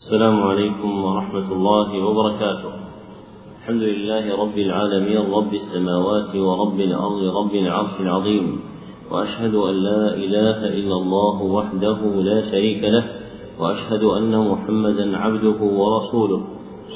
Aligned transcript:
السلام 0.00 0.42
عليكم 0.42 1.04
ورحمة 1.04 1.52
الله 1.52 1.88
وبركاته. 2.04 2.72
الحمد 3.58 3.82
لله 3.82 4.36
رب 4.42 4.58
العالمين 4.58 5.32
رب 5.32 5.54
السماوات 5.54 6.36
ورب 6.36 6.80
الأرض 6.80 7.22
رب 7.36 7.54
العرش 7.54 8.00
العظيم. 8.00 8.60
وأشهد 9.10 9.54
أن 9.54 9.74
لا 9.74 10.14
إله 10.14 10.58
إلا 10.68 10.96
الله 11.00 11.42
وحده 11.42 11.98
لا 12.28 12.38
شريك 12.50 12.84
له 12.84 13.04
وأشهد 13.58 14.02
أن 14.04 14.48
محمدا 14.50 15.16
عبده 15.16 15.60
ورسوله 15.64 16.40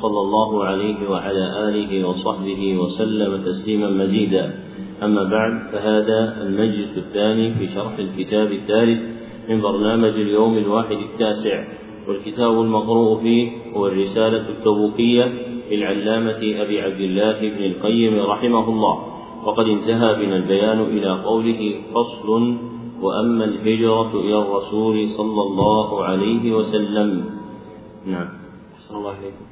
صلى 0.03 0.21
الله 0.21 0.65
عليه 0.65 1.11
وعلى 1.11 1.45
آله 1.69 2.09
وصحبه 2.09 2.79
وسلم 2.79 3.43
تسليما 3.43 3.91
مزيدا. 3.91 4.45
أما 5.03 5.25
بعد 5.25 5.73
فهذا 5.73 6.43
المجلس 6.43 6.99
الثاني 6.99 7.55
في 7.55 7.67
شرح 7.67 7.99
الكتاب 7.99 8.53
الثالث 8.53 9.01
من 9.49 9.61
برنامج 9.61 10.15
اليوم 10.27 10.59
الواحد 10.59 10.97
التاسع. 10.97 11.80
والكتاب 12.11 12.61
المقروء 12.61 13.21
فيه 13.23 13.51
هو 13.77 13.87
الرسالة 13.87 14.49
التبوكية 14.49 15.25
للعلامة 15.71 16.63
أبي 16.63 16.81
عبد 16.81 17.01
الله 17.01 17.39
بن 17.41 17.65
القيم 17.65 18.21
رحمه 18.21 18.69
الله. 18.69 18.97
وقد 19.45 19.67
انتهى 19.67 20.15
بنا 20.15 20.37
البيان 20.37 20.81
إلى 20.81 21.23
قوله 21.23 21.81
فصل 21.95 22.29
وأما 23.03 23.45
الهجرة 23.45 24.11
إلى 24.15 24.39
الرسول 24.43 25.09
صلى 25.09 25.43
الله 25.43 26.05
عليه 26.05 26.53
وسلم. 26.53 27.25
نعم. 28.07 28.29
أحسن 28.75 28.97
الله 28.97 29.11
إليكم 29.11 29.45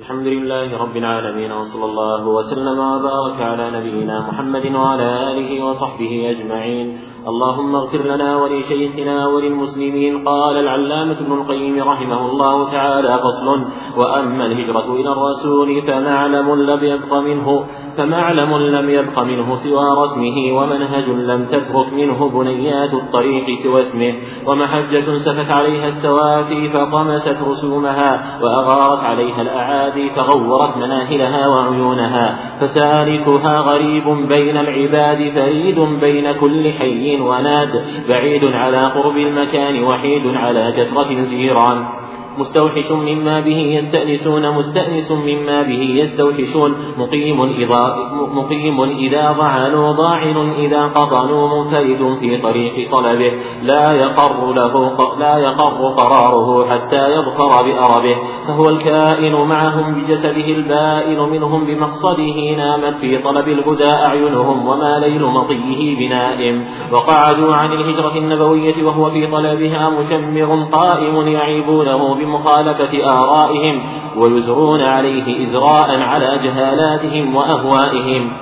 الحمد 0.00 0.26
لله 0.26 0.78
رب 0.78 0.96
العالمين 0.96 1.52
وصلى 1.52 1.84
الله 1.84 2.28
وسلم 2.28 2.78
وبارك 2.78 3.38
على 3.40 3.70
نبينا 3.70 4.28
محمد 4.28 4.66
وعلى 4.74 5.08
آله 5.32 5.64
وصحبه 5.64 6.30
أجمعين. 6.30 6.98
اللهم 7.26 7.74
اغفر 7.76 8.02
لنا 8.14 8.36
ولشيخنا 8.36 9.26
وللمسلمين 9.26 10.24
قال 10.28 10.56
العلامة 10.56 11.12
ابن 11.12 11.32
القيم 11.32 11.82
رحمه 11.88 12.30
الله 12.30 12.70
تعالى 12.70 13.18
فصل 13.18 13.64
وأما 13.96 14.46
الهجرة 14.46 14.94
إلى 14.94 15.12
الرسول 15.12 15.82
فمعلم 15.82 16.54
لم 16.54 16.84
يبق 16.84 17.14
منه 17.14 17.64
فمعلم 17.96 18.56
لم 18.56 18.90
يبق 18.90 19.22
منه 19.22 19.54
سوى 19.54 20.02
رسمه 20.02 20.52
ومنهج 20.52 21.08
لم 21.08 21.44
تترك 21.44 21.92
منه 21.92 22.28
بنيات 22.28 22.94
الطريق 22.94 23.50
سوى 23.62 23.80
اسمه 23.80 24.14
ومحجة 24.46 25.18
سفت 25.18 25.50
عليها 25.50 25.88
السوافي 25.88 26.70
فطمست 26.70 27.36
رسومها 27.48 28.40
وأغارت 28.42 29.04
عليها 29.04 29.42
الأعادي 29.42 30.10
فغورت 30.10 30.76
مناهلها 30.76 31.48
وعيونها 31.48 32.36
فسالكها 32.60 33.60
غريب 33.60 34.08
بين 34.28 34.56
العباد 34.56 35.32
فريد 35.34 35.78
بين 36.00 36.32
كل 36.32 36.72
حي 36.72 37.11
وناد 37.20 37.84
بعيد 38.08 38.44
على 38.44 38.82
قرب 38.82 39.16
المكان 39.16 39.84
وحيد 39.84 40.26
على 40.26 40.72
كثرة 40.76 41.10
الجيران 41.10 41.84
مستوحش 42.38 42.90
مما 42.90 43.40
به 43.40 43.56
يستأنسون 43.56 44.50
مستأنس 44.50 45.10
مما 45.10 45.62
به 45.62 45.82
يستوحشون. 46.00 46.74
مقيم 46.98 47.42
إذا 47.42 47.96
مقيم 48.34 48.82
إذا 48.82 49.32
ضعنوا 49.32 49.92
ضاعن 49.92 50.52
إذا 50.58 50.82
قطنوا 50.82 51.48
منفرد 51.48 52.18
في 52.20 52.36
طريق 52.36 52.90
طلبه. 52.92 53.32
لا 53.62 53.92
يقر 53.92 54.52
له 54.52 54.96
لا 55.18 55.38
يقر 55.38 55.94
قراره 55.96 56.64
حتى 56.70 57.14
يظفر 57.14 57.62
بأربه. 57.62 58.16
فهو 58.46 58.68
الكائن 58.68 59.32
معهم 59.32 59.94
بجسده 59.94 60.48
البائن 60.58 61.18
منهم 61.18 61.64
بمقصده 61.64 62.56
نامت 62.56 62.94
في 63.00 63.18
طلب 63.18 63.48
الهدى 63.48 63.92
أعينهم 63.92 64.68
وما 64.68 64.98
ليل 64.98 65.22
مطيه 65.22 65.96
بنائم. 65.96 66.64
وقعدوا 66.92 67.54
عن 67.54 67.72
الهجرة 67.72 68.18
النبوية 68.18 68.84
وهو 68.84 69.10
في 69.10 69.26
طلبها 69.26 69.90
مشمر 69.90 70.64
قائم 70.72 71.28
يعيبونه 71.28 72.14
بمخالفة 72.24 73.22
آرائهم 73.22 73.82
ويزرون 74.16 74.80
عليه 74.80 75.44
إزراء 75.44 76.00
على 76.00 76.40
جهالاتهم 76.42 77.36
وأهوائهم. 77.36 78.32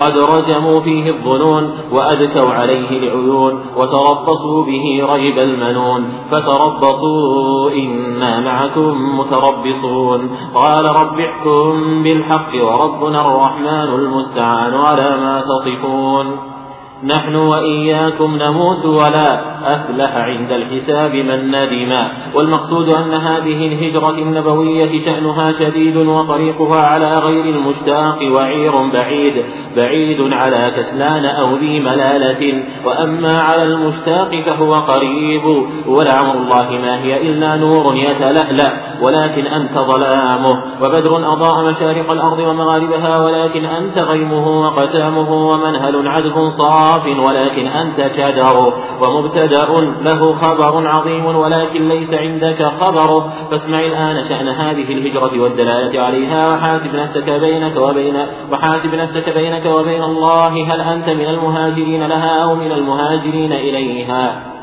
قد 0.00 0.18
رجموا 0.18 0.80
فيه 0.80 1.10
الظنون 1.10 1.70
وأدكوا 1.92 2.50
عليه 2.50 2.90
العيون 2.90 3.60
وتربصوا 3.76 4.64
به 4.64 5.06
ريب 5.12 5.38
المنون. 5.38 6.08
فتربصوا 6.30 7.70
إنا 7.70 8.40
معكم 8.40 9.18
متربصون. 9.18 10.30
قال 10.54 10.84
رب 10.84 11.20
احكم 11.20 12.02
بالحق 12.02 12.50
وربنا 12.62 13.20
الرحمن 13.20 13.94
المستعان 13.94 14.74
على 14.74 15.16
ما 15.16 15.40
تصفون. 15.40 16.55
نحن 17.04 17.34
وإياكم 17.34 18.36
نموت 18.36 18.84
ولا 18.84 19.56
أفلح 19.74 20.16
عند 20.16 20.52
الحساب 20.52 21.14
من 21.14 21.50
ندم 21.50 21.92
والمقصود 22.34 22.88
أن 22.88 23.12
هذه 23.12 23.66
الهجرة 23.66 24.10
النبوية 24.10 25.04
شأنها 25.04 25.52
شديد 25.52 25.96
وطريقها 25.96 26.86
على 26.86 27.18
غير 27.18 27.44
المشتاق 27.44 28.18
وعير 28.32 28.72
بعيد 28.92 29.44
بعيد 29.76 30.32
على 30.32 30.72
كسلان 30.76 31.24
أو 31.24 31.56
ذي 31.56 31.80
ملالة. 31.80 32.64
وأما 32.84 33.42
على 33.42 33.62
المشتاق 33.62 34.30
فهو 34.46 34.72
قريب 34.72 35.66
ولعمر 35.88 36.34
الله 36.34 36.70
ما 36.70 37.02
هي 37.02 37.30
إلا 37.30 37.56
نور 37.56 37.96
يتلألأ. 37.96 38.72
ولكن 39.02 39.46
أنت 39.46 39.78
ظلامه 39.78 40.62
وبدر 40.82 41.32
أضاء 41.32 41.64
مشارق 41.64 42.10
الأرض 42.10 42.38
ومغاربها 42.38 43.24
ولكن 43.24 43.64
أنت 43.64 43.98
غيمه 43.98 44.60
وقتامه 44.60 45.32
ومنهل 45.32 46.08
عذب 46.08 46.48
صار. 46.48 46.85
صاف 46.86 47.18
ولكن 47.18 47.66
أنت 47.66 48.10
شجر 48.16 48.72
ومبتدأ 49.02 49.66
له 50.02 50.32
خبر 50.32 50.88
عظيم 50.88 51.26
ولكن 51.26 51.88
ليس 51.88 52.14
عندك 52.14 52.72
خبره 52.80 53.32
فاسمع 53.50 53.80
الآن 53.80 54.22
شأن 54.28 54.48
هذه 54.48 54.92
الهجرة 54.92 55.42
والدلالة 55.42 56.02
عليها 56.02 56.54
وحاسب 56.54 56.94
نفسك 56.94 57.30
بينك 57.30 57.76
وبين 57.76 58.16
وحاسب 58.52 58.94
نفسك 58.94 59.30
بينك 59.30 59.66
وبين 59.66 60.02
الله 60.02 60.74
هل 60.74 60.80
أنت 60.80 61.08
من 61.10 61.28
المهاجرين 61.28 62.06
لها 62.06 62.42
أو 62.42 62.54
من 62.54 62.72
المهاجرين 62.72 63.52
إليها؟ 63.52 64.55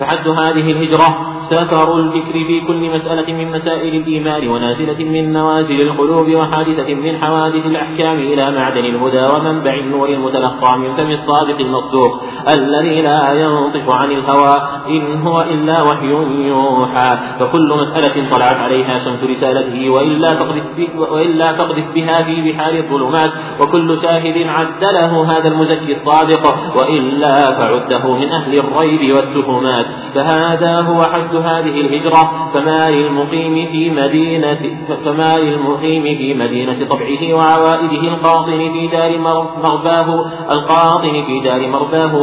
فحد 0.00 0.28
هذه 0.28 0.70
الهجرة 0.70 1.36
سفر 1.38 1.98
الفكر 1.98 2.32
في 2.32 2.60
كل 2.66 2.90
مسألة 2.90 3.32
من 3.32 3.50
مسائل 3.50 3.94
الإيمان 3.94 4.48
ونازلة 4.48 5.04
من 5.04 5.32
نوازل 5.32 5.80
القلوب 5.80 6.34
وحادثة 6.34 6.94
من 6.94 7.16
حوادث 7.16 7.66
الأحكام 7.66 8.18
إلى 8.18 8.50
معدن 8.50 8.84
الهدى 8.84 9.26
ومنبع 9.26 9.74
النور 9.74 10.08
المتلقى 10.08 10.78
من 10.78 10.94
فم 10.96 11.10
الصادق 11.10 11.58
المصدوق 11.60 12.22
الذي 12.48 13.02
لا 13.02 13.32
ينطق 13.32 13.96
عن 13.96 14.10
الهوى 14.12 14.60
إن 14.88 15.22
هو 15.22 15.42
إلا 15.42 15.82
وحي 15.82 16.06
يوحى. 16.48 17.18
فكل 17.40 17.68
مسألة 17.80 18.30
طلعت 18.30 18.56
عليها 18.56 18.98
شمس 18.98 19.24
رسالته 19.24 19.90
وإلا 19.90 20.32
تقذف 20.32 20.96
وإلا 20.96 21.52
تقذف 21.52 21.84
بها 21.94 22.22
في 22.22 22.52
بحار 22.52 22.74
الظلمات 22.74 23.30
وكل 23.60 23.96
شاهد 24.02 24.46
عد 24.46 24.84
له 24.84 25.24
هذا 25.30 25.48
المزكي 25.48 25.90
الصادق 25.90 26.76
وإلا 26.76 27.52
فعده 27.58 28.16
من 28.16 28.28
أهل 28.30 28.58
الريب 28.58 29.14
والتهمات. 29.14 29.85
فهذا 30.14 30.80
هو 30.80 31.02
حد 31.02 31.36
هذه 31.36 31.80
الهجرة 31.80 32.50
فما 32.54 32.90
للمقيم 32.90 33.68
في 33.72 33.90
مدينة 33.90 34.58
فما 35.04 35.38
للمقيم 35.38 36.02
في 36.02 36.34
مدينة 36.34 36.88
طبعه 36.88 37.34
وعوائده 37.34 38.08
القاطن 38.08 38.72
في 38.72 38.86
دار 38.86 39.18
مرباه 39.62 40.24
القاطن 40.50 41.24
في 41.26 41.40
دار 41.44 41.68
مرباه 41.68 42.16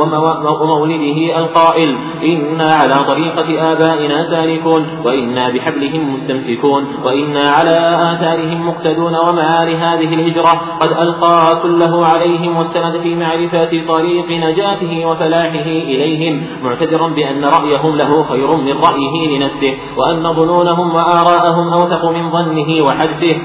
ومولده 0.61 1.39
القائل 1.39 1.97
إنا 2.23 2.73
على 2.75 3.03
طريقة 3.03 3.71
آبائنا 3.71 4.23
سالكون 4.23 4.85
وإنا 5.05 5.49
بحبلهم 5.49 6.13
مستمسكون 6.13 6.87
وإنا 7.05 7.51
على 7.51 7.99
آثارهم 8.03 8.67
مقتدون 8.67 9.15
وما 9.15 9.57
لهذه 9.65 10.13
الهجرة. 10.13 10.61
قد 10.79 10.89
ألقى 10.91 11.59
كله 11.61 12.05
عليهم 12.05 12.57
واستند 12.57 12.97
في 13.03 13.15
معرفة 13.15 13.83
طريق 13.87 14.29
نجاته 14.29 15.05
وفلاحه 15.05 15.65
إليهم 15.65 16.43
معتذرا 16.63 17.07
بأن 17.07 17.45
رأيهم 17.57 17.95
له 17.95 18.23
خير 18.23 18.55
من 18.55 18.77
رأيه 18.77 19.37
لنفسه 19.37 19.73
وأن 19.97 20.33
ظنونهم 20.33 20.95
وآراءهم 20.95 21.73
أوثق 21.73 22.11
من 22.11 22.31
ظنه 22.31 22.85
وحدسه 22.85 23.35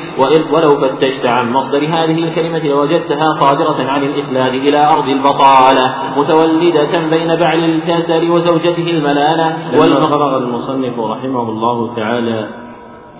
ولو 0.52 0.76
فتشت 0.76 1.26
عن 1.26 1.52
مصدر 1.52 1.78
هذه 1.78 2.24
الكلمة 2.24 2.58
لوجدتها 2.58 3.34
صادرة 3.40 3.90
عن 3.90 4.02
الإخلاد 4.02 4.54
إلى 4.54 4.86
أرض 4.86 5.08
البطالة 5.08 5.94
متولدة 6.16 7.08
بين 7.10 7.28
بعل 7.36 7.64
الكسل 7.64 8.30
وزوجته 8.30 8.90
الملالة. 8.90 9.56
لما 9.72 10.06
فرغ 10.06 10.36
المصنف 10.36 10.98
رحمه 10.98 11.48
الله 11.50 11.94
تعالى 11.96 12.48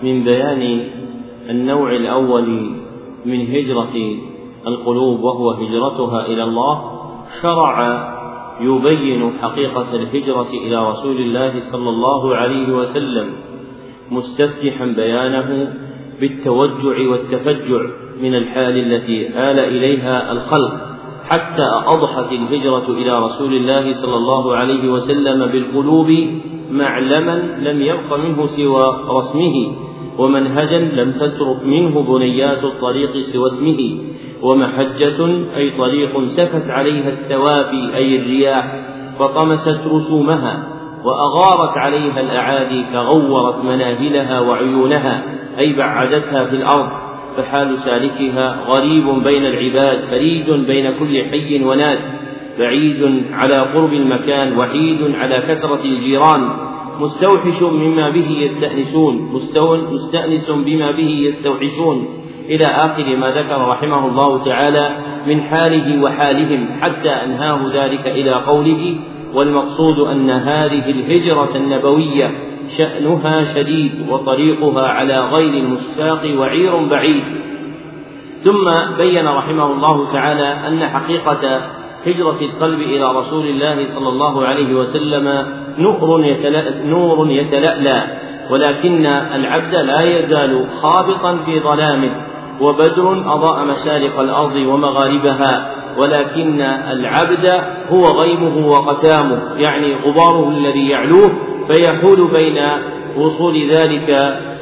من 0.03 0.23
بيان 0.23 0.89
النوع 1.49 1.91
الأول 1.91 2.71
من 3.25 3.47
هجرة 3.55 4.15
القلوب 4.67 5.23
وهو 5.23 5.51
هجرتها 5.51 6.25
إلى 6.25 6.43
الله 6.43 6.81
شرع 7.41 8.18
يبين 8.61 9.33
حقيقة 9.41 9.95
الهجرة 9.95 10.49
إلى 10.53 10.89
رسول 10.89 11.17
الله 11.17 11.59
صلى 11.59 11.89
الله 11.89 12.35
عليه 12.35 12.73
وسلم 12.73 13.27
مستفتحا 14.11 14.85
بيانه 14.85 15.73
بالتوجع 16.19 17.09
والتفجع 17.09 17.81
من 18.21 18.35
الحال 18.35 18.77
التي 18.77 19.27
آل 19.27 19.59
إليها 19.59 20.31
الخلق 20.31 20.73
حتى 21.29 21.69
أضحت 21.85 22.31
الهجرة 22.31 22.89
إلى 22.89 23.19
رسول 23.19 23.53
الله 23.53 23.93
صلى 23.93 24.15
الله 24.15 24.55
عليه 24.55 24.89
وسلم 24.89 25.45
بالقلوب 25.45 26.11
معلما 26.71 27.57
لم 27.61 27.81
يبق 27.81 28.17
منه 28.17 28.45
سوى 28.45 29.05
رسمه. 29.09 29.75
ومنهجا 30.17 30.79
لم 30.79 31.11
تترك 31.11 31.65
منه 31.65 32.01
بنيات 32.01 32.63
الطريق 32.63 33.17
سوى 33.17 33.45
اسمه 33.45 33.97
ومحجة 34.41 35.25
أي 35.55 35.69
طريق 35.77 36.23
سفت 36.23 36.69
عليها 36.69 37.09
الثوابي 37.09 37.95
أي 37.95 38.15
الرياح 38.15 38.75
فطمست 39.19 39.79
رسومها 39.91 40.63
وأغارت 41.03 41.77
عليها 41.77 42.21
الأعادي 42.21 42.85
فغورت 42.93 43.63
مناهلها 43.63 44.39
وعيونها 44.39 45.23
أي 45.59 45.73
بعدتها 45.73 46.45
في 46.45 46.55
الأرض 46.55 46.89
فحال 47.37 47.77
سالكها 47.77 48.57
غريب 48.67 49.23
بين 49.23 49.45
العباد 49.45 49.99
فريد 50.09 50.49
بين 50.49 50.93
كل 50.99 51.23
حي 51.31 51.63
وناد 51.63 51.99
بعيد 52.59 53.23
على 53.31 53.55
قرب 53.55 53.93
المكان 53.93 54.57
وحيد 54.57 55.15
على 55.15 55.35
كثرة 55.37 55.81
الجيران 55.83 56.49
مستوحش 56.99 57.61
مما 57.61 58.09
به 58.09 58.29
يستأنسون 58.31 59.31
مستأنس 59.91 60.51
بما 60.51 60.91
به 60.91 61.11
يستوحشون. 61.27 62.07
إلى 62.49 62.65
آخر 62.65 63.15
ما 63.15 63.31
ذكر 63.31 63.61
رحمه 63.67 64.07
الله 64.07 64.43
تعالى 64.43 64.97
من 65.27 65.41
حاله 65.41 66.03
وحالهم 66.03 66.67
حتى 66.81 67.09
أنهاه 67.09 67.59
ذلك 67.73 68.07
إلى 68.07 68.31
قوله 68.31 68.95
والمقصود 69.33 69.99
أن 69.99 70.29
هذه 70.29 70.91
الهجرة 70.91 71.49
النبوية 71.55 72.31
شأنها 72.77 73.41
شديد 73.43 73.91
وطريقها 74.09 74.87
على 74.87 75.19
غير 75.19 75.53
المشتاق 75.53 76.21
وعير 76.37 76.85
بعيد. 76.85 77.23
ثم 78.43 78.65
بين 78.97 79.27
رحمه 79.27 79.71
الله 79.73 80.11
تعالى 80.11 80.67
أن 80.67 80.87
حقيقة 80.87 81.61
هجرة 82.05 82.39
القلب 82.41 82.79
إلى 82.79 83.03
رسول 83.15 83.47
الله 83.47 83.83
صلى 83.83 84.09
الله 84.09 84.45
عليه 84.45 84.73
وسلم 84.75 85.45
نور 85.77 86.21
نور 86.85 87.31
يتلألأ. 87.31 88.07
ولكن 88.51 89.05
العبد 89.05 89.75
لا 89.75 90.01
يزال 90.01 90.65
خابطا 90.81 91.37
في 91.45 91.59
ظلامه 91.59 92.11
وبدر 92.61 93.33
أضاء 93.33 93.65
مشارق 93.65 94.19
الأرض 94.19 94.55
ومغاربها. 94.55 95.75
ولكن 95.97 96.61
العبد 96.91 97.63
هو 97.89 98.05
غيمه 98.21 98.67
وقتامه 98.67 99.41
يعني 99.57 99.95
غباره 99.95 100.49
الذي 100.49 100.89
يعلوه 100.89 101.31
فيحول 101.67 102.27
بين 102.27 102.59
وصول 103.17 103.69
ذلك 103.71 104.09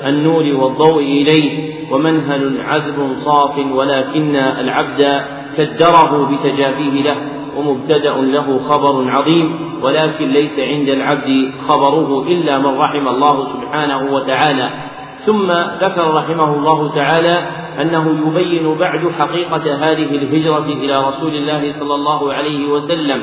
النور 0.06 0.44
والضوء 0.44 1.04
إليه. 1.04 1.78
ومنهل 1.92 2.62
عذب 2.62 3.14
صاف 3.14 3.58
ولكن 3.72 4.36
العبد 4.36 5.06
كدره 5.58 6.30
بتجافيه 6.32 7.04
له 7.04 7.16
ومبتدأ 7.58 8.14
له 8.14 8.58
خبر 8.58 9.10
عظيم 9.12 9.60
ولكن 9.82 10.28
ليس 10.30 10.60
عند 10.60 10.90
العبد 10.90 11.52
خبره 11.68 12.22
إلا 12.28 12.58
من 12.58 12.78
رحم 12.78 13.08
الله 13.08 13.46
سبحانه 13.54 14.14
وتعالى. 14.14 14.70
ثم 15.26 15.52
ذكر 15.82 16.14
رحمه 16.14 16.54
الله 16.56 16.96
تعالى 16.96 17.48
أنه 17.82 18.28
يبين 18.28 18.76
بعد 18.78 19.12
حقيقة 19.20 19.76
هذه 19.76 20.16
الهجرة 20.16 20.66
إلى 20.66 21.08
رسول 21.08 21.36
الله 21.36 21.72
صلى 21.80 21.96
الله 21.96 22.34
عليه 22.34 22.72
وسلم 22.72 23.22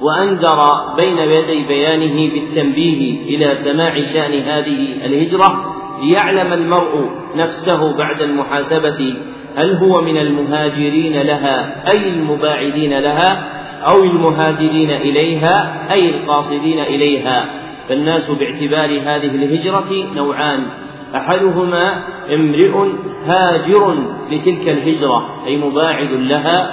وأنذر 0.00 0.58
بين 0.96 1.18
يدي 1.18 1.66
بيانه 1.66 2.32
بالتنبيه 2.34 3.36
إلى 3.36 3.54
سماع 3.64 3.94
شأن 3.94 4.40
هذه 4.40 5.06
الهجرة 5.06 5.74
ليعلم 6.02 6.52
المرء 6.52 7.10
نفسه 7.36 7.96
بعد 7.96 8.22
المحاسبة 8.22 9.14
هل 9.56 9.76
هو 9.76 10.00
من 10.00 10.16
المهاجرين 10.16 11.22
لها 11.22 11.82
أي 11.90 12.08
المباعدين 12.08 12.98
لها 12.98 13.56
أو 13.86 14.04
المهاجرين 14.04 14.90
إليها 14.90 15.86
أي 15.92 16.10
القاصدين 16.10 16.80
إليها؟ 16.80 17.44
فالناس 17.88 18.30
باعتبار 18.30 18.90
هذه 18.90 19.26
الهجرة 19.26 20.14
نوعان. 20.14 20.66
أحدهما 21.14 22.02
امرئ 22.34 22.90
هاجر 23.26 23.94
لتلك 24.30 24.68
الهجرة 24.68 25.46
أي 25.46 25.56
مباعد 25.56 26.10
لها 26.12 26.70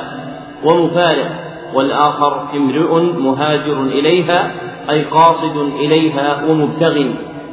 ومفارق. 0.63 1.29
والآخر 1.73 2.47
امرئ 2.55 3.01
مهاجر 3.19 3.83
إليها 3.83 4.51
أي 4.89 5.03
قاصد 5.03 5.57
إليها 5.57 6.45
ومبتغ. 6.49 7.05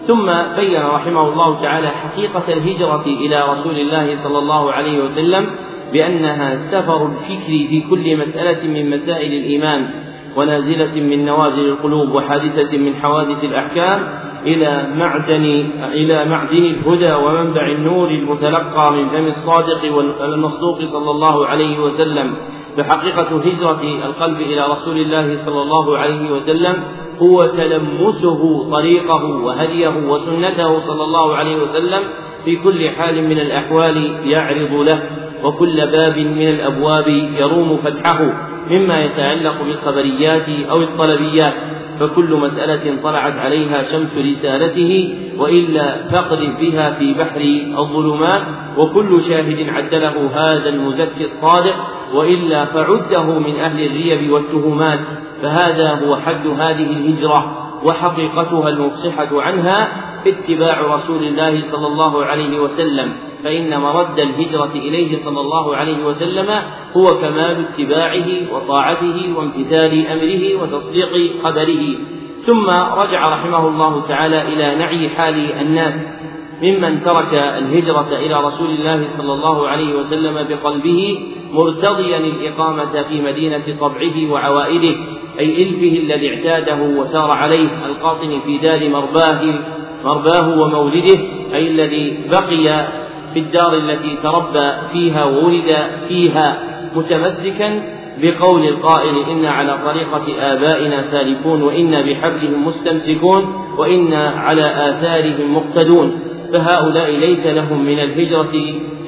ثم 0.06 0.26
بين 0.56 0.82
رحمه 0.82 1.28
الله 1.28 1.62
تعالى 1.62 1.88
حقيقة 1.88 2.42
الهجرة 2.48 3.04
إلى 3.06 3.42
رسول 3.50 3.76
الله 3.76 4.14
صلى 4.14 4.38
الله 4.38 4.72
عليه 4.72 5.02
وسلم 5.02 5.46
بأنها 5.92 6.70
سفر 6.70 7.06
الفكر 7.06 7.46
في 7.46 7.84
كل 7.90 8.16
مسألة 8.16 8.68
من 8.68 8.90
مسائل 8.90 9.32
الإيمان 9.32 9.90
ونازلة 10.36 10.94
من 10.94 11.24
نوازل 11.24 11.68
القلوب 11.68 12.14
وحادثة 12.14 12.78
من 12.78 12.94
حوادث 12.96 13.44
الأحكام 13.44 14.08
إلى 14.46 14.88
معدن 14.96 15.70
إلى 15.92 16.24
معدن 16.24 16.64
الهدى 16.64 17.12
ومنبع 17.12 17.66
النور 17.66 18.08
المتلقى 18.08 18.92
من 18.92 19.08
فم 19.08 19.26
الصادق 19.26 19.96
والمصدوق 19.96 20.84
صلى 20.84 21.10
الله 21.10 21.46
عليه 21.46 21.78
وسلم. 21.78 22.34
فحقيقة 22.76 23.40
هجرة 23.40 23.82
القلب 24.06 24.40
إلى 24.40 24.66
رسول 24.66 24.96
الله 24.96 25.34
صلى 25.36 25.62
الله 25.62 25.98
عليه 25.98 26.30
وسلم 26.30 26.82
هو 27.22 27.46
تلمسه 27.46 28.70
طريقه 28.70 29.24
وهديه 29.24 29.88
وسنته 30.08 30.78
صلى 30.78 31.04
الله 31.04 31.34
عليه 31.36 31.56
وسلم 31.62 32.02
في 32.44 32.56
كل 32.56 32.90
حال 32.90 33.28
من 33.28 33.38
الأحوال 33.38 33.96
يعرض 34.24 34.72
له. 34.72 35.19
وكل 35.44 35.86
باب 35.86 36.18
من 36.18 36.48
الأبواب 36.48 37.08
يروم 37.08 37.76
فتحه 37.76 38.32
مما 38.70 39.04
يتعلق 39.04 39.62
بالخبريات 39.62 40.48
أو 40.70 40.82
الطلبيات 40.82 41.54
فكل 42.00 42.34
مسألة 42.34 43.02
طلعت 43.02 43.32
عليها 43.32 43.82
شمس 43.82 44.18
رسالته 44.18 45.14
وإلا 45.38 46.08
فاقذف 46.08 46.60
بها 46.60 46.90
في 46.90 47.14
بحر 47.14 47.40
الظلمات 47.78 48.42
وكل 48.78 49.22
شاهد 49.22 49.68
عد 49.68 49.94
له 49.94 50.30
هذا 50.34 50.68
المزكي 50.68 51.24
الصادق 51.24 51.74
وإلا 52.14 52.64
فعده 52.64 53.38
من 53.38 53.60
أهل 53.60 53.86
الريب 53.86 54.30
والتهمات 54.30 55.00
فهذا 55.42 55.94
هو 55.94 56.16
حد 56.16 56.46
هذه 56.46 56.86
الهجرة 56.90 57.66
وحقيقتها 57.84 58.68
المفصحة 58.68 59.42
عنها 59.42 59.88
اتباع 60.26 60.80
رسول 60.80 61.24
الله 61.24 61.62
صلى 61.72 61.86
الله 61.86 62.24
عليه 62.24 62.58
وسلم. 62.60 63.29
فإن 63.44 63.80
مرد 63.80 64.18
الهجرة 64.18 64.72
إليه 64.74 65.18
صلى 65.24 65.40
الله 65.40 65.76
عليه 65.76 66.04
وسلم 66.04 66.50
هو 66.96 67.06
كمال 67.20 67.64
اتباعه 67.68 68.26
وطاعته 68.52 69.34
وامتثال 69.36 70.06
أمره 70.06 70.62
وتصديق 70.62 71.42
قدره. 71.44 71.96
ثم 72.46 72.70
رجع 72.96 73.28
رحمه 73.28 73.68
الله 73.68 74.02
تعالى 74.08 74.42
إلى 74.42 74.74
نعي 74.74 75.08
حال 75.08 75.52
الناس 75.52 76.20
ممن 76.62 77.02
ترك 77.02 77.34
الهجرة 77.34 78.08
إلى 78.12 78.34
رسول 78.34 78.70
الله 78.70 79.04
صلى 79.04 79.32
الله 79.32 79.68
عليه 79.68 79.94
وسلم 79.94 80.46
بقلبه 80.48 81.18
مرتضيا 81.52 82.18
الإقامة 82.18 83.02
في 83.02 83.20
مدينة 83.20 83.64
طبعه 83.80 84.30
وعوائده 84.30 84.96
أي 85.38 85.62
إلفه 85.62 85.98
الذي 85.98 86.28
اعتاده 86.34 86.82
وسار 86.82 87.30
عليه 87.30 87.86
القاطن 87.86 88.40
في 88.46 88.58
دار 88.58 88.88
مرباه 88.88 89.60
مرباه 90.04 90.60
ومولده 90.60 91.18
أي 91.54 91.68
الذي 91.68 92.18
بقي 92.30 92.86
في 93.34 93.38
الدار 93.40 93.74
التي 93.74 94.16
تربى 94.22 94.72
فيها 94.92 95.24
وولد 95.24 95.76
فيها 96.08 96.58
متمسكا 96.96 97.82
بقول 98.22 98.68
القائل 98.68 99.18
إن 99.30 99.44
على 99.44 99.78
طريقة 99.84 100.52
آبائنا 100.52 101.02
سالكون 101.02 101.62
وإنا 101.62 102.00
بحبلهم 102.00 102.66
مستمسكون 102.66 103.54
وإنا 103.78 104.28
على 104.28 104.90
آثارهم 104.90 105.56
مقتدون. 105.56 106.20
فهؤلاء 106.52 107.10
ليس 107.10 107.46
لهم 107.46 107.84
من 107.84 107.98
الهجرة 107.98 108.52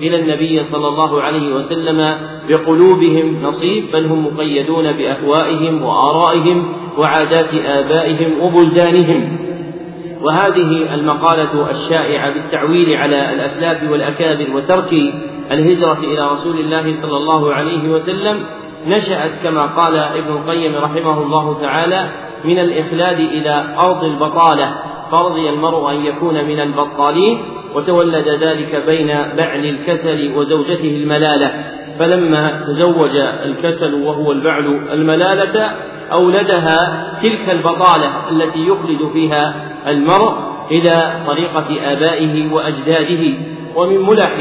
إلى 0.02 0.20
النبي 0.20 0.64
صلى 0.64 0.88
الله 0.88 1.22
عليه 1.22 1.54
وسلم 1.54 2.16
بقلوبهم 2.48 3.42
نصيب 3.42 3.84
بل 3.92 4.06
هم 4.06 4.26
مقيدون 4.26 4.92
بأهوائهم 4.92 5.82
وآرائهم 5.82 6.72
وعادات 6.98 7.54
آبائهم 7.54 8.40
وبلدانهم. 8.40 9.38
وهذه 10.22 10.94
المقالة 10.94 11.70
الشائعة 11.70 12.34
بالتعويل 12.34 12.96
على 12.96 13.32
الأسلاف 13.32 13.90
والأكابر 13.90 14.56
وترك 14.56 14.92
الهجرة 15.50 15.98
إلى 15.98 16.28
رسول 16.32 16.60
الله 16.60 16.92
صلى 16.92 17.16
الله 17.16 17.54
عليه 17.54 17.88
وسلم 17.88 18.46
نشأت 18.86 19.42
كما 19.42 19.66
قال 19.66 19.96
ابن 19.96 20.32
القيم 20.32 20.76
رحمه 20.76 21.22
الله 21.22 21.60
تعالى 21.60 22.08
من 22.44 22.58
الإخلاد 22.58 23.18
إلى 23.20 23.74
أرض 23.84 24.04
البطالة 24.04 24.74
فرضي 25.10 25.50
المرء 25.50 25.90
أن 25.90 26.04
يكون 26.04 26.44
من 26.44 26.60
البطالين 26.60 27.42
وتولد 27.74 28.28
ذلك 28.28 28.82
بين 28.86 29.06
بعل 29.36 29.64
الكسل 29.64 30.32
وزوجته 30.36 30.96
الملالة 30.96 31.64
فلما 31.98 32.60
تزوج 32.66 33.16
الكسل 33.16 33.94
وهو 33.94 34.32
البعل 34.32 34.66
الملالة 34.92 35.72
أولدها 36.18 36.78
تلك 37.22 37.48
البطالة 37.48 38.30
التي 38.30 38.66
يخلد 38.66 39.10
فيها 39.12 39.54
المرء 39.86 40.34
إلى 40.70 41.12
طريقة 41.26 41.92
آبائه 41.92 42.52
وأجداده. 42.52 43.52
ومن 43.76 43.98
ملح 43.98 44.36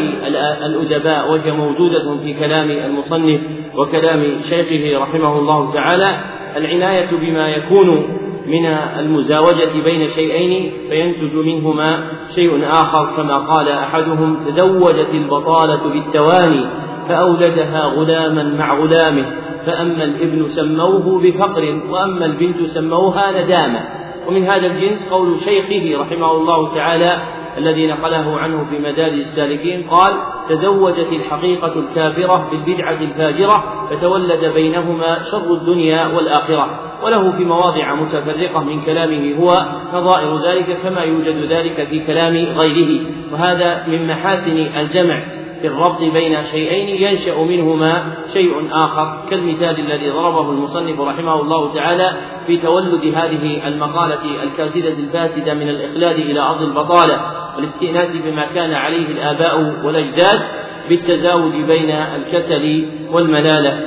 الأدباء 0.66 1.32
وهي 1.32 1.51
موجودة 1.51 2.18
في 2.24 2.34
كلام 2.34 2.72
المصنف 2.72 3.42
وكلام 3.75 4.24
شيخه 4.50 5.00
رحمه 5.04 5.40
الله 5.40 5.74
تعالى 5.74 6.20
العناية 6.58 7.10
بما 7.12 7.50
يكون 7.50 8.18
من 8.48 8.66
المزاوجة 9.00 9.82
بين 9.84 10.08
شيئين 10.08 10.72
فينتج 10.90 11.36
منهما 11.36 12.12
شيء 12.36 12.66
آخر 12.72 13.16
كما 13.18 13.38
قال 13.38 13.70
أحدهم 13.70 14.36
تزوجت 14.36 15.10
البطالة 15.13 15.90
بالتواني 15.94 16.66
فأولدها 17.10 17.86
غلاما 17.86 18.44
مع 18.44 18.74
غلامه. 18.80 19.25
فأما 19.65 20.03
الابن 20.03 20.46
سموه 20.46 21.22
بفقر 21.22 21.82
وأما 21.89 22.25
البنت 22.25 22.63
سموها 22.63 23.44
ندامة. 23.44 23.82
ومن 24.27 24.44
هذا 24.44 24.68
الجنس 24.68 25.10
قول 25.10 25.39
شيخه 25.39 26.01
رحمه 26.01 26.32
الله 26.32 26.75
تعالى 26.75 27.22
الذي 27.58 27.88
نقله 27.88 28.39
عنه 28.39 28.65
في 28.70 28.80
مدارج 28.80 29.13
السالكين 29.13 29.84
قال 29.84 30.13
تزوجت 30.50 31.08
الحقيقة 31.12 31.74
الكافرة 31.80 32.50
بالبدعة 32.51 32.98
الفاجرة 33.01 33.88
فتولد 33.89 34.46
بينهما 34.53 35.18
شر 35.32 35.53
الدنيا 35.53 36.08
والآخرة. 36.08 36.80
وله 37.03 37.32
في 37.32 37.44
مواضع 37.44 37.96
متفرقة 37.96 38.63
من 38.63 38.82
كلامه 38.82 39.36
هو 39.39 39.65
نظائر 39.94 40.38
ذلك 40.38 40.77
كما 40.84 41.01
يوجد 41.01 41.51
ذلك 41.51 41.88
في 41.88 42.00
كلام 42.00 42.34
غيره. 42.36 43.06
وهذا 43.34 43.88
من 43.88 44.08
محاسن 44.08 44.58
الجمع. 44.80 45.40
في 45.62 45.68
الربط 45.68 46.00
بين 46.00 46.44
شيئين 46.44 46.89
ينشأ 46.89 47.38
منهما 47.44 48.13
شيء 48.34 48.51
آخر 48.72 49.25
كالمثال 49.30 49.80
الذي 49.80 50.10
ضربه 50.10 50.51
المصنف 50.51 51.00
رحمه 51.00 51.41
الله 51.41 51.74
تعالى 51.74 52.18
في 52.48 52.58
تولد 52.58 53.15
هذه 53.15 53.68
المقالة 53.68 54.44
الكاسدة 54.44 54.94
الفاسدة 54.94 55.53
من 55.53 55.70
الإخلاد 55.70 56.15
إلى 56.15 56.39
أرض 56.39 56.62
البطالة 56.62 57.22
والاستئناس 57.56 58.15
بما 58.15 58.46
كان 58.46 58.74
عليه 58.74 59.08
الآباء 59.08 59.86
والأجداد 59.86 60.41
بالتزاوج 60.89 61.53
بين 61.53 61.89
الكسل 61.91 62.86
والملالة. 63.12 63.80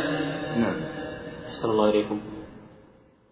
نعم. 0.57 0.77
أحسن 1.49 1.71
الله 1.71 1.91
إليكم. 1.91 2.34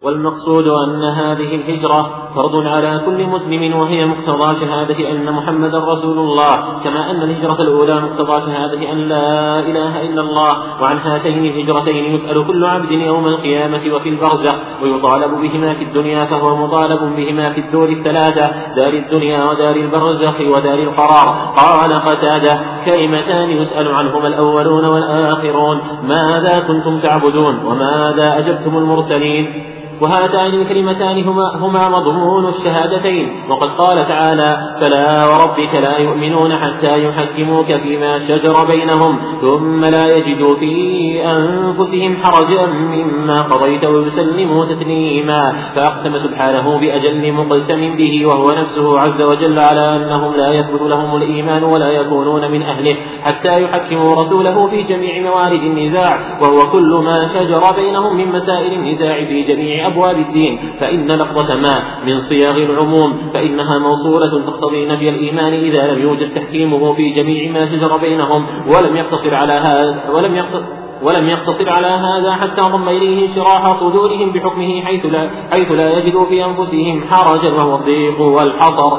والمقصود 0.04 0.66
أن 0.66 1.04
هذه 1.04 1.54
الهجرة 1.54 2.30
فرض 2.34 2.66
على 2.66 3.02
كل 3.06 3.26
مسلم 3.26 3.80
وهي 3.80 4.06
مقتضى 4.06 4.60
شهادة 4.60 5.10
أن 5.10 5.32
محمدا 5.32 5.78
رسول 5.78 6.18
الله 6.18 6.80
كما 6.84 7.10
أن 7.10 7.22
الهجرة 7.22 7.62
الأولى 7.62 8.00
مقتضى 8.00 8.40
شهادة 8.40 8.92
أن 8.92 8.98
لا 8.98 9.58
إله 9.58 10.02
إلا 10.02 10.20
الله 10.20 10.82
وعن 10.82 10.98
هاتين 10.98 11.44
الهجرتين 11.44 12.04
يسأل 12.14 12.46
كل 12.46 12.64
عبد 12.64 12.90
يوم 12.90 13.26
القيامة 13.26 13.94
وفي 13.94 14.08
البرزخ 14.08 14.54
ويطالب 14.82 15.40
بهما 15.40 15.74
في 15.74 15.84
الدنيا 15.84 16.24
فهو 16.24 16.56
مطالب 16.56 17.16
بهما 17.16 17.52
في 17.52 17.60
الدور 17.60 17.88
الثلاثة 17.88 18.74
دار 18.76 18.92
الدنيا 18.92 19.44
ودار 19.44 19.76
البرزخ 19.76 20.40
ودار 20.40 20.78
القرار. 20.78 21.52
قال 21.56 21.92
قتادة 21.92 22.60
كلمتان 22.84 23.50
يسأل 23.50 23.88
عنهما 23.88 24.28
الأولون 24.28 24.84
والآخرون 24.84 25.80
ماذا 26.02 26.60
كنتم 26.60 26.98
تعبدون 26.98 27.64
وماذا 27.64 28.38
أجبتم 28.38 28.78
المرسلين؟ 28.78 29.71
وهاتان 30.02 30.54
الكلمتان 30.54 31.24
هما, 31.24 31.56
هما 31.56 31.88
مضمون 31.88 32.48
الشهادتين. 32.48 33.50
وقد 33.50 33.68
قال 33.68 33.98
تعالى 34.08 34.56
فلا 34.80 35.26
وربك 35.26 35.74
لا 35.74 35.98
يؤمنون 35.98 36.52
حتى 36.52 37.04
يحكموك 37.04 37.72
فيما 37.72 38.18
شجر 38.18 38.64
بينهم 38.68 39.18
ثم 39.40 39.84
لا 39.84 40.16
يجدوا 40.16 40.56
في 40.56 40.72
أنفسهم 41.26 42.16
حرجا 42.16 42.66
مما 42.66 43.42
قضيت 43.42 43.84
ويسلموا 43.84 44.64
تسليما. 44.64 45.52
فأقسم 45.74 46.16
سبحانه 46.16 46.80
بأجل 46.80 47.32
مقسم 47.32 47.96
به 47.96 48.26
وهو 48.26 48.52
نفسه 48.52 49.00
عز 49.00 49.22
وجل 49.22 49.58
على 49.58 49.96
أنهم 49.96 50.34
لا 50.34 50.52
يثبت 50.52 50.82
لهم 50.82 51.16
الإيمان 51.16 51.64
ولا 51.64 51.88
يكونون 51.88 52.50
من 52.50 52.62
أهله 52.62 52.96
حتى 53.22 53.62
يحكموا 53.62 54.14
رسوله 54.14 54.68
في 54.70 54.82
جميع 54.82 55.22
موارد 55.22 55.62
النزاع 55.62 56.18
وهو 56.40 56.70
كل 56.72 57.02
ما 57.04 57.26
شجر 57.26 57.72
بينهم 57.76 58.16
من 58.16 58.28
مسائل 58.28 58.72
النزاع 58.72 59.24
في 59.24 59.42
جميع 59.42 59.91
أبواب 59.92 60.16
الدين 60.16 60.58
فإن 60.80 61.12
لفظة 61.12 61.54
ما 61.54 62.04
من 62.06 62.20
صياغ 62.20 62.56
العموم 62.56 63.30
فإنها 63.34 63.78
موصولة 63.78 64.44
تقتضي 64.46 64.86
نفي 64.86 65.08
الإيمان 65.08 65.52
إذا 65.52 65.92
لم 65.92 66.02
يوجد 66.02 66.34
تحكيمه 66.34 66.92
في 66.92 67.10
جميع 67.10 67.52
ما 67.52 67.66
شجر 67.66 67.96
بينهم 67.96 68.46
ولم 68.66 68.96
يقتصر 68.96 69.34
على 69.34 69.52
هذا 69.52 70.10
ولم 70.10 70.36
يقتصر 70.36 70.82
ولم 71.02 71.28
يقتصر 71.28 71.70
على 71.70 71.86
هذا 71.86 72.32
حتى 72.32 72.60
ضم 72.60 72.88
إليه 72.88 73.28
انشراح 73.28 73.80
صدورهم 73.80 74.32
بحكمه 74.32 74.82
حيث 74.82 75.06
لا, 75.06 75.30
حيث 75.52 75.72
لا 75.72 75.98
يجدوا 75.98 76.26
في 76.26 76.44
أنفسهم 76.44 77.02
حرجا 77.10 77.52
وهو 77.52 77.76
الضيق 77.76 78.20
والحصر. 78.20 78.98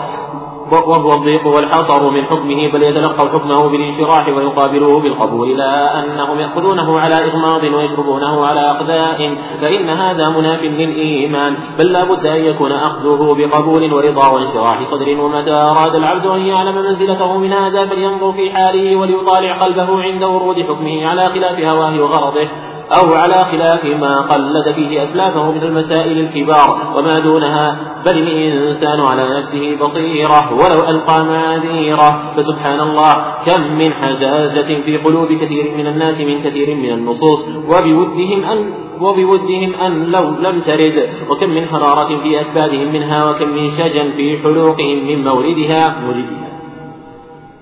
وهو 0.73 1.13
الضيق 1.13 1.47
والحصر 1.47 2.09
من 2.09 2.25
حكمه 2.25 2.71
بل 2.73 2.83
يتلقى 2.83 3.29
حكمه 3.29 3.69
بالانشراح 3.69 4.27
ويقابله 4.27 4.99
بالقبول. 4.99 5.57
لا 5.57 5.99
أنهم 5.99 6.39
يأخذونه 6.39 6.99
على 6.99 7.15
إغماض 7.15 7.63
ويشربونه 7.63 8.45
على 8.45 8.71
أقداء 8.71 9.35
فإن 9.61 9.89
هذا 9.89 10.29
مناف 10.29 10.63
للإيمان. 10.63 11.57
بل 11.77 11.91
لا 11.91 12.03
بد 12.03 12.25
أن 12.25 12.45
يكون 12.45 12.71
أخذه 12.71 13.35
بقبول 13.37 13.93
ورضا 13.93 14.27
وانشراح 14.27 14.83
صدر. 14.83 15.21
ومتى 15.21 15.53
أراد 15.53 15.95
العبد 15.95 16.25
أن 16.25 16.41
يعلم 16.41 16.75
منزلته 16.75 17.37
من 17.37 17.53
هذا 17.53 17.85
فلينظر 17.85 18.31
في 18.31 18.51
حاله 18.51 18.95
وليطالع 18.95 19.57
قلبه 19.57 20.01
عند 20.01 20.23
ورود 20.23 20.55
حكمه 20.61 21.07
على 21.07 21.29
خلاف 21.29 21.59
هواه 21.59 22.01
وغرضه. 22.01 22.72
أو 22.91 23.13
على 23.13 23.33
خلاف 23.33 23.85
ما 23.85 24.21
قلد 24.21 24.71
فيه 24.75 25.03
أسلافه 25.03 25.51
من 25.51 25.63
المسائل 25.63 26.19
الكبار 26.19 26.93
وما 26.95 27.19
دونها 27.19 27.77
بل 28.05 28.17
الإنسان 28.17 28.99
على 28.99 29.37
نفسه 29.37 29.75
بصيرة 29.75 30.53
ولو 30.53 30.89
ألقى 30.89 31.25
معاذيره. 31.25 32.33
فسبحان 32.35 32.79
الله 32.79 33.13
كم 33.45 33.77
من 33.77 33.93
حزازة 33.93 34.81
في 34.85 34.97
قلوب 34.97 35.33
كثير 35.33 35.77
من 35.77 35.87
الناس 35.87 36.21
من 36.21 36.43
كثير 36.43 36.75
من 36.75 36.89
النصوص 36.89 37.47
وبودهم 37.67 38.43
أن 38.43 38.73
وبودهم 39.01 39.73
أن 39.75 40.11
لو 40.11 40.29
لم 40.29 40.59
ترد. 40.59 41.09
وكم 41.29 41.49
من 41.49 41.65
حرارة 41.65 42.21
في 42.23 42.41
أكبادهم 42.41 42.93
منها 42.93 43.29
وكم 43.29 43.49
من 43.49 43.71
شجن 43.71 44.11
في 44.11 44.37
حلوقهم 44.43 45.07
من 45.07 45.23
موردها. 45.23 45.99
موردها. 46.05 46.53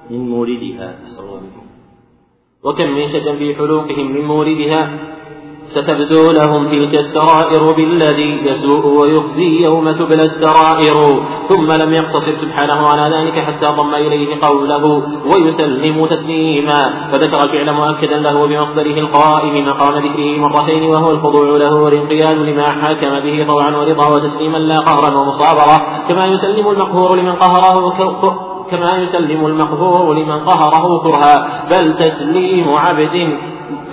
من 0.10 0.30
موردها. 0.30 0.96
وكم 2.64 2.84
من 2.84 3.08
شجن 3.10 3.38
في 3.38 3.56
حلوقهم 3.56 4.12
من 4.12 4.26
موردها 4.26 5.12
ستبدو 5.64 6.32
لهم 6.32 6.68
تلك 6.68 6.96
السرائر 6.96 7.72
بالذي 7.72 8.46
يسوء 8.46 8.86
ويخزي 8.86 9.64
يوم 9.64 9.92
تبلى 9.92 10.24
السرائر. 10.24 11.24
ثم 11.50 11.72
لم 11.72 11.94
يقتصر 11.94 12.32
سبحانه 12.32 12.88
على 12.88 13.16
ذلك 13.16 13.40
حتى 13.40 13.66
ضم 13.66 13.94
إليه 13.96 14.42
قوله 14.42 15.04
ويسلم 15.26 16.06
تسليما. 16.06 17.10
فذكر 17.12 17.44
الفعل 17.44 17.74
مؤكدا 17.74 18.18
له 18.18 18.48
بمصدره 18.48 18.98
القائم 18.98 19.68
مقام 19.70 19.98
ذكره 19.98 20.38
مرتين 20.38 20.84
وهو 20.90 21.12
الخضوع 21.12 21.58
له 21.58 21.74
والانقياد 21.76 22.38
لما 22.38 22.72
حكم 22.72 23.20
به 23.20 23.46
طوعا 23.48 23.76
ورضا 23.76 24.16
وتسليما 24.16 24.58
لا 24.58 24.80
قهرا 24.80 25.18
ومصابرة 25.18 26.08
كما 26.08 26.26
يسلم 26.26 26.68
المقهور 26.68 27.16
لمن 27.16 27.32
قهره 27.34 28.51
كما 28.72 28.98
يسلم 28.98 29.46
المقهور 29.46 30.14
لمن 30.14 30.40
قهره 30.40 31.04
كرها 31.04 31.48
بل 31.70 31.98
تسليم 31.98 32.70
عبد 32.70 33.16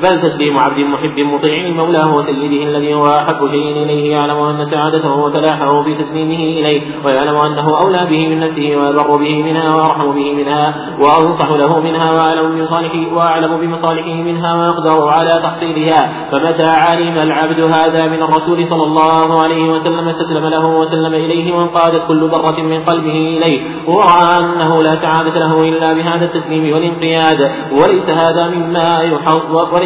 بل 0.02 0.21
تسليم 0.21 0.59
عبد 0.59 0.78
محب 0.78 1.21
مطيع 1.21 1.71
مولاه 1.71 2.14
وسيده 2.14 2.62
الذي 2.71 2.95
هو 2.95 3.07
أحب 3.07 3.49
شيء 3.50 3.85
إليه 3.85 4.12
يعلم 4.12 4.37
أن 4.37 4.71
سعادته 4.71 5.12
وفلاحه 5.12 5.83
في 5.83 5.95
تسليمه 5.95 6.35
إليه 6.35 6.83
ويعلم 7.05 7.37
أنه 7.37 7.81
أولى 7.81 8.07
به 8.11 8.28
من 8.28 8.40
نفسه 8.40 8.76
ويبر 8.76 9.17
به 9.17 9.43
منها 9.43 9.75
وأرحم 9.75 10.12
به 10.12 10.35
منها 10.35 10.75
وأنصح 11.00 11.50
له 11.50 11.81
منها 11.81 12.12
وأعلم 12.12 12.57
بمصالحه 12.57 13.14
وأعلم 13.14 13.61
بمصالحه 13.61 14.14
منها 14.14 14.55
ويقدر 14.55 15.09
على 15.09 15.40
تحصيلها. 15.43 16.31
فمتى 16.31 16.67
علم 16.67 17.19
العبد 17.19 17.61
هذا 17.61 18.07
من 18.07 18.23
الرسول 18.23 18.67
صلى 18.67 18.83
الله 18.83 19.43
عليه 19.43 19.71
وسلم 19.71 20.09
استسلم 20.09 20.47
له 20.47 20.67
وسلم 20.67 21.14
إليه 21.14 21.55
وانقادت 21.55 22.02
كل 22.09 22.28
ذرة 22.28 22.61
من 22.61 22.81
قلبه 22.81 23.38
إليه. 23.38 23.62
ورأى 23.88 24.38
أنه 24.38 24.83
لا 24.83 24.95
سعادة 24.95 25.38
له 25.38 25.62
إلا 25.62 25.93
بهذا 25.93 26.25
التسليم 26.25 26.75
والانقياد 26.75 27.50
وليس 27.73 28.11
هذا 28.11 28.49
مما 28.49 29.02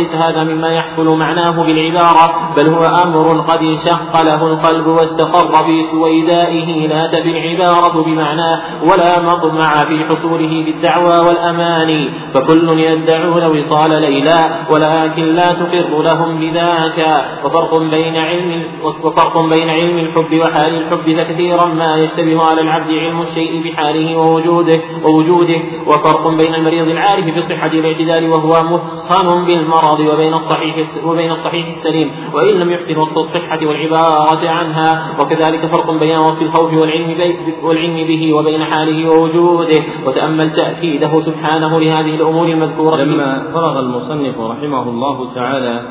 وليس 0.03 0.15
هذا 0.15 0.45
مما 0.45 0.69
يحصل 0.69 1.19
معناه 1.19 1.51
بالعبارة؟ 1.51 2.55
بل 2.57 2.69
هو 2.69 2.85
أمر 2.85 3.41
قد 3.41 3.59
انشق 3.59 4.23
له 4.23 4.47
القلب 4.47 4.87
واستقر 4.87 5.65
في 5.65 5.83
سويدائه. 5.83 6.89
لا 6.89 7.07
تبي 7.07 7.31
العبارة 7.31 8.03
بمعناه 8.03 8.61
ولا 8.83 9.21
مطمع 9.21 9.85
في 9.85 10.05
حصوله 10.05 10.65
بالدعوى 10.65 11.27
والأماني 11.27 12.11
فكل 12.35 12.79
يدعون 12.79 13.45
وصال 13.45 13.91
ليلى 13.91 14.41
ولكن 14.71 15.33
لا 15.35 15.53
تقر 15.53 16.03
لهم 16.03 16.41
بذاك. 16.41 16.99
وفرق 17.45 17.79
بين 17.91 18.17
علم 18.17 18.67
وفرق 19.05 19.39
بين 19.39 19.69
علم 19.69 19.99
الحب 19.99 20.41
وحال 20.41 20.75
الحب 20.75 21.17
فكثيرا 21.17 21.67
ما 21.67 21.97
يشتبه 21.97 22.43
على 22.43 22.61
العبد 22.61 22.91
علم 22.91 23.23
الشيء 23.23 23.63
بحاله 23.65 24.17
ووجوده 24.17 24.81
ووجوده. 25.05 25.61
وفرق 25.87 26.29
بين 26.29 26.55
المريض 26.55 26.89
العارف 26.89 27.37
بصحة 27.37 27.73
الاعتدال 27.73 28.31
وهو 28.31 28.63
مثخن 28.63 29.45
بالمرض. 29.45 29.92
وبين 30.01 30.35
الصحيح 30.35 31.05
وبين 31.05 31.31
الصحيح 31.31 31.67
السليم 31.69 32.11
وإن 32.35 32.55
لم 32.55 32.71
يحسن 32.71 32.99
وصف 32.99 33.19
الصحة 33.19 33.67
والعبارة 33.67 34.49
عنها. 34.49 35.21
وكذلك 35.21 35.67
فرق 35.67 35.91
بين 35.91 36.19
وصف 36.19 36.43
الخوف 36.43 36.73
والعلم 36.75 37.37
والعلم 37.63 38.07
به 38.07 38.33
وبين 38.33 38.65
حاله 38.65 39.11
ووجوده. 39.11 39.83
وتأمل 40.07 40.51
تأكيده 40.53 41.21
سبحانه 41.21 41.81
لهذه 41.81 42.15
الأمور 42.15 42.49
المذكورة. 42.49 42.97
لما 42.97 43.53
فرغ 43.53 43.79
المصنف 43.81 44.41
رحمه 44.41 44.83
الله 44.89 45.35
تعالى 45.35 45.83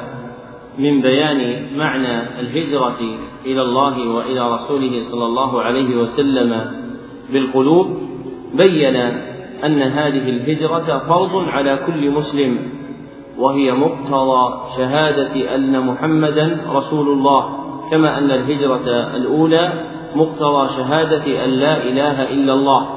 من 0.77 1.01
بيان 1.01 1.67
معنى 1.77 2.39
الهجرة 2.39 3.00
إلى 3.46 3.62
الله 3.62 4.10
وإلى 4.10 4.53
رسوله 4.53 5.03
صلى 5.12 5.25
الله 5.25 5.62
عليه 5.62 5.96
وسلم 5.96 6.72
بالقلوب 7.34 7.88
بين 8.53 8.96
أن 9.65 9.81
هذه 9.81 10.29
الهجرة 10.29 10.98
فرض 11.08 11.36
على 11.48 11.79
كل 11.88 12.12
مسلم. 12.12 12.80
وهي 13.38 13.71
مقتضى 13.71 14.61
شهادة 14.77 15.55
أن 15.55 15.79
محمدا 15.79 16.57
رسول 16.69 17.07
الله 17.09 17.50
كما 17.91 18.17
أن 18.17 18.31
الهجرة 18.31 19.15
الأولى 19.15 19.73
مقتضى 20.15 20.67
شهادة 20.67 21.45
أن 21.45 21.50
لا 21.50 21.83
إله 21.83 22.33
إلا 22.33 22.53
الله. 22.53 22.88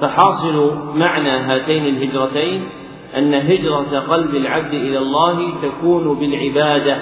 فحاصل 0.00 0.76
معنى 0.94 1.30
هاتين 1.30 1.86
الهجرتين 1.86 2.68
أن 3.16 3.34
هجرة 3.34 3.98
قلب 3.98 4.34
العبد 4.34 4.74
إلى 4.74 4.98
الله 4.98 5.48
تكون 5.62 6.14
بالعبادة. 6.14 6.98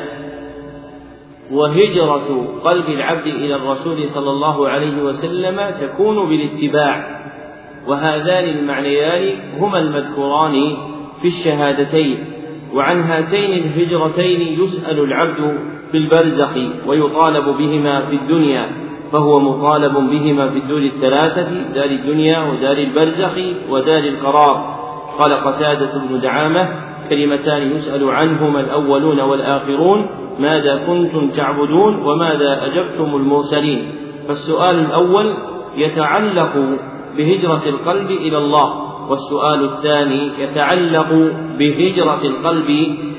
وهجرة 1.53 2.47
قلب 2.65 2.89
العبد 2.89 3.27
إلى 3.27 3.55
الرسول 3.55 4.05
صلى 4.05 4.31
الله 4.31 4.69
عليه 4.69 5.03
وسلم 5.03 5.71
تكون 5.71 6.29
بالاتباع. 6.29 7.19
وهذان 7.89 8.45
المعنيان 8.45 9.39
هما 9.59 9.79
المذكوران 9.79 10.77
في 11.21 11.29
الشهادتين. 11.29 12.38
وعن 12.75 13.01
هاتين 13.01 13.53
الهجرتين 13.53 14.41
يسأل 14.63 14.99
العبد 15.01 15.59
في 15.93 15.99
البرزخ 15.99 16.51
ويطالب 16.87 17.45
بهما 17.45 18.07
في 18.07 18.17
الدنيا 18.17 18.67
فهو 19.13 19.41
مطالب 19.41 19.95
بهما 19.95 20.51
في 20.51 20.59
الدور 20.59 20.83
الثلاثة 20.83 21.49
دار 21.75 21.85
الدنيا 21.85 22.39
ودار 22.43 22.79
البرزخ 22.79 23.39
ودار 23.71 24.05
القرار. 24.05 24.79
قال 25.19 25.33
قتادة 25.33 25.99
بن 25.99 26.21
دعامة 26.21 26.69
كلمتان 27.11 27.71
يسأل 27.73 28.11
عنهما 28.11 28.61
الأولون 28.61 29.21
والآخرون 29.21 30.07
ماذا 30.39 30.85
كنتم 30.87 31.29
تعبدون 31.29 32.03
وماذا 32.03 32.67
أجبتم 32.67 33.17
المرسلين؟ 33.17 33.93
فالسؤال 34.29 34.79
الأول 34.79 35.35
يتعلق 35.77 36.53
بهجرة 37.17 37.63
القلب 37.67 38.11
إلى 38.11 38.39
الله. 38.39 38.89
والسؤال 39.09 39.65
الثاني 39.65 40.31
يتعلق 40.39 41.33
بهجرة 41.59 42.23
القلب 42.23 42.71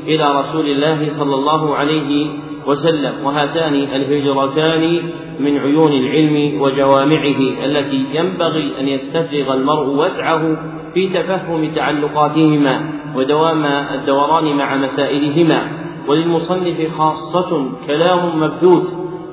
إلى 0.07 0.39
رسول 0.39 0.65
الله 0.65 1.09
صلى 1.09 1.35
الله 1.35 1.75
عليه 1.75 2.27
وسلم 2.67 3.25
وهاتان 3.25 3.73
الهجرتان 3.73 5.01
من 5.39 5.57
عيون 5.57 5.91
العلم 5.91 6.61
وجوامعه 6.61 7.65
التي 7.65 8.05
ينبغي 8.13 8.79
أن 8.79 8.87
يستفرغ 8.87 9.53
المرء 9.53 9.87
وسعه 9.87 10.57
في 10.93 11.07
تفهم 11.07 11.71
تعلقاتهما 11.75 12.91
ودوام 13.15 13.65
الدوران 13.65 14.57
مع 14.57 14.75
مسائلهما. 14.75 15.89
وللمصنف 16.07 16.91
خاصة 16.97 17.71
كلام 17.87 18.39
مبثوث 18.39 18.83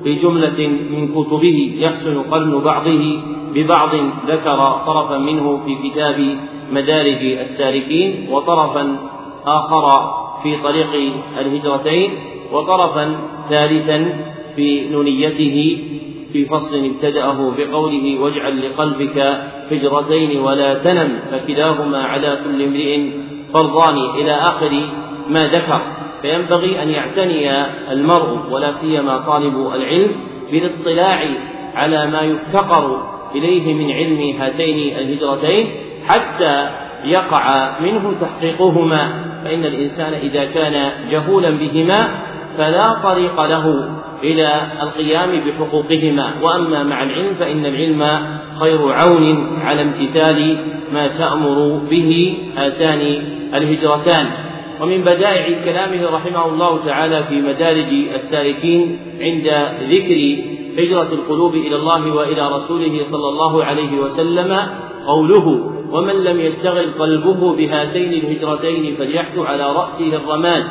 في 0.03 0.15
جملة 0.15 0.67
من 0.67 1.07
كتبه 1.07 1.75
يحسن 1.79 2.21
قرن 2.21 2.59
بعضه 2.63 3.21
ببعض 3.53 3.89
ذكر 4.27 4.81
طرفا 4.85 5.17
منه 5.17 5.61
في 5.65 5.89
كتاب 5.89 6.37
مدارج 6.71 7.23
السالكين 7.25 8.27
وطرفا 8.31 8.97
آخر 9.45 10.13
في 10.43 10.57
طريق 10.63 11.13
الهجرتين 11.39 12.11
وطرفا 12.51 13.15
ثالثا 13.49 14.09
في 14.55 14.89
نونيته 14.89 15.83
في 16.33 16.45
فصل 16.45 16.85
ابتدأه 16.85 17.53
بقوله 17.57 18.19
واجعل 18.21 18.69
لقلبك 18.69 19.17
هجرتين 19.71 20.39
ولا 20.39 20.73
تنم 20.73 21.19
فكلاهما 21.31 22.03
على 22.03 22.39
كل 22.43 22.63
امرئ 22.63 23.09
فرضان 23.53 23.97
إلى 23.97 24.31
آخر 24.31 24.81
ما 25.29 25.47
ذكر. 25.47 25.81
فينبغي 26.21 26.83
أن 26.83 26.89
يعتني 26.89 27.65
المرء 27.91 28.37
ولا 28.51 28.71
سيما 28.71 29.17
طالب 29.17 29.55
العلم 29.75 30.11
بالاطلاع 30.51 31.27
على 31.75 32.07
ما 32.07 32.21
يفتقر 32.21 33.16
إليه 33.35 33.73
من 33.73 33.91
علم 33.91 34.41
هاتين 34.41 34.97
الهجرتين 34.97 35.67
حتى 36.07 36.69
يقع 37.05 37.79
منه 37.81 38.13
تحقيقهما. 38.21 39.23
فإن 39.43 39.65
الإنسان 39.65 40.13
إذا 40.13 40.45
كان 40.45 40.91
جهولا 41.11 41.49
بهما 41.49 42.09
فلا 42.57 42.93
طريق 43.03 43.41
له 43.41 43.89
إلى 44.23 44.61
القيام 44.81 45.29
بحقوقهما. 45.45 46.33
وأما 46.41 46.83
مع 46.83 47.03
العلم 47.03 47.33
فإن 47.39 47.65
العلم 47.65 48.03
خير 48.59 48.91
عون 48.91 49.57
على 49.61 49.81
امتثال 49.81 50.57
ما 50.93 51.07
تأمر 51.07 51.81
به 51.89 52.37
هاتان 52.57 53.23
الهجرتان. 53.53 54.27
ومن 54.81 55.01
بدائع 55.01 55.65
كلامه 55.65 56.05
رحمه 56.15 56.45
الله 56.45 56.85
تعالى 56.85 57.23
في 57.23 57.35
مدارج 57.35 57.93
السالكين 58.15 58.99
عند 59.21 59.47
ذكر 59.91 60.37
هجرة 60.77 61.13
القلوب 61.13 61.55
إلى 61.55 61.75
الله 61.75 62.15
وإلى 62.15 62.47
رسوله 62.55 63.03
صلى 63.03 63.29
الله 63.29 63.63
عليه 63.63 63.99
وسلم 63.99 64.59
قوله 65.07 65.73
ومن 65.91 66.13
لم 66.23 66.39
يشتغل 66.41 66.91
قلبه 66.99 67.55
بهاتين 67.55 68.13
الهجرتين 68.13 68.95
فليحث 68.95 69.37
على 69.37 69.63
رأسه 69.73 70.15
الرماد 70.15 70.63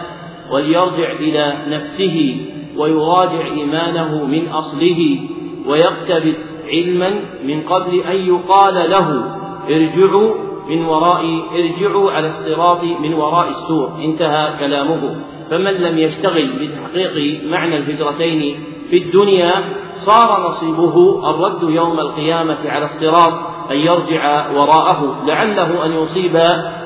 وليرجع 0.53 1.13
إلى 1.13 1.57
نفسه 1.69 2.37
ويراجع 2.77 3.47
إيمانه 3.47 4.25
من 4.25 4.49
أصله 4.49 5.19
ويقتبس 5.67 6.63
علما 6.73 7.21
من 7.45 7.63
قبل 7.63 8.01
أن 8.01 8.17
يقال 8.17 8.91
له 8.91 9.37
ارجعوا 9.69 10.35
من 10.69 10.85
وراء 10.85 11.25
ارجعوا 11.55 12.13
على 12.13 12.27
الصراط 12.27 12.83
من 12.83 13.15
وراء 13.15 13.49
السور 13.49 13.93
انتهى 14.05 14.59
كلامه. 14.59 15.17
فمن 15.51 15.75
لم 15.75 15.99
يشتغل 15.99 16.49
بتحقيق 16.61 17.45
معنى 17.45 17.77
الهجرتين 17.77 18.57
في 18.91 18.99
الدنيا 18.99 19.53
صار 19.93 20.49
نصيبه 20.49 21.21
الرد 21.31 21.63
يوم 21.63 22.01
القيامة 22.01 22.59
على 22.67 22.85
الصراط 22.85 23.33
أن 23.71 23.77
يرجع 23.77 24.51
وراءه 24.51 25.25
لعله 25.27 25.87
أن 25.87 25.93
يصيب 25.93 26.41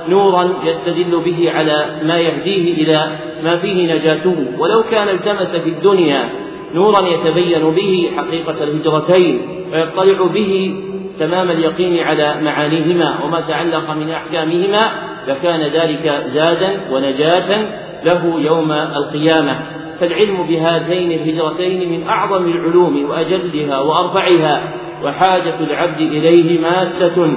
نورا 0.09 0.49
يستدل 0.65 1.21
به 1.25 1.51
على 1.51 2.01
ما 2.03 2.19
يهديه 2.19 2.83
إلى 2.83 3.19
ما 3.43 3.57
فيه 3.57 3.95
نجاته. 3.95 4.47
ولو 4.59 4.83
كان 4.83 5.09
التمس 5.09 5.57
في 5.57 5.69
الدنيا 5.69 6.29
نورا 6.75 7.01
يتبين 7.01 7.71
به 7.71 8.11
حقيقة 8.17 8.65
الهجرتين 8.65 9.41
ويطلع 9.73 10.27
به 10.27 10.83
تمام 11.19 11.51
اليقين 11.51 11.99
على 12.05 12.41
معانيهما 12.43 13.25
وما 13.25 13.41
تعلق 13.41 13.91
من 13.91 14.11
أحكامهما 14.11 14.91
لكان 15.29 15.61
ذلك 15.61 16.23
زادا 16.25 16.81
ونجاة 16.91 17.67
له 18.05 18.41
يوم 18.41 18.73
القيامة. 18.73 19.80
فالعلم 20.01 20.43
بهاتين 20.43 21.13
الهجرتين 21.13 21.91
من 21.93 22.09
أعظم 22.09 22.45
العلوم 22.45 23.11
وأجلها 23.11 23.79
وأرفعها 23.79 24.61
وحاجة 25.05 25.61
العبد 25.61 26.01
إليه 26.01 26.61
ماسة 26.61 27.37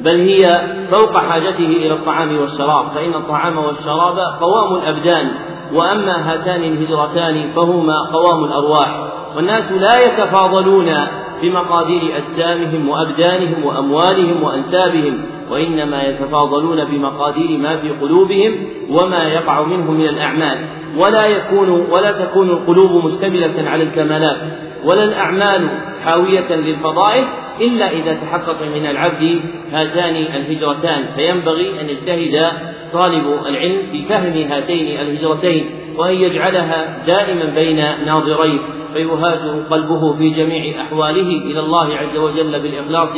بل 0.00 0.20
هي 0.20 0.42
فوق 0.90 1.18
حاجته 1.18 1.66
إلى 1.66 1.92
الطعام 1.92 2.38
والشراب 2.38 2.90
فإن 2.94 3.14
الطعام 3.14 3.58
والشراب 3.58 4.18
قوام 4.40 4.74
الأبدان 4.74 5.30
وأما 5.74 6.32
هاتان 6.32 6.62
الهجرتان 6.62 7.52
فهما 7.56 7.94
قوام 8.12 8.44
الأرواح 8.44 9.04
والناس 9.36 9.72
لا 9.72 9.92
يتفاضلون 10.06 10.94
بمقادير 11.42 12.16
أجسامهم 12.16 12.88
وأبدانهم 12.88 13.64
وأموالهم 13.64 14.42
وأنسابهم 14.42 15.22
وإنما 15.50 16.02
يتفاضلون 16.02 16.84
بمقادير 16.84 17.58
ما 17.58 17.76
في 17.76 17.90
قلوبهم 17.90 18.66
وما 18.90 19.28
يقع 19.28 19.62
منهم 19.62 19.94
من 19.94 20.08
الأعمال. 20.08 20.58
ولا 20.98 21.26
يكون 21.26 21.70
ولا 21.70 22.12
تكون 22.12 22.50
القلوب 22.50 23.04
مشتملة 23.04 23.70
على 23.70 23.82
الكمالات 23.82 24.36
ولا 24.84 25.04
الأعمال 25.04 25.68
حاوية 26.04 26.54
للفضائل 26.54 27.24
إلا 27.60 27.90
إذا 27.90 28.14
تحقق 28.14 28.62
من 28.74 28.86
العبد 28.86 29.40
هاتان 29.72 30.16
الهجرتان. 30.16 31.04
فينبغي 31.16 31.80
أن 31.80 31.88
يجتهد 31.88 32.48
طالب 32.92 33.24
العلم 33.46 33.78
في 33.92 34.04
فهم 34.08 34.52
هاتين 34.52 35.00
الهجرتين 35.00 35.70
وأن 35.96 36.14
يجعلها 36.14 37.04
دائما 37.06 37.44
بين 37.44 37.84
ناظريه. 38.06 38.58
فيهاجر 38.94 39.62
قلبه 39.70 40.12
في 40.12 40.28
جميع 40.28 40.82
أحواله 40.82 41.28
إلى 41.50 41.60
الله 41.60 41.96
عز 41.96 42.16
وجل 42.16 42.60
بالإخلاص 42.60 43.08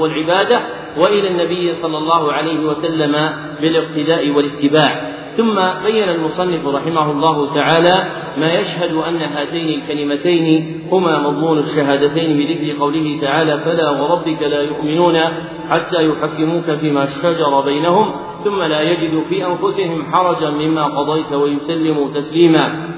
والعبادة 0.00 0.60
وإلى 0.98 1.28
النبي 1.28 1.72
صلى 1.72 1.98
الله 1.98 2.32
عليه 2.32 2.66
وسلم 2.66 3.30
بالاقتداء 3.60 4.30
والاتباع. 4.30 5.18
ثم 5.36 5.54
بين 5.84 6.08
المصنف 6.08 6.66
رحمه 6.66 7.10
الله 7.10 7.54
تعالى 7.54 8.06
ما 8.36 8.52
يشهد 8.52 8.94
أن 8.94 9.16
هاتين 9.16 9.80
الكلمتين 9.80 10.74
هما 10.92 11.18
مضمون 11.18 11.58
الشهادتين 11.58 12.38
بذكر 12.38 12.80
قوله 12.80 13.18
تعالى 13.20 13.58
فلا 13.58 13.90
وربك 13.90 14.42
لا 14.42 14.62
يؤمنون 14.62 15.18
حتى 15.68 16.08
يحكموك 16.08 16.70
فيما 16.70 17.06
شجر 17.06 17.60
بينهم 17.60 18.12
ثم 18.44 18.62
لا 18.62 18.80
يجدوا 18.82 19.24
في 19.24 19.46
أنفسهم 19.46 20.12
حرجا 20.12 20.50
مما 20.50 20.84
قضيت 20.84 21.32
ويسلموا 21.32 22.08
تسليما. 22.08 22.97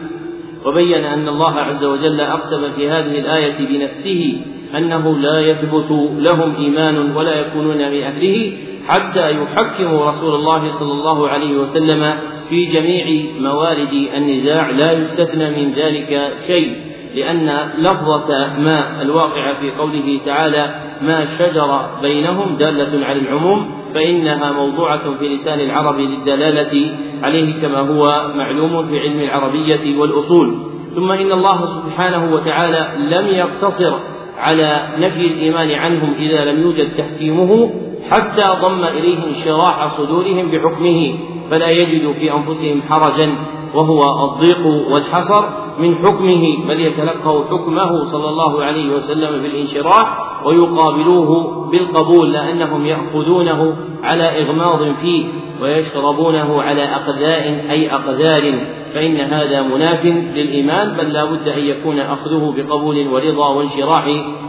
وبين 0.66 1.04
أن 1.04 1.28
الله 1.28 1.54
عز 1.54 1.84
وجل 1.84 2.20
أقسم 2.20 2.72
في 2.76 2.90
هذه 2.90 3.18
الآية 3.18 3.68
بنفسه 3.68 4.40
أنه 4.76 5.18
لا 5.18 5.40
يثبت 5.40 5.90
لهم 6.18 6.54
إيمان 6.54 7.16
ولا 7.16 7.34
يكونون 7.34 7.76
من 7.76 8.02
أهله 8.02 8.52
حتى 8.88 9.30
يحكموا 9.30 10.06
رسول 10.06 10.34
الله 10.34 10.68
صلى 10.68 10.92
الله 10.92 11.28
عليه 11.28 11.56
وسلم 11.56 12.14
في 12.48 12.64
جميع 12.64 13.24
موارد 13.40 14.08
النزاع 14.16 14.70
لا 14.70 14.92
يستثنى 14.92 15.50
من 15.50 15.72
ذلك 15.72 16.32
شيء 16.46 16.76
لأن 17.14 17.70
لفظة 17.78 18.58
ما 18.58 19.02
الواقعة 19.02 19.60
في 19.60 19.70
قوله 19.70 20.20
تعالى 20.26 20.89
ما 21.02 21.24
شجر 21.24 21.86
بينهم 22.02 22.56
دالة 22.56 23.06
على 23.06 23.20
العموم 23.20 23.70
فإنها 23.94 24.52
موضوعة 24.52 25.14
في 25.18 25.28
لسان 25.28 25.60
العرب 25.60 25.98
للدلالة 25.98 26.96
عليه 27.22 27.62
كما 27.62 27.78
هو 27.78 28.30
معلوم 28.36 28.88
في 28.88 28.98
علم 28.98 29.20
العربية 29.20 29.98
والأصول. 29.98 30.58
ثم 30.94 31.10
إن 31.10 31.32
الله 31.32 31.66
سبحانه 31.66 32.34
وتعالى 32.34 32.88
لم 32.98 33.26
يقتصر 33.26 33.94
على 34.38 34.88
نفي 34.98 35.26
الإيمان 35.26 35.70
عنهم 35.70 36.14
إذا 36.18 36.44
لم 36.44 36.62
يوجد 36.62 36.94
تحكيمه 36.96 37.70
حتى 38.10 38.42
ضم 38.62 38.84
إليه 38.84 39.18
انشراح 39.26 39.88
صدورهم 39.88 40.50
بحكمه 40.50 41.14
فلا 41.50 41.70
يجد 41.70 42.12
في 42.12 42.32
أنفسهم 42.32 42.82
حرجا 42.82 43.34
وهو 43.74 44.24
الضيق 44.24 44.66
والحصر 44.66 45.44
من 45.78 45.98
حكمه 45.98 46.66
بل 46.68 46.80
يتلقوا 46.80 47.44
حكمه 47.44 48.04
صلى 48.04 48.28
الله 48.28 48.64
عليه 48.64 48.92
وسلم 48.94 49.42
بالانشراح 49.42 50.29
ويقابلوه 50.44 51.50
بالقبول 51.70 52.32
لأنهم 52.32 52.86
يأخذونه 52.86 53.76
على 54.04 54.42
إغماض 54.42 54.94
فيه 54.94 55.24
ويشربونه 55.62 56.62
على 56.62 56.84
أقداء 56.84 57.66
أي 57.70 57.94
أقدار 57.94 58.54
فإن 58.94 59.16
هذا 59.16 59.62
مناف 59.62 60.04
للإيمان 60.04 60.96
بل 60.96 61.12
لا 61.12 61.24
بد 61.24 61.48
أن 61.48 61.64
يكون 61.64 62.00
أخذه 62.00 62.54
بقبول 62.56 63.08
ورضا 63.08 63.48
وانشراح 63.48 64.06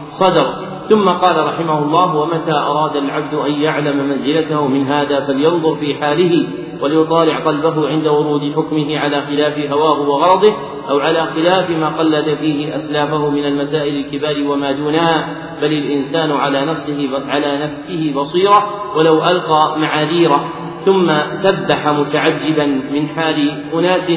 صدر. 0.09 0.71
ثم 0.89 1.09
قال 1.09 1.45
رحمه 1.45 1.79
الله 1.79 2.15
ومتى 2.15 2.51
أراد 2.51 2.95
العبد 2.95 3.33
أن 3.33 3.51
يعلم 3.51 4.09
منزلته 4.09 4.67
من 4.67 4.87
هذا 4.87 5.19
فلينظر 5.19 5.75
في 5.75 5.95
حاله 5.95 6.47
وليطالع 6.81 7.39
قلبه 7.39 7.87
عند 7.87 8.07
ورود 8.07 8.53
حكمه 8.55 8.99
على 8.99 9.21
خلاف 9.21 9.71
هواه 9.71 10.01
وغرضه 10.01 10.53
أو 10.89 10.99
على 10.99 11.25
خلاف 11.25 11.69
ما 11.69 11.89
قلد 11.89 12.37
فيه 12.37 12.75
أسلافه 12.75 13.29
من 13.29 13.45
المسائل 13.45 13.95
الكبار 13.95 14.35
وما 14.47 14.71
دونها 14.71 15.35
بل 15.61 15.73
الإنسان 15.73 16.31
على 16.31 16.65
نفسه 16.65 17.09
على 17.27 17.57
نفسه 17.57 18.13
بصيرة 18.15 18.69
ولو 18.95 19.23
ألقى 19.23 19.79
معاذيره. 19.79 20.51
ثم 20.85 21.13
سبح 21.29 21.87
متعجبا 21.87 22.65
من 22.65 23.07
حال 23.07 23.51
أناس 23.73 24.09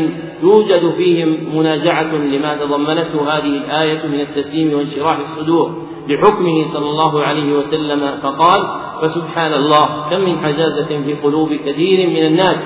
يوجد 0.42 0.94
فيهم 0.96 1.56
منازعة 1.56 2.14
لما 2.14 2.56
تضمنته 2.56 3.36
هذه 3.36 3.58
الآية 3.58 4.06
من 4.06 4.20
التسليم 4.20 4.74
وانشراح 4.74 5.18
الصدور. 5.18 5.84
لحكمه 6.08 6.64
صلى 6.72 6.90
الله 6.90 7.22
عليه 7.22 7.52
وسلم 7.52 8.16
فقال 8.22 8.83
فسبحان 9.04 9.52
الله 9.52 10.10
كم 10.10 10.20
من 10.20 10.38
حزازة 10.38 11.02
في 11.04 11.14
قلوب 11.14 11.54
كثير 11.54 12.08
من 12.08 12.26
الناس 12.26 12.56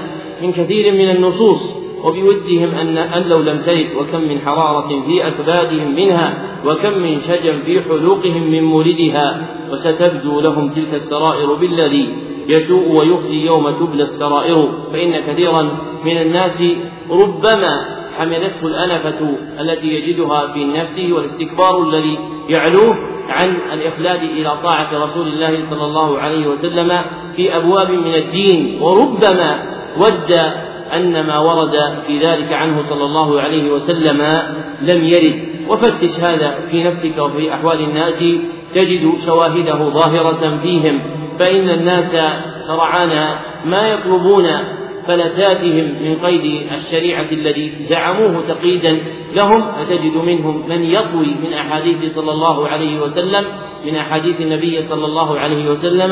من 0.42 0.52
كثير 0.52 0.92
من 0.92 1.10
النصوص 1.10 1.76
وبودهم 2.04 2.74
أن 2.74 2.98
أن 2.98 3.22
لو 3.28 3.38
لم 3.38 3.58
ترد 3.58 3.86
وكم 3.96 4.20
من 4.20 4.40
حرارة 4.40 5.02
في 5.06 5.26
أكبادهم 5.26 5.94
منها 5.94 6.44
وكم 6.66 6.98
من 6.98 7.20
شجر 7.20 7.58
في 7.66 7.80
حلوقهم 7.80 8.50
من 8.50 8.64
مولدها 8.64 9.48
وستبدو 9.70 10.40
لهم 10.40 10.70
تلك 10.70 10.94
السرائر 10.94 11.54
بالذي 11.54 12.14
يسوء 12.48 12.98
ويخزي 12.98 13.46
يوم 13.46 13.70
تبلى 13.70 14.02
السرائر. 14.02 14.68
فإن 14.92 15.20
كثيرا 15.20 15.62
من 16.04 16.18
الناس 16.18 16.62
ربما 17.10 17.98
حملته 18.18 18.66
الأنفة 18.66 19.36
التي 19.60 19.86
يجدها 19.86 20.52
في 20.52 20.64
نفسه 20.64 21.12
والاستكبار 21.12 21.82
الذي 21.82 22.18
يعلوه 22.48 23.17
عن 23.28 23.56
الإخلاد 23.72 24.22
إلى 24.22 24.58
طاعة 24.62 25.04
رسول 25.04 25.28
الله 25.28 25.70
صلى 25.70 25.84
الله 25.84 26.18
عليه 26.18 26.46
وسلم 26.46 27.02
في 27.36 27.56
أبواب 27.56 27.90
من 27.90 28.14
الدين 28.14 28.82
وربما 28.82 29.62
ود 29.96 30.32
أن 30.94 31.26
ما 31.26 31.38
ورد 31.38 31.76
في 32.06 32.18
ذلك 32.18 32.52
عنه 32.52 32.82
صلى 32.82 33.04
الله 33.04 33.40
عليه 33.40 33.70
وسلم 33.70 34.22
لم 34.82 35.04
يرد. 35.04 35.48
وفتش 35.68 36.20
هذا 36.20 36.54
في 36.70 36.84
نفسك 36.84 37.18
وفي 37.18 37.54
أحوال 37.54 37.80
الناس 37.80 38.24
تجد 38.74 39.12
شواهده 39.26 39.88
ظاهرة 39.88 40.58
فيهم 40.62 41.00
فإن 41.38 41.70
الناس 41.70 42.16
سرعان 42.66 43.36
ما 43.64 43.88
يطلبون 43.88 44.46
فلتاتهم 45.08 46.02
من 46.02 46.16
قيد 46.24 46.72
الشريعة 46.72 47.26
الذي 47.32 47.72
زعموه 47.78 48.42
تقييدا 48.48 48.98
لهم 49.34 49.72
فتجد 49.72 50.16
منهم 50.16 50.68
من 50.68 50.84
يطوي 50.84 51.26
من 51.26 51.52
أحاديث 51.52 52.14
صلى 52.14 52.32
الله 52.32 52.68
عليه 52.68 53.00
وسلم 53.00 53.44
من 53.86 53.94
أحاديث 53.94 54.40
النبي 54.40 54.82
صلى 54.82 55.04
الله 55.04 55.38
عليه 55.38 55.70
وسلم 55.70 56.10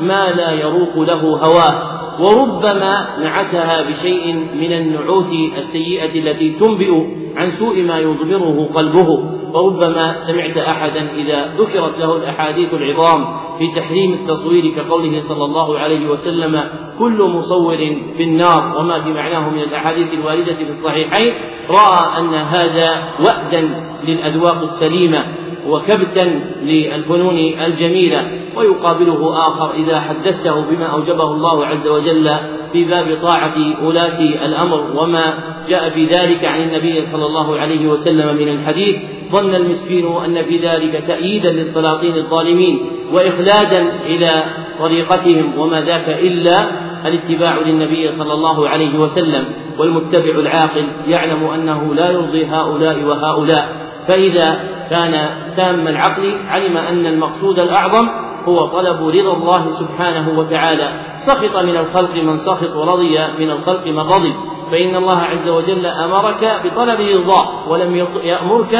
ما 0.00 0.30
لا 0.30 0.52
يروق 0.52 0.98
له 0.98 1.20
هواه. 1.20 1.98
وربما 2.20 3.08
نعتها 3.22 3.82
بشيء 3.82 4.34
من 4.34 4.72
النعوت 4.72 5.32
السيئة 5.32 6.12
التي 6.20 6.50
تنبئ 6.50 6.92
عن 7.36 7.50
سوء 7.50 7.82
ما 7.82 7.98
يضمره 7.98 8.68
قلبه. 8.74 9.38
وربما 9.54 10.12
سمعت 10.12 10.56
أحدا 10.56 11.10
إذا 11.10 11.54
ذكرت 11.58 11.98
له 11.98 12.16
الأحاديث 12.16 12.74
العظام 12.74 13.26
في 13.58 13.80
تحريم 13.80 14.12
التصوير 14.12 14.74
كقوله 14.76 15.18
صلى 15.18 15.44
الله 15.44 15.78
عليه 15.78 16.08
وسلم 16.08 16.64
كل 16.98 17.22
مصور 17.22 17.76
في 18.16 18.22
النار. 18.22 18.76
وما 18.78 19.00
في 19.00 19.10
معناه 19.10 19.50
من 19.50 19.60
الأحاديث 19.60 20.12
الواردة 20.12 20.54
في 20.54 20.70
الصحيحين؟ 20.70 21.34
رأى 21.70 22.18
أن 22.20 22.34
هذا 22.34 23.02
وأدا 23.20 23.70
للأذواق 24.08 24.62
السليمة 24.62 25.26
وكبتا 25.68 26.40
للفنون 26.62 27.36
الجميلة. 27.66 28.47
ويقابله 28.58 29.48
آخر 29.48 29.70
إذا 29.70 30.00
حدثته 30.00 30.60
بما 30.70 30.86
أوجبه 30.86 31.24
الله 31.32 31.66
عز 31.66 31.88
وجل 31.88 32.30
في 32.72 32.84
باب 32.84 33.18
طاعة 33.22 33.84
ولاة 33.84 34.20
الأمر 34.46 34.80
وما 34.94 35.34
جاء 35.68 35.90
في 35.90 36.06
ذلك 36.06 36.44
عن 36.44 36.60
النبي 36.62 37.02
صلى 37.02 37.26
الله 37.26 37.58
عليه 37.58 37.88
وسلم 37.88 38.36
من 38.36 38.48
الحديث 38.48 38.96
ظن 39.32 39.54
المسكين 39.54 40.06
أن 40.24 40.44
في 40.44 40.58
ذلك 40.58 41.04
تأييدا 41.06 41.50
للسلاطين 41.50 42.16
الظالمين 42.16 42.90
وإخلادا 43.12 43.88
إلى 44.06 44.44
طريقتهم 44.78 45.58
وما 45.58 45.80
ذاك 45.80 46.08
إلا 46.08 46.66
الاتباع 47.06 47.58
للنبي 47.58 48.08
صلى 48.08 48.32
الله 48.32 48.68
عليه 48.68 48.98
وسلم 48.98 49.44
والمتبع 49.78 50.38
العاقل 50.40 50.84
يعلم 51.06 51.44
أنه 51.44 51.94
لا 51.94 52.10
يرضي 52.10 52.46
هؤلاء 52.46 53.04
وهؤلاء 53.04 53.88
فإذا 54.08 54.60
كان 54.90 55.28
تام 55.56 55.88
العقل 55.88 56.34
علم 56.48 56.76
أن 56.76 57.06
المقصود 57.06 57.58
الأعظم 57.58 58.27
هو 58.48 58.66
طلب 58.66 59.08
رضا 59.08 59.32
الله 59.32 59.70
سبحانه 59.70 60.38
وتعالى. 60.38 60.88
سخط 61.26 61.56
من 61.56 61.76
الخلق 61.76 62.14
من 62.14 62.36
سخط 62.36 62.76
ورضي 62.76 63.18
من 63.38 63.50
الخلق 63.50 63.86
من 63.86 63.98
رضي. 63.98 64.34
فإن 64.70 64.96
الله 64.96 65.18
عز 65.18 65.48
وجل 65.48 65.86
أمرك 65.86 66.42
بطلب 66.64 67.00
رضاه 67.00 67.68
ولم 67.68 67.96
يأمرك 68.22 68.74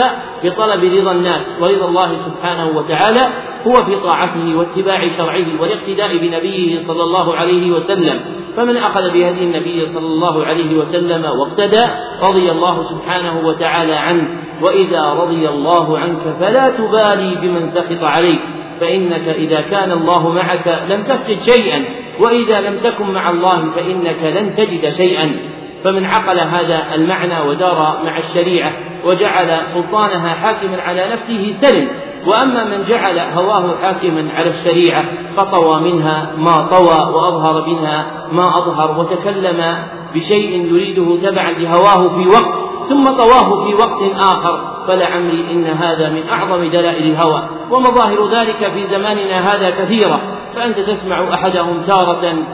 بطلب 0.45 0.85
رضا 0.85 1.13
الناس. 1.13 1.59
ورضا 1.61 1.89
الله 1.89 2.09
سبحانه 2.09 2.67
وتعالى 2.79 3.25
هو 3.67 3.85
في 3.85 3.97
طاعته 3.97 4.57
واتباع 4.59 5.09
شرعه 5.09 5.61
والاقتداء 5.61 6.17
بنبيه 6.17 6.87
صلى 6.87 7.03
الله 7.03 7.35
عليه 7.35 7.71
وسلم. 7.71 8.21
فمن 8.57 8.77
أخذ 8.77 9.01
بهدي 9.01 9.45
النبي 9.45 9.87
صلى 9.87 10.07
الله 10.07 10.45
عليه 10.45 10.77
وسلم 10.77 11.25
واقتدى 11.25 11.85
رضي 12.23 12.51
الله 12.51 12.83
سبحانه 12.83 13.47
وتعالى 13.47 13.95
عنه. 13.95 14.29
وإذا 14.63 15.03
رضي 15.13 15.49
الله 15.49 15.99
عنك 15.99 16.37
فلا 16.41 16.69
تبالي 16.69 17.35
بمن 17.43 17.67
سخط 17.67 18.03
عليك. 18.03 18.41
فإنك 18.81 19.29
إذا 19.29 19.61
كان 19.61 19.93
الله 19.93 20.29
معك 20.29 20.79
لم 20.89 21.03
تفقد 21.03 21.37
شيئا 21.51 21.85
وإذا 22.21 22.61
لم 22.61 22.79
تكن 22.79 23.11
مع 23.11 23.31
الله 23.31 23.71
فإنك 23.71 24.23
لن 24.23 24.55
تجد 24.57 24.91
شيئا. 24.91 25.37
فمن 25.85 26.05
عقل 26.05 26.41
هذا 26.41 26.95
المعنى 26.95 27.41
ودار 27.41 28.01
مع 28.05 28.19
الشريعة 28.19 28.73
وجعل 29.05 29.57
سلطانها 29.59 30.35
حاكما 30.35 30.83
على 30.83 31.13
نفسه 31.13 31.55
سلم. 31.61 31.89
وأما 32.27 32.65
من 32.65 32.85
جعل 32.89 33.19
هواه 33.19 33.77
حاكما 33.83 34.33
على 34.33 34.51
الشريعة 34.51 35.05
فطوى 35.37 35.81
منها 35.81 36.33
ما 36.37 36.69
طوى 36.71 37.15
وأظهر 37.15 37.67
منها 37.67 38.07
ما 38.33 38.59
أظهر 38.59 39.01
وتكلم 39.01 39.79
بشيء 40.15 40.67
يريده 40.67 41.31
تبعا 41.31 41.51
لهواه 41.51 42.09
في 42.09 42.29
وقت 42.29 42.69
ثم 42.89 43.05
طواه 43.05 43.65
في 43.65 43.75
وقت 43.75 44.17
آخر. 44.21 44.68
فلعمري 44.89 45.45
إن 45.51 45.67
هذا 45.67 46.09
من 46.09 46.29
أعظم 46.29 46.71
دلائل 46.71 47.11
الهوى 47.11 47.49
ومظاهر 47.71 48.29
ذلك 48.31 48.73
في 48.73 48.87
زماننا 48.87 49.55
هذا 49.55 49.71
كثيرة 49.71 50.21
فأنت 50.55 50.79
تسمع 50.79 51.35
أحدهم 51.35 51.83
تارة 51.87 52.45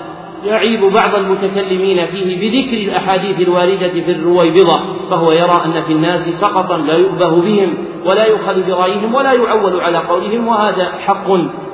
يعيب 0.44 0.84
بعض 0.84 1.14
المتكلمين 1.14 2.06
فيه 2.06 2.40
بذكر 2.40 2.76
الأحاديث 2.76 3.40
الواردة 3.40 3.88
في 3.88 4.10
الرويبضة 4.10 4.80
فهو 5.10 5.32
يرى 5.32 5.62
أن 5.64 5.82
في 5.82 5.92
الناس 5.92 6.28
سقطا 6.28 6.76
لا 6.76 6.96
يؤبه 6.96 7.42
بهم 7.42 7.86
ولا 8.06 8.26
يؤخذ 8.26 8.66
برأيهم 8.66 9.14
ولا 9.14 9.32
يعول 9.32 9.80
على 9.80 9.98
قولهم 9.98 10.48
وهذا 10.48 10.84
حق. 10.84 11.26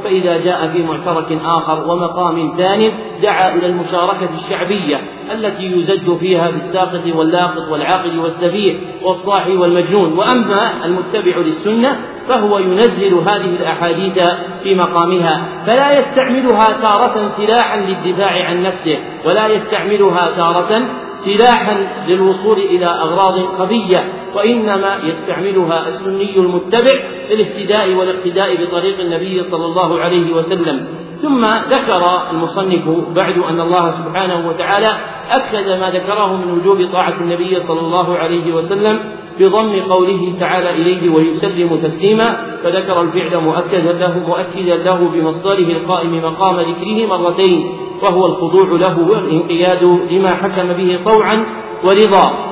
فإذا 0.04 0.36
جاء 0.36 0.68
في 0.72 0.82
معترك 0.82 1.38
آخر 1.44 1.90
ومقام 1.90 2.54
ثان 2.56 2.92
دعا 3.22 3.54
إلى 3.54 3.66
المشاركة 3.66 4.28
الشعبية 4.34 4.96
التي 5.32 5.64
يزج 5.64 6.16
فيها 6.16 6.50
بالساقط 6.50 7.02
واللاقط 7.14 7.68
والعاقل 7.70 8.18
والسفيه 8.18 8.78
والصاحي 9.02 9.56
والمجنون. 9.56 10.12
وأما 10.18 10.84
المتبع 10.84 11.36
للسنة 11.38 11.98
فهو 12.28 12.58
ينزل 12.58 13.14
هذه 13.14 13.56
الأحاديث 13.60 14.18
في 14.62 14.74
مقامها 14.74 15.48
فلا 15.66 15.90
يستعملها 15.90 16.72
تارة 16.82 17.28
سلاحا 17.28 17.76
للدفاع 17.76 18.46
عن 18.46 18.62
نفسه 18.62 18.98
ولا 19.26 19.46
يستعملها 19.46 20.30
تارة 20.36 20.82
سلاحا 21.24 22.06
للوصول 22.08 22.58
إلى 22.58 22.86
أغراض 22.86 23.34
خفية 23.58 24.12
وإنما 24.36 24.96
يستعملها 25.04 25.86
السني 25.86 26.36
المتبع 26.36 26.96
للاهتداء 27.30 27.94
والاقتداء 27.94 28.64
بطريق 28.64 29.00
النبي 29.00 29.42
صلى 29.42 29.66
الله 29.66 30.00
عليه 30.00 30.32
وسلم. 30.32 30.88
ثم 31.22 31.44
ذكر 31.46 32.30
المصنف 32.30 32.88
بعد 33.14 33.38
أن 33.38 33.60
الله 33.60 33.90
سبحانه 33.90 34.48
وتعالى 34.48 34.88
أكد 35.30 35.68
ما 35.80 35.90
ذكره 35.90 36.36
من 36.36 36.52
وجوب 36.52 36.88
طاعة 36.92 37.20
النبي 37.20 37.60
صلى 37.60 37.80
الله 37.80 38.16
عليه 38.16 38.54
وسلم 38.54 39.00
بضم 39.40 39.80
قوله 39.80 40.34
تعالى 40.40 40.70
إليه 40.70 41.10
ويسلم 41.14 41.82
تسليما 41.82 42.56
فذكر 42.62 43.02
الفعل 43.02 43.40
مؤكدا 43.40 43.92
له 43.92 44.18
مؤكدا 44.28 44.76
له 44.76 45.08
بمصدره 45.08 45.70
القائم 45.76 46.22
مقام 46.22 46.60
ذكره 46.60 47.06
مرتين. 47.06 47.89
وهو 48.02 48.26
الخضوع 48.26 48.78
له 48.78 49.10
والانقياد 49.10 49.84
لما 50.10 50.34
حكم 50.34 50.72
به 50.72 51.00
طوعا 51.04 51.44
ورضا 51.84 52.50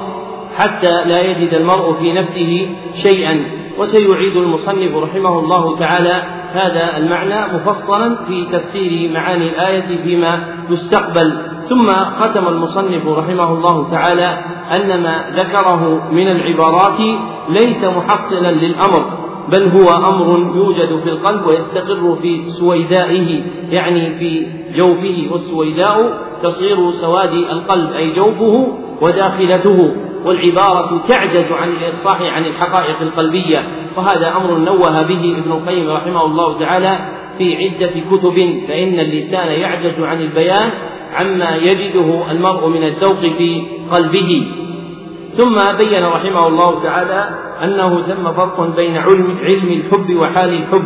حتى 0.56 1.04
لا 1.04 1.20
يجد 1.20 1.54
المرء 1.54 1.92
في 1.92 2.12
نفسه 2.12 2.68
شيئا. 2.94 3.44
وسيعيد 3.78 4.36
المصنف 4.36 4.96
رحمه 4.96 5.38
الله 5.38 5.76
تعالى 5.76 6.22
هذا 6.52 6.96
المعنى 6.96 7.54
مفصلا 7.54 8.16
في 8.26 8.46
تفسير 8.52 9.12
معاني 9.12 9.48
الآية 9.48 10.02
فيما 10.02 10.54
يستقبل. 10.70 11.32
ثم 11.68 11.86
ختم 11.92 12.48
المصنف 12.48 13.06
رحمه 13.06 13.52
الله 13.52 13.90
تعالى 13.90 14.38
أن 14.72 15.02
ما 15.02 15.24
ذكره 15.36 16.08
من 16.12 16.28
العبارات 16.28 17.00
ليس 17.48 17.84
محصلا 17.84 18.52
للأمر. 18.52 19.17
بل 19.52 19.68
هو 19.68 19.88
أمر 20.08 20.56
يوجد 20.56 21.00
في 21.04 21.08
القلب 21.08 21.46
ويستقر 21.46 22.16
في 22.22 22.42
سويدائه 22.48 23.42
يعني 23.70 24.18
في 24.18 24.46
جوفه 24.76 25.26
والسويداء 25.32 26.18
تصير 26.42 26.90
سواد 26.90 27.32
القلب 27.32 27.92
أي 27.92 28.12
جوفه 28.12 28.78
وداخلته 29.02 29.92
والعبارة 30.24 31.02
تعجز 31.08 31.52
عن 31.52 31.68
الإفصاح 31.68 32.22
عن 32.22 32.44
الحقائق 32.44 33.00
القلبية 33.00 33.62
وهذا 33.96 34.36
أمر 34.36 34.58
نوه 34.58 35.02
به 35.02 35.36
ابن 35.38 35.52
القيم 35.52 35.90
رحمه 35.90 36.24
الله 36.24 36.58
تعالى 36.58 36.98
في 37.38 37.56
عدة 37.56 37.92
كتب 38.10 38.60
فإن 38.68 39.00
اللسان 39.00 39.48
يعجز 39.48 40.00
عن 40.00 40.20
البيان 40.20 40.70
عما 41.14 41.56
يجده 41.56 42.30
المرء 42.30 42.68
من 42.68 42.84
الذوق 42.84 43.20
في 43.20 43.62
قلبه. 43.90 44.46
ثم 45.32 45.76
بين 45.78 46.04
رحمه 46.04 46.46
الله 46.46 46.82
تعالى 46.82 47.28
أنه 47.64 48.02
ثم 48.02 48.32
فرق 48.32 48.76
بين 48.76 48.96
علم, 48.96 49.38
علم 49.42 49.68
الحب 49.68 50.16
وحال 50.16 50.54
الحب. 50.54 50.84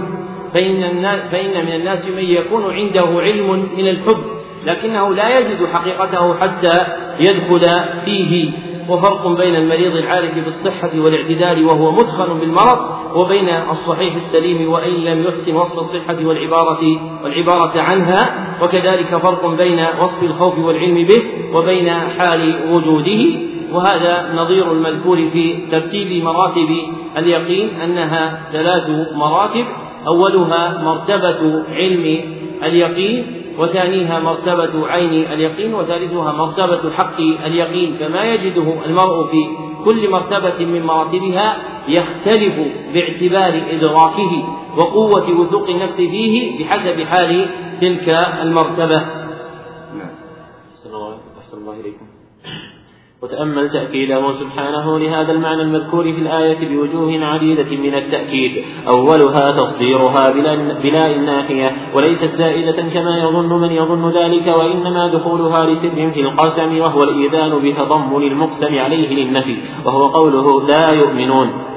فإن, 0.54 0.84
الناس 0.84 1.20
فإن 1.32 1.66
من 1.66 1.72
الناس 1.72 2.10
من 2.10 2.24
يكون 2.24 2.72
عنده 2.72 3.20
علم 3.20 3.68
من 3.76 3.88
الحب 3.88 4.24
لكنه 4.66 5.14
لا 5.14 5.38
يجد 5.38 5.66
حقيقته 5.72 6.34
حتى 6.34 6.74
يدخل 7.20 7.84
فيه. 8.04 8.50
وفرق 8.88 9.28
بين 9.28 9.56
المريض 9.56 9.96
العارف 9.96 10.34
بالصحة 10.34 10.90
والاعتدال 10.94 11.64
وهو 11.64 11.92
متخن 11.92 12.38
بالمرض 12.38 12.78
وبين 13.14 13.48
الصحيح 13.48 14.14
السليم 14.14 14.72
وإن 14.72 14.90
لم 14.92 15.22
يحسن 15.22 15.54
وصف 15.54 15.78
الصحة 15.78 16.16
والعبارة 16.24 17.00
والعبارة 17.24 17.80
عنها. 17.80 18.56
وكذلك 18.62 19.16
فرق 19.16 19.46
بين 19.46 19.86
وصف 20.00 20.22
الخوف 20.22 20.58
والعلم 20.58 21.06
به 21.06 21.22
وبين 21.54 21.90
حال 21.90 22.72
وجوده. 22.72 23.51
وهذا 23.72 24.32
نظير 24.34 24.72
المذكور 24.72 25.16
في 25.16 25.66
ترتيب 25.70 26.24
مراتب 26.24 26.68
اليقين 27.16 27.68
أنها 27.80 28.42
ثلاث 28.52 28.90
مراتب 29.14 29.66
أولها 30.06 30.82
مرتبة 30.82 31.64
علم 31.68 32.20
اليقين 32.62 33.42
وثانيها 33.58 34.20
مرتبة 34.20 34.88
عين 34.88 35.32
اليقين 35.32 35.74
وثالثها 35.74 36.32
مرتبة 36.32 36.90
حق 36.90 37.20
اليقين 37.20 37.96
فما 38.00 38.24
يجده 38.24 38.86
المرء 38.86 39.26
في 39.26 39.46
كل 39.84 40.10
مرتبة 40.10 40.66
من 40.66 40.82
مراتبها 40.82 41.56
يختلف 41.88 42.54
باعتبار 42.94 43.62
إدراكه 43.70 44.44
وقوة 44.76 45.40
وثوق 45.40 45.68
النفس 45.70 45.96
فيه 45.96 46.64
بحسب 46.64 47.00
حال 47.00 47.46
تلك 47.80 48.08
المرتبة. 48.42 48.96
نعم. 49.98 50.10
أحسن 51.38 51.58
الله 51.58 51.80
إليكم. 51.80 52.01
وتأمل 53.22 53.70
تأكيده 53.70 54.32
سبحانه 54.32 54.98
لهذا 54.98 55.32
المعنى 55.32 55.62
المذكور 55.62 56.04
في 56.12 56.18
الآية 56.18 56.68
بوجوه 56.68 57.24
عديدة 57.24 57.76
من 57.76 57.94
التأكيد. 57.94 58.64
أولها 58.88 59.50
تصديرها 59.50 60.30
بلا 60.82 61.06
الناحية 61.06 61.72
وليست 61.94 62.30
زائدة 62.30 62.82
كما 62.82 63.18
يظن 63.18 63.60
من 63.60 63.72
يظن 63.72 64.08
ذلك 64.08 64.46
وإنما 64.46 65.08
دخولها 65.08 65.66
لسر 65.66 66.10
في 66.14 66.20
القسم 66.20 66.78
وهو 66.78 67.02
الإيذان 67.02 67.58
بتضمن 67.58 68.22
المقسم 68.22 68.78
عليه 68.78 69.24
للنفي 69.24 69.56
وهو 69.84 70.06
قوله 70.06 70.66
لا 70.66 70.94
يؤمنون. 70.94 71.71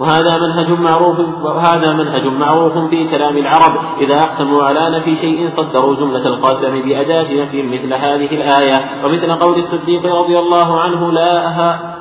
وهذا 0.00 0.38
منهج 0.38 0.78
معروف 0.80 1.18
وهذا 1.42 1.92
منهج 1.92 2.24
معروف 2.26 2.90
في 2.90 3.04
كلام 3.10 3.36
العرب. 3.36 3.72
إذا 4.00 4.16
أقسموا 4.16 4.62
على 4.62 4.98
نفي 4.98 5.16
شيء 5.16 5.48
صدروا 5.48 5.96
جملة 5.96 6.26
القاسم 6.26 6.82
بأداة 6.82 7.44
نفي 7.44 7.62
مثل 7.62 7.94
هذه 7.94 8.34
الآية. 8.34 9.04
ومثل 9.04 9.32
قول 9.32 9.58
الصديق 9.58 10.16
رضي 10.16 10.38
الله 10.38 10.80
عنه 10.80 11.12
لا 11.12 11.36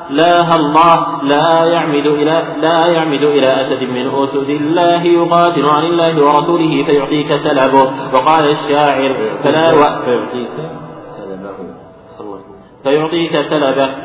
لا 0.09 0.55
الله 0.55 1.23
لا 1.23 1.65
يعمد 1.65 2.05
إلى 2.05 2.43
لا 2.61 2.87
يعمد 2.87 3.23
إلى 3.23 3.61
أسد 3.61 3.83
من 3.83 4.07
أسد. 4.07 4.49
الله 4.49 5.03
يقاتل 5.03 5.65
عن 5.65 5.83
الله 5.83 6.23
ورسوله 6.23 6.83
فيعطيك 6.85 7.35
سلبه 7.35 7.91
وقال 8.13 8.49
الشاعر 8.49 9.13
فلا. 9.43 9.65
فيعطيك 10.05 10.57
سلبه 11.17 11.75
فيعطيك 12.83 13.41
سلبه 13.41 14.04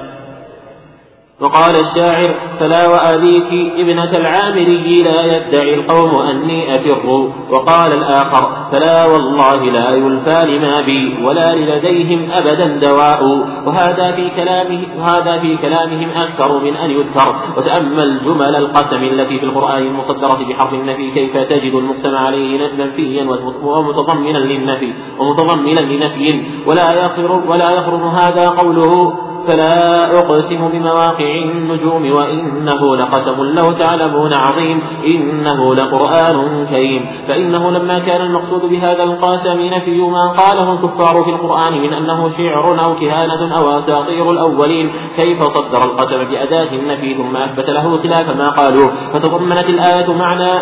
وقال 1.41 1.77
الشاعر 1.77 2.35
فلا 2.61 2.89
وأبيك 2.89 3.73
ابنة 3.77 4.17
العامري 4.17 5.03
لا 5.03 5.37
يدعي 5.37 5.75
القوم 5.75 6.17
أني 6.31 6.75
أفر. 6.77 7.07
وقال 7.51 7.93
الآخر 7.93 8.51
فلا 8.73 9.07
والله 9.07 9.65
لا 9.65 9.91
يلفى 9.91 10.47
لما 10.47 10.81
بي 10.81 11.25
ولا 11.25 11.55
لديهم 11.55 12.31
أبدا 12.31 12.67
دواء. 12.67 13.25
وهذا 13.67 14.13
في 14.17 14.31
كلامه 14.37 14.81
وهذا 14.99 15.39
في 15.39 15.57
كلامهم 15.57 16.11
أكثر 16.17 16.59
من 16.59 16.77
أن 16.77 16.91
يذكر. 16.91 17.35
وتأمل 17.57 18.19
جمل 18.25 18.57
القسم 18.57 19.03
التي 19.03 19.39
في 19.39 19.45
القرآن 19.45 19.83
المصدرة 19.83 20.39
بحرف 20.49 20.75
النفي 20.75 21.11
كيف 21.11 21.37
تجد 21.37 21.75
المقسم 21.75 22.15
عليه 22.15 22.71
منفيا 22.79 23.23
ومتضمنا 23.63 24.39
للنفي 24.39 24.93
ومتضمنا 25.19 25.81
لنفي 25.81 26.43
ولا 26.67 26.93
يخر 26.93 27.33
ولا 27.33 27.71
يخرج 27.71 28.01
هذا 28.01 28.49
قوله. 28.49 29.30
فلا 29.47 30.19
أقسم 30.19 30.69
بمواقع 30.69 31.35
النجوم 31.35 32.13
وإنه 32.13 32.97
لقسم 32.97 33.43
لو 33.43 33.73
تعلمون 33.73 34.33
عظيم. 34.33 34.81
إنه 35.05 35.75
لقرآن 35.75 36.67
كريم. 36.67 37.07
فإنه 37.29 37.71
لما 37.71 37.99
كان 37.99 38.21
المقصود 38.21 38.63
بهذا 38.71 39.03
القاسم 39.03 39.61
نفي 39.61 40.01
ما 40.01 40.27
قاله 40.27 40.73
الكفار 40.73 41.25
في 41.25 41.31
القرآن 41.31 41.81
من 41.83 41.93
أنه 41.93 42.29
شعر 42.29 42.85
أو 42.85 42.95
كهانة 42.95 43.57
أو 43.57 43.71
أساطير 43.71 44.31
الأولين. 44.31 44.91
كيف 45.17 45.43
صدر 45.43 45.85
القسم 45.85 46.25
بأداة 46.25 46.73
النفي 46.73 47.15
ثم 47.15 47.37
أثبت 47.37 47.71
له 47.71 47.97
خلاف 47.97 48.37
ما 48.37 48.51
قالوا 48.51 48.89
فتضمنت 49.13 49.69
الآية 49.69 50.15
معنى 50.15 50.53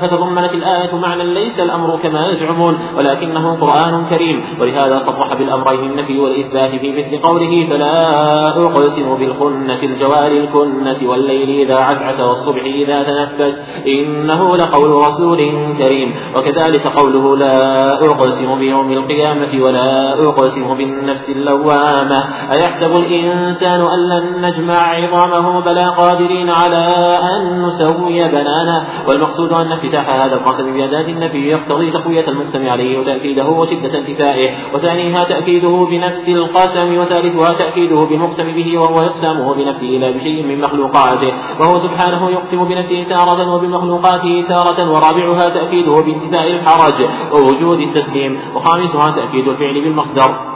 فتضمنت 0.00 0.52
الآية 0.52 0.94
معنى 0.98 1.24
ليس 1.24 1.60
الأمر 1.60 1.98
كما 2.02 2.26
يزعمون. 2.28 2.78
ولكنه 2.96 3.60
قرآن 3.60 4.06
كريم. 4.10 4.42
ولهذا 4.60 4.98
صرح 4.98 5.34
بالأمرين 5.34 5.90
النفي 5.90 6.18
والإثبات 6.18 6.80
في 6.80 6.90
مثل 6.92 7.22
قوله 7.22 7.66
فلا 7.70 8.17
أقسم 8.66 9.16
بالخنس 9.16 9.84
الجوار 9.84 10.32
الكنس 10.32 11.02
والليل 11.02 11.68
إذا 11.68 11.76
عسعس 11.76 12.20
والصبح 12.20 12.62
إذا 12.64 13.02
تنفس. 13.02 13.82
إنه 13.86 14.56
لقول 14.56 15.06
رسول 15.06 15.38
كريم. 15.82 16.14
وكذلك 16.36 16.86
قوله 16.86 17.36
لا 17.36 17.94
أقسم 18.04 18.58
بيوم 18.58 18.92
القيامة 18.92 19.64
ولا 19.64 20.12
أقسم 20.28 20.74
بالنفس 20.74 21.30
اللوامة. 21.30 22.24
أيحسب 22.52 22.96
الإنسان 22.96 23.80
أن 23.80 24.08
لن 24.08 24.46
نجمع 24.46 24.74
عظامه 24.74 25.60
بلى 25.60 25.84
قادرين 25.96 26.50
على 26.50 26.94
أن 27.36 27.62
نسوي 27.62 28.28
بنانه. 28.28 28.82
والمقصود 29.08 29.52
أن 29.52 29.72
افتتاح 29.72 30.10
هذا 30.10 30.34
القسم 30.34 30.74
بأداة 30.76 31.08
النبي 31.08 31.48
يقتضي 31.48 31.90
تقوية 31.90 32.28
المقسم 32.28 32.68
عليه 32.68 32.98
وتأكيده 32.98 33.48
وشدة 33.48 33.98
انتفائه. 33.98 34.50
وثانيها 34.74 35.24
تأكيده 35.24 35.86
بنفس 35.90 36.28
القسم 36.28 36.98
وثالثها 36.98 37.52
تأكيده 37.52 38.04
بالمقسم 38.08 38.52
به 38.52 38.78
وهو 38.78 39.02
يقسمه 39.02 39.54
بنفسه 39.54 39.86
لا 39.86 40.10
بشيء 40.10 40.42
من 40.42 40.60
مخلوقاته. 40.60 41.32
وهو 41.60 41.78
سبحانه 41.78 42.30
يقسم 42.30 42.64
بنفسه 42.64 43.02
تارة 43.02 43.54
وبمخلوقاته 43.54 44.44
تارة 44.48 44.92
ورابعها 44.92 45.48
تأكيده 45.48 45.92
بانتفاء 45.92 46.50
الحرج 46.50 47.04
ووجود 47.32 47.80
التسليم. 47.80 48.38
وخامسها 48.54 49.10
تأكيد 49.10 49.48
الفعل 49.48 49.74
بالمصدر. 49.74 50.48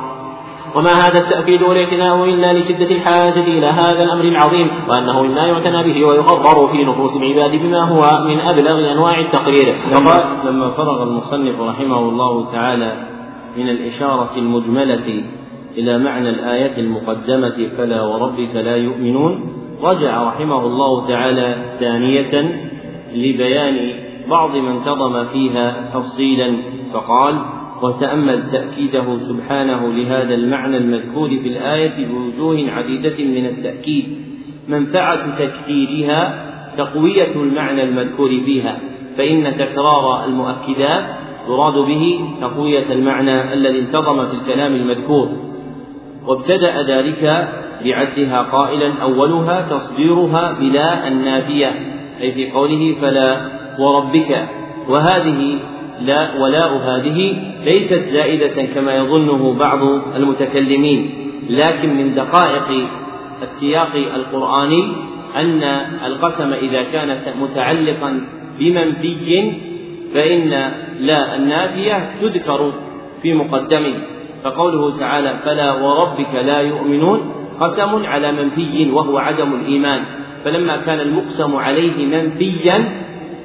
وما 0.76 0.92
هذا 0.92 1.18
التأكيد 1.18 1.62
والاعتناء 1.62 2.24
إلا 2.24 2.52
لشدة 2.52 2.90
الحاجة 2.90 3.40
إلى 3.40 3.66
هذا 3.66 4.02
الأمر 4.02 4.24
العظيم 4.24 4.70
وأنه 4.88 5.22
مما 5.22 5.46
يعتنى 5.46 5.82
به 5.82 6.04
ويقرر 6.04 6.72
في 6.72 6.84
نفوس 6.84 7.16
العباد 7.16 7.62
بما 7.62 7.82
هو 7.82 8.24
من 8.28 8.40
أبلغ 8.40 8.92
أنواع 8.92 9.20
التقرير. 9.20 9.74
لما, 9.92 10.42
لما 10.44 10.70
فرغ 10.70 11.02
المصنف 11.02 11.60
رحمه 11.60 11.98
الله 11.98 12.52
تعالى 12.52 12.92
من 13.56 13.68
الإشارة 13.68 14.30
المجملة 14.36 15.24
إلى 15.78 15.98
معنى 15.98 16.30
الآية 16.30 16.80
المقدمة 16.80 17.68
فلا 17.76 18.02
وربك 18.02 18.54
لا 18.54 18.76
يؤمنون. 18.76 19.40
رجع 19.82 20.22
رحمه 20.22 20.66
الله 20.66 21.08
تعالى 21.08 21.56
ثانية 21.80 22.62
لبيان 23.14 23.90
بعض 24.30 24.56
ما 24.56 24.70
انتظم 24.70 25.24
فيها 25.24 25.90
تفصيلا 25.94 26.52
فقال 26.92 27.34
وتأمل 27.82 28.42
تأكيده 28.52 29.18
سبحانه 29.18 29.92
لهذا 29.92 30.34
المعنى 30.34 30.76
المذكور 30.76 31.28
في 31.28 31.48
الآية 31.48 32.06
بوجوه 32.06 32.70
عديدة 32.70 33.24
من 33.24 33.46
التأكيد. 33.46 34.04
منفعة 34.68 35.38
تكثيرها 35.38 36.48
تقوية 36.76 37.34
المعنى 37.34 37.82
المذكور 37.82 38.28
فيها 38.28 38.78
فإن 39.16 39.56
تكرار 39.58 40.24
المؤكدات 40.24 41.04
يراد 41.48 41.74
به 41.74 42.20
تقوية 42.40 42.92
المعنى 42.92 43.54
الذي 43.54 43.78
انتظم 43.78 44.26
في 44.26 44.34
الكلام 44.34 44.74
المذكور. 44.74 45.28
وابتدأ 46.26 46.82
ذلك 46.82 47.48
بعدها 47.84 48.42
قائلا 48.42 48.92
أولها 49.02 49.66
تصديرها 49.70 50.52
بلا 50.60 51.08
النافية 51.08 51.72
أي 52.22 52.32
في 52.32 52.50
قوله 52.50 52.96
فلا 53.00 53.40
وربك. 53.78 54.48
وهذه 54.88 55.58
لا 56.00 56.40
ولاء 56.40 56.76
هذه 56.76 57.36
ليست 57.64 58.08
زائدة 58.08 58.62
كما 58.74 58.96
يظنه 58.96 59.54
بعض 59.54 59.82
المتكلمين 60.16 61.10
لكن 61.50 61.94
من 61.94 62.14
دقائق 62.14 62.88
السياق 63.42 63.94
القرآني 64.14 64.92
أن 65.36 65.62
القسم 66.06 66.52
إذا 66.52 66.82
كان 66.82 67.18
متعلقا 67.40 68.26
بمنفي 68.58 69.52
فإن 70.14 70.72
لا 71.00 71.36
النافية 71.36 72.10
تذكر 72.22 72.72
في 73.22 73.34
مقدمه. 73.34 73.94
فقوله 74.44 74.98
تعالى 74.98 75.34
فلا 75.44 75.72
وربك 75.72 76.34
لا 76.34 76.60
يؤمنون 76.60 77.20
قسم 77.60 78.06
على 78.06 78.32
منفي 78.32 78.90
وهو 78.90 79.18
عدم 79.18 79.54
الإيمان. 79.54 80.00
فلما 80.44 80.76
كان 80.76 81.00
المقسم 81.00 81.56
عليه 81.56 82.06
منفيا 82.06 83.02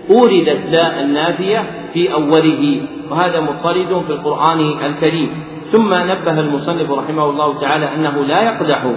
أوردت 0.10 0.62
لا 0.70 1.02
النافية 1.02 1.64
في 1.94 2.14
أوله 2.14 2.82
وهذا 3.12 3.40
مضطرد 3.40 4.04
في 4.08 4.10
القرآن 4.10 4.60
الكريم. 4.86 5.30
ثم 5.72 5.94
نبه 5.94 6.40
المصنف 6.40 6.92
رحمه 6.92 7.30
الله 7.30 7.60
تعالى 7.60 7.96
أنه 7.96 8.26
لا 8.26 8.44
يقدح 8.44 8.92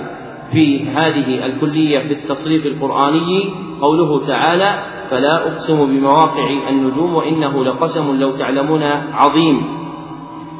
في 0.52 0.88
هذه 0.88 1.46
الكلية 1.46 1.98
في 1.98 2.12
التصريف 2.12 2.66
القرآني 2.66 3.50
قوله 3.80 4.26
تعالى 4.26 4.78
فلا 5.10 5.36
أقسم 5.36 5.86
بمواقع 5.86 6.50
النجوم 6.68 7.14
وإنه 7.14 7.64
لقسم 7.64 8.20
لو 8.20 8.30
تعلمون 8.30 8.82
عظيم. 9.14 9.79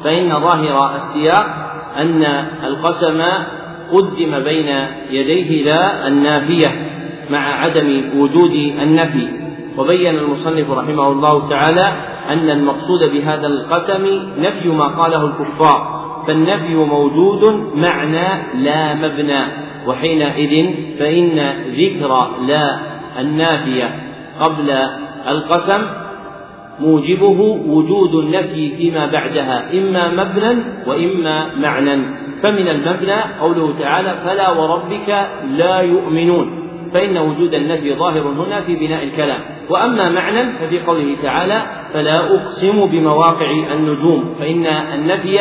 فإن 0.03 0.29
ظاهر 0.29 0.95
السياق 0.95 1.45
أن 1.97 2.23
القسم 2.63 3.21
قدم 3.91 4.39
بين 4.39 4.87
يديه 5.09 5.65
لا 5.65 6.07
النافية 6.07 6.75
مع 7.29 7.63
عدم 7.63 8.03
وجود 8.17 8.51
النفي. 8.81 9.27
وبين 9.77 10.15
المصنف 10.15 10.71
رحمه 10.71 11.07
الله 11.07 11.49
تعالى 11.49 11.93
أن 12.29 12.49
المقصود 12.49 13.11
بهذا 13.13 13.47
القسم 13.47 14.19
نفي 14.37 14.69
ما 14.69 14.87
قاله 14.87 15.25
الكفار 15.25 16.01
فالنفي 16.27 16.75
موجود 16.75 17.43
معنى 17.75 18.27
لا 18.63 18.93
مبنى 18.93 19.43
وحينئذ 19.87 20.73
فإن 20.99 21.53
ذكر 21.75 22.27
لا 22.47 22.79
النافية 23.19 23.95
قبل 24.39 24.71
القسم 25.27 25.81
موجبه 26.81 27.39
وجود 27.67 28.15
النفي 28.15 28.75
فيما 28.77 29.05
بعدها 29.05 29.73
إما 29.73 30.23
مبنى 30.23 30.63
وإما 30.87 31.55
معنى. 31.55 32.03
فمن 32.43 32.67
المبنى 32.67 33.21
قوله 33.39 33.73
تعالى 33.79 34.15
فلا 34.25 34.49
وربك 34.49 35.27
لا 35.51 35.79
يؤمنون 35.79 36.61
فإن 36.93 37.17
وجود 37.17 37.53
النفي 37.53 37.95
ظاهر 37.95 38.21
هنا 38.21 38.61
في 38.61 38.75
بناء 38.75 39.03
الكلام. 39.03 39.39
وأما 39.69 40.09
معنى 40.09 40.43
ففي 40.59 40.79
قوله 40.79 41.15
تعالى 41.23 41.61
فلا 41.93 42.35
أقسم 42.35 42.85
بمواقع 42.85 43.51
النجوم 43.73 44.35
فإن 44.39 44.65
النفي 44.65 45.39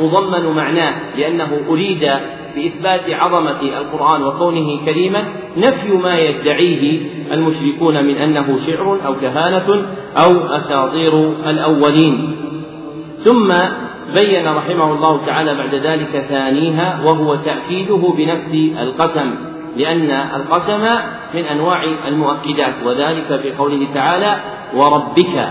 مضمن 0.00 0.56
معناه 0.56 0.94
لأنه 1.16 1.60
أريد 1.68 2.10
بإثبات 2.56 3.10
عظمة 3.10 3.60
القرآن 3.60 4.22
وكونه 4.22 4.84
كريما 4.84 5.24
نفي 5.56 5.88
ما 5.88 6.18
يدعيه 6.18 7.00
المشركون 7.32 8.04
من 8.04 8.16
أنه 8.16 8.56
شعر 8.66 8.98
أو 9.06 9.14
كهانة 9.14 9.86
أو 10.16 10.46
أساطير 10.46 11.32
الأولين. 11.50 12.36
ثم 13.16 13.52
بين 14.14 14.48
رحمه 14.48 14.92
الله 14.92 15.26
تعالى 15.26 15.54
بعد 15.54 15.74
ذلك 15.74 16.24
ثانيها 16.28 17.00
وهو 17.04 17.34
تأكيده 17.34 18.14
بنفس 18.16 18.54
القسم 18.82 19.34
لأن 19.76 20.10
القسم 20.10 20.82
من 21.34 21.44
أنواع 21.44 21.84
المؤكدات 22.08 22.74
وذلك 22.84 23.40
في 23.42 23.52
قوله 23.52 23.86
تعالى 23.94 24.36
وربك 24.74 25.48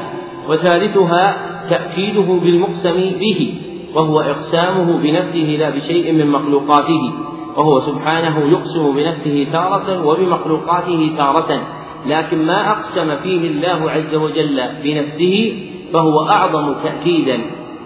وثالثها 0.48 1.36
تأكيده 1.70 2.40
بالمقسم 2.44 2.96
به. 3.20 3.62
وهو 3.96 4.20
إقسامه 4.20 4.98
بنفسه 4.98 5.56
لا 5.60 5.70
بشيء 5.70 6.14
من 6.14 6.28
مخلوقاته 6.28 7.14
وهو 7.58 7.80
سبحانه 7.80 8.40
يقسم 8.52 8.96
بنفسه 8.96 9.48
تارة 9.52 10.06
وبمخلوقاته 10.06 11.12
تارة 11.18 11.62
لكن 12.06 12.46
ما 12.46 12.72
أقسم 12.72 13.16
فيه 13.16 13.48
الله 13.48 13.92
عز 13.92 14.16
وجل 14.16 14.62
بنفسه 14.84 15.54
فهو 15.94 16.28
أعظم 16.30 16.74
تأكيدا 16.74 17.42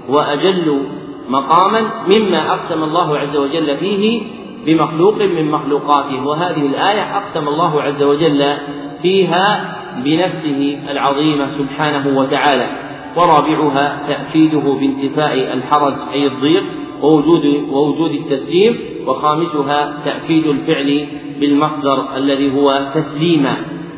وأجل 0.09 0.81
مقاما 1.29 1.81
مما 2.07 2.53
أقسم 2.53 2.83
الله 2.83 3.17
عز 3.17 3.37
وجل 3.37 3.77
فيه 3.77 4.21
بمخلوق 4.65 5.21
من 5.21 5.51
مخلوقاته 5.51 6.27
وهذه 6.27 6.65
الآية 6.65 7.17
أقسم 7.17 7.47
الله 7.47 7.81
عز 7.81 8.03
وجل 8.03 8.57
فيها 9.01 9.75
بنفسه 10.03 10.79
العظيمة 10.91 11.45
سبحانه 11.45 12.19
وتعالى. 12.19 12.88
ورابعها 13.17 14.07
تأكيده 14.07 14.59
بانتفاء 14.59 15.53
الحرج 15.53 15.93
أي 16.13 16.27
الضيق 16.27 16.63
ووجود 17.01 17.45
ووجود 17.71 18.11
التسليم 18.11 18.79
وخامسها 19.07 19.97
تأكيد 20.05 20.47
الفعل 20.47 21.07
بالمصدر 21.39 22.17
الذي 22.17 22.55
هو 22.55 22.91
تسليما 22.95 23.55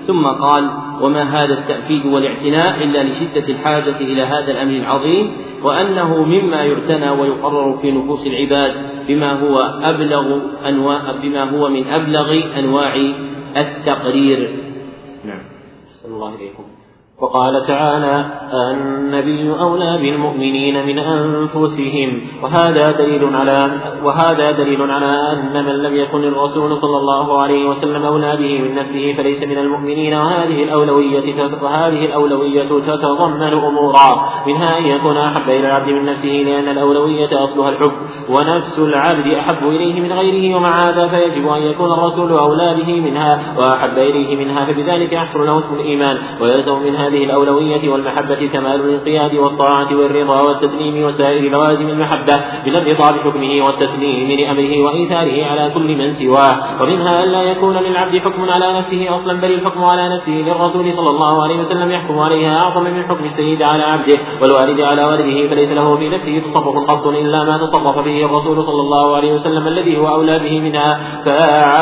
ثم 0.08 0.28
قال 0.28 0.70
وما 1.02 1.22
هذا 1.24 1.60
التأكيد 1.60 2.06
والاعتناء 2.06 2.84
إلا 2.84 3.04
لشدة 3.04 3.48
الحاجة 3.50 3.98
إلى 3.98 4.22
هذا 4.22 4.52
الأمر 4.52 4.72
العظيم 4.72 5.32
وأنه 5.64 6.24
مما 6.24 6.64
يعتنى 6.64 7.10
ويقرر 7.10 7.78
في 7.78 7.92
نفوس 7.92 8.28
العباد 8.28 8.74
بما 9.08 9.32
هو 9.34 9.60
أبلغ 9.84 10.40
أنواع 10.68 11.12
بما 11.24 11.44
هو 11.44 11.70
من 11.70 11.88
أبلغ 11.88 12.60
أنواع 12.60 12.96
التقرير. 13.58 14.56
نعم. 15.26 15.44
صلى 15.92 16.14
الله 16.16 16.32
عليكم. 16.38 16.64
وقال 17.22 17.66
تعالى 17.68 18.26
النبي 18.54 19.60
أولى 19.60 19.98
بالمؤمنين 19.98 20.86
من 20.86 21.00
أنفسهم 21.00 22.22
وهذا 22.44 22.92
دليل 22.92 23.36
على 23.36 23.72
وهذا 24.04 24.52
دليل 24.52 24.82
على 24.82 25.32
أن 25.32 25.66
من 25.66 25.84
لم 25.84 25.96
يكن 25.96 26.24
الرسول 26.24 26.78
صلى 26.78 26.98
الله 26.98 27.42
عليه 27.42 27.70
وسلم 27.70 28.06
أولى 28.06 28.38
به 28.38 28.62
من 28.62 28.76
نفسه 28.76 29.14
فليس 29.18 29.44
من 29.44 29.58
المؤمنين 29.58 30.14
وهذه 30.14 30.64
الأولوية 30.64 31.36
وهذه 31.62 32.06
الأولوية 32.06 32.70
تتضمن 32.70 33.54
أمورا 33.54 34.22
منها 34.48 34.78
أن 34.78 34.86
يكون 34.86 35.18
أحب 35.18 35.50
إلى 35.50 35.68
العبد 35.68 35.90
من 35.90 36.06
نفسه 36.06 36.30
لأن 36.30 36.68
الأولوية 36.68 37.44
أصلها 37.44 37.70
الحب 37.70 37.92
ونفس 38.30 38.80
العبد 38.80 39.28
أحب 39.28 39.68
إليه 39.68 40.02
من 40.02 40.14
غيره 40.14 40.56
ومع 40.58 40.76
هذا 40.76 41.08
فيجب 41.08 41.48
أن 41.48 41.62
يكون 41.62 41.92
الرسول 41.92 42.32
أولى 42.32 42.76
به 42.76 43.02
منها 43.02 43.60
وأحب 43.60 43.98
إليه 43.98 44.36
منها 44.36 44.66
فبذلك 44.66 45.14
يحصل 45.14 45.40
له 45.46 45.58
اسم 45.58 45.76
الإيمان 45.76 46.18
ويلزم 46.42 46.80
منها 46.84 47.11
هذه 47.12 47.24
الأولوية 47.24 47.90
والمحبة 47.90 48.48
كمال 48.54 48.76
الانقياد 48.76 49.36
والطاعة 49.36 49.96
والرضا 50.00 50.42
والتسليم 50.42 51.04
وسائر 51.04 51.42
لوازم 51.52 51.90
المحبة 51.90 52.36
من 52.66 52.76
الرضا 52.76 53.12
بحكمه 53.12 53.66
والتسليم 53.66 54.40
لأمره 54.40 54.84
وإيثاره 54.86 55.46
على 55.46 55.72
كل 55.74 55.98
من 55.98 56.14
سواه. 56.14 56.82
ومنها 56.82 57.24
ألا 57.24 57.42
يكون 57.42 57.78
للعبد 57.78 58.18
حكم 58.18 58.42
على 58.42 58.78
نفسه 58.78 59.14
أصلا 59.14 59.42
بل 59.42 59.54
الحكم 59.54 59.84
على 59.84 60.10
نفسه 60.10 60.32
للرسول 60.32 60.92
صلى 60.94 61.10
الله 61.10 61.44
عليه 61.44 61.56
وسلم 61.56 61.92
يحكم 61.92 62.20
عليها 62.20 62.58
أعظم 62.58 62.84
من 62.84 63.04
حكم 63.04 63.24
السيد 63.24 63.62
على 63.62 63.84
عبده. 63.84 64.18
والوالد 64.42 64.82
على 64.82 65.06
والده 65.06 65.50
فليس 65.50 65.72
له 65.72 65.96
في 65.96 66.10
نفسه 66.10 66.40
تصرف 66.40 66.90
قط 66.90 67.08
إلا 67.08 67.44
ما 67.44 67.58
تصرف 67.58 68.06
به 68.06 68.26
الرسول 68.26 68.64
صلى 68.64 68.82
الله 68.82 69.16
عليه 69.16 69.34
وسلم 69.34 69.68
الذي 69.68 69.98
هو 69.98 70.08
أولى 70.08 70.40
به 70.40 70.60
منها. 70.60 71.22
فيا 71.24 71.82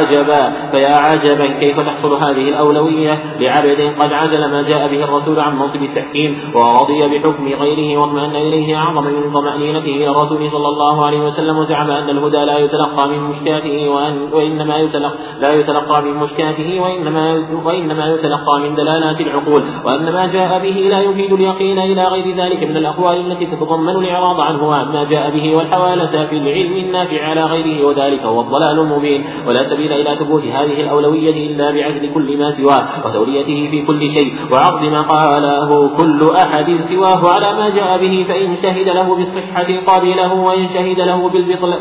فيا 0.72 0.98
عجبا 0.98 1.60
كيف 1.60 1.80
تحصل 1.80 2.14
هذه 2.14 2.50
الأولوية؟ 2.50 3.24
لعبد 3.40 3.82
قد 4.00 4.12
عزل 4.12 4.52
ما 4.52 4.62
جاء 4.62 4.88
به 4.88 5.04
الرسول 5.04 5.19
الرسول 5.20 5.40
عن 5.40 5.60
منصب 5.60 5.84
التحكيم 5.84 6.38
ورضي 6.56 7.08
بحكم 7.08 7.48
غيره 7.48 7.98
واطمأن 7.98 8.36
إليه 8.36 8.76
أعظم 8.76 9.04
من 9.04 9.32
طمأنينته 9.34 9.96
إلى 9.96 10.10
الرسول 10.10 10.50
صلى 10.50 10.68
الله 10.68 11.06
عليه 11.06 11.22
وسلم 11.22 11.58
وزعم 11.58 11.92
أن 11.92 12.10
الهدى 12.10 12.38
لا 12.38 12.58
يتلقى 12.58 13.10
من 13.10 13.20
مشكاته 13.24 13.90
وأن 13.90 14.34
وإنما 14.34 14.78
يتلقى 14.78 15.14
لا 15.40 15.54
يتلقى 15.54 16.02
من 16.02 16.14
مشكاته 16.14 16.82
وإنما 16.82 17.48
وإنما 17.66 18.08
يتلقى 18.14 18.60
من 18.64 18.76
دلالات 18.76 19.22
العقول 19.22 19.64
وأن 19.86 20.14
ما 20.14 20.28
جاء 20.28 20.60
به 20.60 20.80
لا 20.90 21.00
يفيد 21.00 21.34
اليقين 21.34 21.80
إلى 21.80 22.04
غير 22.04 22.36
ذلك 22.36 22.64
من 22.64 22.78
الأقوال 22.78 23.32
التي 23.32 23.46
تتضمن 23.46 23.90
الإعراض 23.90 24.40
عنه 24.40 24.68
وعما 24.68 25.04
جاء 25.04 25.30
به 25.30 25.56
والحوالة 25.56 26.28
في 26.28 26.36
العلم 26.38 26.74
النافع 26.74 27.26
على 27.26 27.44
غيره 27.44 27.86
وذلك 27.86 28.22
هو 28.22 28.42
الضلال 28.42 28.80
المبين. 28.80 29.24
ولا 29.48 29.70
سبيل 29.70 29.94
إلى 29.94 30.16
ثبوت 30.20 30.44
هذه 30.44 30.82
الأولوية 30.82 31.48
إلا 31.48 31.72
بعزل 31.72 32.14
كل 32.14 32.38
ما 32.38 32.52
سواه 32.52 32.84
وتوليته 33.06 33.68
في 33.72 33.86
كل 33.86 34.10
شيء 34.10 34.34
وعرض 34.52 34.84
ما 34.84 34.99
قاله 35.02 35.98
كل 35.98 36.30
أحد 36.36 36.76
سواه 36.76 37.34
على 37.34 37.54
ما 37.54 37.70
جاء 37.70 37.98
به 38.02 38.26
فإن 38.30 38.56
شهد 38.56 38.90
له 38.90 39.16
بالصحة 39.16 39.68
قبله 39.88 40.34
وإن 40.34 40.68
شهد 40.68 41.00
له 41.00 41.30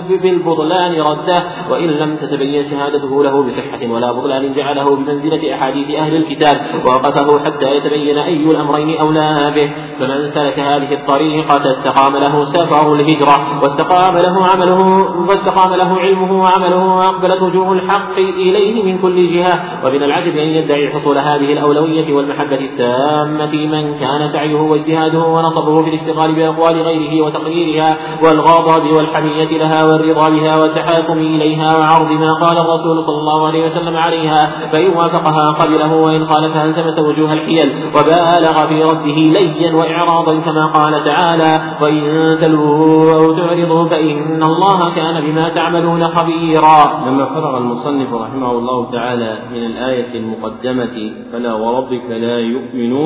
بالبطلان 0.09 1.01
رده 1.01 1.43
وإن 1.71 1.87
لم 1.87 2.17
تتبين 2.17 2.63
شهادته 2.65 3.25
له 3.25 3.43
بصحة 3.43 3.87
ولا 3.91 4.13
بطلان 4.13 4.53
جعله 4.53 4.97
بمنزلة 4.97 5.55
أحاديث 5.55 5.91
أهل 5.91 6.17
الكتاب 6.17 6.57
ووقفه 6.87 7.45
حتى 7.45 7.77
يتبين 7.77 8.19
أي 8.19 8.51
الأمرين 8.51 8.99
أولى 9.01 9.53
به. 9.55 9.71
فمن 9.99 10.27
سلك 10.27 10.59
هذه 10.59 10.95
الطريقة 10.95 11.71
استقام 11.71 12.17
له 12.17 12.45
سفر 12.45 12.95
الهجرة 12.95 13.63
واستقام 13.63 14.19
له 14.19 14.47
عمله 14.47 14.81
واستقام 15.29 15.75
له 15.75 16.01
علمه 16.01 16.43
وعمله 16.43 16.85
وأقبلت 16.97 17.43
وجوه 17.43 17.73
الحق 17.73 18.19
إليه 18.19 18.83
من 18.83 18.99
كل 18.99 19.33
جهة. 19.35 19.87
ومن 19.87 20.03
العجب 20.03 20.37
أن 20.37 20.49
يدعي 20.49 20.91
حصول 20.91 21.19
هذه 21.19 21.53
الأولوية 21.53 22.13
والمحبة 22.13 22.61
التامة. 22.61 23.08
من 23.55 23.99
كان 23.99 24.27
سعيه 24.27 24.61
واجتهاده 24.61 25.19
ونصبه 25.19 25.83
في 25.83 25.89
الاشتغال 25.89 26.35
بأقوال 26.35 26.83
غيره 26.83 27.27
وتقريرها 27.27 27.97
والغضب 28.25 28.93
والحمية 28.97 29.59
لها 29.59 29.85
والرضا 29.85 30.29
بها 30.29 30.57
والتحاكم 30.57 31.19
إليها 31.19 31.79
وعرض 31.79 32.13
ما 32.13 32.35
قال 32.35 32.59
الرسول 32.59 33.03
صلى 33.03 33.19
الله 33.21 33.47
عليه 33.47 33.65
وسلم 33.65 33.97
عليها 33.97 34.47
فإن 34.73 34.89
وافقها 34.97 35.53
قبله 35.53 35.95
وإن 35.95 36.27
خالفها 36.27 36.65
التمس 36.65 36.99
وجوه 36.99 37.33
الحيل 37.33 37.73
وبالغ 37.97 38.67
في 38.69 38.83
رده 38.83 39.41
ليا 39.41 39.75
وإعراضا 39.75 40.41
كما 40.41 40.67
قال 40.67 41.05
تعالى 41.05 41.61
وإن 41.83 42.37
تلووا 42.41 43.15
أو 43.15 43.33
تعرضوا 43.33 43.85
فإن 43.85 44.43
الله 44.43 44.95
كان 44.95 45.21
بما 45.21 45.49
تعملون 45.49 46.03
خبيرا 46.03 47.05
لما 47.07 47.27
فرغ 47.35 47.59
المصنف 47.59 48.15
رحمه 48.15 48.51
الله 48.51 48.91
تعالى 48.93 49.39
من 49.53 49.67
الآية 49.67 50.19
المقدمة 50.19 51.13
فلا 51.33 51.53
وربك 51.53 52.11
لا 52.11 52.39
يؤمنون 52.39 52.98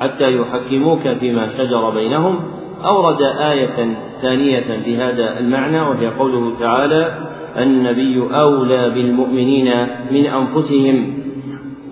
حتى 0.00 0.36
يحكموك 0.36 1.08
فيما 1.20 1.46
شجر 1.46 1.90
بينهم 1.90 2.40
أورد 2.84 3.22
آية 3.22 3.96
ثانية 4.22 4.80
في 4.84 4.96
هذا 4.96 5.38
المعنى 5.38 5.80
وهي 5.80 6.06
قوله 6.06 6.52
تعالى 6.60 7.14
النبي 7.58 8.22
أولى 8.32 8.90
بالمؤمنين 8.90 9.72
من 10.10 10.26
أنفسهم 10.26 11.14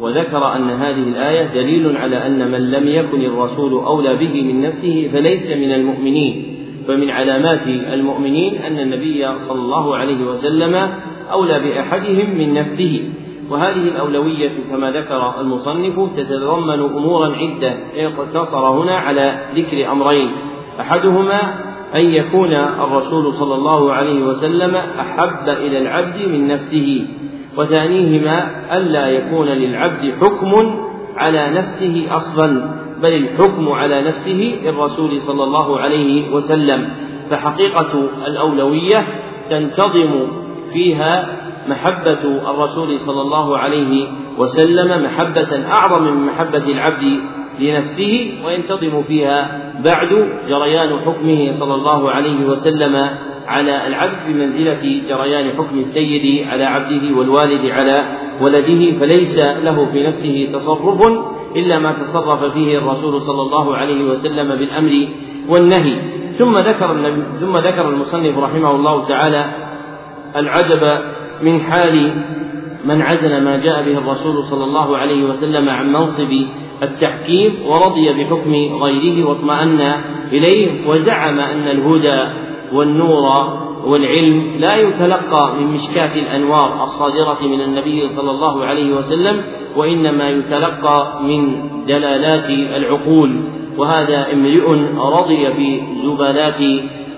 وذكر 0.01 0.57
أن 0.57 0.70
هذه 0.70 1.09
الآية 1.09 1.62
دليل 1.62 1.97
على 1.97 2.27
أن 2.27 2.51
من 2.51 2.70
لم 2.70 2.89
يكن 2.89 3.20
الرسول 3.20 3.72
أولى 3.72 4.16
به 4.16 4.43
من 4.43 4.62
نفسه 4.62 5.11
فليس 5.12 5.47
من 5.47 5.72
المؤمنين. 5.72 6.45
فمن 6.89 7.11
علامات 7.11 7.66
المؤمنين 7.66 8.55
أن 8.55 8.79
النبي 8.79 9.39
صلى 9.49 9.61
الله 9.61 9.97
عليه 9.97 10.25
وسلم 10.25 10.89
أولى 11.33 11.61
بأحدهم 11.61 12.39
من 12.39 12.55
نفسه. 12.55 13.09
وهذه 13.51 13.83
الأولوية 13.89 14.53
كما 14.71 14.91
ذكر 14.91 15.41
المصنف 15.41 16.17
تتضمن 16.17 16.81
أمورا 16.81 17.37
عدة 17.37 17.75
اقتصر 17.97 18.69
هنا 18.69 18.99
على 18.99 19.39
ذكر 19.55 19.93
أمرين. 19.93 20.31
أحدهما 20.81 21.55
أن 21.95 22.01
يكون 22.01 22.53
الرسول 22.55 23.33
صلى 23.33 23.55
الله 23.55 23.93
عليه 23.93 24.23
وسلم 24.23 24.75
أحب 24.77 25.49
إلى 25.49 25.79
العبد 25.79 26.29
من 26.29 26.49
نفسه 26.49 27.07
وثانيهما 27.57 28.51
ألا 28.77 29.09
يكون 29.09 29.49
للعبد 29.49 30.15
حكم 30.21 30.81
على 31.17 31.51
نفسه 31.51 32.07
أصلا 32.11 32.71
بل 33.03 33.13
الحكم 33.13 33.69
على 33.69 34.03
نفسه 34.03 34.59
للرسول 34.65 35.21
صلى 35.21 35.45
الله 35.45 35.81
عليه 35.81 36.35
وسلم. 36.35 36.89
فحقيقة 37.31 38.09
الأولوية 38.27 39.07
تنتظم 39.51 40.27
فيها 40.73 41.44
محبة 41.69 42.51
الرسول 42.51 42.99
صلى 42.99 43.23
الله 43.23 43.59
عليه 43.59 44.09
وسلم 44.39 45.05
محبة 45.05 45.67
أعظم 45.67 46.03
من 46.03 46.27
محبة 46.27 46.65
العبد 46.73 47.21
لنفسه 47.61 48.31
وينتظم 48.45 49.03
فيها 49.03 49.61
بعد 49.85 50.09
جريان 50.49 50.99
حكمه 51.07 51.51
صلى 51.51 51.75
الله 51.75 52.11
عليه 52.11 52.47
وسلم 52.47 53.11
على 53.47 53.87
العبد 53.87 54.17
بمنزلة 54.27 55.03
جريان 55.09 55.51
حكم 55.59 55.79
السيد 55.79 56.49
على 56.49 56.65
عبده 56.65 57.17
والوالد 57.17 57.71
على 57.71 58.05
ولده 58.41 58.99
فليس 58.99 59.39
له 59.39 59.87
في 59.93 60.07
نفسه 60.07 60.49
تصرف 60.53 61.01
إلا 61.57 61.79
ما 61.79 61.93
تصرف 61.93 62.53
فيه 62.53 62.79
الرسول 62.79 63.21
صلى 63.21 63.43
الله 63.43 63.77
عليه 63.77 64.05
وسلم 64.05 64.49
بالأمر 64.57 65.09
والنهي. 65.49 65.97
ثم 66.39 66.59
ذكر 66.59 66.97
ثم 67.41 67.57
ذكر 67.57 67.89
المصنف 67.89 68.39
رحمه 68.39 68.71
الله 68.71 69.09
تعالى 69.09 69.45
العجب 70.37 70.99
من 71.45 71.61
حال 71.61 72.15
من 72.85 73.03
عزل 73.03 73.41
ما 73.45 73.57
جاء 73.57 73.83
به 73.83 73.99
الرسول 73.99 74.45
صلى 74.45 74.65
الله 74.65 74.97
عليه 74.97 75.25
وسلم 75.25 75.69
عن 75.69 75.93
منصب 75.93 76.33
التحكيم 76.83 77.67
ورضي 77.67 78.13
بحكم 78.13 78.53
غيره 78.83 79.29
واطمأن 79.29 79.81
إليه 80.33 80.89
وزعم 80.89 81.41
أن 81.41 81.69
الهدى 81.69 82.23
والنور 82.73 83.25
والعلم 83.87 84.57
لا 84.59 84.77
يتلقى 84.77 85.55
من 85.57 85.67
مشكاة 85.67 86.19
الأنوار 86.19 86.83
الصادرة 86.83 87.39
من 87.43 87.61
النبي 87.61 88.09
صلى 88.09 88.31
الله 88.31 88.65
عليه 88.65 88.95
وسلم 88.95 89.43
وإنما 89.77 90.31
يتلقى 90.31 91.23
من 91.23 91.69
دلالات 91.87 92.51
العقول. 92.51 93.45
وهذا 93.79 94.33
امرئ 94.33 94.71
رضي 94.97 95.49
بزبالات 95.49 96.61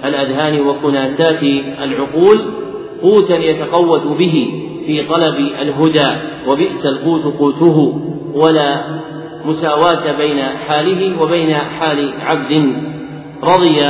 الأذهان 0.05 0.61
وكناسات 0.61 1.43
العقول 1.83 2.41
قوتا 3.03 3.43
يتقوت 3.43 4.03
به 4.19 4.63
في 4.87 5.03
طلب 5.03 5.35
الهدى 5.63 6.09
وبئس 6.49 6.87
القوت 6.87 7.39
قوته. 7.39 8.03
ولا 8.35 8.85
مساواة 9.45 10.17
بين 10.19 10.43
حاله 10.43 11.23
وبين 11.23 11.55
حال 11.55 12.13
عبد. 12.21 12.77
رضي 13.43 13.81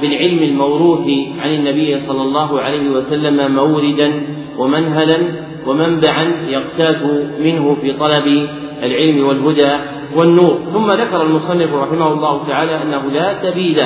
بالعلم 0.00 0.42
الموروث 0.42 1.08
عن 1.38 1.50
النبي 1.50 1.98
صلى 1.98 2.22
الله 2.22 2.60
عليه 2.60 2.88
وسلم 2.88 3.54
موردا 3.54 4.22
ومنهلا 4.58 5.18
ومنبعا 5.66 6.46
يقتات 6.48 7.02
منه 7.40 7.76
في 7.82 7.92
طلب 7.92 8.48
العلم 8.82 9.26
والهدى 9.26 9.72
والنور. 10.16 10.58
ثم 10.72 10.90
ذكر 10.90 11.22
المصنف 11.22 11.74
رحمه 11.74 12.12
الله 12.12 12.46
تعالى 12.46 12.82
أنه 12.82 13.10
لا 13.10 13.34
سبيل 13.34 13.80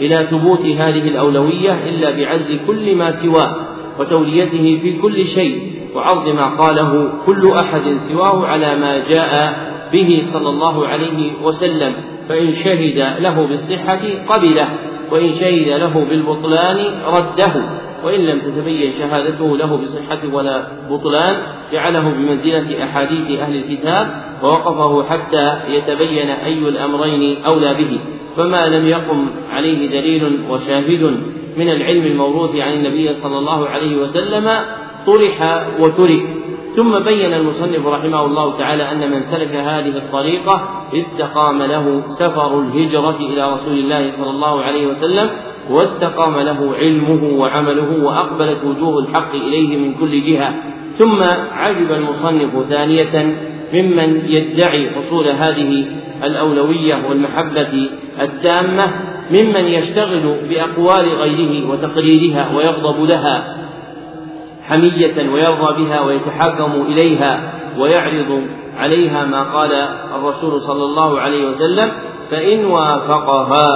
إلى 0.00 0.26
ثبوت 0.30 0.60
هذه 0.60 1.08
الأولوية 1.08 1.88
إلا 1.88 2.10
بعزل 2.10 2.60
كل 2.66 2.94
ما 2.94 3.10
سواه. 3.10 3.69
وتوليته 3.98 4.78
في 4.82 4.98
كل 5.02 5.24
شيء 5.24 5.72
وعرض 5.94 6.28
ما 6.28 6.44
قاله 6.44 7.12
كل 7.26 7.52
أحد 7.60 7.96
سواه 8.08 8.46
على 8.46 8.76
ما 8.76 9.08
جاء 9.08 9.54
به 9.92 10.22
صلى 10.32 10.48
الله 10.48 10.86
عليه 10.86 11.32
وسلم. 11.44 11.94
فإن 12.28 12.52
شهد 12.52 12.98
له 13.18 13.46
بالصحة 13.46 14.00
قبله 14.28 14.68
وإن 15.12 15.28
شهد 15.28 15.68
له 15.68 16.06
بالبطلان 16.10 16.78
رده. 17.06 17.52
وإن 18.04 18.20
لم 18.20 18.38
تتبين 18.40 18.90
شهادته 18.92 19.56
له 19.56 19.76
بصحة 19.76 20.18
ولا 20.32 20.68
بطلان 20.90 21.36
جعله 21.72 22.10
بمنزلة 22.10 22.84
أحاديث 22.84 23.40
أهل 23.40 23.56
الكتاب 23.56 24.06
ووقفه 24.42 25.02
حتى 25.02 25.60
يتبين 25.68 26.30
أي 26.30 26.58
الأمرين 26.58 27.44
أولى 27.44 27.74
به. 27.74 28.00
فما 28.36 28.68
لم 28.68 28.86
يقم 28.88 29.26
عليه 29.52 30.00
دليل 30.00 30.40
وشاهد 30.50 31.16
من 31.56 31.68
العلم 31.68 32.04
الموروث 32.06 32.56
عن 32.56 32.72
النبي 32.72 33.12
صلى 33.12 33.38
الله 33.38 33.68
عليه 33.68 33.96
وسلم 33.96 34.50
طرح 35.06 35.68
وترك 35.80 36.40
ثم 36.76 36.98
بين 36.98 37.34
المصنف 37.34 37.86
رحمه 37.86 38.24
الله 38.24 38.58
تعالى 38.58 38.92
أن 38.92 39.10
من 39.10 39.20
سلك 39.22 39.48
هذه 39.48 39.96
الطريقة 39.96 40.84
استقام 40.94 41.62
له 41.62 42.02
سفر 42.18 42.60
الهجرة 42.60 43.16
إلى 43.20 43.52
رسول 43.52 43.78
الله 43.78 44.10
صلى 44.10 44.30
الله 44.30 44.62
عليه 44.62 44.86
وسلم 44.86 45.30
واستقام 45.70 46.40
له 46.40 46.74
علمه 46.76 47.38
وعمله 47.40 48.04
وأقبلت 48.04 48.64
وجوه 48.64 48.98
الحق 48.98 49.34
إليه 49.34 49.76
من 49.76 49.94
كل 49.94 50.22
جهة. 50.22 50.54
ثم 50.98 51.22
عجب 51.52 51.92
المصنف 51.92 52.68
ثانية 52.68 53.36
ممن 53.72 54.22
يدعي 54.26 54.90
حصول 54.90 55.24
هذه 55.28 55.86
الأولوية 56.24 57.08
والمحبة 57.08 57.88
التامة 58.20 59.09
ممن 59.30 59.64
يشتغل 59.64 60.36
بأقوال 60.48 61.08
غيره 61.08 61.70
وتقريرها 61.70 62.56
ويغضب 62.56 63.04
لها 63.04 63.56
حمية 64.62 65.30
ويرضى 65.32 65.84
بها 65.84 66.00
ويتحاكم 66.00 66.72
إليها 66.72 67.52
ويعرض 67.78 68.42
عليها 68.78 69.24
ما 69.24 69.42
قال 69.42 69.72
الرسول 70.14 70.60
صلى 70.60 70.84
الله 70.84 71.20
عليه 71.20 71.48
وسلم 71.48 71.92
فإن 72.30 72.64
وافقها 72.64 73.66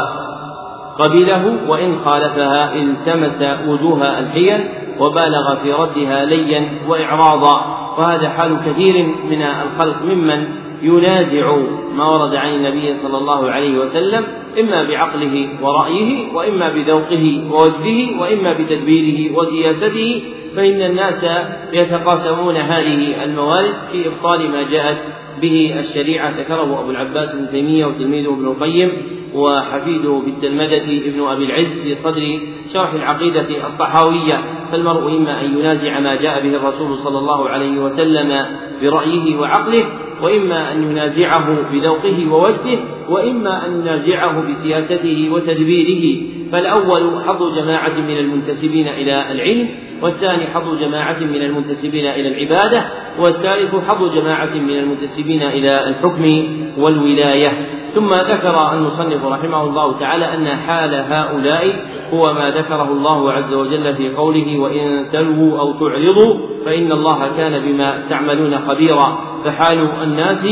قبله 0.99 1.69
وإن 1.69 1.99
خالفها 1.99 2.75
التمس 2.75 3.43
وجوه 3.69 4.19
الحيل 4.19 4.69
وبالغ 4.99 5.57
في 5.63 5.73
ردها 5.73 6.25
ليا 6.25 6.69
وإعراضا. 6.89 7.85
وهذا 7.99 8.29
حال 8.29 8.59
كثير 8.61 9.07
من 9.07 9.43
الخلق 9.43 10.03
ممن 10.03 10.49
ينازع 10.83 11.57
ما 11.95 12.05
ورد 12.05 12.35
عن 12.35 12.49
النبي 12.49 12.95
صلى 12.95 13.19
الله 13.19 13.51
عليه 13.51 13.79
وسلم 13.79 14.27
إما 14.61 14.83
بعقله 14.83 15.49
ورأيه 15.63 16.33
وإما 16.33 16.69
بذوقه 16.69 17.43
ووجده 17.51 18.21
وإما 18.21 18.53
بتدبيره 18.53 19.37
وسياسته 19.37 20.23
فإن 20.57 20.83
الناس 20.83 21.25
يتقاسمون 21.73 22.57
هذه 22.57 23.25
الموارد 23.25 23.75
في 23.93 24.09
إبطال 24.09 24.51
ما 24.51 24.63
جاءت 24.63 24.99
به 25.43 25.75
الشريعة. 25.79 26.31
ذكره 26.31 26.81
أبو 26.81 26.91
العباس 26.91 27.35
ابن 27.35 27.49
تيمية 27.49 27.87
وتلميذه 27.87 28.33
ابن 28.33 28.47
القيم 28.47 28.93
وحفيده 29.35 30.23
بالتلمذة 30.25 31.09
ابن 31.09 31.21
أبي 31.21 31.45
العز 31.45 31.83
في 31.83 31.95
صدر 31.95 32.41
شرح 32.75 32.93
العقيدة 32.93 33.67
الطحاوية. 33.67 34.41
فالمرء 34.73 35.17
إما 35.17 35.41
أن 35.45 35.59
ينازع 35.59 36.01
ما 36.01 36.15
جاء 36.15 36.43
به 36.43 36.57
الرسول 36.57 36.95
صلى 36.95 37.19
الله 37.19 37.49
عليه 37.49 37.79
وسلم 37.79 38.47
برأيه 38.83 39.37
وعقله 39.37 39.85
وإما 40.23 40.73
أن 40.73 40.83
ينازعه 40.83 41.71
بذوقه 41.73 42.33
ووجده 42.33 42.79
وإما 43.09 43.67
أن 43.67 43.81
ينازعه 43.81 44.41
بسياسته 44.41 45.29
وتدبيره 45.33 46.23
فالأول 46.53 47.23
حظ 47.27 47.59
جماعة 47.59 48.01
من 48.01 48.19
المنتسبين 48.19 48.89
إلى 48.89 49.33
العلم 49.33 49.69
والثاني 50.03 50.47
حظ 50.47 50.81
جماعة 50.81 51.19
من 51.19 51.43
المنتسبين 51.43 52.07
إلى 52.07 52.29
العبادة 52.29 52.85
والثالث 53.21 53.75
حظ 53.75 54.15
جماعة 54.15 54.55
من 54.55 54.79
المنتسبين 54.79 55.43
إلى 55.43 55.89
الحكم 55.89 56.47
والولاية. 56.79 57.67
ثم 57.95 58.09
ذكر 58.09 58.73
المصنف 58.73 59.25
رحمه 59.25 59.63
الله 59.63 59.99
تعالى 59.99 60.35
أن 60.35 60.47
حال 60.47 60.95
هؤلاء 60.95 61.87
هو 62.13 62.33
ما 62.33 62.51
ذكره 62.51 62.93
الله 62.93 63.33
عز 63.33 63.55
وجل 63.55 63.95
في 63.95 64.15
قوله 64.15 64.59
وإن 64.59 65.09
تلووا 65.13 65.61
أو 65.61 65.73
تعرضوا 65.73 66.39
فإن 66.65 66.93
الله 66.93 67.37
كان 67.37 67.63
بما 67.67 68.03
تعملون 68.09 68.59
خبيرا 68.59 69.19
فحال 69.45 69.89
الناس 70.03 70.47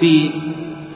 في 0.00 0.30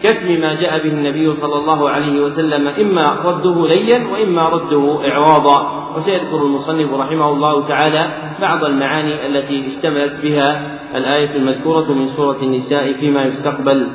كتم 0.04 0.28
ما 0.40 0.54
جاء 0.54 0.78
به 0.82 0.92
النبي 0.92 1.32
صلى 1.32 1.56
الله 1.56 1.90
عليه 1.90 2.20
وسلم 2.20 2.68
إما 2.68 3.04
رده 3.24 3.66
ليا 3.66 4.06
وإما 4.12 4.48
رده 4.48 5.08
إعراضا. 5.08 5.84
وسيذكر 5.96 6.36
المصنف 6.36 6.92
رحمه 6.92 7.30
الله 7.30 7.68
تعالى 7.68 8.32
بعض 8.40 8.64
المعاني 8.64 9.26
التي 9.26 9.66
اشتملت 9.66 10.14
بها 10.22 10.78
الآية 10.96 11.36
المذكورة 11.36 11.92
من 11.92 12.06
سورة 12.06 12.36
النساء 12.42 12.92
فيما 12.92 13.22
يستقبل. 13.22 13.88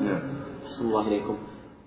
نعم. 0.00 0.20
الله 0.80 1.08
إليكم. 1.08 1.36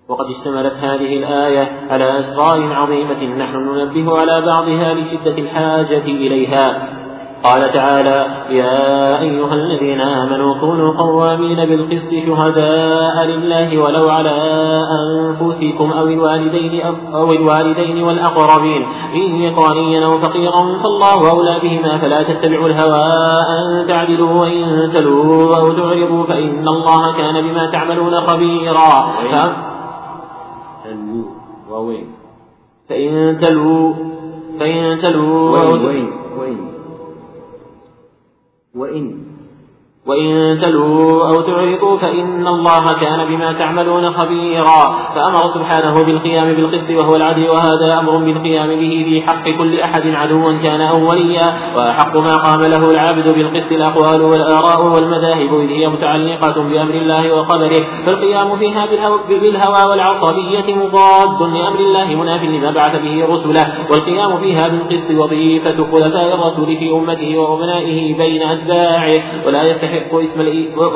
وقد 0.08 0.26
اشتملت 0.26 0.74
هذه 0.74 1.18
الآية 1.18 1.88
على 1.90 2.18
أسرار 2.18 2.72
عظيمة 2.72 3.24
نحن 3.24 3.56
ننبه 3.56 4.18
على 4.18 4.46
بعضها 4.46 4.94
لشدة 4.94 5.38
الحاجة 5.38 6.04
إليها. 6.04 7.01
قال 7.44 7.72
تعالى 7.72 8.26
يا 8.50 9.20
أيها 9.20 9.54
الذين 9.54 10.00
آمنوا 10.00 10.60
كونوا 10.60 10.96
قوامين 10.96 11.56
بالقسط 11.56 12.10
شهداء 12.26 13.24
لله 13.24 13.78
ولو 13.78 14.08
على 14.10 14.38
أنفسكم 15.02 15.92
أو 15.92 16.06
الوالدين 16.06 16.82
أو 17.14 17.32
الوالدين 17.32 18.04
والأقربين 18.04 18.86
إن 19.14 19.42
يكن 19.42 20.02
أو 20.02 20.18
فقيرا 20.18 20.78
فالله 20.82 21.30
أولى 21.30 21.58
بهما 21.62 21.98
فلا 21.98 22.22
تتبعوا 22.22 22.68
الهوى 22.68 23.12
أن 23.48 23.86
تعدلوا 23.86 24.40
وإن 24.40 24.90
تلوا 24.94 25.56
أو 25.56 25.72
تعرضوا 25.72 26.26
فإن 26.26 26.68
الله 26.68 27.16
كان 27.16 27.42
بما 27.42 27.70
تعملون 27.70 28.14
خبيرا. 28.14 29.06
فإن 32.88 33.38
تلوا 33.40 33.94
فإن 34.60 35.00
تلوا 35.02 35.58
وين؟ 35.88 36.10
وين؟ 36.38 36.72
وإن 38.74 39.31
وإن 40.06 40.58
تلوا 40.60 41.28
أو 41.28 41.40
تعرضوا 41.40 41.98
فإن 41.98 42.46
الله 42.46 42.92
كان 42.92 43.28
بما 43.28 43.52
تعملون 43.52 44.10
خبيرا. 44.10 44.80
فأمر 45.14 45.46
سبحانه 45.46 45.94
بالقيام 45.94 46.54
بالقسط 46.54 46.90
وهو 46.90 47.16
العدل 47.16 47.50
وهذا 47.50 47.98
أمر 47.98 48.16
بالقيام 48.16 48.68
به 48.68 49.04
في 49.08 49.20
حق 49.20 49.44
كل 49.58 49.80
أحد 49.80 50.02
عدوا 50.06 50.52
كان 50.62 50.80
أو 50.80 51.10
وليا 51.10 51.52
وأحق 51.76 52.16
ما 52.16 52.36
قام 52.36 52.62
له 52.62 52.90
العبد 52.90 53.28
بالقسط 53.34 53.72
الأقوال 53.72 54.22
والآراء 54.22 54.86
والمذاهب 54.86 55.60
إذ 55.60 55.70
هي 55.70 55.88
متعلقة 55.88 56.62
بأمر 56.62 56.94
الله 56.94 57.34
وقدره. 57.34 57.82
فالقيام 58.06 58.58
فيها 58.58 58.86
بالهوى 59.28 59.90
والعصبية 59.90 60.74
مضاد 60.74 61.42
لأمر 61.42 61.80
الله 61.80 62.04
مناف 62.04 62.42
لما 62.42 62.70
بعث 62.70 63.02
به 63.02 63.26
رسله. 63.26 63.66
والقيام 63.90 64.40
فيها 64.40 64.68
بالقسط 64.68 65.10
وظيفة 65.10 65.76
خلفاء 65.92 66.34
الرسول 66.34 66.66
في 66.66 66.90
أمته 66.90 67.38
وأبنائه 67.38 68.16
بين 68.18 68.42
أتباعه. 68.42 69.46
ولا 69.46 69.62
يستحق 69.62 69.91
يستحق 69.92 70.14
اسم 70.14 70.40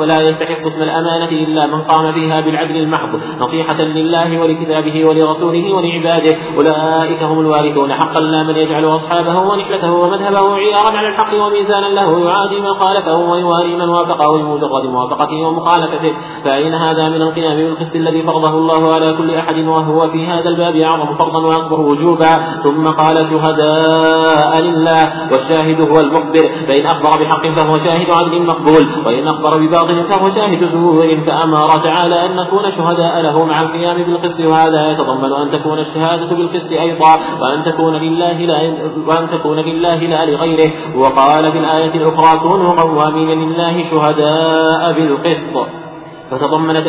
ولا 0.01 0.21
يستحق 0.21 0.65
اسم 0.65 0.81
الأمانة 0.83 1.29
إلا 1.29 1.67
من 1.67 1.81
قام 1.81 2.13
فيها 2.13 2.41
بالعدل 2.41 2.75
المحض. 2.75 3.19
نصيحة 3.39 3.81
لله 3.81 4.41
ولكتابه 4.41 5.05
ولرسوله 5.05 5.73
ولعباده. 5.73 6.35
أولئك 6.57 7.23
هم 7.23 7.39
الوارثون. 7.39 7.93
حقا 7.93 8.19
لا 8.19 8.43
من 8.43 8.55
يجعل 8.55 8.85
أصحابه 8.85 9.39
ونحلته 9.39 9.93
ومذهبه 9.93 10.55
عيارا 10.55 10.97
على 10.97 11.07
الحق 11.07 11.33
وميزانا 11.33 11.85
له. 11.85 12.19
يعادي 12.19 12.59
من 12.59 12.73
خالفه 12.73 13.17
ويواري 13.17 13.75
من 13.75 13.89
وافقه. 13.89 14.37
بمجرد 14.37 14.85
موافقته 14.85 15.35
ومخالفته. 15.47 16.13
فأين 16.43 16.73
هذا 16.73 17.09
من 17.09 17.21
القيام 17.21 17.57
بالقسط 17.57 17.95
الذي 17.95 18.21
فرضه 18.21 18.49
الله 18.49 18.93
على 18.93 19.13
كل 19.13 19.35
أحد 19.35 19.57
وهو 19.57 20.09
في 20.09 20.27
هذا 20.27 20.49
الباب 20.49 20.75
أعظم 20.75 21.15
فرضا 21.15 21.47
وأكبر 21.47 21.81
وجوبا. 21.81 22.33
ثم 22.63 22.87
قال 22.87 23.15
شهداء 23.15 24.61
لله 24.61 25.31
والشاهد 25.31 25.81
هو 25.81 25.99
المخبر. 25.99 26.47
فإن 26.67 26.85
أخبر 26.85 27.09
بحق 27.21 27.47
فهو 27.55 27.77
شاهد 27.77 28.09
عدل 28.09 28.41
مقبول. 28.41 28.86
وإن 29.05 29.27
أخبر 29.27 29.57
بباطل 29.59 30.09
فهو 30.09 30.29
شاهد 30.29 30.65
زور 30.65 31.25
فأمر 31.25 31.79
تعالى 31.79 32.25
أن 32.25 32.35
نكون 32.35 32.71
شهداء 32.71 33.21
له 33.21 33.45
مع 33.45 33.61
القيام 33.61 33.97
بالقسط 33.97 34.39
وهذا 34.39 34.91
يتضمن 34.91 35.33
أن 35.33 35.51
تكون 35.51 35.79
الشهادة 35.79 36.35
بالقسط 36.35 36.71
أيضا 36.71 37.19
وأن 37.41 37.63
تكون 37.63 37.93
لله 37.95 38.37
لا 38.37 38.73
وأن 39.07 39.27
تكون 39.29 39.59
لله 39.59 39.95
لا 39.95 40.25
لغيره. 40.25 40.71
وقال 40.95 41.51
في 41.51 41.57
الآية 41.57 41.95
الأخرى 41.95 42.39
كونوا 42.39 42.81
قوامين 42.81 43.29
لله 43.29 43.83
شهداء 43.83 44.93
بالقسط. 44.93 45.86
فتضمنت 46.31 46.87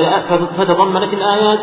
فتضمنت 0.56 1.12
الآيات 1.12 1.58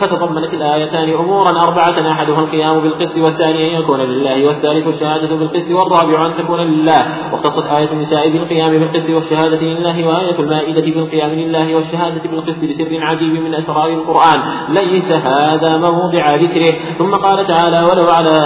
فتضمنت 0.00 0.54
الآيتان 0.54 1.14
أمورا 1.14 1.62
أربعة 1.62 2.12
أحدها 2.12 2.38
القيام 2.38 2.80
بالقسط 2.80 3.16
والثاني 3.16 3.70
أن 3.70 3.82
يكون 3.82 4.00
لله 4.00 4.46
والثالث 4.46 4.86
الشهادة 4.86 5.36
بالقسط 5.36 5.70
والرابع 5.70 6.26
أن 6.26 6.34
تكون 6.34 6.60
لله. 6.60 7.32
واختصت 7.32 7.66
آية 7.78 7.92
النساء 7.92 8.28
بالقيام 8.28 8.70
بالقسط 8.70 9.10
والشهادة 9.10 9.60
لله 9.60 10.06
وآية 10.06 10.38
المائدة 10.38 10.80
بالقيام 10.80 11.30
لله 11.30 11.74
والشهادة 11.74 12.30
بالقسط 12.30 12.64
بسر 12.64 12.88
عجيب 13.00 13.42
من 13.42 13.54
أسرار 13.54 13.88
القرآن. 13.88 14.40
ليس 14.68 15.12
هذا 15.12 15.76
موضع 15.76 16.34
ذكره. 16.34 16.72
ثم 16.98 17.14
قال 17.14 17.46
تعالى 17.46 17.82
ولو 17.82 18.04
على 18.10 18.38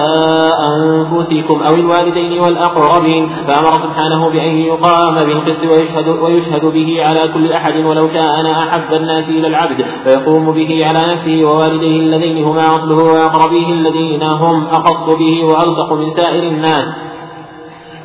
أنفسكم 0.77 1.63
أو 1.63 1.75
الوالدين 1.75 2.41
والأقربين 2.41 3.29
فأمر 3.29 3.79
سبحانه 3.79 4.29
بأن 4.29 4.57
يقام 4.57 5.15
بالقسط 5.15 5.63
ويشهد, 5.63 6.09
ويشهد 6.09 6.65
به 6.65 6.97
على 7.03 7.33
كل 7.35 7.53
أحد 7.53 7.77
ولو 7.85 8.09
كان 8.09 8.47
أحب 8.69 8.91
الناس 8.97 9.29
إلى 9.29 9.47
العبد 9.47 9.85
فيقوم 10.05 10.53
به 10.53 10.87
على 10.87 11.13
نفسه 11.13 11.45
ووالديه 11.45 12.01
اللذين 12.01 12.45
هما 12.45 12.77
أصله 12.77 12.97
وأقربيه 12.97 13.69
الذين 13.73 14.23
هم 14.23 14.67
أخص 14.67 15.07
به 15.11 15.45
وألصق 15.45 15.93
من 15.93 16.11
سائر 16.11 16.43
الناس. 16.43 17.08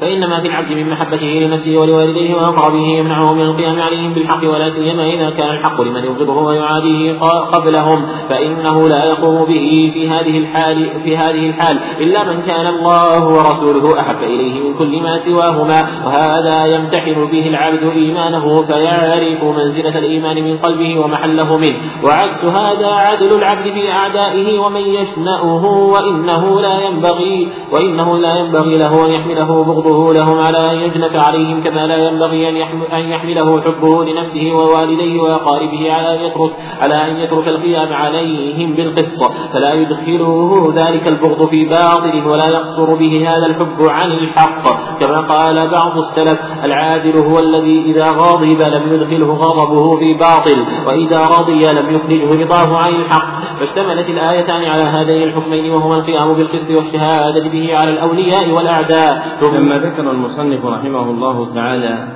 فإنما 0.03 0.41
في 0.41 0.47
العبد 0.47 0.71
من 0.71 0.89
محبته 0.89 1.25
لنفسه 1.25 1.77
ولوالديه 1.77 2.35
وأقربه 2.35 2.87
يمنعه 2.87 3.33
من 3.33 3.41
القيام 3.41 3.81
عليهم 3.81 4.13
بالحق 4.13 4.43
ولا 4.43 4.69
سيما 4.69 5.05
إذا 5.05 5.29
كان 5.29 5.49
الحق 5.49 5.81
لمن 5.81 6.03
يبغضه 6.03 6.43
ويعاديه 6.43 7.19
قبلهم. 7.53 8.05
فإنه 8.29 8.89
لا 8.89 9.05
يقوم 9.05 9.45
به 9.45 9.91
في 9.93 10.09
هذه 10.09 10.37
الحال 10.37 10.89
في 11.03 11.17
هذه 11.17 11.49
الحال 11.49 11.79
إلا 11.99 12.23
من 12.23 12.41
كان 12.41 12.67
الله 12.67 13.27
ورسوله 13.27 13.99
أحب 13.99 14.23
إليه 14.23 14.61
من 14.61 14.77
كل 14.77 15.01
ما 15.01 15.17
سواهما. 15.17 15.87
وهذا 16.05 16.65
يمتحن 16.65 17.25
به 17.31 17.47
العبد 17.47 17.83
إيمانه 17.83 18.61
فيعرف 18.61 19.43
منزلة 19.43 19.99
الإيمان 19.99 20.43
من 20.43 20.57
قلبه 20.57 20.99
ومحله 20.99 21.57
منه. 21.57 21.75
وعكس 22.03 22.45
هذا 22.45 22.87
عدل 22.87 23.35
العبد 23.35 23.63
في 23.63 23.91
أعدائه 23.91 24.59
ومن 24.59 24.81
يشنأه 24.81 25.65
وإنه 25.65 26.61
لا 26.61 26.79
ينبغي 26.87 27.47
وإنه 27.71 28.17
لا 28.17 28.39
ينبغي 28.39 28.77
له 28.77 29.05
أن 29.05 29.11
يحمله 29.11 29.63
بغضه 29.63 29.92
حبه 29.93 30.13
لهم 30.13 30.39
على 30.39 30.71
أن 30.71 30.77
يجنك 30.77 31.15
عليهم 31.15 31.63
كما 31.63 31.87
لا 31.87 32.07
ينبغي 32.07 32.49
أن 32.93 33.09
يحمله 33.09 33.61
حبه 33.61 34.03
لنفسه 34.03 34.51
ووالديه 34.53 35.21
وأقاربه 35.21 35.93
على 35.93 36.13
أن 36.13 36.19
يترك 36.25 36.51
على 36.81 36.95
أن 36.95 37.17
يترك 37.17 37.47
القيام 37.47 37.93
عليهم 37.93 38.73
بالقسط. 38.73 39.31
فلا 39.53 39.73
يدخله 39.73 40.73
ذلك 40.75 41.07
البغض 41.07 41.47
في 41.47 41.65
باطل 41.65 42.27
ولا 42.27 42.49
يقصر 42.49 42.95
به 42.95 43.27
هذا 43.29 43.45
الحب 43.45 43.81
عن 43.81 44.11
الحق. 44.11 44.63
كما 44.99 45.21
قال 45.21 45.69
بعض 45.69 45.97
السلف 45.97 46.39
العادل 46.63 47.17
هو 47.17 47.39
الذي 47.39 47.81
إذا 47.85 48.05
غاضب 48.11 48.61
لم 48.75 48.93
يدخله 48.93 49.33
غضبه 49.33 49.97
في 49.97 50.13
باطل 50.13 50.65
وإذا 50.87 51.27
رضي 51.39 51.65
لم 51.65 51.95
يخرجه 51.95 52.43
رضاه 52.43 52.77
عن 52.77 52.95
الحق. 52.95 53.41
فاشتملت 53.59 54.09
الآيتان 54.09 54.65
على 54.65 54.83
هذين 54.83 55.23
الحكمين 55.23 55.71
وهما 55.71 55.95
القيام 55.95 56.33
بالقسط 56.33 56.71
والشهادة 56.71 57.49
به 57.51 57.77
على 57.77 57.91
الأولياء 57.91 58.49
والأعداء. 58.51 59.23
لما 59.53 59.77
ذكر 59.83 60.11
المصنف 60.11 60.65
رحمه 60.65 61.09
الله 61.09 61.53
تعالى 61.53 62.07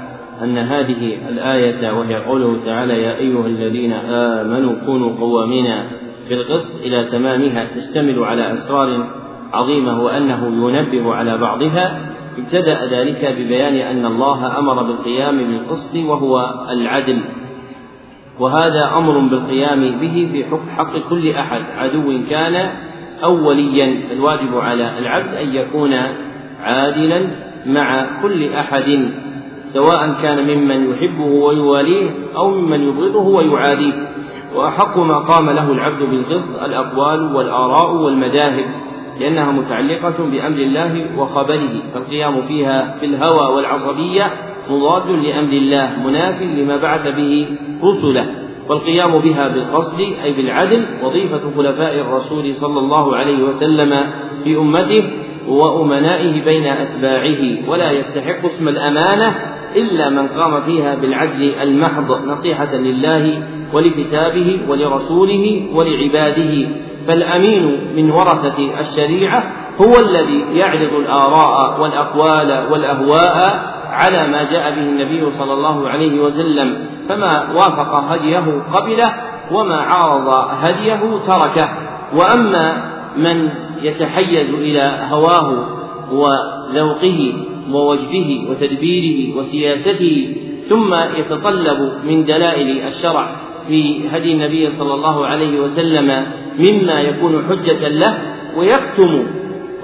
أن 0.43 0.57
هذه 0.57 1.29
الآية 1.29 1.91
وهي 1.91 2.15
قوله 2.15 2.59
تعالى 2.65 3.01
يا 3.03 3.17
أيها 3.17 3.47
الذين 3.47 3.93
آمنوا 3.93 4.73
كونوا 4.85 5.19
قوامين 5.19 5.73
بالقسط 6.29 6.85
إلى 6.85 7.03
تمامها 7.11 7.65
تشتمل 7.75 8.23
على 8.23 8.53
أسرار 8.53 9.07
عظيمة 9.53 10.03
وأنه 10.03 10.69
ينبه 10.69 11.13
على 11.13 11.37
بعضها 11.37 11.99
ابتدأ 12.37 12.85
ذلك 12.85 13.35
ببيان 13.39 13.75
أن 13.75 14.05
الله 14.05 14.59
أمر 14.59 14.83
بالقيام 14.83 15.37
بالقسط 15.37 15.95
وهو 15.95 16.53
العدل. 16.69 17.21
وهذا 18.39 18.91
أمر 18.97 19.19
بالقيام 19.19 19.99
به 20.01 20.29
في 20.31 20.45
حق 20.77 20.97
كل 21.09 21.31
أحد 21.31 21.61
عدو 21.77 22.19
كان 22.29 22.69
أو 23.23 23.47
وليا 23.47 23.97
الواجب 24.11 24.57
على 24.57 24.99
العبد 24.99 25.33
أن 25.33 25.55
يكون 25.55 25.93
عادلا 26.63 27.46
مع 27.67 28.07
كل 28.21 28.53
أحد 28.53 29.09
سواء 29.73 30.21
كان 30.21 30.57
ممن 30.57 30.91
يحبه 30.91 31.25
ويواليه 31.25 32.09
أو 32.37 32.51
ممن 32.51 32.83
يبغضه 32.83 33.27
ويعاديه. 33.27 33.93
وأحق 34.55 34.97
ما 34.97 35.17
قام 35.17 35.49
له 35.49 35.71
العبد 35.71 36.03
بالقسط 36.03 36.63
الأقوال 36.63 37.35
والآراء 37.35 37.95
والمذاهب 37.95 38.65
لأنها 39.19 39.51
متعلقة 39.51 40.25
بأمر 40.31 40.57
الله 40.57 41.05
وخبره. 41.17 41.73
فالقيام 41.93 42.41
فيها 42.47 42.97
بالهوى 43.01 43.55
والعصبية 43.55 44.31
مضاد 44.69 45.09
لأمر 45.09 45.53
الله 45.53 45.89
مناف 46.05 46.41
لما 46.41 46.77
بعث 46.77 47.07
به 47.07 47.47
رسله. 47.83 48.25
والقيام 48.69 49.19
بها 49.19 49.47
بالقصد 49.47 49.99
أي 50.23 50.33
بالعدل 50.33 50.85
وظيفة 51.03 51.41
خلفاء 51.57 51.95
الرسول 51.99 52.55
صلى 52.55 52.79
الله 52.79 53.15
عليه 53.15 53.43
وسلم 53.43 54.03
في 54.43 54.57
أمته. 54.57 55.26
وأمنائه 55.47 56.43
بين 56.43 56.65
أتباعه 56.65 57.69
ولا 57.69 57.91
يستحق 57.91 58.45
اسم 58.45 58.67
الأمانة 58.67 59.35
إلا 59.75 60.09
من 60.09 60.27
قام 60.27 60.61
فيها 60.61 60.95
بالعدل 60.95 61.53
المحض 61.61 62.25
نصيحة 62.25 62.75
لله 62.75 63.43
ولكتابه 63.73 64.59
ولرسوله 64.69 65.67
ولعباده. 65.73 66.67
فالأمين 67.07 67.95
من 67.95 68.11
ورثة 68.11 68.79
الشريعة 68.79 69.43
هو 69.81 69.99
الذي 69.99 70.45
يعرض 70.51 70.93
الآراء 70.93 71.81
والأقوال 71.81 72.67
والأهواء 72.71 73.77
على 73.91 74.27
ما 74.27 74.43
جاء 74.43 74.71
به 74.71 74.81
النبي 74.81 75.31
صلى 75.31 75.53
الله 75.53 75.89
عليه 75.89 76.19
وسلم 76.19 76.77
فما 77.09 77.53
وافق 77.53 77.95
هديه 77.95 78.61
قبله 78.73 79.13
وما 79.51 79.75
عارض 79.75 80.27
هديه 80.63 80.99
تركه. 81.27 81.69
وأما 82.13 82.91
من 83.17 83.49
يتحيز 83.81 84.49
إلى 84.53 84.99
هواه 85.11 85.67
وذوقه 86.11 87.33
ووجبه 87.71 88.47
وتدبيره 88.49 89.37
وسياسته 89.37 90.35
ثم 90.69 90.93
يتطلب 90.93 91.91
من 92.07 92.25
دلائل 92.25 92.87
الشرع 92.87 93.35
في 93.67 94.09
هدي 94.09 94.33
النبي 94.33 94.69
صلى 94.69 94.93
الله 94.93 95.25
عليه 95.25 95.59
وسلم 95.59 96.25
مما 96.59 97.01
يكون 97.01 97.45
حجة 97.49 97.87
له 97.87 98.17
ويكتم 98.57 99.23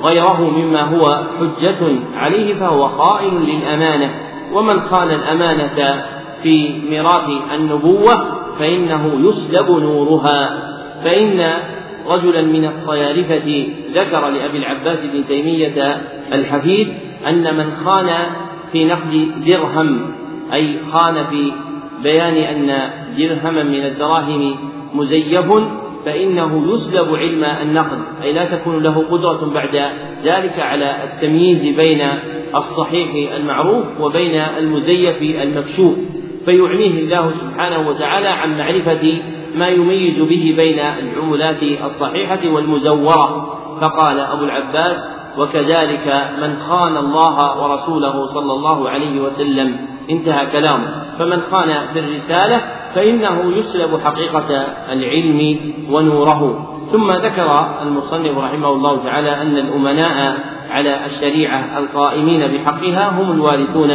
غيره 0.04 0.42
مما 0.42 0.82
هو 0.82 1.24
حجة 1.40 1.96
عليه 2.16 2.54
فهو 2.54 2.88
خائن 2.88 3.44
للأمانة. 3.44 4.14
ومن 4.54 4.80
خان 4.80 5.10
الأمانة 5.12 6.04
في 6.44 6.82
ميراث 6.90 7.30
النبوة 7.56 8.26
فإنه 8.60 9.30
يسلب 9.30 9.72
نورها. 9.72 10.50
فإن 11.04 11.54
رجلا 12.08 12.42
من 12.42 12.66
الصيالفة 12.66 13.68
ذكر 13.94 14.30
لأبي 14.30 14.58
العباس 14.58 15.00
بن 15.14 15.26
تيمية 15.28 16.02
الحفيد 16.34 16.88
أن 17.28 17.58
من 17.58 17.72
خان 17.72 18.10
في 18.72 18.86
نقد 18.86 19.32
درهم 19.46 20.16
أي 20.54 20.80
خان 20.92 21.24
في 21.30 21.52
بيان 22.04 22.36
أن 22.36 22.90
درهما 23.18 23.64
من 23.64 23.86
الدراهم 23.86 24.56
مزيف 24.94 25.52
فإنه 26.06 26.74
يسلب 26.74 27.16
علم 27.16 27.44
النقد 27.44 28.00
أي 28.24 28.34
لا 28.34 28.46
تكون 28.46 28.84
له 28.84 29.06
قدرة 29.12 29.54
بعد 29.54 29.76
ذلك 30.24 30.60
على 30.60 30.96
التمييز 31.04 31.76
بين 31.78 32.02
الصحيح 32.56 33.34
المعروف 33.36 33.86
وبين 34.02 34.36
المزيف 34.58 35.22
المكشوف. 35.22 35.96
فيعميه 36.46 37.00
الله 37.00 37.32
سبحانه 37.32 37.90
وتعالى 37.90 38.28
عن 38.28 38.58
معرفة 38.58 39.18
ما 39.56 39.68
يميز 39.68 40.20
به 40.22 40.56
بين 40.58 40.80
العملات 40.80 41.64
الصحيحة 41.64 42.40
والمزورة. 42.54 43.60
فقال 43.82 44.20
أبو 44.20 44.44
العباس 44.44 45.10
وكذلك 45.38 46.28
من 46.42 46.54
خان 46.54 46.98
الله 46.98 47.64
ورسوله 47.64 48.26
صلى 48.26 48.54
الله 48.54 48.90
عليه 48.90 49.22
وسلم. 49.22 49.78
انتهى 50.10 50.46
كلامه 50.46 51.04
فمن 51.20 51.40
خان 51.52 51.88
في 51.94 52.00
الرسالة 52.00 52.62
فإنه 52.96 53.58
يسلب 53.58 54.00
حقيقة 54.00 54.66
العلم 54.92 55.60
ونوره. 55.90 56.70
ثم 56.92 57.12
ذكر 57.12 57.78
المصنف 57.82 58.38
رحمه 58.38 58.70
الله 58.70 59.04
تعالى 59.04 59.42
أن 59.42 59.58
الأمناء 59.58 60.38
على 60.72 61.06
الشريعة 61.06 61.78
القائمين 61.78 62.48
بحقها 62.48 63.10
هم 63.10 63.32
الوارثون 63.32 63.92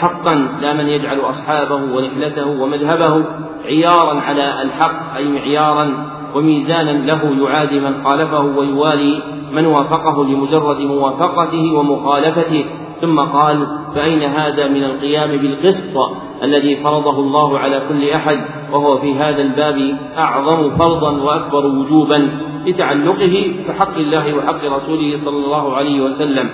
حقا. 0.00 0.48
لا 0.60 0.72
من 0.72 0.88
يجعل 0.88 1.20
أصحابه 1.20 1.74
ونحلته 1.74 2.60
ومذهبه 2.60 3.24
عيارا 3.64 4.20
على 4.20 4.62
الحق 4.62 5.16
أي 5.16 5.28
معيارا 5.28 6.14
وميزانا 6.34 6.90
له 6.90 7.44
يعادي 7.44 7.80
من 7.80 8.04
خالفه 8.04 8.40
ويوالي 8.40 9.22
من 9.52 9.66
وافقه 9.66 10.24
لمجرد 10.24 10.80
موافقته 10.80 11.74
ومخالفته. 11.74 12.64
ثم 13.00 13.20
قال 13.20 13.66
فأين 13.94 14.22
هذا 14.22 14.68
من 14.68 14.84
القيام 14.84 15.30
بالقسط 15.36 15.96
الذي 16.42 16.76
فرضه 16.76 17.20
الله 17.20 17.58
على 17.58 17.82
كل 17.88 18.10
أحد؟ 18.10 18.44
وهو 18.72 18.98
في 18.98 19.14
هذا 19.14 19.42
الباب 19.42 19.98
أعظم 20.18 20.76
فرضا 20.76 21.10
وأكبر 21.10 21.66
وجوبا 21.66 22.28
لتعلقه 22.66 23.54
بحق 23.68 23.96
الله 23.96 24.34
وحق 24.34 24.64
رسوله 24.64 25.16
صلى 25.16 25.36
الله 25.36 25.76
عليه 25.76 26.00
وسلم. 26.00 26.50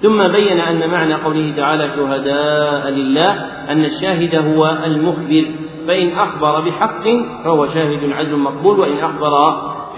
ثم 0.00 0.18
بين 0.32 0.60
أن 0.60 0.90
معنى 0.90 1.14
قوله 1.14 1.52
تعالى 1.56 1.88
شهداء 1.88 2.90
لله 2.90 3.32
أن 3.70 3.84
الشاهد 3.84 4.34
هو 4.34 4.78
المخبر. 4.84 5.44
فإن 5.86 6.18
أخبر 6.18 6.60
بحق 6.60 7.04
فهو 7.44 7.66
شاهد 7.66 8.12
عدل 8.12 8.36
مقبول 8.36 8.80
وإن 8.80 8.98
أخبر 8.98 9.32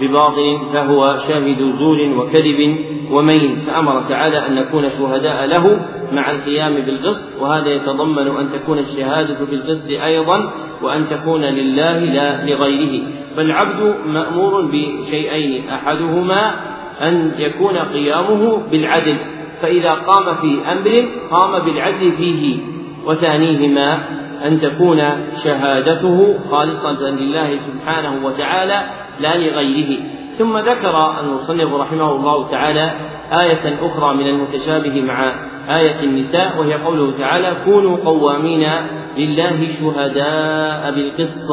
بباطل 0.01 0.59
فهو 0.73 1.15
شاهد 1.27 1.75
زور 1.79 1.97
وكذب 2.17 2.75
ومين 3.11 3.55
فأمر 3.67 4.03
تعالى 4.09 4.47
أن 4.47 4.55
نكون 4.55 4.89
شهداء 4.89 5.45
له 5.45 5.85
مع 6.11 6.31
القيام 6.31 6.75
بالقسط 6.75 7.41
وهذا 7.41 7.69
يتضمن 7.69 8.27
أن 8.27 8.49
تكون 8.49 8.79
الشهادة 8.79 9.45
بالقسط 9.45 9.89
أيضا 9.89 10.53
وأن 10.81 11.05
تكون 11.09 11.41
لله 11.41 11.99
لا 11.99 12.45
لغيره. 12.45 13.03
فالعبد 13.35 13.95
مأمور 14.13 14.65
بشيئين 14.65 15.69
أحدهما 15.69 16.53
أن 17.01 17.31
يكون 17.37 17.77
قيامه 17.77 18.61
بالعدل 18.71 19.17
فإذا 19.61 19.91
قام 19.91 20.35
في 20.35 20.71
أمر 20.71 21.05
قام 21.31 21.59
بالعدل 21.65 22.11
فيه 22.11 22.57
وثانيهما 23.05 23.99
أن 24.45 24.61
تكون 24.61 25.01
شهادته 25.43 26.39
خالصة 26.51 27.09
لله 27.09 27.57
سبحانه 27.57 28.25
وتعالى 28.25 28.83
لا 29.19 29.37
لغيره. 29.37 29.97
ثم 30.37 30.57
ذكر 30.57 31.19
المصنف 31.19 31.73
رحمه 31.73 32.11
الله 32.11 32.47
تعالى 32.51 32.91
آية 33.31 33.79
أخرى 33.81 34.15
من 34.15 34.27
المتشابه 34.27 35.01
مع 35.01 35.33
آية 35.69 35.99
النساء 36.03 36.59
وهي 36.59 36.73
قوله 36.73 37.17
تعالى 37.17 37.55
كونوا 37.65 37.97
قوامين 37.97 38.69
لله 39.17 39.65
شهداء 39.79 40.91
بالقسط 40.91 41.49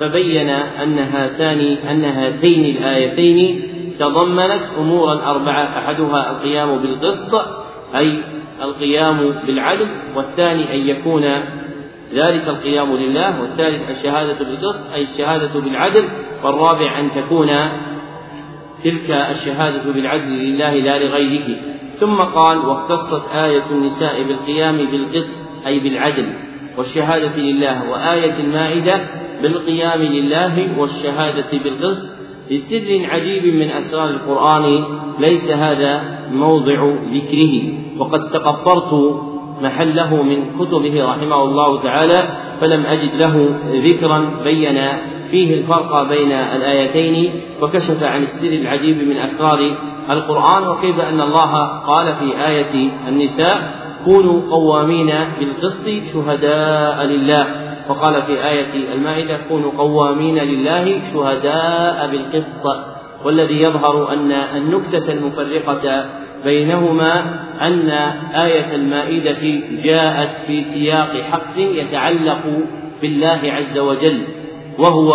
فبين 0.00 0.48
أن 0.50 0.98
هاتان 0.98 1.60
أن 1.90 2.04
هاتين 2.04 2.76
الآيتين 2.76 3.62
تضمنت 3.98 4.62
أمورا 4.78 5.30
أربعة 5.30 5.62
أحدها 5.62 6.30
القيام 6.30 6.78
بالقسط 6.78 7.34
أي 7.96 8.18
القيام 8.62 9.34
بالعدل 9.46 9.88
والثاني 10.16 10.74
أن 10.74 10.88
يكون 10.88 11.24
ذلك 12.14 12.48
القيام 12.48 12.96
لله 12.96 13.40
والثالث 13.40 13.90
الشهادة 13.90 14.38
بالقسط 14.38 14.92
أي 14.94 15.02
الشهادة 15.02 15.60
بالعدل 15.60 16.08
والرابع 16.44 17.00
أن 17.00 17.10
تكون 17.10 17.48
تلك 18.84 19.10
الشهادة 19.10 19.92
بالعدل 19.92 20.30
لله 20.30 20.74
لا 20.74 20.98
لغيره. 21.04 21.56
ثم 22.00 22.16
قال 22.16 22.58
واختصت 22.58 23.28
آية 23.34 23.64
النساء 23.70 24.22
بالقيام 24.22 24.76
بالقسط 24.76 25.30
أي 25.66 25.78
بالعدل 25.78 26.32
والشهادة 26.78 27.36
لله 27.36 27.90
وآية 27.90 28.40
المائدة 28.40 29.00
بالقيام 29.42 30.02
لله 30.02 30.78
والشهادة 30.78 31.58
بالقسط. 31.64 32.06
لسر 32.50 33.06
عجيب 33.10 33.54
من 33.54 33.70
أسرار 33.70 34.10
القرآن 34.10 34.84
ليس 35.18 35.50
هذا 35.50 36.18
موضع 36.32 36.94
ذكره. 37.12 37.72
وقد 37.98 38.30
تقفرت 38.30 39.20
محله 39.62 40.22
من 40.22 40.58
كتبه 40.58 41.04
رحمه 41.04 41.42
الله 41.42 41.82
تعالى 41.82 42.28
فلم 42.60 42.86
أجد 42.86 43.14
له 43.14 43.50
ذكرا 43.72 44.30
بين 44.44 44.78
فيه 45.30 45.54
الفرق 45.54 46.02
بين 46.02 46.32
الآيتين 46.32 47.40
وكشف 47.62 48.02
عن 48.02 48.22
السر 48.22 48.48
العجيب 48.48 49.08
من 49.08 49.16
أسرار 49.16 49.70
القرآن 50.10 50.68
وكيف 50.68 51.00
أن 51.00 51.20
الله 51.20 51.78
قال 51.78 52.16
في 52.16 52.46
آية 52.46 52.90
النساء 53.08 53.78
كونوا 54.04 54.40
قوامين 54.50 55.10
بالقسط 55.40 55.86
شهداء 56.12 57.04
لله 57.04 57.46
وقال 57.88 58.22
في 58.22 58.48
آية 58.48 58.94
المائدة 58.94 59.38
كونوا 59.48 59.72
قوامين 59.78 60.38
لله 60.38 61.00
شهداء 61.12 62.10
بالقسط 62.10 62.66
والذي 63.24 63.62
يظهر 63.62 64.12
أن 64.12 64.32
النكتة 64.32 65.12
المفرقة 65.12 66.06
بينهما 66.44 67.40
أن 67.60 67.90
آية 68.34 68.74
المائدة 68.74 69.60
جاءت 69.84 70.30
في 70.46 70.62
سياق 70.62 71.16
حق 71.30 71.58
يتعلق 71.58 72.42
بالله 73.02 73.40
عز 73.44 73.78
وجل 73.78 74.22
وهو 74.78 75.14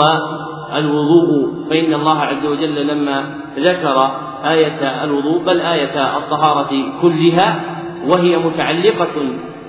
الوضوء. 0.76 1.70
فإن 1.70 1.94
الله 1.94 2.20
عز 2.20 2.46
وجل 2.46 2.88
لما 2.88 3.24
ذكر 3.58 4.12
آية 4.46 5.04
الوضوء 5.04 5.44
بل 5.44 5.62
آية 5.62 6.18
الطهارة 6.18 6.70
كلها 7.02 7.62
وهي 8.08 8.38
متعلقة 8.38 9.16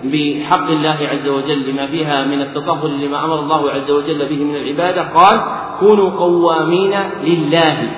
بحق 0.05 0.71
الله 0.71 0.97
عز 1.11 1.29
وجل 1.29 1.71
لما 1.71 1.87
فيها 1.87 2.25
من 2.25 2.41
التطهر 2.41 2.89
لما 2.89 3.25
أمر 3.25 3.41
الله 3.41 3.71
عز 3.71 3.91
وجل 3.91 4.29
به 4.29 4.45
من 4.45 4.57
العبادة 4.57 5.03
قال 5.03 5.41
كونوا 5.81 6.11
قوامين 6.11 6.95
لله 7.25 7.91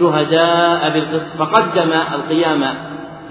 شهداء 0.00 0.90
بالقسط 0.90 1.36
فقدم 1.38 1.92
القيام 1.92 2.64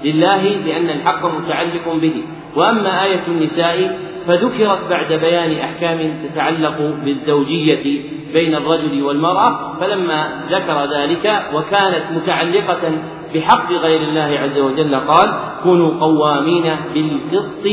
لله 0.03 0.43
لأن 0.43 0.89
الحق 0.89 1.25
متعلق 1.25 1.93
به. 2.01 2.23
وأما 2.55 3.03
آية 3.03 3.21
النساء 3.27 3.99
فذكرت 4.27 4.89
بعد 4.89 5.13
بيان 5.13 5.51
أحكام 5.51 6.13
تتعلق 6.23 6.95
بالزوجية 7.05 8.01
بين 8.33 8.55
الرجل 8.55 9.03
والمرأة 9.03 9.79
فلما 9.79 10.45
ذكر 10.51 10.85
ذلك 10.85 11.45
وكانت 11.53 12.03
متعلقة 12.11 12.91
بحق 13.35 13.71
غير 13.71 14.01
الله 14.01 14.39
عز 14.39 14.59
وجل 14.59 14.95
قال 14.95 15.33
كونوا 15.63 15.99
قوامين 15.99 16.75
بالقسط 16.93 17.67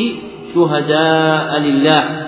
شهداء 0.54 1.60
لله 1.60 2.26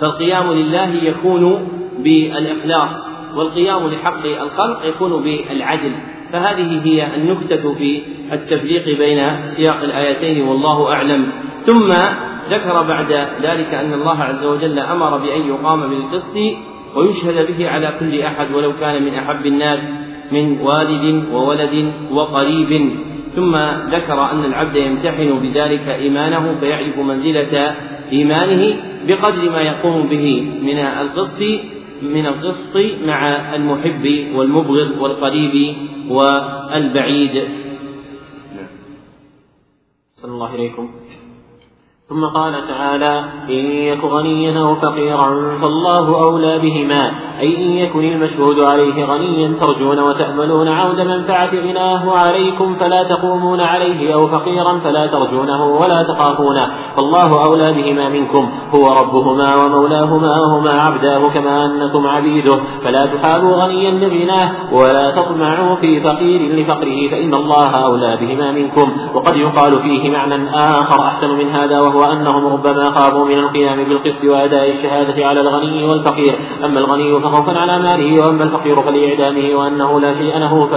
فالقيام 0.00 0.52
لله 0.52 1.04
يكون 1.04 1.68
بالإخلاص 1.98 3.08
والقيام 3.36 3.86
لحق 3.86 4.26
الخلق 4.26 4.86
يكون 4.86 5.22
بالعدل. 5.22 5.92
فهذه 6.32 6.80
هي 6.84 7.16
النكتة 7.16 7.74
في 7.74 8.02
التفريق 8.32 8.98
بين 8.98 9.36
سياق 9.56 9.82
الآيتين 9.82 10.48
والله 10.48 10.92
أعلم. 10.92 11.26
ثم 11.60 11.90
ذكر 12.50 12.82
بعد 12.82 13.12
ذلك 13.42 13.74
أن 13.74 13.92
الله 13.92 14.22
عز 14.22 14.46
وجل 14.46 14.78
أمر 14.78 15.18
بأن 15.18 15.48
يقام 15.48 15.80
بالقسط 15.80 16.36
ويشهد 16.96 17.46
به 17.46 17.68
على 17.68 17.94
كل 18.00 18.20
أحد 18.20 18.54
ولو 18.54 18.72
كان 18.72 19.02
من 19.02 19.14
أحب 19.14 19.46
الناس 19.46 19.94
من 20.32 20.60
والد 20.60 21.24
وولد 21.32 21.92
وقريب. 22.10 22.90
ثم 23.34 23.56
ذكر 23.90 24.30
أن 24.32 24.44
العبد 24.44 24.76
يمتحن 24.76 25.40
بذلك 25.42 25.88
إيمانه 25.88 26.54
فيعرف 26.60 26.98
منزلة 26.98 27.74
إيمانه 28.12 28.76
بقدر 29.08 29.50
ما 29.50 29.60
يقوم 29.60 30.08
به 30.08 30.50
من 30.62 30.78
القسط 30.78 31.42
من 32.02 32.26
القسط 32.26 32.76
مع 33.06 33.54
المحب 33.54 34.26
والمبغض 34.34 35.00
والقريب. 35.00 35.76
والبعيد. 36.08 37.34
نعم. 38.56 38.66
صلى 40.16 40.32
الله 40.32 40.54
إليكم. 40.54 40.90
ثم 42.12 42.24
قال 42.24 42.68
تعالى 42.68 43.24
إن 43.48 43.64
يك 43.64 44.04
غنيا 44.04 44.60
أو 44.60 44.74
فقيرا 44.74 45.58
فالله 45.62 46.24
أولى 46.24 46.58
بهما 46.58 47.10
أي 47.40 47.56
إن 47.56 47.72
يكن 47.72 48.04
المشهود 48.04 48.60
عليه 48.60 49.04
غنيا 49.04 49.54
ترجون 49.60 49.98
وتأملون 49.98 50.68
عود 50.68 51.00
منفعة 51.00 51.50
غناه 51.54 52.16
عليكم 52.16 52.74
فلا 52.74 53.02
تقومون 53.02 53.60
عليه 53.60 54.14
أو 54.14 54.28
فقيرا 54.28 54.80
فلا 54.84 55.06
ترجونه 55.06 55.64
ولا 55.64 56.02
تخافونه 56.02 56.66
فالله 56.96 57.46
أولى 57.46 57.72
بهما 57.72 58.08
منكم 58.08 58.50
هو 58.74 58.92
ربهما 58.92 59.56
ومولاهما 59.56 60.40
وهما 60.40 60.70
عبداه 60.70 61.28
كما 61.34 61.66
أنكم 61.66 62.06
عبيده 62.06 62.56
فلا 62.84 63.06
تحابوا 63.06 63.56
غنيا 63.62 63.90
لغناه 63.90 64.50
ولا 64.72 65.10
تطمعوا 65.10 65.76
في 65.76 66.00
فقير 66.00 66.60
لفقره 66.60 67.10
فإن 67.10 67.34
الله 67.34 67.70
أولى 67.84 68.18
بهما 68.20 68.52
منكم 68.52 68.92
وقد 69.14 69.36
يقال 69.36 69.82
فيه 69.82 70.10
معنى 70.10 70.50
آخر 70.54 71.00
أحسن 71.00 71.38
من 71.38 71.50
هذا 71.50 71.80
وهو 71.80 72.01
وأنهم 72.02 72.46
ربما 72.46 72.90
خافوا 72.90 73.24
من 73.24 73.38
القيام 73.38 73.84
بالقسط 73.84 74.24
وأداء 74.24 74.70
الشهادة 74.70 75.26
على 75.26 75.40
الغني 75.40 75.84
والفقير. 75.84 76.38
أما 76.64 76.80
الغني 76.80 77.20
فخوفا 77.20 77.58
على 77.58 77.82
ماله 77.82 78.22
وأما 78.22 78.44
الفقير 78.44 78.76
فلإعدامه 78.76 79.54
وأنه 79.54 80.00
لا 80.00 80.12
شيء 80.14 80.38
له 80.38 80.68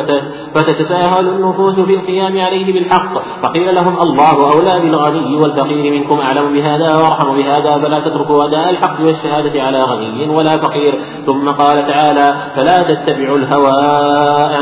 فتتساهل 0.56 1.28
النفوس 1.28 1.80
في 1.80 1.94
القيام 1.94 2.42
عليه 2.42 2.74
بالحق. 2.74 3.14
فقيل 3.44 3.76
لهم 3.76 4.00
الله 4.02 4.52
أولى 4.52 4.80
بالغني 4.80 5.36
والفقير 5.42 5.92
منكم 5.94 6.20
أعلم 6.20 6.54
بهذا 6.54 6.96
وأرحم 6.96 7.36
بهذا 7.36 7.72
فلا 7.72 8.00
تتركوا 8.00 8.46
أداء 8.46 8.70
الحق 8.70 9.02
والشهادة 9.02 9.62
على 9.62 9.84
غني 9.84 10.30
ولا 10.30 10.58
فقير. 10.58 11.00
ثم 11.26 11.50
قال 11.50 11.78
تعالى 11.88 12.34
فلا 12.56 12.84
تتبعوا 12.84 13.38
الهوى 13.38 13.76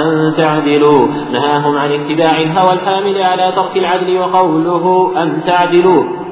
أن 0.02 0.34
تعدلوا. 0.38 1.08
نهاهم 1.32 1.78
عن 1.78 1.92
اتباع 1.92 2.42
الهوى 2.42 2.74
الحامل 2.74 3.22
على 3.22 3.52
ترك 3.56 3.78
العدل 3.78 4.20
وقوله 4.20 5.14
أن 5.24 5.44
تعدلوا. 5.48 6.23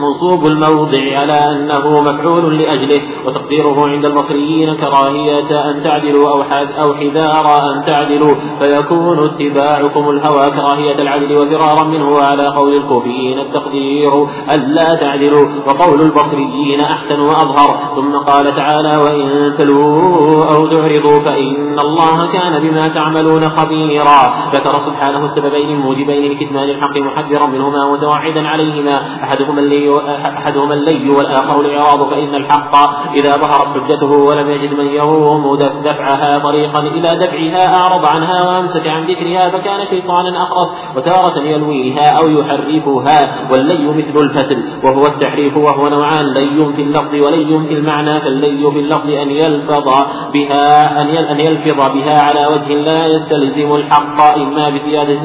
منصوب 0.00 0.46
الموضع 0.46 1.18
على 1.18 1.32
أنه 1.32 2.00
مفعول 2.00 2.58
لأجله 2.58 3.00
وتقديره 3.26 3.88
عند 3.88 4.04
البصريين 4.04 4.74
كراهية 4.74 5.70
أن 5.70 5.82
تعدلوا 5.82 6.30
أو 6.30 6.42
أو 6.82 6.94
حذار 6.94 7.70
أن 7.72 7.84
تعدلوا 7.84 8.34
فيكون 8.58 9.24
اتباعكم 9.24 10.10
الهوى 10.10 10.50
كراهية 10.50 10.98
العدل 11.02 11.38
وفرارا 11.38 11.84
منه 11.84 12.20
على 12.20 12.46
قول 12.46 12.74
الكوفيين 12.74 13.38
التقدير 13.38 14.26
ألا 14.52 14.94
تعدلوا 14.94 15.48
وقول 15.66 16.00
البصريين 16.00 16.80
أحسن 16.80 17.20
وأظهر. 17.20 17.76
ثم 17.96 18.16
قال 18.16 18.56
تعالى 18.56 18.96
وإن 18.96 19.52
تلووا 19.58 20.54
أو 20.54 20.66
تعرضوا 20.66 21.20
فإن 21.20 21.78
الله 21.78 22.32
كان 22.32 22.62
بما 22.62 22.88
تعملون 22.88 23.48
خبيرا. 23.48 24.34
ذكر 24.52 24.78
سبحانه 24.78 25.24
السببين 25.24 25.70
الموجبين 25.70 26.32
لكتمان 26.32 26.68
الحق 26.70 26.96
محذرا 26.98 27.46
منهما 27.46 27.92
متوعدا 27.92 28.48
عليهما. 28.48 29.00
أحدهما 29.22 29.60
اللي 29.60 29.88
أحدهما 29.98 30.74
اللي 30.74 31.10
والآخر 31.10 31.60
الإعراض 31.60 32.10
فإن 32.10 32.34
الحق 32.34 32.76
إذا 33.14 33.36
ظهرت 33.36 33.68
حجته 33.68 34.10
ولم 34.10 34.50
يجد 34.50 34.78
من 34.78 34.86
يروم 34.86 35.56
دفعها 35.56 36.38
طريقا 36.38 36.82
إلى 36.82 37.16
دفعها 37.16 37.76
أعرض 37.76 38.04
عنها 38.04 38.42
وأمسك 38.42 38.88
عن 38.88 39.04
ذكرها 39.04 39.48
فكان 39.50 39.84
شيطانا 39.90 40.42
أخرس 40.42 40.96
وتارة 40.96 41.38
يلويها 41.38 42.18
أو 42.18 42.28
يحرفها 42.28 43.50
واللي 43.50 43.88
مثل 43.88 44.18
الفتل 44.18 44.64
وهو 44.84 45.06
التحريف 45.06 45.56
وهو 45.56 45.88
نوعان 45.88 46.32
لي 46.32 46.72
في 46.76 46.82
اللفظ 46.82 47.14
ولي 47.14 47.68
في 47.68 47.74
المعنى 47.74 48.20
فاللي 48.20 48.70
في 48.70 48.78
اللفظ 48.78 49.10
أن 49.10 49.30
يلفظ 49.30 49.88
بها 50.32 51.02
أن 51.32 51.40
يلفظ 51.40 51.94
بها 51.94 52.20
على 52.20 52.46
وجه 52.46 52.74
لا 52.74 53.06
يستلزم 53.06 53.72
الحق 53.72 54.38
إما 54.38 54.68
بزيادة 54.70 55.20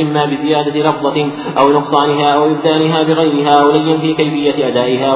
إما 0.00 0.24
بزيادة 0.24 0.90
لفظة 0.90 1.30
أو 1.58 1.72
نقصانها 1.72 2.28
أو 2.34 2.44
إبدالها 2.46 3.02
بغيرها 3.02 3.62
أو 3.62 3.70
لي 3.70 3.92
في 4.00 4.14
كيفية 4.14 4.68
أدائها 4.68 5.14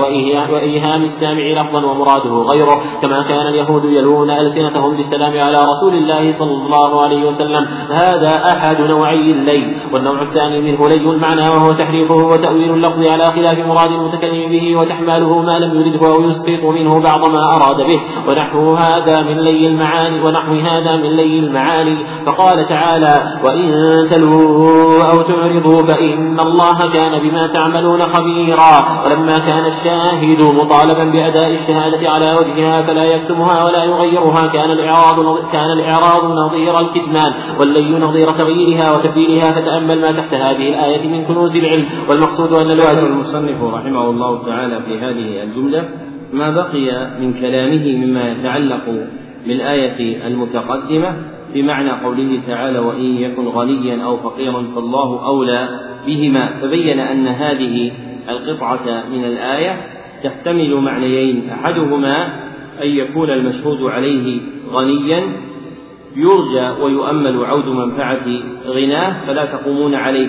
وإيهام 0.52 1.02
السامع 1.02 1.42
لفظا 1.60 1.86
ومراده 1.86 2.30
غيره 2.30 2.80
كما 3.02 3.22
كان 3.28 3.46
اليهود 3.46 3.84
يلون 3.84 4.30
ألسنتهم 4.30 4.96
بالسلام 4.96 5.38
على 5.40 5.58
رسول 5.58 5.94
الله 5.94 6.32
صلى 6.32 6.50
الله 6.50 7.02
عليه 7.02 7.24
وسلم. 7.28 7.66
هذا 7.90 8.44
أحد 8.52 8.80
نوعي 8.80 9.30
الليل. 9.30 9.76
والنوع 9.92 10.22
الثاني 10.22 10.60
منه 10.60 10.88
لي 10.88 10.94
المعنى 10.94 11.48
وهو 11.48 11.72
تحريفه 11.72 12.14
وتأويل 12.14 12.70
اللفظ 12.70 13.06
على 13.06 13.24
خلاف 13.24 13.58
مراد 13.66 13.90
المتكلم 13.90 14.50
به 14.50 14.76
وتحماله 14.76 15.42
ما 15.42 15.58
لم 15.58 15.80
يرده 15.80 16.14
أو 16.14 16.22
يسقط 16.22 16.64
منه 16.64 17.00
بعض 17.00 17.30
ما 17.30 17.56
أراد 17.56 17.86
به. 17.86 18.00
ونحو 18.28 18.74
هذا 18.74 19.22
من 19.22 19.38
لي 19.38 19.66
المعاني 19.66 20.20
ونحو 20.20 20.52
هذا 20.52 20.96
من 20.96 21.10
لي 21.16 21.38
المعاني. 21.38 21.96
فقال 22.26 22.68
تعالى 22.68 23.22
وإن 23.44 23.66
تلووا 24.10 25.04
أو 25.04 25.22
تعرضوا 25.22 25.82
فإن 25.82 26.40
الله 26.40 26.78
كان 26.94 27.18
بما 27.22 27.46
تعملون 27.46 28.02
خبيرا 28.02 28.71
ولما 29.04 29.38
كان 29.38 29.66
الشاهد 29.66 30.40
مطالبا 30.40 31.04
بأداء 31.04 31.50
الشهادة 31.52 32.10
على 32.10 32.34
وجهها 32.34 32.82
فلا 32.82 33.04
يكتمها 33.04 33.64
ولا 33.64 33.84
يغيرها 33.84 34.46
كان 34.46 34.70
الإعراض 34.70 35.38
كان 35.52 35.70
الإعراض 35.70 36.24
نظير 36.24 36.80
الكتمان 36.80 37.32
واللي 37.58 37.98
نظير 37.98 38.26
تغييرها 38.26 38.92
وتبديلها 38.92 39.52
فتأمل 39.52 40.00
ما 40.00 40.12
تحت 40.12 40.34
هذه 40.34 40.68
الآية 40.68 41.08
من 41.08 41.24
كنوز 41.24 41.56
العلم. 41.56 41.86
والمقصود 42.08 42.52
أن 42.52 42.70
الواجب 42.70 43.06
المصنف 43.06 43.62
رحمه 43.62 44.10
الله 44.10 44.46
تعالى 44.46 44.80
في 44.82 44.98
هذه 44.98 45.42
الجملة 45.42 45.88
ما 46.32 46.50
بقي 46.50 47.10
من 47.20 47.32
كلامه 47.32 48.06
مما 48.06 48.32
يتعلق 48.32 48.84
بالآية 49.46 50.26
المتقدمة 50.26 51.16
في 51.52 51.62
معنى 51.62 51.90
قوله 51.90 52.40
تعالى 52.46 52.78
وإن 52.78 53.16
يكن 53.16 53.48
غنيا 53.48 54.04
أو 54.04 54.16
فقيرا 54.16 54.66
فالله 54.74 55.26
أولى 55.26 55.68
بهما 56.06 56.60
فبين 56.60 57.00
أن 57.00 57.26
هذه 57.26 57.92
القطعة 58.28 59.04
من 59.12 59.24
الآية 59.24 59.86
تحتمل 60.24 60.74
معنيين 60.74 61.50
أحدهما 61.50 62.24
أن 62.82 62.88
يكون 62.88 63.30
المشهود 63.30 63.82
عليه 63.82 64.40
غنيا 64.72 65.22
يرجى 66.16 66.82
ويؤمل 66.82 67.44
عود 67.44 67.68
منفعة 67.68 68.26
غناه 68.66 69.26
فلا 69.26 69.44
تقومون 69.44 69.94
عليه 69.94 70.28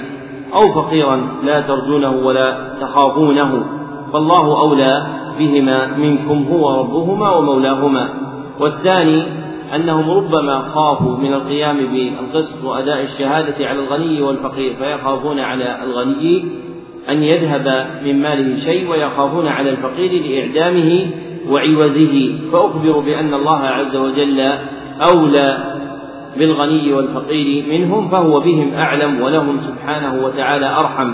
أو 0.54 0.72
فقيرا 0.72 1.28
لا 1.44 1.62
ترجونه 1.62 2.12
ولا 2.12 2.78
تخافونه 2.82 3.66
فالله 4.14 4.62
أولى 4.62 5.08
بهما 5.40 5.98
منكم 5.98 6.46
هو 6.52 6.80
ربهما 6.80 7.32
ومولاهما. 7.32 8.10
والثاني 8.60 9.24
أنهم 9.76 10.12
ربما 10.12 10.60
خافوا 10.60 11.18
من 11.18 11.34
القيام 11.34 11.78
بالقسط 11.78 12.64
وأداء 12.64 13.04
الشهادة 13.04 13.68
على 13.68 13.80
الغني 13.80 14.22
والفقير 14.22 14.74
فيخافون 14.74 15.40
على 15.40 15.84
الغني 15.84 16.46
أن 17.10 17.24
يذهب 17.24 17.88
من 18.06 18.22
ماله 18.22 18.56
شيء 18.56 18.90
ويخافون 18.90 19.48
على 19.48 19.70
الفقير 19.70 20.12
لإعدامه 20.12 21.08
وعوزه. 21.50 22.40
فأخبروا 22.52 23.02
بأن 23.02 23.34
الله 23.34 23.60
عز 23.60 23.96
وجل 23.96 24.54
أولى 25.02 25.74
بالغني 26.38 26.94
والفقير 26.94 27.66
منهم 27.80 28.10
فهو 28.10 28.40
بهم 28.40 28.74
أعلم 28.74 29.22
ولهم 29.22 29.58
سبحانه 29.58 30.26
وتعالى 30.26 30.66
أرحم. 30.66 31.12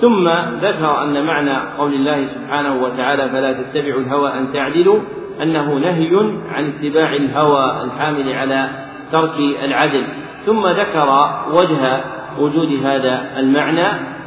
ثم 0.00 0.28
ذكر 0.62 1.02
أن 1.02 1.24
معنى 1.24 1.56
قول 1.78 1.94
الله 1.94 2.26
سبحانه 2.26 2.82
وتعالى 2.82 3.28
فلا 3.28 3.52
تتبعوا 3.52 4.00
الهوى 4.00 4.32
أن 4.32 4.52
تعدلوا 4.52 4.98
أنه 5.42 5.74
نهي 5.74 6.16
عن 6.52 6.64
اتباع 6.64 7.12
الهوى 7.12 7.82
الحامل 7.84 8.32
على 8.32 8.68
ترك 9.12 9.38
العدل. 9.64 10.04
ثم 10.46 10.66
ذكر 10.66 11.30
وجه 11.52 12.00
وجود 12.38 12.84
هذا 12.84 13.30
المعنى 13.36 14.17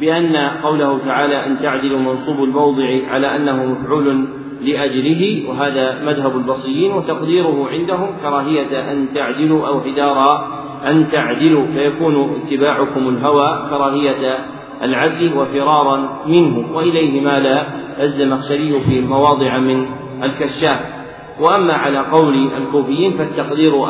بأن 0.00 0.36
قوله 0.36 0.98
تعالى 0.98 1.46
أن 1.46 1.58
تعدلوا 1.58 1.98
منصوب 1.98 2.44
الموضع 2.44 2.88
على 3.10 3.36
أنه 3.36 3.64
مفعول 3.64 4.24
لأجله 4.62 5.44
وهذا 5.48 6.04
مذهب 6.04 6.36
البصريين 6.36 6.92
وتقديره 6.92 7.68
عندهم 7.72 8.08
كراهية 8.22 8.92
أن 8.92 9.06
تعدلوا 9.14 9.68
أو 9.68 9.80
حدارا 9.80 10.58
أن 10.86 11.10
تعدلوا 11.12 11.66
فيكون 11.66 12.30
اتباعكم 12.30 13.08
الهوى 13.08 13.66
كراهية 13.70 14.38
العدل 14.82 15.32
وفرارا 15.38 16.20
منه 16.26 16.64
وإليه 16.74 17.20
مال 17.20 17.62
الزمخشري 18.00 18.80
في 18.80 19.00
مواضع 19.00 19.58
من 19.58 19.86
الكشاف. 20.22 20.80
وأما 21.40 21.72
على 21.72 21.98
قول 21.98 22.48
الكوفيين 22.56 23.12
فالتقدير 23.12 23.82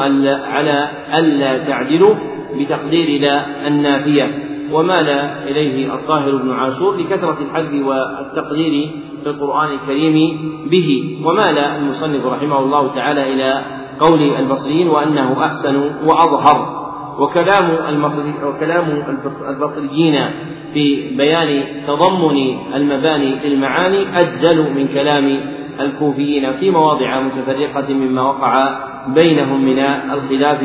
على 0.47 0.89
ألا 1.15 1.59
تعدلوا 1.59 2.15
بتقدير 2.59 3.21
لا 3.21 3.67
النافية. 3.67 4.48
ومال 4.73 5.09
إليه 5.49 5.95
الطاهر 5.95 6.37
بن 6.37 6.53
عاشور 6.53 6.97
لكثرة 6.97 7.39
الحذف 7.41 7.87
والتقدير 7.87 8.91
في 9.23 9.31
القرآن 9.31 9.69
الكريم 9.73 10.39
به. 10.71 11.19
ومال 11.25 11.59
المصنف 11.59 12.27
رحمه 12.27 12.59
الله 12.59 12.95
تعالى 12.95 13.33
إلى 13.35 13.63
قول 14.01 14.23
البصريين 14.23 14.89
وأنه 14.89 15.45
أحسن 15.45 15.91
وأظهر. 16.05 16.79
وكلام 17.19 17.71
المصري 17.89 18.35
وكلام 18.45 19.03
البصريين 19.49 20.31
في 20.75 21.17
بيان 21.17 21.65
تضمن 21.87 22.59
المباني 22.75 23.49
للمعاني 23.49 24.19
أجزل 24.19 24.75
من 24.75 24.89
كلام 24.89 25.41
الكوفيين 25.81 26.53
في 26.53 26.71
مواضع 26.71 27.21
متفرقة 27.21 27.95
مما 27.95 28.23
وقع 28.23 28.79
بينهم 29.15 29.65
من 29.65 29.79
الخلاف 30.13 30.61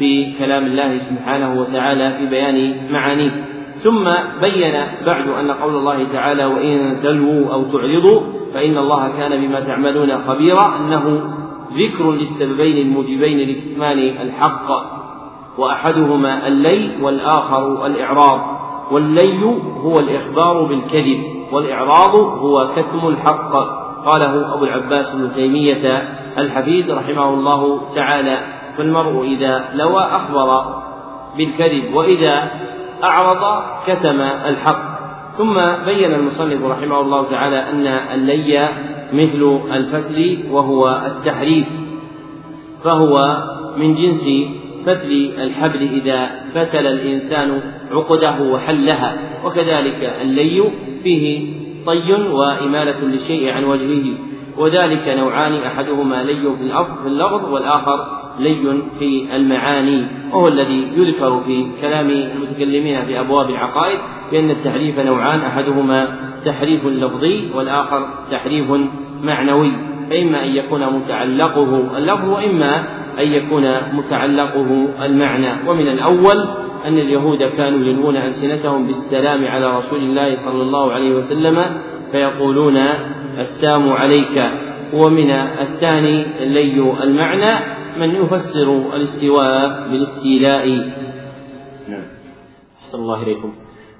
في 0.00 0.32
كلام 0.38 0.66
الله 0.66 0.98
سبحانه 0.98 1.60
وتعالى 1.60 2.12
في 2.18 2.26
بيان 2.26 2.76
معانيه. 2.92 3.30
ثم 3.84 4.04
بين 4.40 4.74
بعد 5.06 5.28
أن 5.28 5.50
قول 5.50 5.76
الله 5.76 6.12
تعالى 6.12 6.44
وإن 6.44 7.00
تلووا 7.02 7.52
أو 7.52 7.64
تعرضوا 7.64 8.20
فإن 8.54 8.78
الله 8.78 9.08
كان 9.18 9.40
بما 9.40 9.60
تعملون 9.60 10.18
خبيرا 10.18 10.76
أنه 10.76 11.22
ذكر 11.72 12.12
للسببين 12.12 12.86
الموجبين 12.86 13.48
لكتمان 13.50 13.98
الحق 13.98 14.68
وأحدهما 15.58 16.46
اللي 16.46 17.02
والآخر 17.02 17.86
الإعراض. 17.86 18.40
واللي 18.92 19.42
هو 19.82 19.94
الإخبار 19.98 20.64
بالكذب 20.64 21.20
والإعراض 21.52 22.14
هو 22.14 22.68
كتم 22.76 23.08
الحق. 23.08 23.52
قاله 24.06 24.54
أبو 24.54 24.64
العباس 24.64 25.14
بن 25.16 25.30
تيمية 25.34 26.08
الحفيد 26.38 26.90
رحمه 26.90 27.34
الله 27.34 27.80
تعالى. 27.94 28.59
فالمرء 28.76 29.22
إذا 29.22 29.64
لوى 29.74 30.02
أخبر 30.02 30.80
بالكذب 31.36 31.94
وإذا 31.94 32.50
أعرض 33.04 33.62
كتم 33.86 34.20
الحق. 34.20 34.90
ثم 35.38 35.54
بين 35.86 36.14
المصنف 36.14 36.64
رحمه 36.64 37.00
الله 37.00 37.30
تعالى 37.30 37.70
أن 37.70 37.86
اللي 37.86 38.68
مثل 39.12 39.60
الفتل 39.74 40.38
وهو 40.50 41.02
التحريف 41.06 41.66
فهو 42.84 43.44
من 43.76 43.94
جنس 43.94 44.48
فتل 44.86 45.32
الحبل 45.38 45.82
إذا 45.82 46.30
فتل 46.54 46.86
الإنسان 46.86 47.62
عقده 47.90 48.42
وحلها. 48.42 49.18
وكذلك 49.44 50.16
اللي 50.22 50.64
فيه 51.02 51.52
طي 51.86 52.12
وإمالة 52.12 53.00
للشيء 53.00 53.52
عن 53.52 53.64
وجهه. 53.64 54.14
وذلك 54.58 55.08
نوعان 55.08 55.54
أحدهما 55.54 56.22
لي 56.22 56.42
في 57.02 57.06
اللفظ 57.06 57.52
والآخر 57.52 58.19
لي 58.40 58.82
في 58.98 59.36
المعاني 59.36 60.06
وهو 60.32 60.48
الذي 60.48 60.88
يذكر 60.96 61.40
في 61.46 61.66
كلام 61.80 62.10
المتكلمين 62.10 63.04
في 63.04 63.20
أبواب 63.20 63.50
العقائد 63.50 63.98
بأن 64.32 64.50
التحريف 64.50 64.98
نوعان 64.98 65.40
أحدهما 65.40 66.08
تحريف 66.44 66.86
لفظي 66.86 67.48
والآخر 67.54 68.08
تحريف 68.30 68.70
معنوي. 69.22 69.72
فإما 70.10 70.44
أن 70.44 70.56
يكون 70.56 70.94
متعلقه 70.94 71.98
اللفظ 71.98 72.28
وإما 72.28 72.84
أن 73.18 73.32
يكون 73.32 73.64
متعلقه 73.92 74.88
المعنى. 75.04 75.68
ومن 75.68 75.88
الأول 75.88 76.48
أن 76.86 76.98
اليهود 76.98 77.42
كانوا 77.42 77.78
يلوون 77.78 78.16
ألسنتهم 78.16 78.86
بالسلام 78.86 79.44
على 79.44 79.76
رسول 79.76 79.98
الله 79.98 80.34
صلى 80.34 80.62
الله 80.62 80.92
عليه 80.92 81.14
وسلم 81.14 81.64
فيقولون 82.12 82.76
السام 83.38 83.92
عليك. 83.92 84.50
ومن 84.92 85.30
الثاني 85.30 86.24
لي 86.40 86.94
المعنى 87.02 87.79
من 87.98 88.10
يفسر 88.10 88.94
الاستواء 88.94 89.88
بالاستيلاء. 89.88 90.68
نعم. 91.88 92.06
أحسن 92.82 92.98
الله 92.98 93.22
إليكم. 93.22 93.52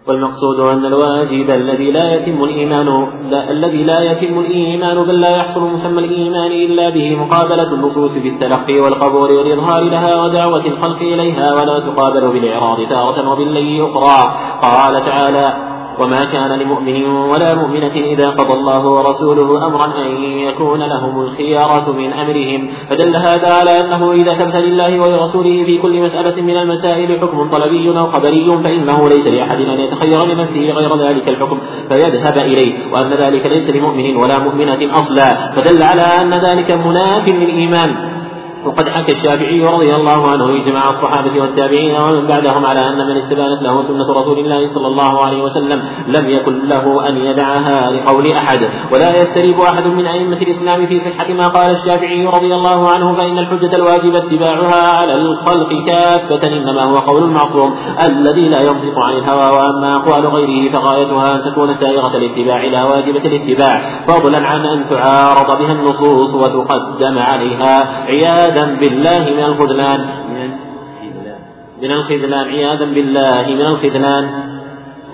والمقصود 0.09 0.61
أن 0.61 0.86
الواجب 0.86 1.51
الذي 1.51 1.91
لا 1.91 2.14
يتم 2.14 2.45
الإيمان 2.45 3.07
لا 3.30 3.51
الذي 3.51 3.84
لا 3.84 4.01
يتم 4.01 4.38
الإيمان 4.38 5.03
بل 5.03 5.20
لا 5.20 5.36
يحصل 5.36 5.61
مسمى 5.61 5.99
الإيمان 5.99 6.53
إلا 6.53 6.91
به 6.91 7.16
مقابلة 7.16 7.74
النصوص 7.74 8.18
بالتلقي 8.18 8.80
والقبول 8.80 9.32
والإظهار 9.32 9.82
لها 9.82 10.24
ودعوة 10.24 10.66
الخلق 10.66 11.01
إليها 11.01 11.55
ولا 11.55 11.80
تقابل 11.80 12.28
بالإعراض 12.28 12.88
تارة 12.88 13.28
وباللي 13.28 13.82
أخرى. 13.82 14.34
قال 14.62 15.05
تعالى 15.05 15.70
وما 16.01 16.25
كان 16.25 16.59
لمؤمن 16.59 17.07
ولا 17.07 17.55
مؤمنة 17.55 17.95
إذا 18.13 18.31
قضى 18.31 18.53
الله 18.53 18.87
ورسوله 18.89 19.67
أمرا 19.67 19.87
أن 20.07 20.23
يكون 20.23 20.83
لهم 20.83 21.21
الخيارة 21.21 21.93
من 21.93 22.13
أمرهم. 22.13 22.69
فدل 22.91 23.17
هذا 23.17 23.49
على 23.49 23.81
أنه 23.81 24.13
إذا 24.13 24.35
ثبت 24.35 24.57
لله 24.57 25.01
ولرسوله 25.01 25.65
في 25.65 25.79
كل 25.79 26.03
مسألة 26.03 26.43
من 26.43 26.57
المسائل 26.57 27.21
حكم 27.21 27.49
طلبي 27.49 27.99
أو 27.99 28.07
خبري 28.07 28.59
فإنه 28.65 29.09
ليس 29.09 29.27
لأحد 29.27 29.61
أن 29.61 29.81
يتخير 29.81 30.27
لنفسه 30.27 30.61
غير 30.61 30.97
ذلك 30.97 31.29
الحكم 31.29 31.59
فيذهب 31.89 32.39
إليه 32.39 32.93
وأن 32.93 33.13
ذلك 33.15 33.47
ليس 33.47 33.71
لمؤمن 33.71 34.17
ولا 34.17 34.39
مؤمنة 34.39 34.91
أصلا. 34.93 35.35
فدل 35.57 35.83
على 35.83 36.03
أن 36.03 36.35
ذلك 36.35 36.71
مناف 36.71 37.29
للإيمان. 37.29 38.10
وقد 38.65 38.89
حكى 38.89 39.13
الشافعي 39.13 39.65
رضي 39.65 39.91
الله 39.97 40.31
عنه 40.31 40.63
إجماع 40.63 40.89
الصحابة 40.89 41.41
والتابعين 41.41 41.97
ومن 41.97 42.27
بعدهم 42.27 42.67
على 42.67 42.89
أن 42.89 43.07
من 43.09 43.17
استبانت 43.17 43.63
له 43.63 43.83
سنة 43.83 44.21
رسول 44.21 44.39
الله 44.39 44.67
صلى 44.75 44.87
الله 44.87 45.25
عليه 45.25 45.43
وسلم 45.43 45.83
لم 46.07 46.31
يكن 46.31 46.69
له 46.69 47.09
أن 47.09 47.17
يدعها 47.17 47.91
لقول 47.91 48.33
أحد. 48.33 48.69
ولا 48.93 49.23
يستريب 49.23 49.61
أحد 49.61 49.87
من 49.87 50.07
أئمة 50.07 50.37
الإسلام 50.37 50.87
في 50.87 50.99
صحة 50.99 51.33
ما 51.33 51.47
قال 51.47 51.71
الشافعي 51.71 52.27
رضي 52.27 52.55
الله 52.55 52.91
عنه 52.91 53.13
فإن 53.13 53.39
الحجة 53.39 53.77
الواجب 53.77 54.15
اتباعها 54.15 54.97
على 54.97 55.15
الخلق 55.15 55.69
كافة 55.87 56.49
إنما 56.49 56.85
هو 56.85 56.99
قول 56.99 57.23
المعصوم. 57.23 57.75
الذي 58.03 58.49
لا 58.49 58.61
ينطق 58.61 58.99
عن 58.99 59.13
الهوى 59.13 59.57
وأما 59.57 59.97
أقوال 59.97 60.27
غيره 60.27 60.73
فغايتها 60.73 61.35
أن 61.35 61.53
تكون 61.53 61.75
سائغة 61.75 62.17
الاتباع 62.17 62.65
لا 62.65 62.85
واجبة 62.85 63.25
الاتباع. 63.25 63.83
فضلا 64.07 64.39
عن 64.39 64.67
أن 64.67 64.85
تعارض 64.91 65.59
بها 65.59 65.73
النصوص 65.73 66.35
وتقدم 66.35 67.19
عليها. 67.19 68.05
عياذا 68.51 68.65
بالله 68.83 69.23
من 69.31 69.45
الخذلان. 69.45 70.01
من 71.83 71.91
الخذلان. 71.93 72.47
عياذا 72.47 72.85
بالله 72.85 73.45
من 73.55 73.67
الخذلان. 73.67 74.25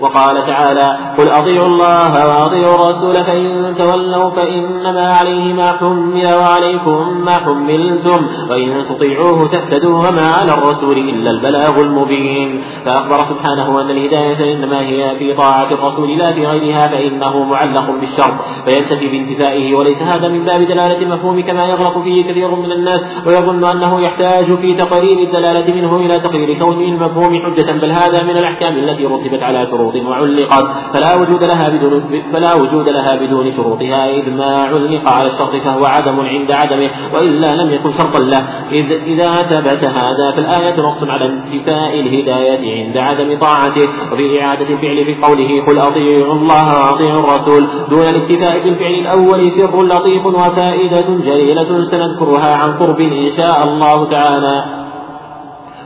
وقال 0.01 0.45
تعالى 0.45 0.97
قل 1.17 1.29
أطيعوا 1.29 1.67
الله 1.67 2.27
وأطيعوا 2.27 2.75
الرسول 2.75 3.15
فإن 3.15 3.75
تولوا 3.77 4.29
فإنما 4.29 5.13
عليه 5.13 5.53
ما 5.53 5.71
حمل 5.71 6.33
وعليكم 6.33 7.21
ما 7.25 7.31
حملتم 7.31 8.27
وإن 8.49 8.85
تطيعوه 8.89 9.47
تهتدوا 9.47 9.97
وما 9.97 10.29
على 10.33 10.53
الرسول 10.53 10.97
إلا 10.97 11.31
البلاغ 11.31 11.81
المبين 11.81 12.61
فأخبر 12.85 13.23
سبحانه 13.23 13.81
أن 13.81 13.89
الهداية 13.89 14.53
إنما 14.53 14.81
هي 14.81 15.15
في 15.19 15.33
طاعة 15.33 15.71
الرسول 15.71 16.17
لا 16.17 16.27
في 16.33 16.45
غيرها 16.45 16.87
فإنه 16.87 17.43
معلق 17.43 17.91
بالشرط 17.99 18.41
فينتفي 18.65 19.07
بانتفائه 19.07 19.75
وليس 19.75 20.01
هذا 20.03 20.27
من 20.27 20.43
باب 20.43 20.61
دلالة 20.61 20.97
المفهوم 21.01 21.41
كما 21.41 21.65
يغلق 21.65 22.03
فيه 22.03 22.31
كثير 22.31 22.55
من 22.55 22.71
الناس 22.71 23.25
ويظن 23.27 23.63
أنه 23.63 24.01
يحتاج 24.01 24.45
في 24.45 24.73
تقرير 24.73 25.19
الدلالة 25.23 25.73
منه 25.73 25.95
إلى 25.95 26.19
تقرير 26.19 26.59
كونه 26.59 26.87
المفهوم 26.87 27.33
حجة 27.45 27.71
بل 27.71 27.91
هذا 27.91 28.23
من 28.23 28.37
الأحكام 28.37 28.77
التي 28.77 29.05
رتبت 29.05 29.43
على 29.43 29.67
شروط 29.71 29.86
شروط 29.93 30.05
وعلقت 30.05 30.65
فلا 30.93 31.17
وجود 31.17 31.43
لها 31.43 31.69
بدون 31.69 32.23
فلا 32.33 32.53
وجود 32.53 32.89
لها 32.89 33.15
بدون 33.15 33.51
شروطها 33.51 34.09
إذ 34.09 34.29
ما 34.29 34.63
علق 34.63 35.09
على 35.09 35.27
الشرط 35.27 35.55
فهو 35.55 35.85
عدم 35.85 36.19
عند 36.19 36.51
عدمه 36.51 36.89
وإلا 37.13 37.55
لم 37.55 37.71
يكن 37.73 37.91
شرطا 37.91 38.19
له. 38.19 38.47
إذ 38.71 38.91
إذا 38.91 39.33
ثبت 39.33 39.83
هذا 39.83 40.31
في 40.31 40.39
الآية 40.39 40.81
نص 40.81 41.03
على 41.03 41.25
انتفاء 41.25 41.99
الهداية 41.99 42.85
عند 42.85 42.97
عدم 42.97 43.39
طاعته 43.39 43.87
وفي 44.11 44.41
إعادة 44.41 44.73
الفعل 44.73 45.05
في 45.05 45.15
قوله 45.15 45.65
قل 45.67 45.79
أطيعوا 45.79 46.33
الله 46.33 46.67
وأطيعوا 46.75 47.19
الرسول. 47.19 47.67
دون 47.89 48.01
الاكتفاء 48.01 48.59
بالفعل 48.63 48.93
الأول 48.93 49.51
سر 49.51 49.83
لطيف 49.83 50.25
وفائدة 50.25 51.07
جليلة 51.25 51.83
سنذكرها 51.83 52.55
عن 52.55 52.71
قرب 52.77 52.99
إن 52.99 53.29
شاء 53.37 53.63
الله 53.63 54.05
تعالى. 54.09 54.86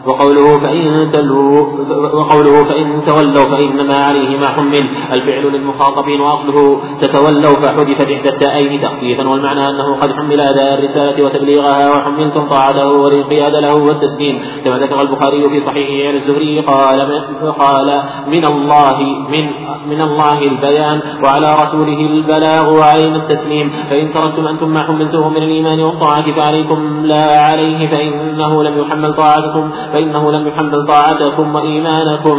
وقوله 0.05 0.59
فإن 0.59 1.11
وقوله 2.13 2.63
فإن 2.63 3.01
تولوا 3.05 3.43
فإنما 3.43 3.95
عليه 3.95 4.37
ما 4.37 4.47
حمل. 4.47 4.85
الفعل 5.11 5.53
للمخاطبين 5.53 6.21
وأصله 6.21 6.81
تتولوا 7.01 7.55
فحذف 7.55 8.01
إحدى 8.01 8.29
التائين 8.29 8.81
تخفيفا 8.81 9.29
والمعنى 9.29 9.69
أنه 9.69 9.95
قد 9.95 10.11
حمل 10.11 10.39
أداء 10.39 10.73
الرسالة 10.73 11.23
وتبليغها 11.25 11.91
وحملتم 11.91 12.47
طاعته 12.47 12.91
والانقياد 12.91 13.55
له 13.55 13.73
والتسليم 13.73 14.41
كما 14.65 14.77
ذكر 14.77 15.01
البخاري 15.01 15.49
في 15.49 15.59
صحيحه 15.59 16.07
عن 16.07 16.15
الزهري 16.15 16.59
قال 16.59 17.01
قال 17.59 18.01
من 18.27 18.45
الله 18.45 18.97
من 19.29 19.45
من 19.89 20.01
الله 20.01 20.41
البيان 20.41 21.01
وعلى 21.23 21.55
رسوله 21.63 21.99
البلاغ 21.99 22.73
وعلينا 22.73 23.15
التسليم. 23.15 23.71
فإن 23.89 24.11
تركتم 24.13 24.47
أنتم 24.47 24.69
ما 24.73 24.83
حملتوه 24.87 25.29
من 25.29 25.43
الإيمان 25.43 25.79
والطاعة 25.79 26.31
فعليكم 26.31 27.05
لا 27.05 27.41
عليه 27.41 27.89
فإنه 27.89 28.63
لم 28.63 28.79
يحمل 28.79 29.13
طاعتكم. 29.13 29.71
فإنه 29.93 30.31
لم 30.31 30.47
يحمل 30.47 30.87
طاعتكم 30.87 31.55
وإيمانكم 31.55 32.31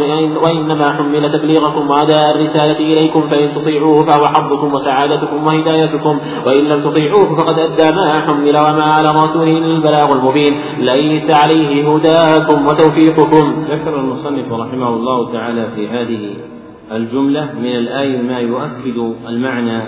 وإنما 0.43 0.93
حمل 0.93 1.31
تبليغكم 1.31 1.89
وأداء 1.89 2.35
الرسالة 2.35 2.77
إليكم 2.77 3.21
فإن 3.21 3.53
تطيعوه 3.53 4.05
فهو 4.05 4.27
حظكم 4.27 4.73
وسعادتكم 4.73 5.47
وهدايتكم 5.47 6.19
وإن 6.45 6.63
لم 6.63 6.79
تطيعوه 6.79 7.35
فقد 7.35 7.59
أدى 7.59 7.95
ما 7.95 8.21
حمل 8.27 8.57
وما 8.57 8.83
على 8.83 9.09
رسوله 9.23 9.57
البلاغ 9.57 10.13
المبين. 10.13 10.53
ليس 10.79 11.31
عليه 11.31 11.95
هداكم 11.95 12.67
وتوفيقكم. 12.67 13.65
ذكر 13.69 13.99
المصنف 13.99 14.51
رحمه 14.51 14.89
الله 14.89 15.33
تعالى 15.33 15.67
في 15.75 15.87
هذه 15.87 16.35
الجملة 16.91 17.49
من 17.59 17.75
الآية 17.75 18.21
ما 18.21 18.39
يؤكد 18.39 19.13
المعنى 19.29 19.81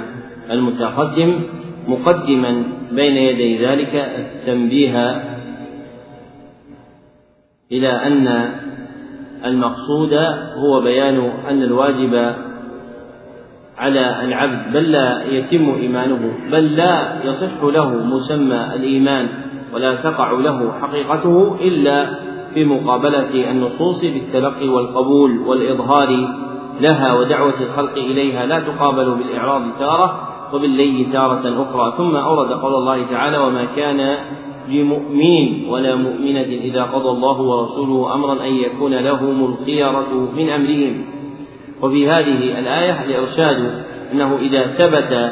المتقدم 0.52 1.40
مقدما 1.88 2.64
بين 2.92 3.18
يدي 3.18 3.66
ذلك 3.66 3.96
التنبيه 3.96 5.24
إلى 7.72 7.90
أن 7.90 8.50
المقصود 9.46 10.14
هو 10.58 10.82
بيان 10.82 11.32
أن 11.50 11.64
الواجب 11.64 12.36
على 13.78 14.24
العبد 14.24 14.74
بل 14.74 14.92
لا 14.92 15.24
يتم 15.24 15.70
إيمانه 15.70 16.34
بل 16.52 16.76
لا 16.76 17.24
يصح 17.24 17.64
له 17.64 17.90
مسمى 17.90 18.76
الإيمان 18.76 19.30
ولا 19.74 19.96
تقع 19.96 20.32
له 20.32 20.72
حقيقته 20.82 21.56
إلا 21.62 22.10
في 22.54 22.66
مقابلة 22.66 23.52
النصوص 23.52 24.02
بالتلقي 24.02 24.68
والقبول 24.68 25.38
والإظهار 25.40 26.28
لها 26.82 27.14
ودعوة 27.14 27.62
الخلق 27.62 27.92
إليها 27.98 28.46
لا 28.46 28.60
تقابل 28.60 29.12
بالإعراض 29.12 29.62
تارة 29.80 30.28
وباللي 30.54 31.06
تارة 31.14 31.64
أخرى. 31.64 31.94
ثم 31.98 32.16
أورد 32.16 32.52
قول 32.52 32.74
الله 32.74 33.06
تعالى 33.06 33.38
وما 33.38 33.66
كان 33.66 34.18
لمؤمن 34.70 35.70
ولا 35.70 35.96
مؤمنة 35.96 36.42
إذا 36.42 36.84
قضى 36.84 37.10
الله 37.10 37.42
ورسوله 37.42 38.14
أمرا 38.14 38.46
أن 38.46 38.56
يكون 38.56 38.94
لهم 38.94 39.46
الخيرة 39.46 40.30
من 40.38 40.50
أمرهم. 40.50 41.06
وفي 41.82 42.10
هذه 42.10 42.60
الآية 42.60 43.04
الإرشاد 43.04 43.84
أنه 44.14 44.38
إذا 44.42 44.68
ثبت 44.68 45.32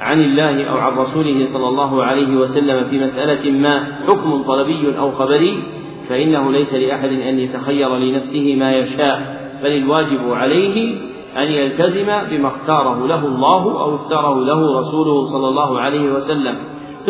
عن 0.00 0.20
الله 0.20 0.64
أو 0.64 0.76
عن 0.76 0.98
رسوله 0.98 1.44
صلى 1.44 1.68
الله 1.68 2.04
عليه 2.04 2.36
وسلم 2.36 2.84
في 2.84 2.98
مسألة 2.98 3.50
ما 3.50 3.84
حكم 4.06 4.42
طلبي 4.42 4.98
أو 4.98 5.10
خبري 5.10 5.62
فإنه 6.08 6.52
ليس 6.52 6.74
لأحد 6.74 7.08
أن 7.08 7.38
يتخير 7.38 7.96
لنفسه 7.96 8.56
ما 8.56 8.72
يشاء 8.72 9.40
بل 9.62 9.70
الواجب 9.70 10.30
عليه 10.30 10.94
أن 11.36 11.42
يلتزم 11.42 12.06
بما 12.30 12.48
اختاره 12.48 13.06
له 13.06 13.26
الله 13.26 13.62
أو 13.80 13.94
اختاره 13.94 14.44
له 14.44 14.80
رسوله 14.80 15.24
صلى 15.24 15.48
الله 15.48 15.80
عليه 15.80 16.12
وسلم. 16.12 16.56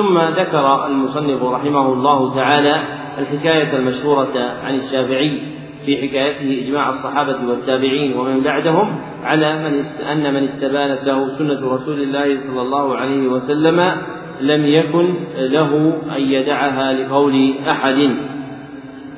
ثم 0.01 0.19
ذكر 0.19 0.87
المصنف 0.87 1.43
رحمه 1.43 1.93
الله 1.93 2.35
تعالى 2.35 2.83
الحكاية 3.19 3.77
المشهورة 3.77 4.39
عن 4.65 4.75
الشافعي 4.75 5.41
في 5.87 5.97
حكايته 5.97 6.65
إجماع 6.67 6.89
الصحابة 6.89 7.37
والتابعين 7.49 8.19
ومن 8.19 8.41
بعدهم 8.41 9.01
على 9.25 9.59
من 9.59 9.85
أن 10.13 10.35
من 10.35 10.45
استبانت 10.45 11.05
له 11.05 11.29
سنة 11.29 11.73
رسول 11.73 12.03
الله 12.03 12.37
صلى 12.37 12.63
الله 12.63 12.97
عليه 12.97 13.29
وسلم 13.29 13.93
لم 14.41 14.65
يكن 14.65 15.15
له 15.37 16.01
أن 16.17 16.21
يدعها 16.21 16.93
لقول 16.93 17.55
أحد. 17.69 18.17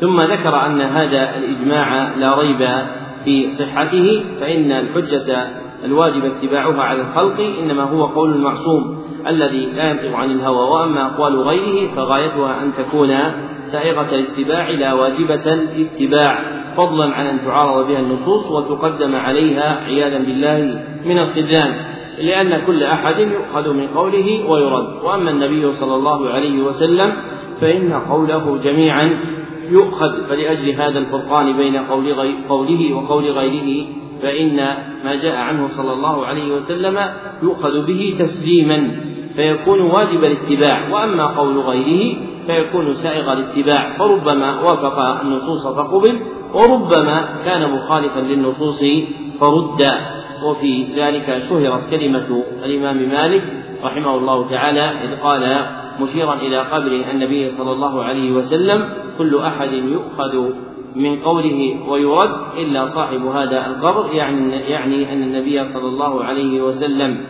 ثم 0.00 0.16
ذكر 0.16 0.66
أن 0.66 0.80
هذا 0.80 1.36
الإجماع 1.38 2.14
لا 2.16 2.34
ريب 2.38 2.68
في 3.24 3.46
صحته 3.46 4.24
فإن 4.40 4.72
الحجة 4.72 5.48
الواجب 5.84 6.24
اتباعها 6.24 6.82
على 6.82 7.00
الخلق 7.00 7.40
إنما 7.62 7.82
هو 7.82 8.06
قول 8.06 8.32
المعصوم. 8.32 9.11
الذي 9.26 9.66
لا 9.66 9.90
ينطق 9.90 10.16
عن 10.16 10.30
الهوى 10.30 10.70
وأما 10.70 11.06
أقوال 11.06 11.40
غيره 11.40 11.94
فغايتها 11.94 12.62
أن 12.62 12.72
تكون 12.74 13.16
سائغة 13.72 14.14
الاتباع 14.14 14.70
لا 14.70 14.92
واجبة 14.92 15.52
الاتباع. 15.52 16.38
فضلا 16.76 17.14
عن 17.14 17.26
أن 17.26 17.38
تعارض 17.44 17.88
بها 17.88 18.00
النصوص 18.00 18.50
وتقدم 18.50 19.16
عليها 19.16 19.80
عياذا 19.86 20.18
بالله 20.18 20.84
من 21.04 21.18
الخذلان 21.18 21.74
لأن 22.18 22.62
كل 22.66 22.82
أحد 22.82 23.18
يؤخذ 23.18 23.72
من 23.72 23.86
قوله 23.86 24.50
ويرد. 24.50 25.02
وأما 25.04 25.30
النبي 25.30 25.72
صلى 25.72 25.94
الله 25.94 26.28
عليه 26.28 26.62
وسلم 26.62 27.12
فإن 27.60 27.92
قوله 27.92 28.58
جميعا 28.64 29.18
يؤخذ. 29.70 30.26
فلأجل 30.28 30.70
هذا 30.70 30.98
الفرقان 30.98 31.56
بين 31.56 31.76
قول 31.76 32.14
قوله 32.48 32.94
وقول 32.94 33.24
غيره 33.24 33.86
فإن 34.22 34.56
ما 35.04 35.14
جاء 35.14 35.36
عنه 35.36 35.66
صلى 35.66 35.92
الله 35.92 36.26
عليه 36.26 36.54
وسلم 36.54 36.98
يؤخذ 37.42 37.86
به 37.86 38.16
تسليما. 38.18 39.11
فيكون 39.36 39.80
واجب 39.80 40.24
الاتباع 40.24 40.88
وأما 40.92 41.26
قول 41.26 41.58
غيره 41.58 42.16
فيكون 42.46 42.94
سائغ 42.94 43.32
الاتباع 43.32 43.98
فربما 43.98 44.60
وافق 44.60 44.98
النصوص 44.98 45.66
فقبل 45.66 46.20
وربما 46.54 47.28
كان 47.44 47.70
مخالفا 47.70 48.20
للنصوص 48.20 48.84
فرد 49.40 49.86
وفي 50.44 50.86
ذلك 50.96 51.42
شهرت 51.48 51.90
كلمة 51.90 52.44
الإمام 52.64 53.08
مالك 53.08 53.42
رحمه 53.84 54.16
الله 54.16 54.50
تعالى 54.50 54.80
إذ 54.80 55.20
قال 55.22 55.66
مشيرا 56.00 56.34
إلى 56.34 56.58
قبر 56.58 57.04
النبي 57.10 57.48
صلى 57.48 57.72
الله 57.72 58.04
عليه 58.04 58.32
وسلم 58.32 58.88
كل 59.18 59.38
أحد 59.38 59.72
يؤخذ 59.72 60.50
من 60.96 61.22
قوله 61.22 61.78
ويرد 61.88 62.30
إلا 62.58 62.86
صاحب 62.86 63.26
هذا 63.26 63.66
القبر 63.66 64.14
يعني 64.14 64.56
يعني 64.56 65.12
أن 65.12 65.22
النبي 65.22 65.64
صلى 65.64 65.88
الله 65.88 66.24
عليه 66.24 66.62
وسلم 66.62 67.24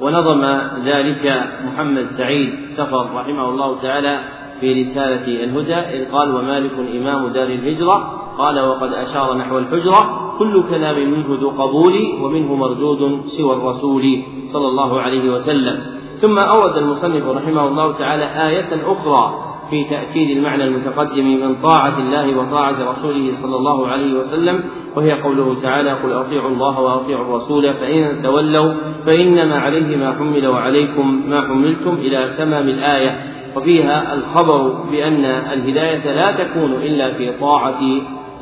ونظم 0.00 0.44
ذلك 0.84 1.50
محمد 1.64 2.06
سعيد 2.06 2.50
سفر 2.76 3.10
رحمه 3.14 3.48
الله 3.48 3.80
تعالى 3.82 4.20
في 4.60 4.82
رسالة 4.82 5.44
الهدى 5.44 5.74
إذ 5.74 6.12
قال 6.12 6.34
ومالك 6.34 6.72
إمام 6.96 7.28
دار 7.28 7.46
الهجرة؟ 7.46 7.96
قال 8.38 8.60
وقد 8.60 8.92
أشار 8.92 9.34
نحو 9.36 9.58
الحجرة 9.58 10.34
كل 10.38 10.62
كلام 10.70 11.10
منه 11.10 11.26
ذو 11.40 11.50
قبول 11.50 11.94
ومنه 12.22 12.54
مردود 12.54 13.20
سوى 13.24 13.52
الرسول 13.52 14.22
صلى 14.52 14.68
الله 14.68 15.00
عليه 15.00 15.30
وسلم. 15.30 15.98
ثم 16.16 16.38
أورد 16.38 16.76
المصنف 16.76 17.26
رحمه 17.26 17.68
الله 17.68 17.92
تعالى 17.92 18.24
آية 18.48 18.92
أخرى 18.92 19.47
في 19.70 19.84
تأكيد 19.84 20.36
المعنى 20.36 20.64
المتقدم 20.64 21.24
من 21.24 21.54
طاعة 21.62 21.98
الله 21.98 22.38
وطاعة 22.38 22.90
رسوله 22.90 23.30
صلى 23.42 23.56
الله 23.56 23.86
عليه 23.88 24.14
وسلم 24.18 24.64
وهي 24.96 25.12
قوله 25.12 25.60
تعالى 25.62 25.90
قل 25.90 26.12
أطيعوا 26.12 26.50
الله 26.50 26.80
وأطيعوا 26.80 27.24
الرسول 27.24 27.74
فإن 27.74 28.22
تولوا 28.22 28.74
فإنما 29.06 29.58
عليه 29.58 29.96
ما 29.96 30.12
حمل 30.12 30.46
وعليكم 30.46 31.22
ما 31.28 31.40
حملتم 31.40 31.94
إلى 31.94 32.34
تمام 32.38 32.68
الآية 32.68 33.16
وفيها 33.56 34.14
الخبر 34.14 34.84
بأن 34.90 35.24
الهداية 35.24 36.12
لا 36.12 36.44
تكون 36.44 36.72
إلا 36.72 37.14
في 37.14 37.32
طاعة 37.40 37.80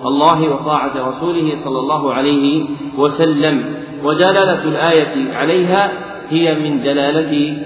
الله 0.07 0.55
وطاعة 0.55 1.09
رسوله 1.09 1.53
صلى 1.57 1.79
الله 1.79 2.14
عليه 2.14 2.64
وسلم. 2.99 3.74
ودلالة 4.05 4.64
الآية 4.64 5.35
عليها 5.35 5.93
هي 6.29 6.55
من 6.55 6.83
دلالة 6.83 7.57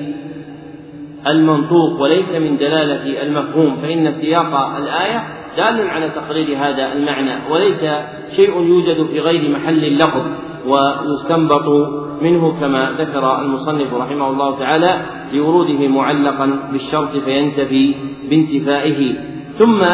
المنطوق 1.27 2.01
وليس 2.01 2.31
من 2.35 2.57
دلالة 2.57 3.23
المفهوم 3.23 3.77
فإن 3.77 4.11
سياق 4.11 4.77
الآية 4.77 5.23
دال 5.57 5.91
على 5.91 6.09
تقرير 6.09 6.57
هذا 6.59 6.93
المعنى 6.93 7.51
وليس 7.51 7.85
شيء 8.37 8.63
يوجد 8.63 9.07
في 9.07 9.21
غير 9.21 9.51
محل 9.51 9.85
اللفظ 9.85 10.23
ويستنبط 10.67 11.69
منه 12.23 12.61
كما 12.61 12.95
ذكر 12.99 13.41
المصنف 13.41 13.95
رحمه 13.95 14.31
الله 14.31 14.59
تعالى 14.59 15.03
لوروده 15.33 15.89
معلقا 15.89 16.69
بالشرط 16.73 17.17
فينتفي 17.25 17.95
بانتفائه. 18.31 19.15
ثم 19.53 19.85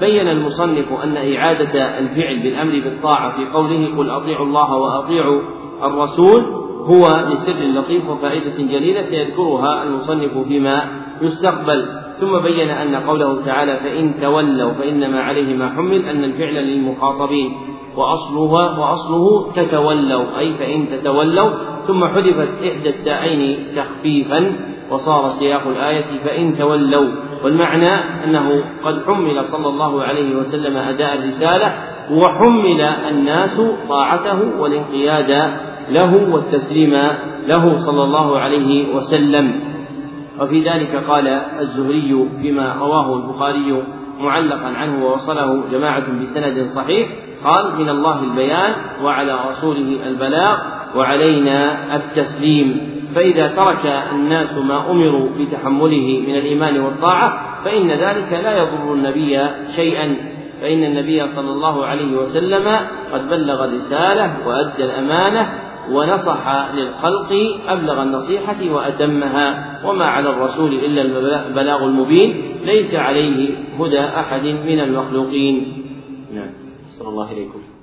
بين 0.00 0.28
المصنف 0.28 0.92
أن 1.04 1.16
إعادة 1.36 1.98
الفعل 1.98 2.38
بالأمر 2.38 2.72
بالطاعة 2.72 3.36
في 3.36 3.46
قوله 3.46 3.96
قل 3.98 4.10
أطيعوا 4.10 4.46
الله 4.46 4.74
وأطيعوا 4.74 5.40
الرسول 5.82 6.65
هو 6.86 7.24
لسر 7.30 7.64
لطيف 7.64 8.08
وفائدة 8.08 8.56
جليلة 8.58 9.02
سيذكرها 9.02 9.82
المصنف 9.82 10.38
فيما 10.48 10.84
يستقبل. 11.22 11.88
ثم 12.20 12.38
بين 12.38 12.70
أن 12.70 12.94
قوله 12.94 13.44
تعالى 13.44 13.76
فإن 13.76 14.20
تولوا 14.20 14.72
فإنما 14.72 15.20
عليه 15.20 15.56
ما 15.56 15.68
حمل 15.68 16.04
أن 16.04 16.24
الفعل 16.24 16.54
للمخاطبين 16.54 17.52
وأصلها 17.96 18.78
وأصله 18.78 19.52
تتولوا 19.52 20.38
أي 20.38 20.54
فإن 20.54 20.88
تتولوا. 20.88 21.50
ثم 21.86 22.04
حذفت 22.04 22.48
إحدى 22.62 22.88
التاءين 22.88 23.66
تخفيفا 23.76 24.52
وصار 24.90 25.28
سياق 25.28 25.66
الآية 25.66 26.18
فإن 26.24 26.56
تولوا. 26.58 27.08
والمعنى 27.44 27.94
أنه 28.24 28.48
قد 28.84 29.02
حمل 29.06 29.44
صلى 29.44 29.68
الله 29.68 30.02
عليه 30.02 30.36
وسلم 30.36 30.76
أداء 30.76 31.14
الرسالة 31.14 31.72
وحمل 32.10 32.80
الناس 32.80 33.60
طاعته 33.88 34.60
والانقياد 34.60 35.56
له 35.90 36.34
والتسليم 36.34 36.94
له 37.46 37.76
صلى 37.76 38.02
الله 38.04 38.38
عليه 38.38 38.94
وسلم. 38.94 39.60
وفي 40.40 40.62
ذلك 40.62 40.96
قال 41.08 41.28
الزهري 41.60 42.28
فيما 42.42 42.74
رواه 42.74 43.16
البخاري 43.16 43.82
معلقا 44.20 44.68
عنه 44.68 45.06
ووصله 45.06 45.62
جماعة 45.72 46.04
بسند 46.22 46.66
صحيح 46.66 47.08
قال 47.44 47.78
من 47.78 47.88
الله 47.88 48.22
البيان 48.22 48.72
وعلى 49.02 49.38
رسوله 49.48 50.08
البلاغ 50.08 50.58
وعلينا 50.96 51.96
التسليم. 51.96 52.96
فإذا 53.14 53.48
ترك 53.48 53.86
الناس 54.12 54.58
ما 54.58 54.90
أمروا 54.90 55.28
بتحمله 55.38 56.24
من 56.28 56.34
الإيمان 56.34 56.80
والطاعة 56.80 57.38
فإن 57.64 57.88
ذلك 57.90 58.32
لا 58.32 58.58
يضر 58.58 58.92
النبي 58.92 59.40
شيئا. 59.76 60.16
فإن 60.62 60.84
النبي 60.84 61.26
صلى 61.26 61.50
الله 61.50 61.86
عليه 61.86 62.16
وسلم 62.16 62.78
قد 63.12 63.28
بلغ 63.28 63.64
الرسالة 63.64 64.36
وأدى 64.46 64.84
الأمانة 64.84 65.52
ونصح 65.90 66.74
للخلق 66.74 67.32
أبلغ 67.68 68.02
النصيحة 68.02 68.70
وأتمها 68.70 69.80
وما 69.84 70.04
على 70.04 70.30
الرسول 70.30 70.74
إلا 70.74 71.02
البلاغ 71.48 71.84
المبين 71.84 72.56
ليس 72.64 72.94
عليه 72.94 73.54
هدى 73.78 74.00
أحد 74.00 74.44
من 74.44 74.80
المخلوقين. 74.80 75.82
نعم. 76.34 76.50
صلى 76.98 77.08
الله 77.08 77.28
عليكم. 77.28 77.75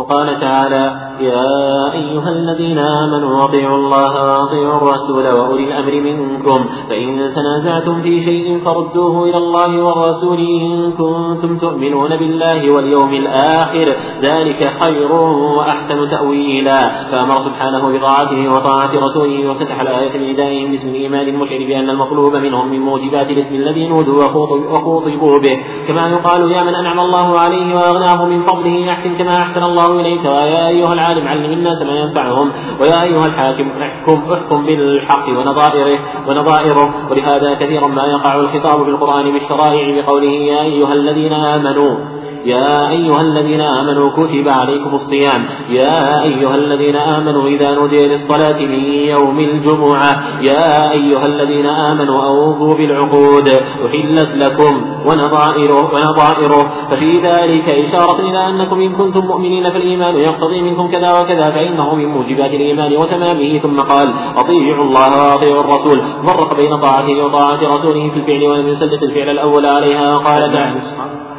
وقال 0.00 0.40
تعالى 0.40 1.10
يا 1.20 1.92
أيها 1.92 2.28
الذين 2.28 2.78
آمنوا 2.78 3.44
أطيعوا 3.44 3.76
الله 3.76 4.12
وأطيعوا 4.24 4.76
الرسول 4.76 5.26
وأولي 5.26 5.64
الأمر 5.64 5.94
منكم. 6.00 6.64
فإن 6.88 7.34
تنازعتم 7.34 8.02
في 8.02 8.20
شيء 8.20 8.60
فردوه 8.64 9.24
إلى 9.24 9.36
الله 9.36 9.82
والرسول 9.82 10.38
إن 10.38 10.92
كنتم 10.92 11.58
تؤمنون 11.58 12.16
بالله 12.16 12.70
واليوم 12.70 13.14
الآخر. 13.14 13.96
ذلك 14.22 14.70
خير 14.82 15.12
وأحسن 15.58 16.08
تأويلا. 16.10 16.88
فأمر 16.88 17.40
سبحانه 17.40 17.98
بطاعته 17.98 18.50
وطاعة 18.52 18.90
رسوله 19.06 19.50
وفتح 19.50 19.80
الآية 19.80 20.12
بإدائهم 20.18 20.70
باسم 20.70 20.88
الإيمان 20.88 21.28
المشعر 21.28 21.58
بأن 21.58 21.90
المطلوب 21.90 22.36
منهم 22.36 22.70
من 22.70 22.80
موجبات 22.80 23.30
الاسم 23.30 23.54
الذي 23.54 23.88
نودوا 23.88 24.24
وخوطبوا 24.72 25.38
به. 25.38 25.56
كما 25.88 26.08
يقال 26.08 26.50
يا 26.52 26.62
من 26.62 26.74
أنعم 26.74 27.00
الله 27.00 27.38
عليه 27.38 27.74
وأغناه 27.76 28.24
من 28.24 28.42
فضله 28.42 28.90
أحسن 28.90 29.16
كما 29.16 29.36
أحسن 29.36 29.62
الله 29.62 29.89
إليك 29.92 30.24
ويا 30.24 30.68
أيها 30.68 30.92
العالم 30.92 31.28
علم 31.28 31.52
الناس 31.52 31.82
ما 31.82 31.92
ينفعهم 31.92 32.52
ويا 32.80 33.02
أيها 33.02 33.26
الحاكم 33.26 33.70
احكم 33.82 34.32
احكم 34.32 34.66
بالحق 34.66 35.28
ونظائره 35.28 35.98
ونظائره. 36.28 37.10
ولهذا 37.10 37.54
كثيرا 37.54 37.86
ما 37.86 38.06
يقع 38.06 38.34
الخطاب 38.34 38.84
في 38.84 38.90
القرآن 38.90 39.32
بالشرائع 39.32 40.02
بقوله 40.02 40.30
يا 40.30 40.62
أيها 40.62 40.94
الذين 40.94 41.32
آمنوا. 41.32 42.19
يا 42.44 42.90
أيها 42.90 43.20
الذين 43.20 43.60
آمنوا 43.60 44.10
كتب 44.10 44.48
عليكم 44.48 44.94
الصيام. 44.94 45.46
يا 45.68 46.22
أيها 46.22 46.54
الذين 46.54 46.96
آمنوا 46.96 47.48
إذا 47.48 47.74
نودي 47.74 48.06
للصلاة 48.06 48.58
من 48.58 48.84
يوم 48.84 49.38
الجمعة. 49.38 50.42
يا 50.42 50.92
أيها 50.92 51.26
الذين 51.26 51.66
آمنوا 51.66 52.22
أوفوا 52.24 52.74
بالعقود. 52.74 53.48
أحلت 53.86 54.36
لكم 54.36 54.84
ونظائره 55.06 55.94
ونظائره. 55.94 56.62
ففي 56.90 57.20
ذلك 57.22 57.68
إشارة 57.68 58.20
إلى 58.20 58.48
أنكم 58.48 58.80
إن 58.80 58.92
كنتم 58.92 59.20
مؤمنين 59.26 59.64
فالإيمان 59.64 60.14
يقتضي 60.16 60.60
منكم 60.62 60.90
كذا 60.90 61.20
وكذا 61.20 61.50
فإنه 61.50 61.94
من 61.94 62.06
موجبات 62.06 62.50
الإيمان 62.50 62.96
وتمامه. 62.96 63.58
ثم 63.58 63.80
قال 63.80 64.08
أطيعوا 64.36 64.84
الله 64.84 65.32
وأطيعوا 65.32 65.60
الرسول. 65.60 66.02
فرق 66.02 66.56
بين 66.56 66.76
طاعته 66.76 67.24
وطاعة 67.24 67.74
رسوله 67.74 68.10
في 68.10 68.16
الفعل 68.16 68.48
ولم 68.48 68.68
يسلط 68.68 69.02
الفعل 69.02 69.28
الأول 69.30 69.66
عليها. 69.66 70.16
قال 70.18 70.52
تعالى 70.52 71.29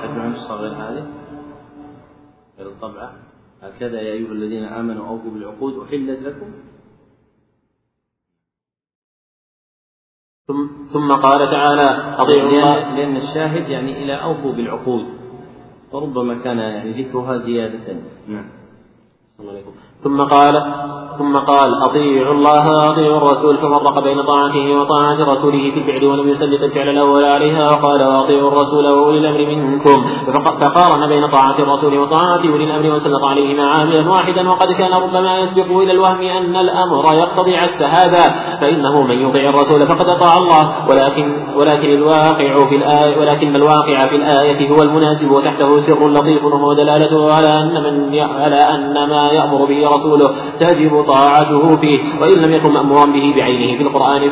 الطبعة 2.84 3.14
هكذا 3.62 4.02
يا 4.02 4.14
أيها 4.14 4.32
الذين 4.32 4.64
آمنوا 4.64 5.08
أوفوا 5.08 5.32
بالعقود 5.32 5.80
أحلت 5.80 6.20
لكم. 6.20 6.52
ثم 10.94 11.12
قال 11.12 11.52
تعالى 11.52 12.16
أطيعوا 12.18 12.50
الله. 12.50 12.96
لأن 12.96 13.16
الشاهد 13.16 13.70
يعني 13.70 14.04
إلى 14.04 14.24
أوفوا 14.24 14.52
بالعقود. 14.52 15.06
وربما 15.92 16.44
كان 16.44 16.58
يعني 16.58 17.04
ذكرها 17.04 17.38
زيادة. 17.38 18.02
نعم. 18.28 18.50
ثم 20.04 20.22
قال 20.22 20.82
ثم 21.18 21.38
قال 21.38 21.84
أطيعوا 21.84 22.34
الله 22.34 22.72
وأطيعوا 22.72 23.18
الرسول 23.18 23.58
ففرق 23.58 24.00
بين 24.00 24.22
طاعته 24.22 24.80
وطاعة 24.82 25.34
رسوله 25.34 25.72
في 25.72 25.80
الفعل 25.80 26.06
ولم 26.06 26.30
يسلط 26.30 26.64
الفعل 26.64 26.90
الأول 26.90 27.24
عليها 27.24 27.66
وقال 27.66 28.04
وأطيعوا 28.04 28.52
الرسول 28.52 28.88
وأولي 28.88 29.18
الأمر 29.18 29.46
منكم. 29.46 30.04
فقارن 30.62 31.08
بين 31.08 31.28
طاعة 31.28 31.60
الرسول 31.60 31.98
وطاعة 31.98 32.38
أولي 32.38 32.64
الأمر 32.64 32.96
وسلط 32.96 33.24
عليهما 33.24 33.64
عاملا 33.64 34.10
واحدا 34.10 34.50
وقد 34.50 34.72
كان 34.72 34.94
ربما 34.94 35.40
يسبق 35.40 35.78
إلى 35.78 35.92
الوهم 35.92 36.22
أن 36.22 36.56
الأمر 36.56 37.16
يقتضي 37.16 37.58
هذا 37.82 38.24
فإنه 38.62 39.02
من 39.02 39.30
يطيع 39.30 39.50
الرسول 39.50 39.88
فقد 39.88 40.10
أطاع 40.10 40.38
الله. 40.38 40.90
ولكن 40.90 41.56
ولكن 41.56 41.90
الواقع 41.90 42.70
في 42.70 42.76
الآية 42.76 43.20
ولكن 43.20 43.56
الواقع 43.56 44.08
في 44.08 44.16
الآية 44.16 44.72
هو 44.72 44.82
المناسب 44.82 45.32
وتحته 45.32 45.80
سر 45.80 46.08
لطيف 46.08 46.44
وهو 46.44 46.74
دلالته 46.74 47.34
على 47.34 47.48
أن 47.48 47.84
من 47.84 48.20
على 48.20 48.56
أن 48.56 49.10
ما 49.10 49.30
يأمر 49.32 49.66
به 49.66 49.88
رسوله 49.96 50.30
تجب 50.60 51.04
طاعته 51.08 51.76
فيه 51.76 52.00
وإن 52.22 52.38
لم 52.44 52.52
يكن 52.52 52.70
مأمورا 52.70 53.06
به 53.06 53.34
بعينه. 53.38 53.78
في 53.78 53.84
القرآن 53.84 54.30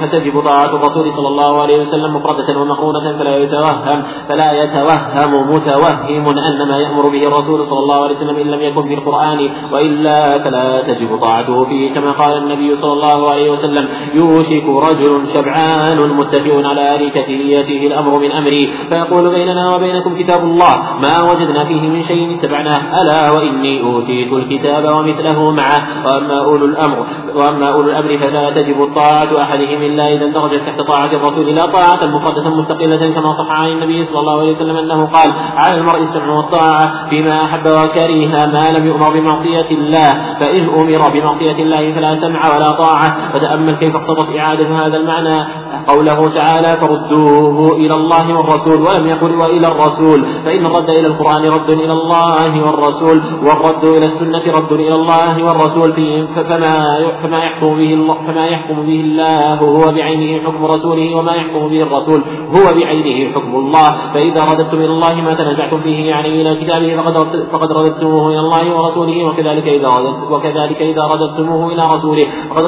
فتجب, 0.00 0.40
طاعة 0.44 0.76
الرسول 0.76 1.12
صلى 1.12 1.28
الله 1.28 1.62
عليه 1.62 1.80
وسلم 1.80 2.16
مفردة 2.16 2.60
ومقرونة 2.60 3.18
فلا 3.18 3.36
يتوهم 3.36 4.02
فلا 4.28 4.62
يتوهم 4.62 5.54
متوهم 5.54 6.28
أن 6.38 6.68
ما 6.68 6.76
يأمر 6.76 7.08
به 7.08 7.26
الرسول 7.26 7.66
صلى 7.66 7.78
الله 7.78 8.02
عليه 8.02 8.14
وسلم 8.14 8.36
إن 8.36 8.46
لم 8.46 8.60
يكن 8.60 8.82
في 8.88 8.94
القرآن 8.94 9.50
وإلا 9.72 10.38
فلا 10.38 10.82
تجب 10.82 11.16
طاعته 11.16 11.64
فيه. 11.64 11.94
كما 11.94 12.12
قال 12.12 12.36
النبي 12.36 12.76
صلى 12.76 12.92
الله 12.92 13.30
عليه 13.30 13.50
وسلم 13.50 13.88
يوشك 14.14 14.64
رجل 14.88 15.26
شبعان 15.34 15.98
متكئ 16.16 16.64
على 16.64 16.94
أريكته 16.94 17.86
الأمر 17.86 18.18
من 18.18 18.32
أمري. 18.32 18.66
فيقول 18.88 19.30
بيننا 19.30 19.76
وبينكم 19.76 20.18
كتاب 20.18 20.44
الله 20.44 20.74
ما 21.02 21.22
وجدنا 21.30 21.64
فيه 21.64 21.80
من 21.80 22.02
شيء 22.02 22.38
اتبعناه. 22.38 23.02
ألا 23.02 23.30
وإني 23.30 23.82
أوتيت 23.82 24.32
الكتاب 24.32 24.84
ومثله 24.92 25.50
معه. 25.50 26.06
وأما 26.06 26.44
أولو 26.44 26.66
الأمر 26.66 27.06
وأما 27.34 27.68
أولو 27.72 27.90
الأمر 27.90 28.18
فلا 28.18 28.50
تجب 28.50 28.94
طاعة 28.94 29.42
أحدهم 29.42 29.82
إلا 29.82 30.12
إذا 30.12 30.24
اندرجت 30.24 30.62
تحت 30.66 30.80
طاعة 30.80 31.06
الرسول. 31.06 31.54
لا 31.54 31.66
طاعة 31.66 32.06
مفردة 32.06 32.50
مستقلة 32.50 33.14
كما 33.14 33.32
صح 33.32 33.50
عن 33.50 33.68
النبي 33.68 34.04
صلى 34.04 34.20
الله 34.20 34.40
عليه 34.40 34.50
وسلم 34.50 34.76
أنه 34.76 35.06
قال 35.06 35.32
على 35.56 35.78
المرء 35.78 35.98
السمع 35.98 36.36
والطاعة 36.36 37.08
فيما 37.10 37.44
أحب 37.44 37.66
وكره 37.66 38.46
ما 38.46 38.72
لم 38.78 38.86
يؤمر 38.86 39.10
بمعصية 39.10 39.70
الله. 39.70 40.10
فإن 40.40 40.68
أمر 40.68 41.08
بمعصية 41.08 41.62
الله 41.62 41.94
فلا 41.94 42.14
سمع 42.14 42.54
ولا 42.54 42.72
طاعة. 42.72 43.32
فتأمل 43.32 43.74
كيف 43.74 43.96
اقتضت 43.96 44.36
إعادة 44.36 44.68
هذا 44.86 44.96
المعنى. 44.96 45.46
قوله 45.88 46.28
تعالى 46.28 46.76
فردوه 46.80 47.76
إلى 47.76 47.94
الله 47.94 48.34
والرسول 48.38 48.80
ولم 48.80 49.06
يقل 49.06 49.34
وإلى 49.34 49.66
الرسول. 49.66 50.24
فإن 50.44 50.66
الرد 50.66 50.90
إلى 50.90 51.06
القرآن 51.06 51.44
رد 51.44 51.70
إلى 51.70 51.92
الله 51.92 52.66
والرسول. 52.66 53.22
والرد 53.42 53.84
إلى 53.84 54.06
السنة 54.06 54.42
رد 54.56 54.72
إلى 54.86 54.94
الله 54.94 55.44
والرسول 55.44 55.92
فيهم 55.92 56.26
فما 56.26 56.74
فما 57.22 57.38
يحكم 57.38 57.76
به 57.76 57.94
الله 57.94 58.14
فما 58.26 58.46
يحكم 58.46 58.74
به 58.74 59.00
الله 59.00 59.54
هو 59.54 59.92
بعينه 59.92 60.42
حكم 60.44 60.64
رسوله 60.64 61.16
وما 61.16 61.32
يحكم 61.34 61.68
به 61.68 61.82
الرسول 61.82 62.22
هو 62.56 62.74
بعينه 62.74 63.32
حكم 63.34 63.54
الله. 63.56 63.90
فإذا 64.14 64.44
رددتم 64.44 64.78
إلى 64.78 64.92
الله 64.96 65.14
ما 65.20 65.34
تنازعتم 65.34 65.80
فيه 65.80 66.08
يعني 66.08 66.28
إلى 66.40 66.64
كتابه 66.64 66.96
فقد 66.96 67.14
فقد 67.52 67.72
رددتموه 67.72 68.30
إلى 68.30 68.40
الله 68.40 68.76
ورسوله 68.76 69.28
وكذلك 69.28 69.68
إذا 69.68 69.88
رددت 69.88 70.30
وكذلك 70.30 70.82
إذا 70.82 71.02
رددتموه 71.12 71.72
إلى 71.72 71.82
رسوله 71.94 72.22
فقد 72.50 72.64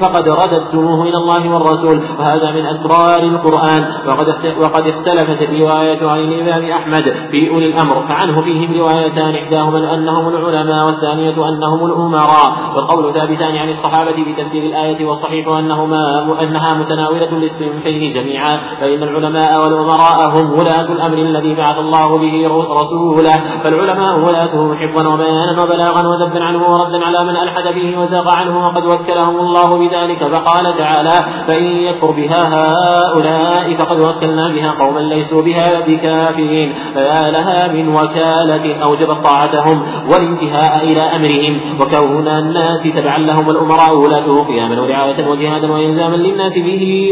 فقد 0.00 0.28
رددتموه 0.28 1.02
إلى 1.02 1.16
الله 1.16 1.54
والرسول. 1.54 2.00
وهذا 2.18 2.50
من 2.50 2.66
أسرار 2.66 3.22
القرآن. 3.22 3.82
وقد 4.08 4.28
وقد 4.60 4.86
اختلفت 4.86 5.42
الرواية 5.42 6.08
عن 6.08 6.20
الإمام 6.20 6.70
أحمد 6.70 7.04
في 7.30 7.50
أولي 7.50 7.66
الأمر. 7.66 8.06
فعنه 8.06 8.42
فيهم 8.42 8.80
روايتان 8.80 9.34
إحداهما 9.34 9.94
أنهم 9.94 10.28
العلماء 10.28 10.86
والثانية 10.86 11.38
أنهم 11.48 11.86
الأمراء 11.86 12.52
والقول 12.76 13.14
ثابتان 13.14 13.56
عن 13.56 13.68
الصحابة 13.68 14.12
في 14.12 14.32
تفسير 14.32 14.62
الآية 14.62 15.06
والصحيح 15.06 15.48
أنهما 15.48 16.42
أنها 16.42 16.74
متناولة 16.74 17.38
للصنفين 17.38 18.12
جميعا 18.12 18.56
فإن 18.80 19.02
العلماء 19.02 19.64
والأمراء 19.64 20.28
هم 20.28 20.58
ولاة 20.58 20.92
الأمر 20.92 21.18
الذي 21.18 21.54
بعث 21.54 21.78
الله 21.78 22.18
به 22.18 22.48
رسوله 22.80 23.40
فالعلماء 23.64 24.18
ولاته 24.18 24.74
حفظا 24.74 25.08
وبيانا 25.08 25.62
وبلاغا 25.62 26.08
وذبا 26.08 26.44
عنه 26.44 26.72
وردا 26.72 27.04
على 27.04 27.24
من 27.24 27.36
ألحد 27.36 27.74
به 27.74 27.98
وزاغ 27.98 28.28
عنه 28.28 28.66
وقد 28.66 28.86
وكلهم 28.86 29.36
الله 29.36 29.78
بذلك 29.78 30.18
فقال 30.18 30.78
تعالى 30.78 31.24
فإن 31.46 31.64
يكفر 31.64 32.10
بها 32.10 32.42
هؤلاء 32.54 33.74
فقد 33.74 34.00
وكلنا 34.00 34.48
بها 34.48 34.70
قوما 34.70 35.00
ليسوا 35.00 35.42
بها 35.42 35.80
بكافرين 35.86 36.72
فيا 36.72 37.30
لها 37.30 37.68
من 37.68 37.88
وكالة 37.88 38.82
أوجبت 38.82 39.16
طاعتهم 39.24 39.82
والانتهاء 40.10 40.84
إلى 40.84 41.16
أمرهم. 41.32 41.80
وكون 41.80 42.28
الناس 42.28 42.82
تبعا 42.82 43.18
لهم 43.18 43.50
الأمراء 43.50 43.96
ولاته 43.96 44.44
قياما 44.44 44.82
ورعاية 44.82 45.28
وجهادا 45.28 45.72
وإلزاما 45.72 46.16
للناس 46.16 46.58
به 46.58 47.08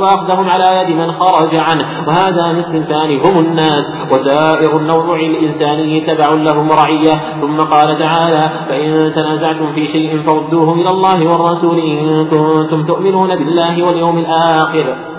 وأخذهم 0.00 0.48
على 0.48 0.80
يد 0.80 0.96
من 0.96 1.12
خرج 1.12 1.54
عنه. 1.54 1.84
وهذا 2.08 2.52
نصف 2.52 2.88
ثاني 2.88 3.20
هم 3.24 3.38
الناس. 3.38 4.08
وسائر 4.12 4.76
النوع 4.76 5.20
الإنساني 5.20 6.00
تبع 6.00 6.28
لهم 6.28 6.72
رعية. 6.72 7.14
ثم 7.40 7.56
قال 7.56 7.98
تعالى 7.98 8.50
فإن 8.68 9.12
تنازعتم 9.12 9.72
في 9.72 9.86
شيء 9.86 10.22
فردوه 10.22 10.74
إلى 10.74 10.90
الله 10.90 11.26
والرسول 11.32 11.78
إن 11.78 12.26
كنتم 12.26 12.84
تؤمنون 12.84 13.36
بالله 13.36 13.82
واليوم 13.82 14.18
الآخر. 14.18 15.10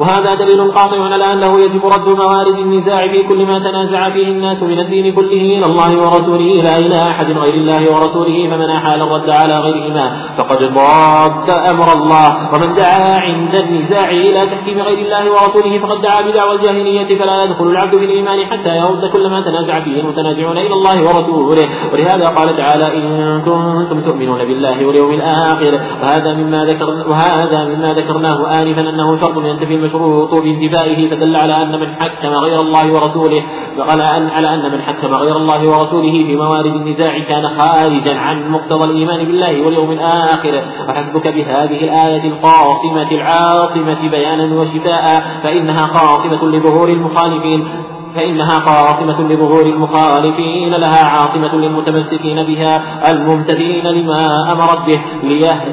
وهذا 0.00 0.34
دليل 0.34 0.70
قاطع 0.72 1.04
على 1.04 1.32
أنه 1.32 1.60
يجب 1.60 1.86
رد 1.86 2.08
موارد 2.08 2.58
النزاع 2.58 3.08
في 3.08 3.22
كل 3.22 3.46
ما 3.46 3.58
تنازع 3.58 4.10
فيه 4.10 4.28
الناس 4.28 4.62
من 4.62 4.78
الدين 4.78 5.14
كله 5.14 5.40
إلى 5.58 5.66
الله 5.66 6.02
ورسوله 6.02 6.62
لا 6.62 6.78
إلى 6.78 7.02
أحد 7.02 7.32
غير 7.32 7.54
الله 7.54 7.92
ورسوله 7.94 8.50
فمن 8.50 8.70
أحال 8.70 9.02
الرد 9.02 9.30
على 9.30 9.54
غيرهما 9.54 10.12
فقد 10.38 10.58
ضاد 10.58 11.50
أمر 11.50 11.92
الله 11.92 12.54
ومن 12.54 12.74
دعا 12.74 13.20
عند 13.20 13.54
النزاع 13.54 14.10
إلى 14.10 14.46
تحكيم 14.46 14.80
غير 14.80 14.98
الله 14.98 15.32
ورسوله 15.32 15.78
فقد 15.78 16.00
دعا 16.00 16.20
بدعوى 16.22 16.56
الجاهلية 16.56 17.18
فلا 17.18 17.44
يدخل 17.44 17.66
العبد 17.66 17.90
في 17.90 18.04
الإيمان 18.04 18.46
حتى 18.46 18.76
يرد 18.76 19.04
كل 19.12 19.30
ما 19.30 19.40
تنازع 19.40 19.84
فيه 19.84 20.00
المتنازعون 20.00 20.58
إلى 20.58 20.74
الله 20.74 21.02
ورسوله 21.04 21.68
ولهذا 21.92 22.28
قال 22.28 22.56
تعالى 22.56 22.96
إن 22.96 23.40
كنتم 23.40 24.00
تؤمنون 24.00 24.38
بالله 24.38 24.86
واليوم 24.86 25.12
الآخر 25.14 25.72
وهذا 26.02 26.34
مما 26.34 26.64
ذكر 26.64 26.88
وهذا 27.08 27.64
مما 27.64 27.92
ذكرناه 27.92 28.62
آنفا 28.62 28.80
أنه 28.80 29.16
شرط 29.16 29.44
ينتفي 29.44 29.87
المشروط 29.94 30.34
بانتفائه 30.34 31.10
فدل 31.10 31.36
على 31.36 31.52
أن 31.52 31.80
من 31.80 31.94
حكم 31.94 32.28
غير 32.28 32.60
الله 32.60 32.92
ورسوله 32.92 33.42
على 33.78 34.02
أن 34.02 34.28
على 34.28 34.54
أن 34.54 34.72
من 34.72 34.82
حكم 34.82 35.14
غير 35.14 35.36
الله 35.36 35.68
ورسوله 35.68 36.12
في 36.26 36.36
موارد 36.36 36.74
النزاع 36.74 37.18
كان 37.18 37.48
خارجا 37.48 38.18
عن 38.18 38.50
مقتضى 38.50 38.90
الإيمان 38.90 39.24
بالله 39.24 39.66
واليوم 39.66 39.92
الآخر. 39.92 40.62
وحسبك 40.88 41.28
بهذه 41.28 41.84
الآية 41.84 42.28
القاصمة 42.28 43.12
العاصمة 43.12 44.10
بيانا 44.10 44.60
وشفاء 44.60 45.24
فإنها 45.42 45.82
قاصمة 45.82 46.48
لظهور 46.48 46.88
المخالفين. 46.88 47.68
فإنها 48.18 48.58
قاصمة 48.58 49.28
لظهور 49.28 49.66
المخالفين 49.66 50.74
لها 50.74 51.04
عاصمة 51.04 51.54
للمتمسكين 51.54 52.42
بها 52.42 52.82
الممتثلين 53.10 53.86
لما 53.86 54.52
أمرت 54.52 54.86
به 54.86 55.00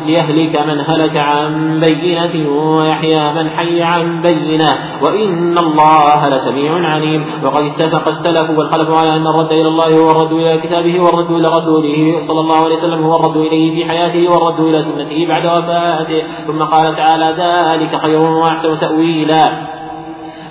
ليهلك 0.05 0.61
من 0.65 0.79
هلك 0.79 1.17
عن 1.17 1.79
بينة 1.79 2.49
ويحيى 2.49 3.33
من 3.33 3.49
حي 3.49 3.81
عن 3.81 4.21
بينة. 4.21 4.69
وإن 5.01 5.57
الله 5.57 6.29
لسميع 6.29 6.73
عليم. 6.73 7.25
وقد 7.43 7.63
اتفق 7.63 8.07
السلف 8.07 8.49
والخلف 8.49 8.89
على 8.89 9.15
أن 9.15 9.27
الرد 9.27 9.51
إلى 9.51 9.67
الله 9.67 9.97
هو 9.97 10.11
الرد 10.11 10.31
إلى 10.31 10.57
كتابه 10.57 10.99
والرد 10.99 11.31
إلى 11.31 11.47
رسوله 11.47 12.19
صلى 12.27 12.39
الله 12.39 12.55
عليه 12.55 12.75
وسلم 12.75 13.03
هو 13.03 13.15
الرد 13.15 13.37
إليه 13.37 13.75
في 13.75 13.89
حياته 13.89 14.31
والرد 14.31 14.59
إلى 14.59 14.81
سنته 14.81 15.27
بعد 15.27 15.45
وفاته. 15.45 16.23
ثم 16.47 16.63
قال 16.63 16.95
تعالى 16.95 17.25
ذلك 17.25 18.01
خير 18.01 18.19
وأحسن 18.19 18.79
تأويلا. 18.79 19.74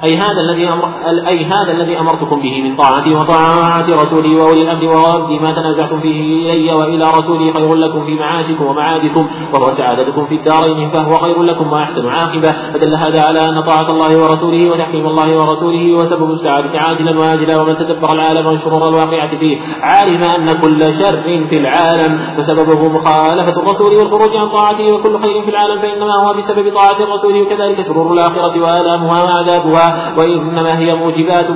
أي 0.05 0.17
هذا 0.17 0.41
الذي 0.41 0.69
أمر 0.69 0.89
أي 1.29 1.45
هذا 1.45 1.73
الذي 1.73 2.01
أمرتكم 2.01 2.41
به 2.41 2.63
من 2.63 2.77
طاعتي 2.77 3.15
وطاعة 3.15 4.03
رسولي 4.03 4.37
وأولي 4.37 4.63
الأمر 4.63 4.85
وردي 4.85 5.39
ما 5.39 5.51
تنازعتم 5.53 6.01
فيه 6.01 6.53
إلي 6.53 6.73
وإلى 6.73 7.11
رسولي 7.17 7.53
خير 7.53 7.75
لكم 7.75 8.07
في 8.07 8.15
معاشكم 8.15 8.67
ومعادكم 8.67 9.29
وهو 9.53 9.71
سعادتكم 9.71 10.27
في 10.27 10.35
الدارين 10.35 10.91
فهو 10.91 11.17
خير 11.17 11.43
لكم 11.43 11.73
وأحسن 11.73 12.09
عاقبة. 12.09 12.53
فدل 12.53 12.95
هذا 12.95 13.23
على 13.23 13.49
أن 13.49 13.61
طاعة 13.61 13.91
الله 13.91 14.23
ورسوله 14.23 14.71
وتحكيم 14.71 15.07
الله 15.07 15.39
ورسوله 15.39 15.95
وسبب 15.95 16.31
السعادة 16.31 16.81
عاجلا 16.81 17.21
وآجلا 17.21 17.61
ومن 17.61 17.77
تدبر 17.77 18.13
العالم 18.13 18.47
والشرور 18.47 18.89
الواقعة 18.89 19.39
فيه 19.39 19.59
علم 19.83 20.23
أن 20.23 20.53
كل 20.61 20.93
شر 20.93 21.47
في 21.51 21.59
العالم. 21.59 22.19
فسببه 22.37 22.89
مخالفة 22.89 23.57
الرسول 23.63 23.97
والخروج 23.97 24.37
عن 24.37 24.49
طاعته 24.53 24.93
وكل 24.93 25.19
خير 25.19 25.43
في 25.45 25.51
العالم 25.51 25.81
فإنما 25.81 26.15
هو 26.15 26.35
بسبب 26.35 26.75
طاعة 26.75 26.99
الرسول 27.01 27.43
وكذلك 27.43 27.87
شرور 27.87 28.13
الآخرة 28.13 28.61
وآلامها 28.63 29.23
وعذابها. 29.25 29.84
وإنما 30.17 30.79
هي 30.79 30.95
موجبات 30.95 31.51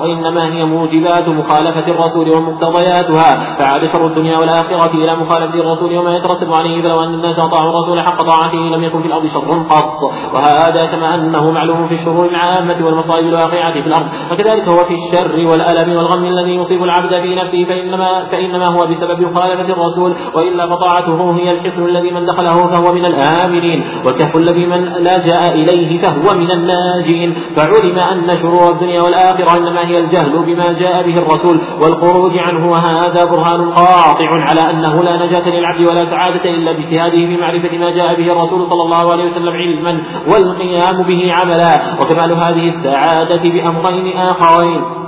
وإنما 0.00 0.52
هي 0.52 0.64
موجبات 0.64 1.28
مخالفة 1.28 1.92
الرسول 1.92 2.30
ومقتضياتها. 2.30 3.56
فعاد 3.58 3.86
شر 3.86 4.06
الدنيا 4.06 4.38
والآخرة 4.38 4.94
إلى 4.94 5.16
مخالفة 5.16 5.54
الرسول 5.54 5.98
وما 5.98 6.16
يترتب 6.16 6.52
عليه 6.52 6.82
فلو 6.82 7.00
أن 7.04 7.14
الناس 7.14 7.38
أطاعوا 7.38 7.70
الرسول 7.70 8.00
حق 8.00 8.22
طاعته 8.22 8.58
لم 8.58 8.84
يكن 8.84 9.02
في 9.02 9.08
الأرض 9.08 9.26
شر 9.26 9.62
قط. 9.70 10.02
وهذا 10.34 10.86
كما 10.86 11.14
أنه 11.14 11.50
معلوم 11.50 11.88
في 11.88 11.94
الشرور 11.94 12.28
العامة 12.28 12.86
والمصائب 12.86 13.26
الواقعة 13.26 13.72
في 13.72 13.88
الأرض. 13.88 14.06
وكذلك 14.32 14.68
هو 14.68 14.78
في 14.78 14.94
الشر 14.94 15.46
والألم 15.50 15.96
والغم 15.96 16.24
الذي 16.24 16.54
يصيب 16.54 16.82
العبد 16.82 17.20
في 17.20 17.34
نفسه 17.34 17.64
فإنما 17.64 18.26
فإنما 18.30 18.66
هو 18.66 18.86
بسبب 18.86 19.20
مخالفة 19.20 19.72
الرسول. 19.72 20.14
وإلا 20.34 20.66
فطاعته 20.66 21.32
هي 21.32 21.52
الحصن 21.52 21.84
الذي 21.88 22.10
من 22.10 22.26
دخله 22.26 22.66
فهو 22.66 22.92
من 22.92 23.06
الآمنين 23.06 23.84
والكهف 24.04 24.36
الذي 24.36 24.66
من 24.66 24.84
لجأ 24.84 25.52
إليه 25.52 26.02
فهو 26.02 26.34
من 26.36 26.50
الناجين. 26.50 27.34
فعلم 27.56 27.98
أن 27.98 28.38
شرور 28.42 28.70
الدنيا 28.70 29.02
والآخرة 29.02 29.56
إنما 29.56 29.86
هي 29.86 29.98
الجهل 29.98 30.42
بما 30.46 30.72
جاء 30.72 31.06
به 31.06 31.18
الرسول 31.18 31.60
والخروج 31.82 32.38
عنه 32.38 32.70
وهذا 32.70 33.24
برهان 33.24 33.70
قاطع 33.70 34.30
على 34.30 34.60
أنه 34.70 35.02
لا 35.02 35.26
نجاة 35.26 35.48
للعبد 35.48 35.80
ولا 35.80 36.04
سعادة 36.04 36.50
إلا 36.50 36.72
باجتهاده 36.72 37.10
في 37.10 37.36
معرفة 37.36 37.78
ما 37.78 37.90
جاء 37.90 38.16
به 38.16 38.32
الرسول 38.32 38.66
صلى 38.66 38.82
الله 38.82 39.12
عليه 39.12 39.24
وسلم 39.24 39.48
علما 39.48 40.02
والقيام 40.26 41.02
به 41.02 41.30
عملا 41.34 41.80
وكمال 42.00 42.32
هذه 42.32 42.66
السعادة 42.68 43.42
بأمرين 43.42 44.16
آخرين. 44.18 44.99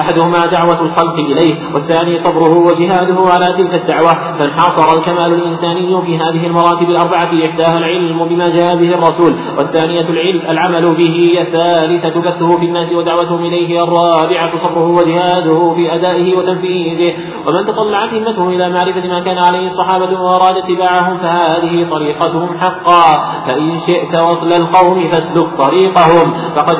أحدهما 0.00 0.46
دعوة 0.46 0.80
الخلق 0.80 1.14
إليه 1.14 1.56
والثاني 1.74 2.14
صبره 2.14 2.58
وجهاده 2.58 3.32
على 3.32 3.52
تلك 3.52 3.74
الدعوة. 3.74 4.14
فانحصر 4.38 4.98
الكمال 4.98 5.34
الإنساني 5.34 6.02
في 6.02 6.16
هذه 6.16 6.46
المراتب 6.46 6.90
الأربعة 6.90 7.30
إحداها 7.46 7.78
العلم 7.78 8.24
بما 8.24 8.48
جاء 8.48 8.76
به 8.76 8.94
الرسول 8.94 9.34
والثانية 9.58 10.08
العلم 10.08 10.42
العمل 10.48 10.94
به 10.94 11.40
الثالثة 11.40 12.20
بثه 12.20 12.56
في 12.58 12.64
الناس 12.64 12.92
ودعوتهم 12.92 13.44
إليه 13.44 13.82
الرابعة 13.84 14.56
صبره 14.56 14.88
وجهاده 14.88 15.74
في 15.74 15.94
أدائه 15.94 16.36
وتنفيذه. 16.36 17.14
ومن 17.46 17.66
تطلعت 17.66 18.14
همته 18.14 18.48
إلى 18.48 18.70
معرفة 18.70 19.08
ما 19.08 19.20
كان 19.20 19.38
عليه 19.38 19.66
الصحابة 19.66 20.20
وأراد 20.20 20.56
اتباعهم 20.56 21.18
فهذه 21.18 21.90
طريقتهم 21.90 22.58
حقا. 22.58 23.24
فإن 23.46 23.78
شئت 23.86 24.20
وصل 24.20 24.52
القوم 24.52 25.08
فاسلك 25.08 25.48
طريقهم. 25.58 26.32
فقد 26.56 26.76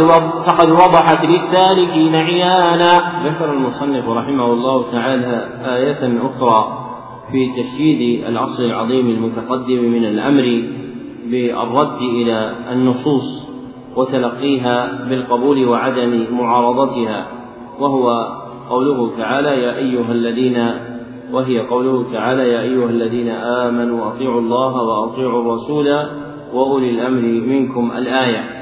فقد 0.46 0.70
وضحت 0.70 1.24
للسالكين 1.24 2.16
عيانا. 2.16 3.07
ذكر 3.24 3.52
المصنف 3.52 4.08
رحمه 4.08 4.52
الله 4.52 4.92
تعالى 4.92 5.48
آية 5.76 6.26
أخرى 6.26 6.78
في 7.32 7.62
تشييد 7.62 8.24
العصر 8.24 8.64
العظيم 8.64 9.10
المتقدم 9.10 9.82
من 9.84 10.04
الأمر 10.04 10.62
بالرد 11.30 12.02
إلى 12.02 12.54
النصوص 12.72 13.48
وتلقيها 13.96 15.04
بالقبول 15.08 15.68
وعدم 15.68 16.26
معارضتها 16.32 17.26
وهو 17.80 18.28
قوله 18.70 19.16
تعالى 19.18 19.48
يا 19.62 19.76
أيها 19.76 20.12
الذين 20.12 20.70
وهي 21.32 21.60
قوله 21.60 22.12
تعالى 22.12 22.48
يا 22.48 22.60
أيها 22.60 22.90
الذين 22.90 23.28
آمنوا 23.28 24.08
أطيعوا 24.08 24.40
الله 24.40 24.82
وأطيعوا 24.82 25.40
الرسول 25.40 25.88
وأولي 26.54 26.90
الأمر 26.90 27.22
منكم. 27.22 27.92
الآية 27.96 28.57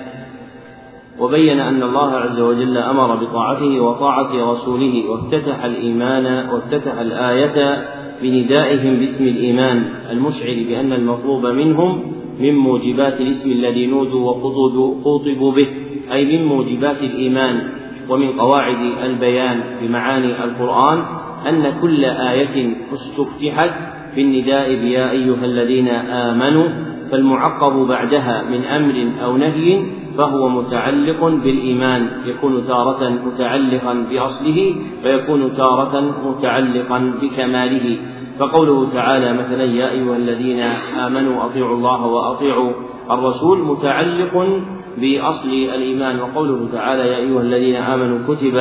وبين 1.20 1.60
أن 1.60 1.82
الله 1.82 2.10
عز 2.10 2.40
وجل 2.40 2.76
أمر 2.76 3.16
بطاعته 3.16 3.80
وطاعة 3.80 4.52
رسوله 4.52 5.10
وافتتح 5.10 5.64
الإيمان 5.64 6.48
وافتتح 6.51 6.98
الآية 6.98 7.86
بندائهم 8.22 8.97
باسم 8.97 9.24
الإيمان 9.24 9.84
المشعر 10.10 10.55
بأن 10.68 10.93
المطلوب 10.93 11.47
منهم 11.47 12.12
من 12.40 12.55
موجبات 12.55 13.20
الاسم 13.20 13.51
الذي 13.51 13.86
نودوا 13.86 14.30
وخطبوا 14.30 15.52
به 15.52 15.66
أي 16.12 16.38
من 16.38 16.44
موجبات 16.44 17.02
الإيمان 17.02 17.68
ومن 18.09 18.32
قواعد 18.32 18.76
البيان 19.05 19.60
بمعاني 19.82 20.44
القرآن 20.44 21.02
أن 21.48 21.74
كل 21.82 22.05
آية 22.05 22.76
استفتحت 22.93 23.70
بالنداء 24.16 24.74
بيا 24.74 25.10
أيها 25.10 25.44
الذين 25.44 25.88
آمنوا 25.88 26.68
فالمعقب 27.12 27.73
بعدها 27.73 28.43
من 28.51 28.65
أمر 28.65 29.24
أو 29.24 29.37
نهي 29.37 29.83
فهو 30.19 30.49
متعلق 30.49 31.24
بالإيمان 31.24 32.09
يكون 32.27 32.66
تارة 32.66 33.09
متعلقا 33.09 34.07
بأصله 34.11 34.74
ويكون 35.05 35.53
تارة 35.57 36.15
متعلقا 36.27 37.12
بكماله. 37.23 37.99
فقوله 38.39 38.91
تعالى 38.93 39.33
مثلا 39.33 39.65
يا 39.65 39.91
أيها 39.91 40.16
الذين 40.16 40.61
آمنوا 41.07 41.45
أطيعوا 41.45 41.77
الله 41.77 42.07
وأطيعوا 42.07 42.73
الرسول 43.11 43.65
متعلق 43.65 44.62
بأصل 44.99 45.49
الإيمان. 45.49 46.20
وقوله 46.20 46.69
تعالى 46.73 47.09
يا 47.09 47.16
أيها 47.16 47.41
الذين 47.41 47.77
آمنوا 47.77 48.19
كتب 48.28 48.59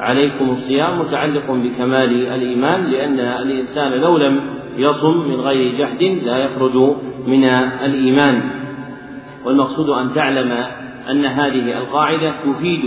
عليكم 0.00 0.50
الصيام 0.50 0.98
متعلق 0.98 1.50
بكمال 1.50 2.26
الإيمان 2.26 2.84
لأن 2.84 3.20
الإنسان 3.20 3.92
لو 3.92 4.18
لم 4.18 4.40
يصم 4.76 5.28
من 5.28 5.40
غير 5.40 5.72
جحد 5.78 6.02
لا 6.02 6.38
يخرج 6.38 6.96
من 7.26 7.44
الإيمان 7.84 8.42
والمقصود 9.44 9.90
أن 9.90 10.12
تعلم 10.12 10.52
أن 11.10 11.24
هذه 11.24 11.78
القاعدة 11.78 12.32
تفيد 12.44 12.80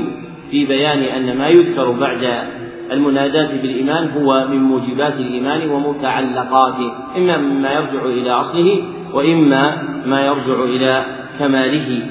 في 0.51 0.65
بيان 0.65 0.99
أن 0.99 1.37
ما 1.37 1.47
يذكر 1.47 1.91
بعد 1.91 2.47
المناداة 2.91 3.61
بالإيمان 3.61 4.09
هو 4.09 4.47
من 4.47 4.63
موجبات 4.63 5.13
الإيمان 5.13 5.69
ومتعلقاته 5.69 6.91
إما 7.17 7.37
مما 7.37 7.71
يرجع 7.71 8.05
إلى 8.05 8.31
أصله 8.31 8.83
وإما 9.13 9.83
ما 10.05 10.25
يرجع 10.25 10.63
إلى 10.63 11.05
كماله. 11.39 12.01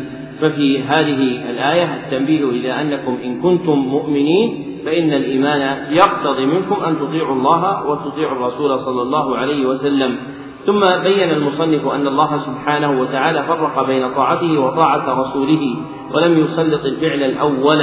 ففي 0.41 0.83
هذه 0.83 1.51
الآية 1.51 1.95
التنبيه 1.95 2.45
إلى 2.45 2.81
أنكم 2.81 3.19
إن 3.25 3.41
كنتم 3.41 3.79
مؤمنين 3.79 4.65
فإن 4.87 5.13
الإيمان 5.13 5.93
يقتضي 5.93 6.47
منكم 6.47 6.85
أن 6.85 6.99
تطيعوا 6.99 7.35
الله 7.35 7.87
وتطيعوا 7.87 8.33
الرسول 8.33 8.79
صلى 8.79 9.03
الله 9.03 9.37
عليه 9.37 9.67
وسلم. 9.67 10.17
ثم 10.67 10.81
بين 11.03 11.31
المصنف 11.31 11.89
أن 11.89 12.07
الله 12.07 12.37
سبحانه 12.37 13.01
وتعالى 13.01 13.43
فرق 13.43 13.87
بين 13.87 14.15
طاعته 14.15 14.59
وطاعة 14.59 15.21
رسوله 15.21 15.77
ولم 16.15 16.39
يسلط 16.39 16.85
الفعل 16.85 17.23
الأول 17.23 17.83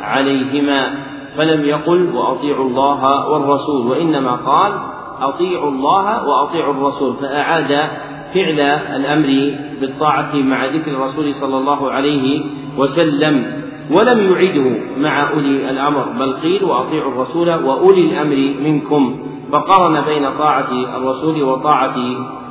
عليهما 0.00 0.94
فلم 1.36 1.64
يقل 1.64 2.10
وأطيعوا 2.14 2.64
الله 2.64 3.28
والرسول 3.28 3.86
وإنما 3.86 4.32
قال 4.32 4.72
أطيعوا 5.20 5.70
الله 5.70 6.28
وأطيعوا 6.28 6.74
الرسول 6.74 7.14
فأعاد 7.14 7.88
فعل 8.34 8.60
الأمر 8.96 9.56
بالطاعة 9.80 10.36
مع 10.36 10.64
ذكر 10.66 10.90
الرسول 10.90 11.34
صلى 11.34 11.58
الله 11.58 11.90
عليه 11.90 12.44
وسلم 12.78 13.62
ولم 13.90 14.32
يعده 14.32 14.96
مع 14.96 15.30
أولي 15.30 15.70
الأمر 15.70 16.04
بل 16.18 16.32
قيل 16.32 16.64
وأطيعوا 16.64 17.12
الرسول 17.12 17.48
وأولي 17.48 18.00
الأمر 18.00 18.54
منكم. 18.62 19.18
فقارن 19.52 20.00
بين 20.00 20.38
طاعة 20.38 20.72
الرسول 20.96 21.42
وطاعة 21.42 21.96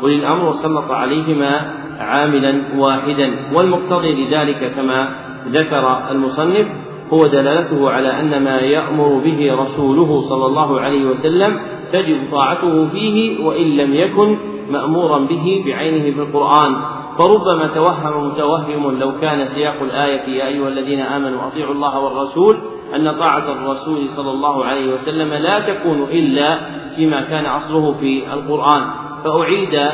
أولي 0.02 0.16
الأمر 0.16 0.46
وسلط 0.46 0.92
عليهما 0.92 1.74
عاملا 2.00 2.62
واحدا. 2.78 3.36
والمقتضي 3.54 4.26
لذلك 4.26 4.74
كما 4.76 5.10
ذكر 5.48 5.98
المصنف 6.12 6.68
هو 7.14 7.28
دلالته 7.28 7.92
على 7.92 8.20
أن 8.20 8.44
ما 8.44 8.60
يأمر 8.60 9.22
به 9.26 9.56
رسوله 9.60 10.20
صلى 10.20 10.46
الله 10.46 10.80
عليه 10.80 11.06
وسلم 11.06 11.60
تجب 11.92 12.32
طاعته 12.32 12.88
فيه 12.88 13.46
وإن 13.46 13.68
لم 13.78 13.94
يكن 13.94 14.38
مأمورا 14.72 15.20
به 15.20 15.64
بعينه 15.66 16.16
في 16.16 16.22
القرآن. 16.22 16.76
فربما 17.18 17.68
توهم 17.68 18.28
متوهم 18.28 19.00
لو 19.00 19.12
كان 19.22 19.46
سياق 19.46 19.82
الآية 19.82 20.30
يا 20.30 20.48
أيها 20.48 20.68
الذين 20.68 21.00
آمنوا 21.00 21.48
أطيعوا 21.48 21.74
الله 21.74 22.00
والرسول 22.00 22.58
أن 22.96 23.20
طاعة 23.20 23.52
الرسول 23.52 24.08
صلى 24.08 24.32
الله 24.32 24.66
عليه 24.66 24.94
وسلم 24.94 25.34
لا 25.34 25.60
تكون 25.60 26.04
إلا 26.04 26.60
فيما 26.96 27.22
كان 27.22 27.46
أصله 27.46 27.94
في 27.94 28.34
القرآن. 28.34 28.84
فأعيد 29.24 29.90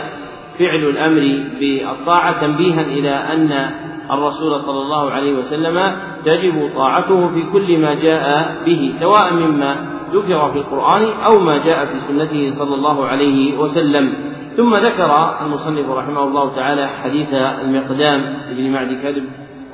فعل 0.59 0.83
الأمر 0.83 1.43
بالطاعة 1.59 2.41
تنبيها 2.41 2.81
إلى 2.81 3.09
أن 3.09 3.69
الرسول 4.11 4.59
صلى 4.59 4.81
الله 4.81 5.11
عليه 5.11 5.33
وسلم 5.33 5.95
تجب 6.25 6.69
طاعته 6.75 7.27
في 7.27 7.43
كل 7.51 7.77
ما 7.77 7.93
جاء 7.93 8.55
به 8.65 8.93
سواء 8.99 9.33
مما 9.33 9.75
ذكر 10.13 10.51
في 10.51 10.57
القرآن 10.57 11.03
أو 11.03 11.39
ما 11.39 11.57
جاء 11.57 11.85
في 11.85 11.99
سنته 11.99 12.49
صلى 12.49 12.75
الله 12.75 13.05
عليه 13.05 13.57
وسلم. 13.57 14.13
ثم 14.57 14.69
ذكر 14.69 15.35
المصنف 15.45 15.89
رحمه 15.89 16.23
الله 16.23 16.55
تعالى 16.55 16.87
حديث 16.87 17.33
المقدام 17.33 18.37
بن 18.57 18.71
معد 18.71 18.93
كذب 19.03 19.23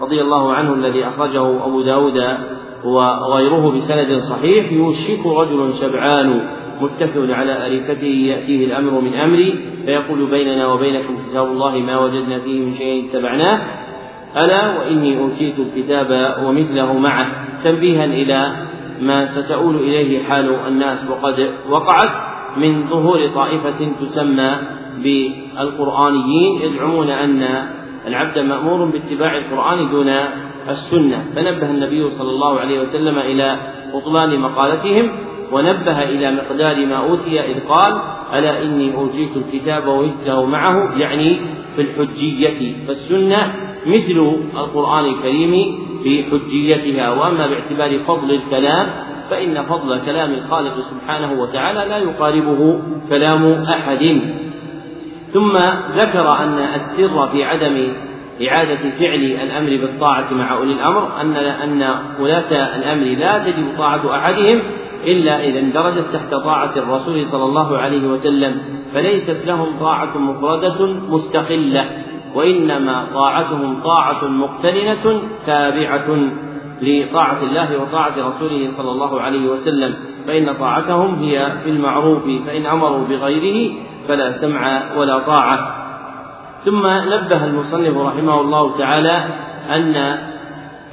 رضي 0.02 0.22
الله 0.22 0.54
عنه 0.54 0.74
الذي 0.74 1.08
أخرجه 1.08 1.66
أبو 1.66 1.82
داود 1.82 2.18
وغيره 2.86 3.72
بسند 3.72 4.18
صحيح 4.18 4.72
يوشك 4.72 5.26
رجل 5.26 5.74
شبعان 5.74 6.42
متكئ 6.82 7.32
على 7.34 7.66
أريكته 7.66 8.08
يأتيه 8.08 8.66
الأمر 8.66 9.02
من 9.02 9.14
أمري 9.14 9.60
فيقول 9.86 10.30
بيننا 10.30 10.68
وبينكم 10.68 11.18
كتاب 11.30 11.48
الله 11.48 11.78
ما 11.78 12.00
وجدنا 12.00 12.40
فيه 12.40 12.66
من 12.66 12.74
شيء 12.76 13.10
اتبعناه. 13.10 13.62
ألا 14.44 14.78
وإني 14.80 15.20
أوتيت 15.20 15.56
الكتاب 15.60 16.38
ومثله 16.46 16.98
معه. 16.98 17.26
تنبيها 17.64 18.06
إلى 18.06 18.70
ما 19.02 19.26
ستؤول 19.26 19.76
إليه 19.76 20.24
حال 20.24 20.56
الناس 20.68 21.10
وقد 21.10 21.50
وقعت 21.70 22.12
من 22.58 22.90
ظهور 22.90 23.28
طائفة 23.36 23.92
تسمى 24.02 24.56
بالقرآنيين 25.04 26.62
يزعمون 26.62 27.10
أن 27.10 27.68
العبد 28.08 28.40
مأمور 28.40 28.86
باتباع 28.86 29.38
القرآن 29.38 29.90
دون 29.92 30.10
السنة. 30.70 31.26
فنبه 31.36 31.70
النبي 31.70 32.10
صلى 32.10 32.30
الله 32.30 32.60
عليه 32.60 32.80
وسلم 32.80 33.20
إلى 33.20 33.58
بطلان 33.94 34.40
مقالتهم 34.40 35.12
ونبه 35.52 36.04
إلى 36.04 36.32
مقدار 36.32 36.86
ما 36.86 36.96
أوتي 36.96 37.40
إذ 37.40 37.60
قال 37.68 38.02
ألا 38.34 38.64
إني 38.64 38.96
أوتيت 38.96 39.38
الكتاب 39.38 39.88
ومثله 39.88 40.46
معه؟ 40.46 40.98
يعني 40.98 41.40
في 41.76 41.82
الحجية. 41.82 42.88
فالسنة 42.88 43.54
مثل 43.86 44.38
القرآن 44.58 45.06
الكريم 45.06 45.80
في 46.04 46.24
حجيتها 46.24 47.10
وأما 47.10 47.48
باعتبار 47.48 48.00
فضل 48.00 48.32
الكلام 48.32 48.90
فإن 49.30 49.64
فضل 49.64 50.00
كلام 50.06 50.34
الخالق 50.34 50.80
سبحانه 50.80 51.42
وتعالى 51.42 51.90
لا 51.90 51.98
يقاربه 51.98 52.82
كلام 53.10 53.64
أحد. 53.64 54.22
ثم 55.34 55.58
ذكر 55.96 56.38
أن 56.44 56.60
السر 56.60 57.28
في 57.28 57.44
عدم 57.44 57.94
إعادة 58.48 58.90
فعل 59.00 59.24
الأمر 59.24 59.70
بالطاعة 59.70 60.34
مع 60.34 60.54
أولي 60.58 60.74
الأمر 60.74 61.22
أن 61.22 61.36
أن 61.36 61.96
ولاة 62.20 62.76
الأمر 62.76 63.06
لا 63.06 63.52
تجب 63.52 63.78
طاعة 63.78 64.16
أحدهم 64.16 64.62
إلا 65.04 65.44
إذا 65.44 65.60
اندرجت 65.60 66.06
تحت 66.14 66.34
طاعة 66.34 66.72
الرسول 66.78 67.26
صلى 67.26 67.44
الله 67.44 67.78
عليه 67.78 68.08
وسلم 68.08 68.62
فليست 68.94 69.46
لهم 69.46 69.80
طاعة 69.80 70.18
مفردة 70.18 70.86
مستقلة 70.86 71.86
وإنما 72.36 73.08
طاعتهم 73.14 73.82
طاعة 73.84 74.28
مقترنة 74.28 75.22
تابعة 75.46 76.32
لطاعة 76.82 77.44
الله 77.44 77.82
وطاعة 77.82 78.28
رسوله 78.28 78.68
صلى 78.78 78.92
الله 78.92 79.22
عليه 79.22 79.50
وسلم 79.50 79.96
فإن 80.28 80.54
طاعتهم 80.54 81.16
هي 81.16 81.52
في 81.64 81.70
المعروف 81.70 82.24
فإن 82.48 82.66
أمروا 82.66 83.08
بغيره 83.08 83.74
فلا 84.08 84.32
سمع 84.32 84.82
ولا 84.98 85.20
طاعة. 85.20 85.79
ثم 86.66 86.88
نبه 86.88 87.46
المصنف 87.46 87.98
رحمه 87.98 88.42
الله 88.42 88.78
تعالى 88.78 89.26
أن 89.76 89.94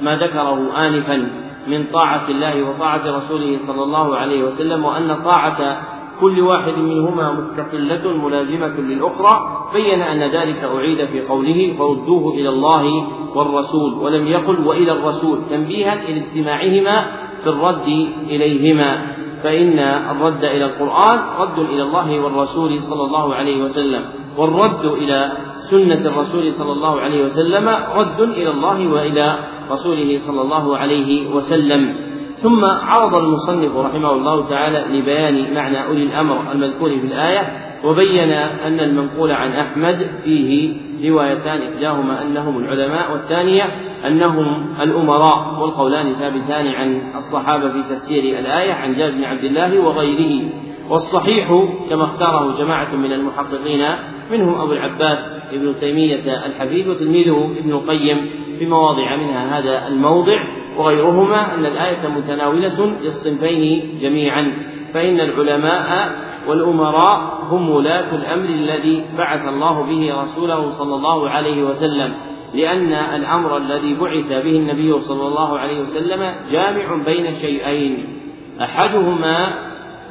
ما 0.01 0.15
ذكره 0.17 0.87
آنفا 0.87 1.27
من 1.67 1.85
طاعة 1.93 2.29
الله 2.29 2.69
وطاعة 2.69 3.17
رسوله 3.17 3.57
صلى 3.67 3.83
الله 3.83 4.15
عليه 4.15 4.43
وسلم 4.43 4.85
وأن 4.85 5.15
طاعة 5.23 5.81
كل 6.21 6.39
واحد 6.41 6.73
منهما 6.77 7.31
مستقلة 7.31 8.17
ملازمة 8.17 8.67
للأخرى 8.77 9.67
بين 9.73 10.01
أن 10.01 10.19
ذلك 10.19 10.63
أعيد 10.63 11.05
في 11.05 11.21
قوله 11.21 11.75
فردوه 11.79 12.33
إلى 12.33 12.49
الله 12.49 13.07
والرسول 13.35 13.93
ولم 13.93 14.27
يقل 14.27 14.67
وإلى 14.67 14.91
الرسول 14.91 15.39
تنبيها 15.49 15.93
إلى 15.93 16.23
اجتماعهما 16.25 17.05
في 17.43 17.49
الرد 17.49 17.87
إليهما. 18.29 19.01
فإن 19.43 19.79
الرد 19.79 20.45
إلى 20.45 20.65
القرآن 20.65 21.19
رد 21.39 21.59
إلى 21.59 21.83
الله 21.83 22.19
والرسول 22.19 22.79
صلى 22.79 23.03
الله 23.03 23.35
عليه 23.35 23.63
وسلم. 23.63 24.01
والرد 24.37 24.85
إلى 24.85 25.31
سنة 25.59 26.05
الرسول 26.05 26.51
صلى 26.51 26.71
الله 26.71 27.01
عليه 27.01 27.25
وسلم 27.25 27.69
رد 27.95 28.21
إلى 28.21 28.49
الله 28.49 28.87
وإلى 28.87 29.37
رسوله 29.71 30.17
صلى 30.19 30.41
الله 30.41 30.77
عليه 30.77 31.35
وسلم. 31.35 31.95
ثم 32.35 32.65
عرض 32.65 33.15
المصنف 33.15 33.75
رحمه 33.75 34.11
الله 34.11 34.49
تعالى 34.49 34.99
لبيان 34.99 35.53
معنى 35.53 35.85
أولي 35.85 36.03
الأمر 36.03 36.51
المذكور 36.51 36.89
في 36.89 37.07
الآية 37.07 37.67
وبين 37.83 38.31
أن 38.65 38.79
المنقول 38.79 39.31
عن 39.31 39.51
أحمد 39.51 40.09
فيه 40.23 40.73
روايتان 41.09 41.61
إحداهما 41.61 42.21
أنهم 42.21 42.57
العلماء 42.57 43.11
والثانية 43.11 43.63
أنهم 44.07 44.75
الأمراء 44.81 45.59
والقولان 45.61 46.13
ثابتان 46.13 46.67
عن 46.67 47.01
الصحابة 47.15 47.69
في 47.69 47.83
تفسير 47.95 48.39
الآية 48.39 48.73
عن 48.73 48.95
جابر 48.95 49.15
بن 49.15 49.23
عبد 49.23 49.43
الله 49.43 49.79
وغيره. 49.79 50.49
والصحيح 50.89 51.47
كما 51.89 52.03
اختاره 52.03 52.57
جماعة 52.57 52.95
من 52.95 53.13
المحققين 53.13 53.85
منهم 54.31 54.61
أبو 54.61 54.71
العباس 54.71 55.17
ابن 55.51 55.75
تيمية 55.79 56.45
الحفيد 56.45 56.87
وتلميذه 56.87 57.51
ابن 57.57 57.71
القيم 57.71 58.29
في 58.59 58.65
مواضع 58.65 59.15
منها 59.15 59.59
هذا 59.59 59.87
الموضع 59.87 60.37
وغيرهما 60.77 61.53
أن 61.55 61.65
الآية 61.65 62.07
متناولة 62.07 62.85
للصنفين 63.01 63.99
جميعا 64.01 64.53
فإن 64.93 65.19
العلماء 65.19 66.15
والأمراء 66.47 67.39
هم 67.49 67.69
ولاة 67.69 68.15
الأمر 68.15 68.45
الذي 68.45 69.05
بعث 69.17 69.47
الله 69.47 69.83
به 69.83 70.21
رسوله 70.21 70.69
صلى 70.69 70.95
الله 70.95 71.29
عليه 71.29 71.63
وسلم 71.63 72.13
لأن 72.53 72.93
الأمر 72.93 73.57
الذي 73.57 73.93
بعث 73.93 74.27
به 74.27 74.57
النبي 74.57 74.99
صلى 74.99 75.27
الله 75.27 75.59
عليه 75.59 75.79
وسلم 75.79 76.35
جامع 76.51 77.03
بين 77.05 77.31
شيئين 77.31 78.19
أحدهما 78.61 79.53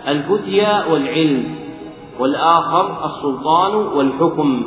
الفتيا 0.09 0.87
والعلم. 0.87 1.66
والآخر 2.21 3.05
السلطان 3.05 3.75
والحكم. 3.75 4.67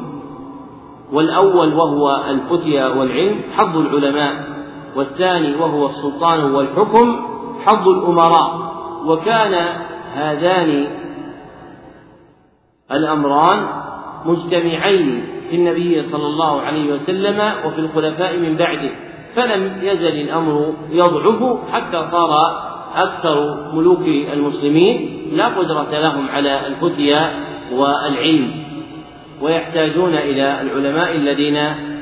والأول 1.14 1.74
وهو 1.74 2.24
الفتيا 2.30 2.88
والعلم 2.88 3.42
حظ 3.58 3.78
العلماء. 3.78 4.34
والثاني 4.96 5.56
وهو 5.56 5.86
السلطان 5.86 6.52
والحكم 6.52 7.26
حظ 7.66 7.90
الأمراء. 7.90 8.74
وكان 9.06 9.54
هذان 10.14 10.88
الأمران 12.92 13.68
مجتمعين 14.26 15.26
في 15.50 15.56
النبي 15.56 16.02
صلى 16.02 16.28
الله 16.28 16.62
عليه 16.62 16.94
وسلم 16.94 17.54
وفي 17.66 17.80
الخلفاء 17.80 18.38
من 18.38 18.58
بعده. 18.58 18.92
فلم 19.36 19.80
يزل 19.82 20.22
الأمر 20.22 20.74
يضعف 20.90 21.60
حتى 21.72 22.08
صار 22.12 22.69
أكثر 22.96 23.58
ملوك 23.74 24.02
المسلمين 24.34 25.10
لا 25.34 25.48
قدرة 25.48 26.00
لهم 26.00 26.30
على 26.30 26.68
الفتيا 26.68 27.32
والعلم 27.74 28.52
ويحتاجون 29.42 30.14
إلى 30.14 30.62
العلماء 30.62 31.16
الذين 31.16 31.58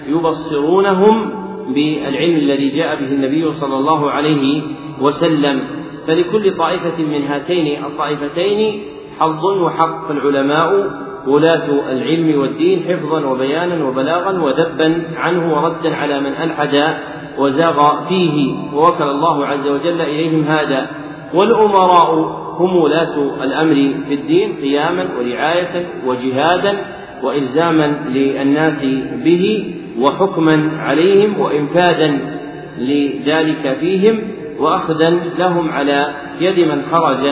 يبصرونهم 0.08 1.32
بالعلم 1.74 2.36
الذي 2.36 2.70
جاء 2.70 2.96
به 2.96 3.08
النبي 3.08 3.52
صلى 3.52 3.76
الله 3.76 4.12
عليه 4.12 4.62
وسلم. 5.02 5.64
فلكل 6.08 6.58
طائفة 6.58 7.04
من 7.04 7.28
هاتين 7.28 7.86
الطائفتين 7.86 8.82
حظ 9.20 9.46
وحق 9.46 10.12
العلماء 10.12 10.92
ولاة 11.28 11.92
العلم 11.92 12.40
والدين 12.40 12.84
حفظا 12.84 13.26
وبيانا 13.26 13.86
وبلاغا 13.86 14.42
وذبا 14.42 15.04
عنه 15.16 15.54
وردا 15.54 15.96
على 15.96 16.20
من 16.20 16.32
ألحد 16.32 16.98
وزاغ 17.38 18.08
فيه 18.10 18.54
ووكل 18.74 19.04
الله 19.04 19.46
عز 19.46 19.68
وجل 19.68 20.02
إليهم 20.02 20.44
هذا. 20.44 20.88
والأمراء 21.34 22.16
هم 22.60 22.76
ولاة 22.76 23.44
الأمر 23.44 23.94
في 24.08 24.14
الدين 24.14 24.56
قياما 24.56 25.08
ورعاية 25.20 25.86
وجهادا 26.06 26.78
وإلزاما 27.24 27.88
للناس 28.10 28.86
به 29.26 29.74
وحكما 30.00 30.72
عليهم 30.80 31.40
وإنفاذا 31.40 32.20
لذلك 32.78 33.78
فيهم 33.80 34.20
وأخذا 34.60 35.10
لهم 35.38 35.72
على 35.72 36.14
يد 36.40 36.60
من 36.60 36.82
خرج 36.82 37.28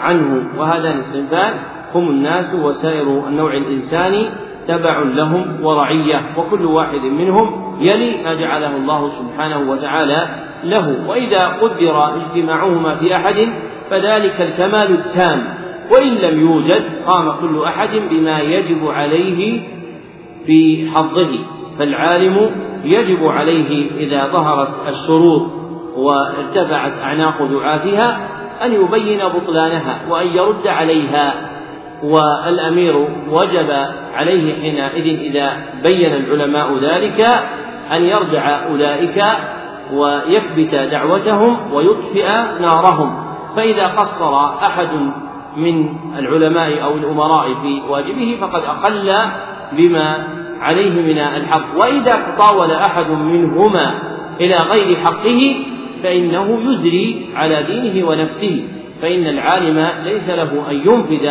عنه. 0.00 0.48
وهذان 0.58 0.98
الصنفان 0.98 1.54
هم 1.94 2.10
الناس 2.10 2.54
وسائر 2.54 3.28
النوع 3.28 3.56
الإنساني 3.56 4.26
تبع 4.68 4.98
لهم 4.98 5.64
ورعية 5.64 6.22
وكل 6.36 6.64
واحد 6.64 7.00
منهم 7.00 7.76
يلي 7.80 8.22
ما 8.24 8.34
جعله 8.34 8.76
الله 8.76 9.08
سبحانه 9.08 9.70
وتعالى 9.70 10.26
له. 10.64 11.08
وإذا 11.08 11.38
قدر 11.38 12.16
اجتماعهما 12.16 12.96
في 12.96 13.16
أحد 13.16 13.48
فذلك 13.90 14.40
الكمال 14.40 14.90
التام. 14.92 15.54
وإن 15.92 16.14
لم 16.14 16.40
يوجد 16.40 16.82
قام 17.06 17.32
كل 17.40 17.64
أحد 17.64 17.90
بما 18.10 18.40
يجب 18.40 18.88
عليه 18.88 19.60
في 20.46 20.90
حظه. 20.94 21.38
فالعالم 21.78 22.50
يجب 22.84 23.26
عليه 23.26 23.90
إذا 23.98 24.28
ظهرت 24.32 24.88
الشروط 24.88 25.42
وارتفعت 25.96 26.92
أعناق 27.02 27.42
دعاتها 27.42 28.28
أن 28.64 28.72
يبين 28.72 29.18
بطلانها 29.28 30.00
وأن 30.10 30.26
يرد 30.26 30.66
عليها. 30.66 31.47
والأمير 32.02 33.08
وجب 33.30 33.70
عليه 34.14 34.60
حينئذ 34.60 35.20
إذا 35.20 35.56
بين 35.82 36.12
العلماء 36.12 36.78
ذلك 36.78 37.26
أن 37.92 38.04
يرجع 38.04 38.66
أولئك 38.66 39.24
ويكبت 39.92 40.74
دعوتهم 40.74 41.72
ويطفئ 41.72 42.28
نارهم. 42.60 43.24
فإذا 43.56 43.86
قصر 43.86 44.46
أحد 44.66 44.88
من 45.56 45.88
العلماء 46.18 46.82
أو 46.82 46.94
الأمراء 46.94 47.54
في 47.54 47.82
واجبه 47.88 48.38
فقد 48.40 48.62
أقل 48.62 49.12
بما 49.72 50.26
عليه 50.60 50.90
من 50.90 51.18
الحق. 51.18 51.78
وإذا 51.80 52.12
تطاول 52.12 52.70
أحد 52.70 53.10
منهما 53.10 53.94
إلى 54.40 54.56
غير 54.56 54.96
حقه 54.96 55.56
فإنه 56.02 56.58
يزري 56.70 57.30
على 57.36 57.62
دينه 57.62 58.08
ونفسه. 58.08 58.68
فإن 59.02 59.26
العالم 59.26 59.88
ليس 60.04 60.30
له 60.30 60.70
أن 60.70 60.76
ينفذ 60.76 61.28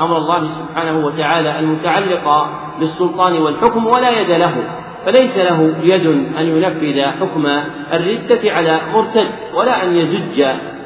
أمر 0.00 0.16
الله 0.16 0.46
سبحانه 0.46 1.06
وتعالى 1.06 1.58
المتعلق 1.58 2.46
بالسلطان 2.78 3.42
والحكم 3.42 3.86
ولا 3.86 4.20
يد 4.20 4.30
له 4.30 4.54
فليس 5.06 5.38
له 5.38 5.74
يد 5.82 6.06
أن 6.38 6.46
ينفذ 6.46 7.00
حكم 7.20 7.46
الردة 7.92 8.52
على 8.52 8.80
مرتد 8.94 9.26
ولا 9.54 9.84
أن 9.84 9.96
يزج 9.96 10.44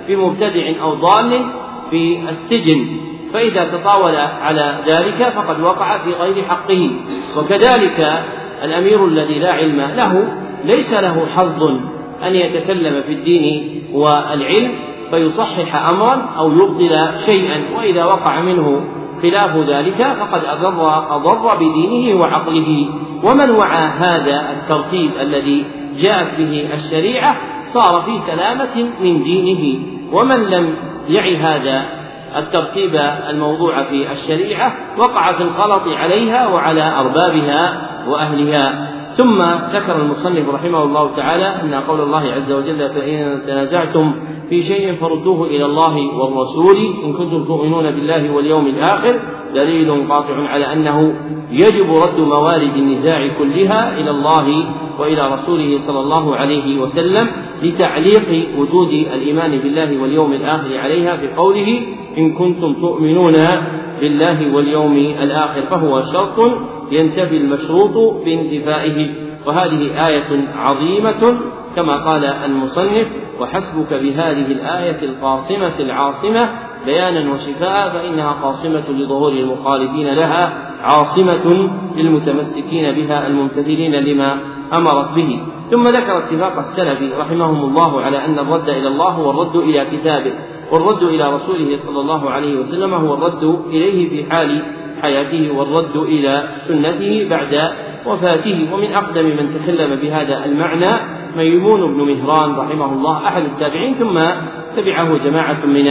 بمبتدع 0.09 0.83
أو 0.83 0.95
ضال 0.95 1.45
في 1.91 2.29
السجن. 2.29 2.87
فإذا 3.33 3.65
تطاول 3.65 4.17
على 4.17 4.79
ذلك 4.87 5.29
فقد 5.29 5.61
وقع 5.61 5.99
في 5.99 6.13
غير 6.13 6.45
حقه. 6.45 6.91
وكذلك 7.39 8.25
الأمير 8.65 9.07
الذي 9.07 9.39
لا 9.39 9.53
علم 9.53 9.81
له 9.81 10.29
ليس 10.65 10.95
له 10.95 11.27
حظ 11.27 11.63
أن 12.23 12.35
يتكلم 12.35 13.03
في 13.03 13.13
الدين 13.13 13.83
والعلم 13.93 14.73
فيصحح 15.11 15.89
أمرا 15.89 16.15
أو 16.39 16.53
يبطل 16.53 16.99
شيئا 17.27 17.63
وإذا 17.79 18.05
وقع 18.05 18.41
منه 18.41 18.85
خلاف 19.23 19.57
ذلك 19.57 20.03
فقد 20.03 20.45
أضر 20.45 21.15
أضر 21.17 21.57
بدينه 21.57 22.21
وعقله. 22.21 22.89
ومن 23.25 23.51
وعى 23.51 23.85
هذا 23.85 24.51
الترتيب 24.51 25.11
الذي 25.21 25.65
جاءت 25.99 26.39
به 26.39 26.69
الشريعة 26.75 27.37
صار 27.67 28.03
في 28.03 28.19
سلامة 28.19 28.91
من 29.01 29.23
دينه. 29.23 29.81
ومن 30.13 30.37
لم 30.37 30.75
يعي 31.09 31.37
هذا 31.37 31.85
الترتيب 32.37 33.01
الموضوع 33.31 33.85
في 33.85 34.13
الشريعة 34.13 34.73
وقع 34.99 35.33
في 35.33 35.43
الغلط 35.43 35.83
عليها 35.89 36.47
وعلى 36.47 36.93
أربابها 36.99 37.89
وأهلها. 38.09 38.90
ثم 39.21 39.43
ذكر 39.73 39.97
المصنف 40.03 40.49
رحمه 40.49 40.83
الله 40.83 41.17
تعالى 41.17 41.45
أن 41.45 41.75
قول 41.75 42.01
الله 42.01 42.33
عز 42.33 42.53
وجل 42.53 42.89
فإن 42.89 43.43
تنازعتم 43.47 44.15
في 44.49 44.63
شيء 44.63 44.95
فردوه 45.01 45.47
إلى 45.47 45.65
الله 45.65 45.97
والرسول 46.19 46.77
إن 47.05 47.13
كنتم 47.13 47.45
تؤمنون 47.45 47.91
بالله 47.91 48.35
واليوم 48.35 48.67
الآخر 48.67 49.21
دليل 49.55 50.09
قاطع 50.09 50.49
على 50.49 50.73
أنه 50.73 51.15
يجب 51.51 51.95
رد 51.95 52.21
موارد 52.21 52.77
النزاع 52.77 53.29
كلها 53.39 54.01
إلى 54.01 54.11
الله 54.11 54.65
وإلى 54.99 55.33
رسوله 55.33 55.79
صلى 55.79 56.01
الله 56.01 56.37
عليه 56.37 56.81
وسلم 56.81 57.29
لتعليق 57.63 58.49
وجود 58.59 58.89
الإيمان 58.89 59.51
بالله 59.59 60.03
واليوم 60.03 60.33
الآخر 60.33 60.79
عليها 60.79 61.19
بقوله 61.23 61.81
إن 62.19 62.33
كنتم 62.33 62.73
تؤمنون 62.75 63.35
بالله 64.01 64.55
واليوم 64.55 64.97
الآخر 64.97 65.63
فهو 65.63 66.03
شرط 66.13 66.53
ينتفي 66.91 67.37
المشروط 67.37 68.25
بانتفائه. 68.25 69.11
وهذه 69.47 70.07
آية 70.09 70.49
عظيمة 70.57 71.41
كما 71.77 72.11
قال 72.11 72.25
المصنف 72.25 73.07
وحسبك 73.41 73.95
بهذه 73.95 74.47
الآية 74.53 75.05
القاصمة 75.05 75.81
العاصمة 75.81 76.51
بيانا 76.87 77.33
وشفاء 77.33 77.89
فإنها 77.89 78.33
قاصمة 78.33 78.91
لظهور 78.91 79.33
المخالفين 79.33 80.15
لها 80.15 80.53
عاصمة 80.83 81.71
للمتمسكين 81.97 82.93
بها 82.93 83.27
الممتثلين 83.27 83.95
لما 83.95 84.39
أمرت 84.73 85.15
به. 85.15 85.41
ثم 85.71 85.89
ذكر 85.89 86.19
اتفاق 86.19 86.59
السلف 86.59 87.19
رحمهم 87.19 87.65
الله 87.65 88.01
على 88.01 88.25
أن 88.25 88.39
الرد 88.39 88.69
إلى 88.69 88.89
الله 88.89 89.09
هو 89.09 89.31
الرد 89.31 89.57
إلى 89.57 89.87
كتابه 89.93 90.33
والرد 90.73 91.03
إلى 91.03 91.33
رسوله 91.33 91.77
صلى 91.87 92.01
الله 92.01 92.31
عليه 92.31 92.59
وسلم 92.59 92.95
هو 92.95 93.15
الرد 93.15 93.61
إليه 93.67 94.09
في 94.09 94.31
حال 94.31 94.63
حياته 95.03 95.51
والرد 95.57 95.97
إلى 95.97 96.43
سنته 96.69 97.27
بعد 97.31 97.73
وفاته. 98.07 98.69
ومن 98.73 98.93
أقدم 98.93 99.27
من 99.27 99.47
تكلم 99.51 100.01
بهذا 100.01 100.45
المعنى 100.45 100.93
ميمون 101.37 101.95
بن 101.95 102.13
مهران 102.13 102.57
رحمه 102.57 102.93
الله 102.93 103.27
أحد 103.27 103.43
التابعين 103.45 103.95
ثم 103.95 104.19
تبعه 104.77 105.19
جماعة 105.25 105.67
من 105.67 105.89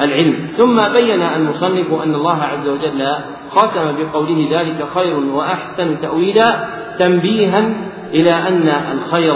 العلم. 0.00 0.48
ثم 0.56 0.92
بين 0.92 1.22
المصنف 1.22 2.02
أن 2.02 2.14
الله 2.14 2.42
عز 2.42 2.68
وجل 2.68 3.06
ختم 3.50 3.92
بقوله 3.98 4.48
ذلك 4.50 4.88
خير 4.94 5.16
وأحسن 5.16 6.00
تأويلا 6.00 6.68
تنبيها 6.98 7.70
إلى 8.14 8.32
أن 8.32 8.68
الخير 8.92 9.34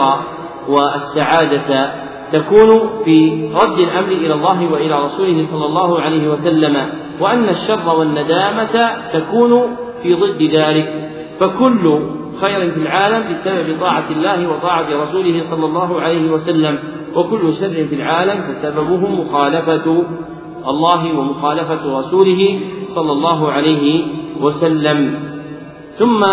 والسعادة 0.69 1.90
تكون 2.32 3.03
في 3.05 3.48
رد 3.55 3.78
الأمر 3.78 4.09
إلى 4.09 4.35
الله 4.35 4.73
وإلى 4.73 5.03
رسوله 5.03 5.43
صلى 5.43 5.66
الله 5.66 6.01
عليه 6.01 6.28
وسلم. 6.28 7.05
وأن 7.20 7.48
الشر 7.48 7.88
والندامة 7.88 8.90
تكون 9.12 9.76
في 10.02 10.14
ضد 10.14 10.43
ذلك. 10.43 11.10
فكل 11.40 12.01
خير 12.40 12.70
في 12.70 12.76
العالم 12.76 13.28
بسبب 13.30 13.80
طاعة 13.80 14.10
الله 14.10 14.48
وطاعة 14.48 15.02
رسوله 15.02 15.40
صلى 15.40 15.66
الله 15.66 16.01
عليه 16.01 16.30
وسلم 16.30 16.78
وكل 17.14 17.52
شر 17.52 17.86
في 17.88 17.94
العالم 17.94 18.43
فسببه 18.43 19.09
مخالفة 19.09 20.05
الله 20.68 21.18
ومخالفة 21.18 21.98
رسوله 21.98 22.60
صلى 22.82 23.12
الله 23.12 23.52
عليه 23.52 24.05
وسلم. 24.40 25.28
ثم 25.90 26.24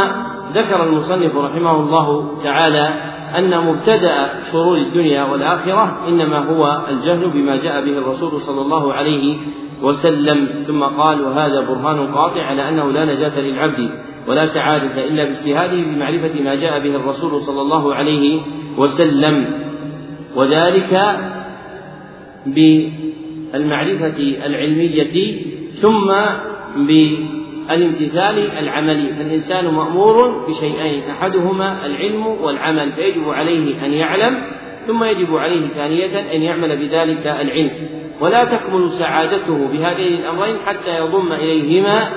ذكر 0.54 0.84
المصنف 0.84 1.36
رحمه 1.36 1.80
الله 1.80 2.38
تعالى 2.44 2.94
أن 3.38 3.66
مبتدأ 3.68 4.30
شرور 4.52 4.78
الدنيا 4.78 5.24
والآخرة 5.24 5.98
إنما 6.08 6.40
هو 6.40 6.82
الجهل 6.90 7.30
بما 7.30 7.56
جاء 7.56 7.86
به 7.86 7.98
الرسول 7.98 8.42
صلى 8.42 8.62
الله 8.62 8.94
عليه 8.94 9.38
وسلم 9.84 10.64
ثم 10.68 10.84
قال 10.84 11.22
وهذا 11.22 11.62
برهان 11.62 12.08
قاطع 12.08 12.42
على 12.42 12.70
أنه 12.70 12.92
لا 12.92 13.06
نجاة 13.06 13.40
للعبد 13.40 13.90
ولا 14.28 14.46
سعادة 14.46 15.08
إلا 15.08 15.24
باجتهاده 15.24 15.84
بمعرفة 15.84 16.42
ما 16.42 16.56
جاء 16.56 16.80
به 16.80 16.96
الرسول 16.96 17.42
صلى 17.42 17.62
الله 17.62 17.96
عليه 17.96 18.42
وسلم. 18.78 19.64
وذلك 20.36 21.18
بالمعرفة 22.46 24.18
العلمية 24.46 25.42
ثم 25.72 26.14
بالامتثال 26.78 28.38
العملي. 28.60 29.08
فالإنسان 29.08 29.66
مأمور 29.66 30.46
بشيئين 30.48 31.04
أحدهما 31.10 31.86
العلم 31.86 32.28
والعمل 32.28 32.92
فيجب 32.92 33.30
عليه 33.30 33.86
أن 33.86 33.94
يعلم 33.94 34.44
ثم 34.88 35.04
يجب 35.04 35.36
عليه 35.36 35.68
ثانية 35.68 36.36
أن 36.36 36.42
يعمل 36.42 36.78
بذلك 36.78 37.28
العلم. 37.28 38.03
ولا 38.22 38.46
تكمل 38.46 38.90
سعادته 38.90 39.68
بهذين 39.68 40.20
الأمرين 40.20 40.56
حتى 40.66 40.98
يضم 40.98 41.34
إليهما 41.34 42.10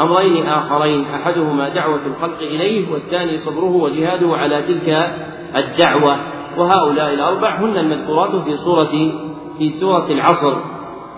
أمرين 0.00 0.46
آخرين 0.46 1.04
أحدهما 1.14 1.68
دعوة 1.68 2.00
الخلق 2.06 2.38
إليه 2.40 2.92
والثاني 2.92 3.38
صبره 3.38 3.76
وجهاده 3.76 4.36
على 4.36 4.62
تلك 4.62 5.12
الدعوة. 5.56 6.16
وهؤلاء 6.56 7.14
الأربع 7.14 7.60
هن 7.60 7.76
المذكورات 7.76 8.36
في 8.36 8.56
سورة 8.56 9.12
في 9.58 9.70
سورة 9.70 10.06
العصر. 10.10 10.54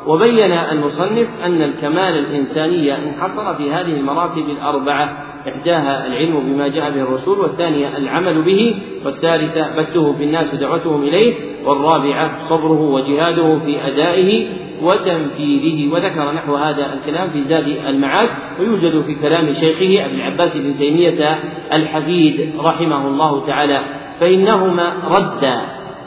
وبين 0.07 0.53
المصنف 0.53 1.29
أن 1.45 1.63
الكمال 1.63 2.19
الإنساني 2.19 2.95
انحصر 2.97 3.55
في 3.55 3.71
هذه 3.71 4.01
المراتب 4.01 4.49
الأربعة 4.49 5.30
إحداها 5.49 6.07
العلم 6.07 6.41
بما 6.41 6.69
جاء 6.69 6.91
به 6.91 7.03
الرسول 7.03 7.39
والثانية 7.39 7.97
العمل 7.97 8.43
به 8.43 8.75
والثالثة 9.05 9.77
بثه 9.77 10.12
في 10.12 10.25
الناس 10.25 10.55
ودعوتهم 10.55 11.03
إليه 11.03 11.35
والرابعة 11.65 12.49
صبره 12.49 12.81
وجهاده 12.81 13.59
في 13.59 13.87
أدائه 13.87 14.47
وتنفيذه. 14.83 15.93
وذكر 15.93 16.33
نحو 16.33 16.55
هذا 16.55 16.93
الكلام 16.95 17.31
في 17.31 17.45
زاد 17.49 17.67
المعاد 17.89 18.29
ويوجد 18.61 19.03
في 19.07 19.15
كلام 19.15 19.53
شيخه 19.53 20.07
أبي 20.07 20.15
العباس 20.15 20.57
بن 20.57 20.79
تيمية 20.79 21.39
الحفيد 21.73 22.53
رحمه 22.59 23.07
الله 23.07 23.47
تعالى 23.47 23.81
فإنهما 24.21 24.93
ردا 25.11 25.61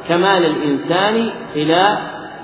كمال 0.08 0.46
الإنسان 0.46 1.30
إلى 1.56 1.98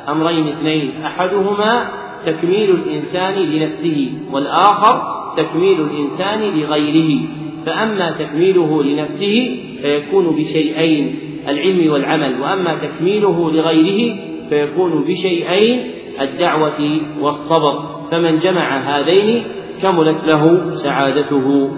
أمرين 0.10 0.48
اثنين 0.48 1.06
أحدهما 1.06 1.88
تكميل 2.26 2.70
الإنسان 2.70 3.34
لنفسه 3.34 4.14
والآخر 4.32 5.19
تكميل 5.38 5.82
الإنسان 5.82 6.42
لغيره 6.42 7.20
فأما 7.66 8.12
تكميله 8.12 8.84
لنفسه 8.84 9.60
فيكون 9.82 10.36
بشيئين 10.36 11.20
العلم 11.48 11.92
والعمل 11.92 12.42
وأما 12.42 12.76
تكميله 12.76 13.52
لغيره 13.52 14.16
فيكون 14.50 15.04
بشيئين 15.04 15.92
الدعوة 16.22 17.02
والصبر 17.22 18.00
فمن 18.12 18.40
جمع 18.40 18.78
هذين 18.78 19.44
كملت 19.82 20.28
له 20.28 20.76
سعادته 20.76 21.72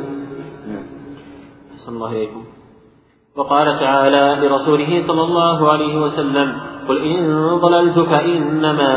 نعم. 0.67 0.83
الله 1.87 2.11
إليكم 2.11 2.43
وقال 3.35 3.79
تعالى 3.79 4.47
لرسوله 4.47 5.01
صلى 5.01 5.21
الله 5.21 5.71
عليه 5.71 6.01
وسلم 6.01 6.55
قل 6.87 6.97
إن 7.01 7.47
ضللت 7.61 7.99
فإنما 7.99 8.91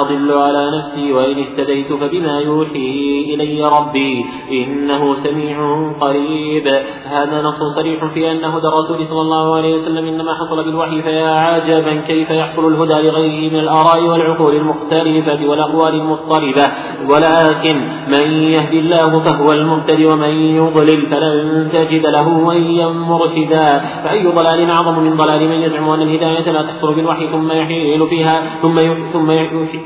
أضل 0.00 0.32
على 0.32 0.78
نفسي 0.78 1.12
وإن 1.12 1.38
اهتديت 1.38 1.92
فبما 1.92 2.38
يوحي 2.40 3.24
إلي 3.34 3.64
ربي 3.64 4.24
إنه 4.50 5.14
سميع 5.14 5.56
قريب. 6.00 6.68
هذا 7.04 7.42
نص 7.42 7.62
صريح 7.76 8.12
في 8.14 8.32
أن 8.32 8.44
هدى 8.44 8.66
الرسول 8.66 9.06
صلى 9.06 9.20
الله 9.20 9.56
عليه 9.56 9.74
وسلم 9.74 10.06
إنما 10.06 10.34
حصل 10.34 10.64
بالوحي 10.64 11.02
فيا 11.02 11.30
عجبا 11.30 11.94
كيف 11.94 12.30
يحصل 12.30 12.66
الهدى 12.66 13.08
لغيره 13.08 13.52
من 13.52 13.58
الآراء 13.58 14.02
والعقول 14.06 14.56
المختلفة 14.56 15.48
والأقوال 15.48 15.94
المضطربة. 15.94 16.66
ولكن 17.10 17.88
من 18.08 18.42
يهدي 18.42 18.78
الله 18.78 19.18
فهو 19.18 19.52
المهتدي 19.52 20.06
ومن 20.06 20.30
يضلل 20.30 21.10
فلن 21.10 21.68
تجد 21.72 22.06
له 22.06 22.38
وليا 22.46 22.88
مرشدا. 22.88 23.78
فأي 24.04 24.26
ضلال 24.26 24.70
أعظم 24.70 24.98
من 24.98 25.16
ضلال 25.16 25.48
من 25.48 25.62
يزعم 25.62 25.90
أن 25.90 26.02
الهداية 26.02 26.50
لا 26.52 26.62
تحصل 26.62 26.94
بالوحي 26.94 27.19
ثم 27.26 27.52
يحيل 27.52 28.08
فيها 28.08 28.60
ثم 28.62 28.76
ثم 29.12 29.26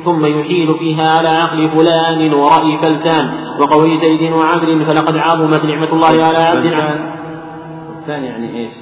ثم 0.05 0.27
يحيل 0.27 0.75
فيها 0.79 1.19
على 1.19 1.29
عقل 1.29 1.71
فلان 1.71 2.35
ورأي 2.35 2.79
فلتان. 2.79 3.33
وقول 3.61 3.99
زيد 3.99 4.33
وعبد 4.33 4.83
فلقد 4.83 5.17
عظمت 5.17 5.65
نعمة 5.65 5.93
الله 5.93 6.25
على 6.25 6.39
عبد 6.39 6.67
الثاني 7.99 8.27
يعني 8.27 8.59
إيش؟ 8.59 8.73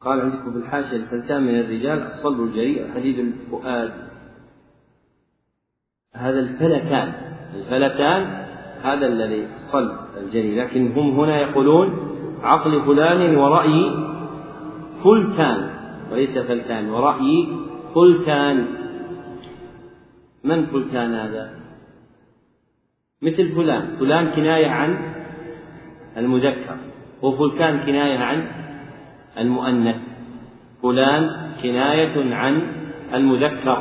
قال 0.00 0.20
عندكم 0.20 0.52
في 0.52 0.58
الحاشية 0.58 0.96
الفلتان 0.96 1.42
من 1.42 1.60
الرجال 1.60 2.02
الصلب 2.02 2.40
الجريء. 2.40 2.94
حديد 2.94 3.18
الفؤاد. 3.18 3.92
هذا 6.14 6.38
الفلتان 6.38 7.12
الفلتان 7.54 8.44
هذا 8.82 9.06
الذي 9.06 9.48
صلب 9.72 9.96
الجري 10.16 10.60
لكن 10.60 10.92
هم 10.92 11.20
هنا 11.20 11.40
يقولون 11.40 12.13
عقل 12.44 12.82
فلان 12.82 13.36
ورأي 13.36 13.80
فلتان 15.04 15.60
وليس 16.12 16.38
فلتان 16.38 16.90
ورأي 16.90 17.48
فلتان. 17.94 18.66
من 20.44 20.66
فلتان 20.66 21.14
هذا؟ 21.14 21.44
مثل 23.22 23.52
فلان 23.56 23.96
فلان 23.96 24.24
كناية 24.36 24.68
عن 24.68 24.90
المذكر 26.16 26.76
وفلتان 27.22 27.78
كناية 27.86 28.18
عن 28.18 28.38
المؤنث 29.38 29.96
فلان 30.82 31.52
كناية 31.62 32.34
عن 32.34 32.54
المذكر 33.14 33.78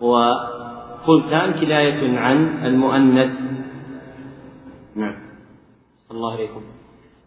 وفلتان 0.00 1.52
كناية 1.52 2.18
عن 2.18 2.66
المؤنث. 2.66 3.32
نعم. 4.96 5.16
الله 6.10 6.32
عليكم. 6.32 6.71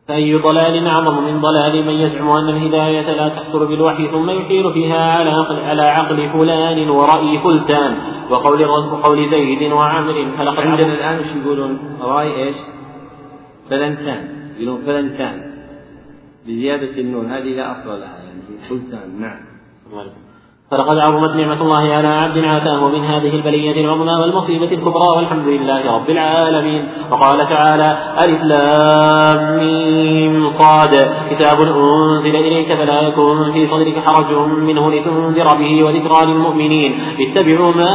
فأي 0.07 0.35
ضلال 0.35 0.87
أعظم 0.87 1.23
من 1.23 1.41
ضلال 1.41 1.85
من 1.85 1.93
يزعم 1.93 2.29
أن 2.29 2.49
الهداية 2.49 3.15
لا 3.15 3.29
تحصل 3.29 3.67
بالوحي 3.67 4.07
ثم 4.07 4.29
يحيل 4.29 4.73
فيها 4.73 5.11
على 5.11 5.29
عقل, 5.29 5.55
على 5.55 5.81
عقل 5.81 6.29
فلان 6.29 6.89
ورأي 6.89 7.39
فلتان. 7.39 7.97
وقول 8.29 8.65
وقول 8.65 9.25
زيد 9.25 9.71
وعمر 9.71 10.31
فلقد 10.37 10.59
عندنا 10.59 10.93
الآن 10.93 11.17
إيش 11.17 11.35
يقولون؟ 11.35 11.97
رأي 12.01 12.43
إيش؟ 12.43 12.55
فلنتان. 13.69 14.29
يقولون 14.57 14.85
فلنتان. 14.85 15.51
بزيادة 16.47 17.01
النون. 17.01 17.31
هذه 17.31 17.49
لا 17.55 17.71
أصل 17.71 17.89
لها 17.89 18.17
يعني 18.17 18.69
فلتان. 18.69 19.21
نعم. 19.21 19.39
فلقد 20.71 20.97
عظمت 20.97 21.35
نعمة 21.35 21.61
الله 21.61 21.93
على 21.93 22.07
عبد 22.07 22.37
عافاه 22.45 22.87
من 22.89 22.99
هذه 22.99 23.35
البلية 23.35 23.81
العظمى 23.81 24.13
والمصيبة 24.21 24.71
الكبرى 24.71 25.09
والحمد 25.17 25.47
لله 25.47 25.95
رب 25.95 26.09
العالمين. 26.09 26.87
وقال 27.11 27.49
تعالى 27.49 27.97
ألف 28.23 28.43
لام 28.43 29.55
صاد. 30.49 31.09
كتاب 31.29 31.61
أنزل 31.61 32.35
إليك 32.35 32.73
فلا 32.73 33.07
يكن 33.07 33.51
في 33.53 33.65
صدرك 33.65 33.99
حرج 33.99 34.31
منه 34.49 34.91
لتنذر 34.91 35.47
به 35.55 35.83
وذكرى 35.83 36.25
للمؤمنين. 36.25 36.95
اتبعوا 37.19 37.71
ما 37.71 37.93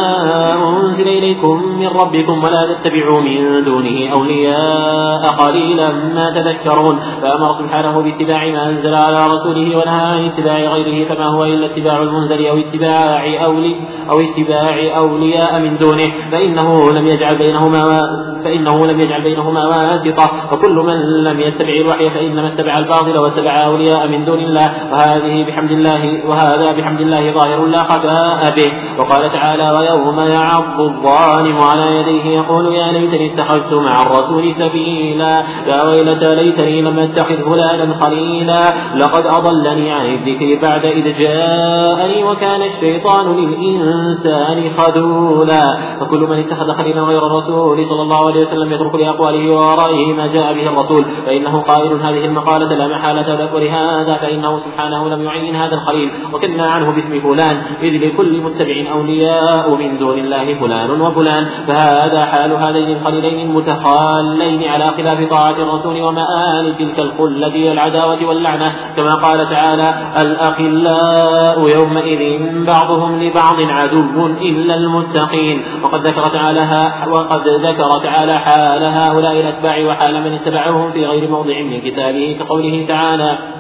أنزل 0.69 1.09
إليكم 1.09 1.79
من 1.79 1.89
ربكم 1.89 2.45
ولا 2.45 2.75
تتبعوا 2.75 3.21
من 3.21 3.65
دونه 3.65 4.09
أولياء 4.13 5.23
قليلا 5.33 5.91
ما 5.91 6.31
تذكرون. 6.35 6.99
فأمر 7.23 7.53
سبحانه 7.53 8.03
باتباع 8.03 8.47
ما 8.47 8.69
أنزل 8.69 8.95
على 8.95 9.27
رسوله 9.27 9.77
ونهى 9.77 10.07
عن 10.15 10.25
اتباع 10.25 10.59
غيره 10.75 11.09
فما 11.09 11.27
هو 11.27 11.45
إلا 11.45 11.67
اتباع 11.67 12.03
المنزل 12.03 12.47
أو 12.47 12.60
اتباع 12.61 13.45
أولي 13.45 13.77
أو 14.11 14.21
اتباع 14.21 14.97
أولياء 14.97 15.59
من 15.61 15.79
دونه 15.79 16.13
فإنه 16.33 16.93
لم 16.93 17.07
يجعل 17.07 17.39
بينهما 17.39 18.01
فإنه 18.45 18.87
لم 18.87 19.01
يجعل 19.01 19.23
بينهما 19.23 19.67
واسطة. 19.67 20.31
وكل 20.53 20.75
من 20.87 21.25
لم 21.25 21.41
يتبع 21.41 21.75
الوحي 21.81 22.11
فإنما 22.11 22.53
اتبع 22.53 22.79
الباطل 22.79 23.19
واتبع 23.19 23.65
أولياء 23.65 24.09
من 24.09 24.25
دون 24.25 24.39
الله. 24.39 24.73
وهذه 24.93 25.45
بحمد 25.45 25.71
الله 25.71 26.29
وهذا 26.29 26.73
بحمد 26.73 27.01
الله 27.01 27.33
ظاهر 27.33 27.67
لا 27.67 27.83
خفاء 27.83 28.55
به. 28.57 28.71
وقال 28.99 29.33
تعالى 29.33 29.71
ويوم 29.79 30.21
يعض 30.21 30.81
الظالم 30.81 31.57
على 31.57 31.87
يديه 32.01 32.25
يقول 32.25 32.75
يا 32.75 32.93
ليتني 32.93 33.35
اتخذت 33.35 33.75
مع 33.75 34.03
الرسول 34.03 34.53
سبيلا. 34.53 35.43
يا 35.67 35.85
ويلتى 35.87 36.35
ليتني 36.35 36.83
لم 36.83 36.99
أتخذ 36.99 37.37
فلانا 37.37 37.95
خليلا. 37.95 38.65
لقد 38.97 39.27
أضلني 39.27 39.93
عن 39.93 40.07
الذكر 40.07 40.59
بعد 40.63 40.85
إذ 40.85 41.19
جاءني 41.19 42.25
وكان 42.25 42.50
الشيطان 42.57 43.37
للإنسان 43.37 44.71
خذولا 44.71 45.77
فكل 46.01 46.21
من 46.21 46.39
اتخذ 46.39 46.73
خليلا 46.73 47.03
غير 47.03 47.27
الرسول 47.27 47.87
صلى 47.87 48.03
الله 48.03 48.27
عليه 48.27 48.41
وسلم 48.41 48.73
يترك 48.73 48.95
لأقواله 48.95 49.51
وآرائه 49.51 50.13
ما 50.13 50.27
جاء 50.27 50.53
به 50.53 50.67
الرسول 50.69 51.05
فإنه 51.05 51.61
قائل 51.61 51.93
هذه 51.93 52.25
المقالة 52.25 52.67
لا 52.67 52.89
محالة 52.89 53.55
ولهذا 53.55 54.15
فإنه 54.15 54.59
سبحانه 54.59 55.09
لم 55.09 55.23
يعين 55.23 55.57
هذا 55.57 55.75
الخليل 55.75 56.11
وكنا 56.33 56.67
عنه 56.67 56.93
باسم 56.95 57.21
فلان 57.21 57.63
إذ 57.83 58.07
لكل 58.07 58.41
متبع 58.41 58.93
أولياء 58.93 59.75
من 59.75 59.99
دون 59.99 60.19
الله 60.19 60.55
فلان 60.55 61.01
وفلان 61.01 61.45
فهذا 61.45 62.25
حال 62.25 62.53
هذين 62.53 62.97
الخليلين 62.97 63.51
المتخالين 63.51 64.69
على 64.69 64.91
خلاف 64.91 65.31
طاعة 65.31 65.57
الرسول 65.63 66.03
ومآل 66.03 66.77
تلك 66.79 66.99
القلة 66.99 67.73
العداوة 67.73 68.27
واللعنة 68.27 68.73
كما 68.97 69.15
قال 69.15 69.51
تعالى 69.51 69.95
الأخلاء 70.21 71.69
يومئذ 71.79 72.40
بعضهم 72.67 73.23
لبعض 73.23 73.57
عدو 73.61 74.27
إلا 74.27 74.75
المتقين. 74.75 75.63
وقد 75.83 76.07
ذكر 76.07 76.29
تعالى 76.29 76.93
وقد 77.13 77.49
ذكر 77.49 77.99
تعالى 78.03 78.39
حال 78.39 78.85
هؤلاء 78.85 79.41
الأتباع 79.41 79.87
وحال 79.87 80.21
من 80.21 80.33
اتبعهم 80.33 80.93
في 80.93 81.07
غير 81.07 81.31
موضع 81.31 81.63
من 81.63 81.81
كتابه 81.81 82.37
كقوله 82.41 82.85
تعالى 82.89 83.60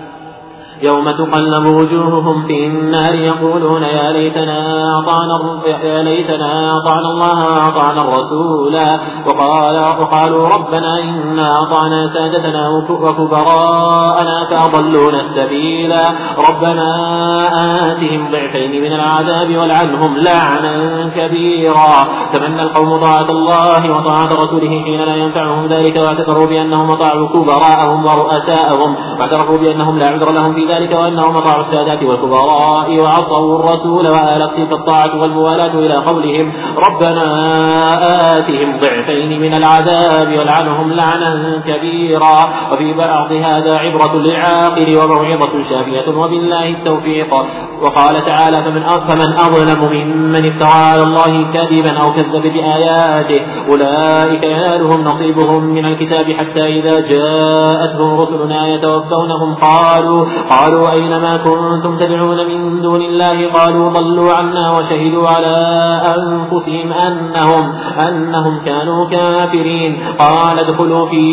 يوم 0.82 1.10
تقلب 1.10 1.66
وجوههم 1.66 2.42
في 2.46 2.66
النار 2.66 3.14
يقولون 3.14 3.82
يا 3.82 4.12
ليتنا 4.12 4.58
أطعنا 4.98 5.66
يا 5.84 6.02
ليتنا 6.02 6.76
أطعنا 6.76 7.08
الله 7.08 7.68
أطعنا 7.68 8.02
الرسول. 8.02 8.76
وقال 9.26 9.76
وقالوا 10.00 10.48
ربنا 10.48 10.88
إنا 11.02 11.62
أطعنا 11.62 12.06
سادتنا 12.06 12.68
وكبراءنا 12.90 14.44
فأضلونا 14.50 15.20
السبيل. 15.20 15.92
ربنا 16.48 16.88
آتهم 17.92 18.30
ضعفين 18.30 18.82
من 18.82 18.92
العذاب 18.92 19.56
والعنهم 19.56 20.18
لعنا 20.18 21.08
كبيرا. 21.16 22.08
تمنى 22.32 22.62
القوم 22.62 23.00
طاعة 23.00 23.30
الله 23.30 23.90
وطاعة 23.96 24.28
رسوله 24.42 24.82
حين 24.84 25.00
لا 25.04 25.16
ينفعهم 25.16 25.66
ذلك 25.66 25.96
واعتذروا 25.96 26.46
بأنهم 26.46 26.90
أطاعوا 26.90 27.28
كبراءهم 27.28 28.06
ورؤساءهم. 28.06 28.96
واعترفوا 29.18 29.58
بأنهم 29.58 29.98
لا 29.98 30.06
عذر 30.06 30.32
لهم 30.32 30.54
في 30.54 30.69
ذلك 30.74 30.92
وأنهم 30.92 31.36
أطاعوا 31.36 31.60
السادات 31.60 32.02
والكبراء 32.02 32.98
وعصوا 32.98 33.58
الرسول 33.58 34.08
وآلت 34.08 34.52
تلك 34.56 34.72
الطاعة 34.72 35.20
والموالاة 35.22 35.74
إلى 35.74 35.94
قولهم 35.94 36.52
ربنا 36.86 37.26
آتهم 38.38 38.78
ضعفين 38.80 39.40
من 39.40 39.54
العذاب 39.54 40.28
والعنهم 40.38 40.92
لعنا 40.92 41.62
كبيرا. 41.66 42.48
وفي 42.72 42.92
بعض 42.92 43.32
هذا 43.32 43.78
عبرة 43.78 44.16
للعاقل 44.16 44.96
وموعظة 44.96 45.62
شافية 45.70 46.18
وبالله 46.18 46.68
التوفيق. 46.68 47.34
وقال 47.82 48.24
تعالى 48.26 48.56
فمن 48.64 48.82
فمن 49.08 49.32
أظلم 49.32 49.84
ممن 49.84 50.46
افترى 50.46 50.68
على 50.68 51.02
الله 51.02 51.52
كذبا 51.52 51.98
أو 51.98 52.12
كذب 52.12 52.42
بآياته 52.42 53.40
أولئك 53.68 54.44
ينالهم 54.44 55.00
نصيبهم 55.04 55.64
من 55.64 55.84
الكتاب 55.84 56.32
حتى 56.32 56.64
إذا 56.66 57.00
جاءتهم 57.00 58.20
رسلنا 58.20 58.68
يتوفونهم 58.68 59.54
قالوا 59.54 60.26
قالوا 60.60 60.90
أين 60.92 61.10
ما 61.10 61.36
كنتم 61.36 61.96
تدعون 61.96 62.46
من 62.48 62.82
دون 62.82 63.02
الله؟ 63.02 63.52
قالوا 63.52 63.90
ضلوا 63.90 64.32
عنا 64.32 64.70
وشهدوا 64.76 65.28
على 65.28 65.56
أنفسهم 66.16 66.92
أنهم 66.92 67.72
أنهم 68.08 68.60
كانوا 68.64 69.08
كافرين. 69.08 69.98
قال 70.18 70.58
ادخلوا 70.58 71.06
في 71.06 71.24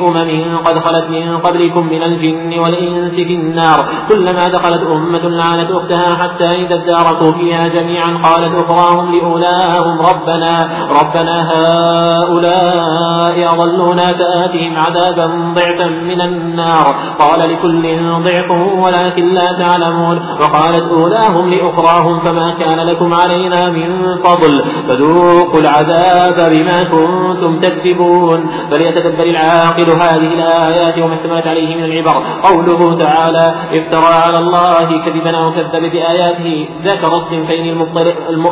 أمم 0.00 0.58
قد 0.58 0.78
خلت 0.78 1.06
من 1.10 1.38
قبلكم 1.38 1.86
من 1.86 2.02
الجن 2.02 2.58
والإنس 2.58 3.14
في 3.14 3.34
النار. 3.34 3.88
كلما 4.08 4.48
دخلت 4.48 4.82
أمة 4.82 5.28
لعنت 5.28 5.70
أختها 5.70 6.14
حتى 6.14 6.44
إذا 6.44 6.74
اداركوا 6.74 7.32
فيها 7.32 7.68
جميعا 7.68 8.18
قالت 8.26 8.54
أخراهم 8.54 9.14
لأولاهم 9.14 9.98
ربنا 10.10 10.68
ربنا 11.00 11.36
هؤلاء 11.52 13.36
أضلونا 13.54 14.06
فآتهم 14.06 14.72
عذابا 14.76 15.26
ضعفا 15.54 15.86
من 16.10 16.20
النار. 16.20 16.94
قال 17.18 17.40
لكل 17.40 17.84
ضعف 18.24 18.63
ولكن 18.72 19.34
لا 19.34 19.52
تعلمون. 19.52 20.16
وقالت 20.40 20.92
أولاهم 20.92 21.50
لأخراهم 21.50 22.18
فما 22.18 22.54
كان 22.58 22.80
لكم 22.80 23.14
علينا 23.14 23.70
من 23.70 24.16
فضل. 24.16 24.62
فذوقوا 24.88 25.60
العذاب 25.60 26.50
بما 26.50 26.84
كنتم 26.84 27.58
تكسبون. 27.58 28.46
فليتدبر 28.70 29.24
العاقل 29.24 29.90
هذه 29.90 30.34
الآيات 30.34 30.98
وما 30.98 31.14
اشتملت 31.14 31.46
عليه 31.46 31.76
من 31.76 31.84
العبر. 31.84 32.22
قوله 32.42 32.98
تعالى 32.98 33.54
افترى 33.72 34.14
على 34.26 34.38
الله 34.38 35.04
كذبا 35.04 35.36
أو 35.36 35.52
كذب 35.52 35.82
بآياته. 35.92 36.68
ذكر 36.84 37.16
الصنفين 37.16 37.86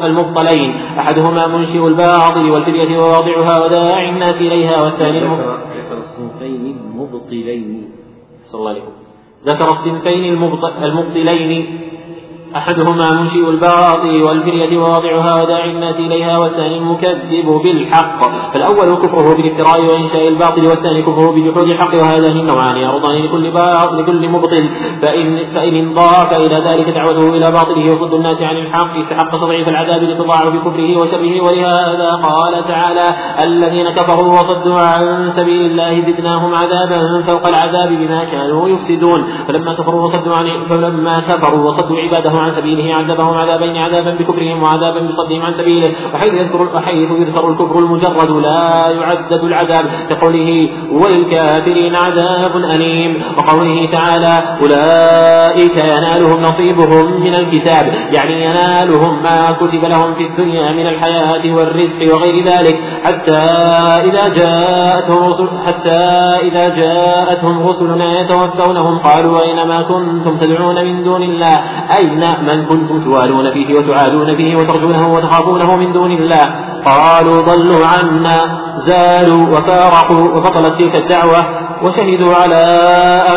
المبطلين 0.05 0.81
أحدهما 0.99 1.47
منشئ 1.47 1.87
الباطل 1.87 2.51
والفدية 2.51 2.99
وواضعها 2.99 3.65
وداعي 3.65 4.11
الناس 4.11 4.41
إليها 4.41 4.83
والثاني 4.83 5.19
ذكر 5.19 5.99
الصنفين 5.99 6.77
المبطلين. 6.85 7.91
صلى 8.47 8.59
الله 8.59 8.71
عليه 8.71 8.83
وسلم. 8.83 9.02
ذكر 9.47 9.71
الصنفين 9.71 10.25
المبطلين. 10.83 11.79
أحدهما 12.57 13.21
منشئ 13.21 13.49
الباطل 13.49 14.23
والفرية 14.23 14.79
وواضعها 14.79 15.43
وداعي 15.43 15.71
الناس 15.71 16.01
إليها 16.01 16.39
والثاني 16.39 16.79
المكذب 16.79 17.61
بالحق. 17.65 18.21
فالأول 18.53 18.95
كفره 18.95 19.37
بالافتراء 19.37 19.81
وإنشاء 19.81 20.29
الباطل 20.29 20.67
والثاني 20.67 21.03
كفره 21.03 21.31
بجحود 21.31 21.67
الحق 21.73 21.95
وهذان 21.95 22.37
النوعان 22.37 22.77
يعرضان 22.77 23.23
لكل 23.23 23.51
باطل 23.51 24.03
لكل 24.03 24.29
مبطل. 24.29 24.69
فإن 25.03 25.47
فإن 25.55 25.77
انضاف 25.77 26.33
إلى 26.33 26.55
ذلك 26.55 26.89
دعوته 26.89 27.29
إلى 27.29 27.51
باطله 27.51 27.93
وصد 27.93 28.15
الناس 28.15 28.43
عن 28.43 28.57
الحق 28.57 28.97
استحق 28.97 29.31
تضعيف 29.31 29.69
العذاب 29.69 30.03
لتضاعف 30.03 30.47
بكفره 30.47 31.01
وشره. 31.01 31.41
ولهذا 31.41 32.11
قال 32.11 32.65
تعالى 32.69 33.15
الذين 33.45 33.91
كفروا 33.91 34.41
وصدوا 34.41 34.79
عن 34.79 35.31
سبيل 35.31 35.71
الله 35.71 36.01
زدناهم 36.01 36.55
عذابا 36.55 37.23
فوق 37.27 37.47
العذاب 37.47 37.89
بما 37.89 38.25
كانوا 38.25 38.69
يفسدون. 38.69 39.23
فلما 39.49 39.73
كفروا 39.73 40.03
وصدوا 40.05 40.37
عن 40.37 40.65
فلما 40.69 41.21
كفروا 41.21 41.69
وصدوا 41.69 41.97
عباده 41.97 42.42
عن 42.43 42.51
سبيله 42.53 42.95
عذبهم 42.95 43.35
عذابين 43.35 43.77
عذابا 43.77 44.11
بكفرهم 44.19 44.63
وعذابا 44.63 45.01
بصدهم 45.01 45.43
عن 45.43 45.53
سبيله. 45.53 45.91
وحيث 46.15 46.35
يذكر 46.35 46.63
وحيث 46.77 47.11
يذكر 47.11 47.49
الكفر 47.51 47.79
المجرد 47.79 48.31
لا 48.31 48.89
يعدد 48.89 49.45
العذاب 49.45 49.85
كقوله 50.11 50.69
وللكافرين 50.93 51.97
عذاب 51.97 52.57
أليم. 52.57 53.23
وقوله 53.39 53.89
تعالى 53.93 54.35
أولئك 54.63 55.77
ينالهم 55.77 56.43
نصيبهم 56.43 57.21
من 57.21 57.35
الكتاب. 57.35 57.93
يعني 58.13 58.45
ينالهم 58.45 59.23
ما 59.23 59.39
كتب 59.61 59.85
لهم 59.85 60.15
في 60.15 60.27
الدنيا 60.27 60.73
من 60.73 60.87
الحياة 60.87 61.57
والرزق 61.57 62.15
وغير 62.15 62.45
ذلك. 62.45 62.81
حتى 63.05 63.43
إذا 64.09 64.29
جاءتهم 64.29 65.49
حتى 65.67 66.01
إذا 66.43 66.69
جاءتهم 66.69 67.67
رسلنا 67.69 68.21
يتوفونهم 68.21 68.99
قالوا 68.99 69.43
أين 69.43 69.69
ما 69.69 69.83
كنتم 69.83 70.37
تدعون 70.37 70.85
من 70.85 71.05
دون 71.05 71.23
الله؟ 71.23 71.57
أين 71.99 72.25
من 72.41 72.65
كنتم 72.65 73.01
توالون 73.05 73.53
فيه 73.53 73.75
وتعادون 73.75 74.37
فيه 74.37 74.57
وترجونه 74.57 75.15
وتخافونه 75.15 75.77
من 75.77 75.93
دون 75.93 76.13
الله. 76.13 76.45
قالوا 76.85 77.43
ضلوا 77.43 77.87
عنا 77.87 78.63
زالوا 78.77 79.59
وفارقوا 79.59 80.37
وبطلت 80.37 80.79
تلك 80.79 80.97
الدعوة 80.97 81.47
وشهدوا 81.83 82.35
على 82.35 82.65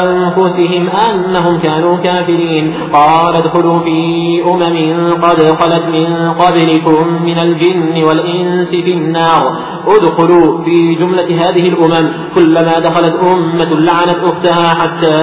أنفسهم 0.03 0.89
أنهم 0.89 1.59
كانوا 1.59 1.97
كافرين. 1.97 2.73
قال 2.93 3.35
ادخلوا 3.35 3.79
في 3.79 3.97
أمم 4.45 5.21
قد 5.21 5.41
خلت 5.41 5.85
من 5.87 6.31
قبلكم 6.31 7.23
من 7.23 7.39
الجن 7.39 8.03
والإنس 8.03 8.69
في 8.69 8.93
النار. 8.93 9.51
ادخلوا 9.87 10.63
في 10.63 10.95
جملة 10.95 11.49
هذه 11.49 11.69
الأمم. 11.69 12.11
كلما 12.35 12.79
دخلت 12.79 13.15
أمة 13.15 13.79
لعنت 13.79 14.19
أختها 14.23 14.69
حتى 14.69 15.15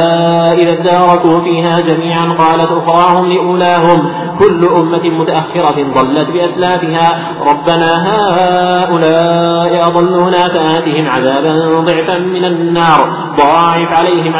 إذا 0.63 0.73
اداركوا 0.81 1.41
فيها 1.41 1.81
جميعا 1.81 2.27
قالت 2.39 2.71
أخراهم 2.73 3.25
لأولاهم 3.63 4.09
كل 4.39 4.69
أمة 4.69 5.11
متأخرة 5.21 5.93
ضلت 5.95 6.31
بأسلافها. 6.31 7.19
ربنا 7.51 7.91
هؤلاء 8.09 9.89
أضلونا 9.89 10.49
فآتهم 10.49 11.09
عذابا 11.09 11.81
ضعفا 11.81 12.19
من 12.19 12.45
النار. 12.45 13.13
ضاعف 13.37 13.93
عليهم 13.99 14.33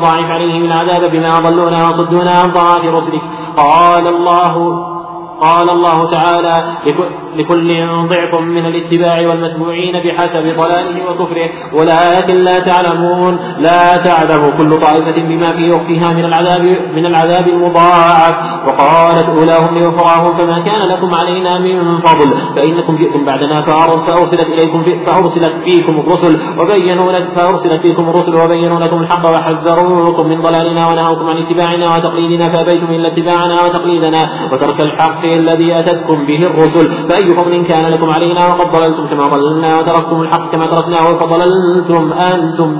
ضاعف 0.00 0.32
عليهم 0.34 0.64
العذاب 0.64 1.10
بما 1.10 1.40
ضلونا 1.40 1.88
وصدونا 1.88 2.30
عن 2.30 2.52
طاعة 2.52 2.96
رسلك. 2.96 3.22
قال 3.56 4.06
الله 4.06 4.84
قال 5.40 5.70
الله 5.70 6.10
تعالى 6.10 6.64
لكل 7.36 7.68
ضعف 8.08 8.34
من 8.34 8.66
الاتباع 8.66 9.28
والمتبوعين 9.28 9.92
بحسب 10.04 10.44
ضلاله 10.60 11.10
وكفره. 11.10 11.50
ولكن 11.72 12.36
لا 12.36 12.60
تعلمون 12.60 13.38
لا 13.58 13.96
تعلم 13.96 14.50
كل 14.58 14.80
طائفة 14.80 15.28
بما 15.28 15.52
في 15.52 15.76
أختها 15.76 16.12
من 16.12 16.24
العذاب 16.24 16.62
من 16.94 17.06
العذاب 17.06 17.48
المضاعف. 17.48 18.34
وقالت 18.66 19.28
أولاهم 19.28 19.78
لأخراهم 19.78 20.36
فما 20.38 20.58
كان 20.60 20.80
لكم 20.92 21.14
علينا 21.14 21.58
من 21.58 21.98
فضل 21.98 22.30
فإنكم 22.56 22.96
جئتم 22.96 23.24
بعدنا 23.24 23.62
فأرسلت 23.62 24.46
إليكم 24.46 24.82
فأرسلت 25.06 25.54
فيكم 25.64 26.00
الرسل 26.00 26.38
وبينوا 26.60 27.12
فأرسلت 27.34 27.80
فيكم 27.86 28.08
الرسل 28.08 28.34
وبينوا 28.34 28.80
لكم 28.80 29.02
الحق 29.02 29.30
وحذروكم 29.30 30.28
من 30.28 30.40
ضلالنا 30.40 30.88
ونهوكم 30.88 31.26
عن 31.28 31.36
اتباعنا 31.36 31.96
وتقليدنا 31.96 32.48
فأبيتم 32.48 32.92
إلا 32.92 33.08
اتباعنا 33.08 33.62
وتقليدنا. 33.62 34.28
وترك 34.52 34.80
الحق 34.80 35.24
الذي 35.24 35.78
أتتكم 35.78 36.26
به 36.26 36.46
الرسل 36.46 36.88
فأي 37.08 37.23
فضل 37.30 37.66
كان 37.66 37.84
لكم 37.86 38.12
علينا 38.12 38.46
وقد 38.46 38.70
ضللتم 38.72 39.06
كما 39.06 39.28
ضللنا 39.28 39.78
وتركتم 39.78 40.22
الحق 40.22 40.52
كما 40.52 40.66
تركناه 40.66 41.18
فضللتم 41.18 42.12
أنتم 42.12 42.78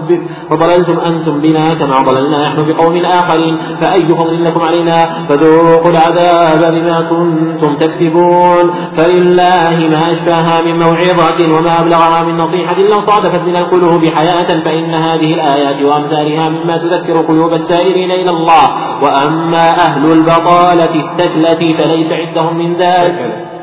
فضللتم 0.50 0.98
أنتم 0.98 1.40
بنا 1.40 1.74
كما 1.74 1.96
ضللنا 2.02 2.48
نحن 2.48 2.66
بقوم 2.68 2.96
آخرين. 2.96 3.56
فأي 3.56 4.14
فضل 4.14 4.44
لكم 4.44 4.60
علينا 4.60 5.26
فذوقوا 5.28 5.90
العذاب 5.90 6.74
بما 6.74 7.00
كنتم 7.00 7.74
تكسبون. 7.74 8.70
فلله 8.96 9.88
ما 9.90 10.10
أشباها 10.10 10.62
من 10.66 10.78
موعظة 10.78 11.58
وما 11.58 11.80
أبلغها 11.80 12.22
من 12.22 12.36
نصيحة 12.36 12.78
لو 12.78 13.00
صادفت 13.00 13.40
من 13.40 13.56
القلوب 13.56 14.04
حياة 14.04 14.60
فإن 14.64 14.94
هذه 14.94 15.34
الآيات 15.34 15.82
وأمثالها 15.82 16.48
مما 16.48 16.76
تذكر 16.76 17.26
قلوب 17.26 17.52
السائرين 17.52 18.10
إلى 18.10 18.30
الله. 18.30 18.64
وأما 19.02 19.70
أهل 19.70 20.12
البطالة 20.12 20.94
التكلة 20.94 21.76
فليس 21.78 22.12
عندهم 22.12 22.58
من 22.58 22.76
ذلك. 22.76 23.53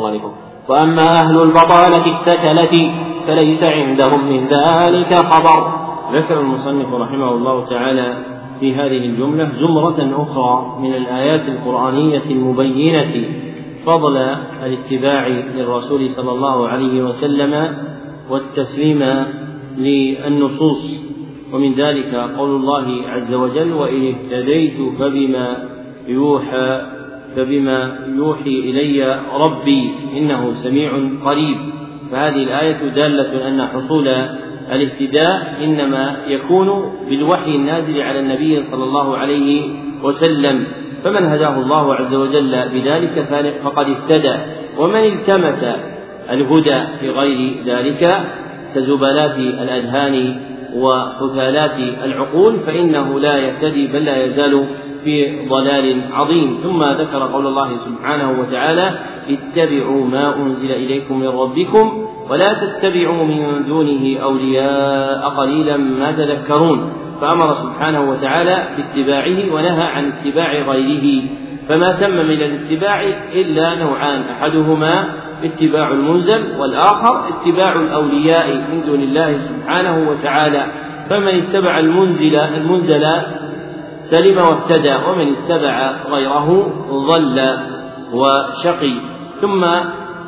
الله 0.00 0.10
عليكم. 0.10 0.32
وأما 0.68 1.02
أهل 1.02 1.42
البطالة 1.42 2.06
التكلة 2.06 2.92
فليس 3.26 3.64
عندهم 3.64 4.28
من 4.32 4.46
ذلك 4.46 5.14
خبر. 5.14 5.80
ذكر 6.12 6.40
المصنف 6.40 6.94
رحمه 6.94 7.30
الله 7.30 7.66
تعالى 7.66 8.18
في 8.60 8.74
هذه 8.74 9.06
الجملة 9.06 9.52
زمرة 9.60 10.22
أخرى 10.22 10.76
من 10.80 10.94
الآيات 10.94 11.48
القرآنية 11.48 12.30
المبينة 12.30 13.24
فضل 13.86 14.16
الاتباع 14.62 15.26
للرسول 15.28 16.08
صلى 16.10 16.32
الله 16.32 16.68
عليه 16.68 17.02
وسلم 17.02 17.76
والتسليم 18.30 19.24
للنصوص. 19.78 21.10
ومن 21.52 21.74
ذلك 21.74 22.14
قول 22.14 22.50
الله 22.50 23.08
عز 23.08 23.34
وجل 23.34 23.72
وإن 23.72 24.14
اهتديت 24.14 24.98
فبما 24.98 25.68
يوحى 26.08 26.99
فبما 27.36 27.98
يوحي 28.16 28.60
إلي 28.70 29.20
ربي 29.34 29.90
إنه 30.16 30.52
سميع 30.52 30.90
قريب. 31.24 31.56
فهذه 32.12 32.42
الآية 32.42 32.88
دالة 32.94 33.48
أن 33.48 33.62
حصول 33.66 34.08
الاهتداء 34.72 35.64
إنما 35.64 36.16
يكون 36.28 36.92
بالوحي 37.08 37.54
النازل 37.54 38.00
على 38.02 38.20
النبي 38.20 38.62
صلى 38.62 38.84
الله 38.84 39.16
عليه 39.16 39.70
وسلم. 40.02 40.64
فمن 41.04 41.26
هداه 41.26 41.60
الله 41.60 41.94
عز 41.94 42.14
وجل 42.14 42.68
بذلك 42.68 43.28
فقد 43.64 43.86
اهتدى. 43.88 44.34
ومن 44.78 45.04
التمس 45.04 45.64
الهدى 46.30 46.80
في 47.00 47.10
غير 47.10 47.54
ذلك 47.66 48.22
كزبلات 48.74 49.36
الأذهان 49.38 50.36
وحثالات 50.74 51.76
العقول 52.04 52.60
فإنه 52.60 53.20
لا 53.20 53.36
يهتدي 53.36 53.86
بل 53.86 54.04
لا 54.04 54.24
يزال 54.24 54.66
في 55.04 55.48
ضلال 55.48 56.00
عظيم. 56.12 56.58
ثم 56.62 56.82
ذكر 56.82 57.22
قول 57.32 57.46
الله 57.46 57.76
سبحانه 57.76 58.40
وتعالى 58.40 58.98
اتبعوا 59.28 60.04
ما 60.04 60.36
أنزل 60.36 60.72
إليكم 60.72 61.20
من 61.20 61.28
ربكم 61.28 62.06
ولا 62.30 62.52
تتبعوا 62.52 63.24
من 63.24 63.64
دونه 63.68 64.18
أولياء 64.22 65.28
قليلا 65.28 65.76
ما 65.76 66.12
تذكرون. 66.12 66.92
فأمر 67.20 67.52
سبحانه 67.54 68.10
وتعالى 68.10 68.68
باتباعه 68.76 69.54
ونهى 69.54 69.82
عن 69.82 70.12
اتباع 70.12 70.52
غيره. 70.52 71.22
فما 71.68 71.86
تم 71.86 72.10
من 72.10 72.42
الاتباع 72.42 73.02
إلا 73.34 73.74
نوعان 73.74 74.22
أحدهما 74.22 75.04
اتباع 75.44 75.88
المنزل 75.88 76.44
والآخر 76.58 77.28
اتباع 77.28 77.80
الأولياء 77.80 78.54
من 78.54 78.82
دون 78.86 79.00
الله 79.00 79.38
سبحانه 79.38 80.10
وتعالى. 80.10 80.66
فمن 81.10 81.28
اتبع 81.28 81.78
المنزل 81.78 82.36
المنزل 82.36 83.04
سلم 84.10 84.36
واهتدى 84.36 84.94
ومن 85.08 85.34
اتبع 85.36 85.92
غيره 86.10 86.72
ضل 86.90 87.38
وشقي. 88.12 88.94
ثم 89.40 89.66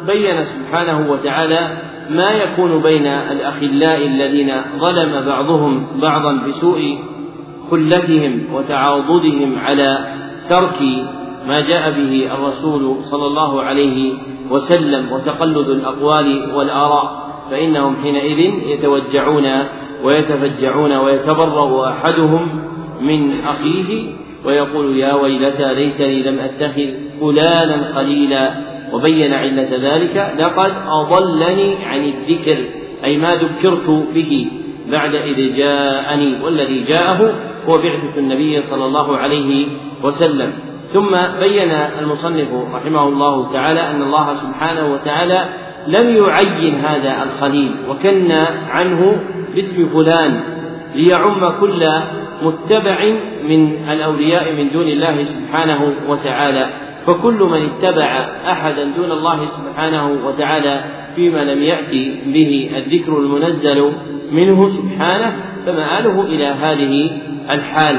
بين 0.06 0.44
سبحانه 0.44 1.10
وتعالى 1.12 1.76
ما 2.10 2.30
يكون 2.30 2.82
بين 2.82 3.06
الأخلاء 3.06 4.06
الذين 4.06 4.52
ظلم 4.78 5.26
بعضهم 5.26 5.86
بعضا 6.02 6.32
بسوء 6.32 6.98
خلتهم 7.70 8.54
وتعاضدهم 8.54 9.58
على 9.58 9.98
ترك 10.48 10.82
ما 11.46 11.60
جاء 11.60 11.90
به 11.90 12.34
الرسول 12.34 12.96
صلى 13.10 13.26
الله 13.26 13.62
عليه 13.62 14.12
وسلم 14.50 15.12
وتقلد 15.12 15.68
الأقوال 15.68 16.52
والآراء 16.54 17.22
فإنهم 17.50 17.96
حينئذ 18.02 18.38
يتوجعون 18.68 19.46
ويتفجعون 20.04 20.92
ويتبرأ 20.92 21.88
أحدهم 21.88 22.61
من 23.02 23.32
أخيه 23.32 24.04
ويقول 24.44 24.96
يا 24.96 25.14
ويلتى 25.14 25.74
ليتني 25.74 26.22
لم 26.22 26.38
أتخذ 26.38 26.90
فلانا 27.20 27.98
قليلا 27.98 28.54
وبين 28.92 29.34
علة 29.34 29.68
ذلك 29.70 30.34
لقد 30.38 30.72
أضلني 30.86 31.84
عن 31.84 32.04
الذكر 32.04 32.64
أي 33.04 33.16
ما 33.18 33.34
ذكرت 33.34 33.90
به 34.14 34.46
بعد 34.90 35.14
إذ 35.14 35.56
جاءني 35.56 36.42
والذي 36.44 36.82
جاءه 36.82 37.34
هو 37.68 37.78
بعثة 37.78 38.18
النبي 38.18 38.60
صلى 38.60 38.84
الله 38.84 39.16
عليه 39.16 39.66
وسلم. 40.02 40.52
ثم 40.92 41.10
بين 41.40 41.70
المصنف 41.70 42.48
رحمه 42.74 43.08
الله 43.08 43.52
تعالى 43.52 43.80
أن 43.80 44.02
الله 44.02 44.34
سبحانه 44.34 44.92
وتعالى 44.92 45.48
لم 45.86 46.16
يعين 46.16 46.74
هذا 46.74 47.22
الخليل 47.22 47.74
وكن 47.88 48.32
عنه 48.68 49.16
باسم 49.54 49.88
فلان 49.88 50.40
ليعم 50.94 51.60
كل 51.60 51.88
متبع 52.44 53.14
من 53.48 53.90
الأولياء 53.90 54.52
من 54.52 54.70
دون 54.72 54.88
الله 54.88 55.24
سبحانه 55.24 55.94
وتعالى 56.08 56.66
فكل 57.06 57.42
من 57.42 57.68
اتبع 57.68 58.28
أحدا 58.46 58.84
دون 58.84 59.12
الله 59.12 59.46
سبحانه 59.46 60.18
وتعالى 60.26 60.84
فيما 61.16 61.44
لم 61.44 61.62
يأتي 61.62 62.20
به 62.26 62.70
الذكر 62.76 63.18
المنزل 63.18 63.92
منه 64.32 64.68
سبحانه 64.68 65.36
فمآله 65.66 66.22
إلى 66.22 66.44
هذه 66.44 67.10
الحال. 67.50 67.96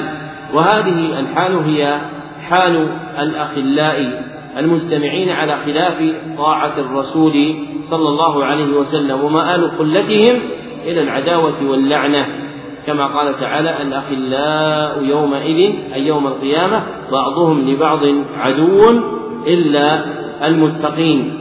وهذه 0.53 1.19
الحال 1.19 1.55
هي 1.55 1.97
حال 2.41 2.87
الأخلاء 3.19 4.23
المجتمعين 4.57 5.29
على 5.29 5.55
خلاف 5.65 6.13
طاعة 6.37 6.79
الرسول 6.79 7.55
صلى 7.89 8.09
الله 8.09 8.45
عليه 8.45 8.73
وسلم 8.77 9.23
ومآل 9.23 9.77
قلتهم 9.77 10.39
إلى 10.85 11.01
العداوة 11.01 11.69
واللعنة. 11.69 12.42
كما 12.87 13.07
قال 13.07 13.39
تعالى 13.39 13.81
الأخلاء 13.81 15.03
يومئذ 15.03 15.73
أي 15.93 16.07
يوم 16.07 16.27
القيامة 16.27 16.83
بعضهم 17.11 17.69
لبعض 17.69 17.99
عدو 18.37 18.81
إلا 19.47 20.05
المتقين. 20.47 21.39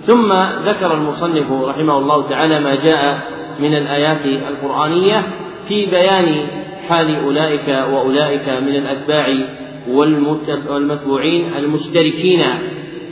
ثم 0.00 0.32
ذكر 0.66 0.94
المصنف 0.94 1.52
رحمه 1.52 1.98
الله 1.98 2.28
تعالى 2.28 2.60
ما 2.60 2.74
جاء 2.74 3.18
من 3.60 3.74
الآيات 3.74 4.26
القرآنية 4.48 5.22
في 5.68 5.86
بيان 5.86 6.46
حال 6.88 7.16
أولئك 7.24 7.68
وأولئك 7.68 8.48
من 8.48 8.76
الأتباع 8.76 9.34
والمتبوعين 10.68 11.54
المشتركين 11.56 12.44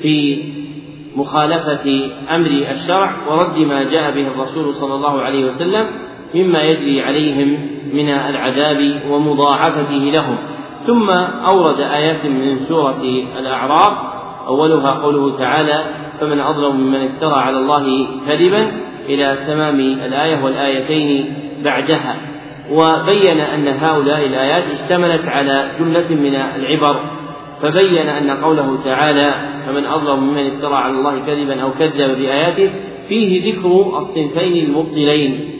في 0.03 0.45
مخالفة 1.16 2.11
أمر 2.31 2.51
الشرع 2.70 3.12
ورد 3.29 3.59
ما 3.59 3.83
جاء 3.83 4.11
به 4.11 4.27
الرسول 4.27 4.74
صلى 4.74 4.95
الله 4.95 5.20
عليه 5.20 5.45
وسلم 5.45 5.87
مما 6.35 6.63
يجري 6.63 7.03
عليهم 7.03 7.59
من 7.93 8.09
العذاب 8.09 9.01
ومضاعفته 9.11 10.11
لهم. 10.13 10.37
ثم 10.87 11.11
أورد 11.51 11.81
آيات 11.81 12.27
من 12.27 12.59
سورة 12.59 13.03
الأعراف 13.39 13.99
أولها 14.47 14.91
قوله 14.91 15.39
تعالى 15.39 15.85
فمن 16.21 16.41
أظلم 16.41 16.77
ممن 16.77 17.05
افترى 17.05 17.35
على 17.35 17.59
الله 17.59 18.07
كذبا 18.27 18.73
إلى 19.09 19.39
تمام 19.47 19.81
الآية 19.81 20.45
والآيتين 20.45 21.35
بعدها. 21.65 22.17
وبين 22.71 23.41
أن 23.41 23.69
هؤلاء 23.69 24.27
الآيات 24.27 24.65
اشتملت 24.65 25.25
على 25.25 25.71
جملة 25.79 26.09
من 26.11 26.35
العبر 26.35 27.01
فبين 27.63 28.09
أن 28.09 28.31
قوله 28.31 28.79
تعالى 28.85 29.35
فمن 29.67 29.85
أظلم 29.87 30.21
ممن 30.21 30.47
افترى 30.47 30.75
على 30.75 30.93
الله 30.93 31.19
كذبا 31.27 31.63
أو 31.63 31.71
كذب 31.71 32.19
بآياته 32.19 32.71
فيه 33.09 33.53
ذكر 33.53 33.99
الصنفين 33.99 34.65
المبطلين. 34.65 35.51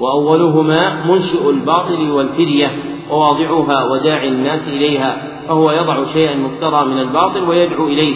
وأولهما 0.00 1.04
منشئ 1.06 1.50
الباطل 1.50 2.10
والفرية 2.10 2.66
وواضعها 3.10 3.84
وداعي 3.84 4.28
الناس 4.28 4.68
إليها 4.68 5.22
فهو 5.48 5.70
يضع 5.70 6.04
شيئا 6.04 6.36
مفترى 6.36 6.84
من 6.84 6.98
الباطل 6.98 7.48
ويدعو 7.48 7.86
إليه. 7.86 8.14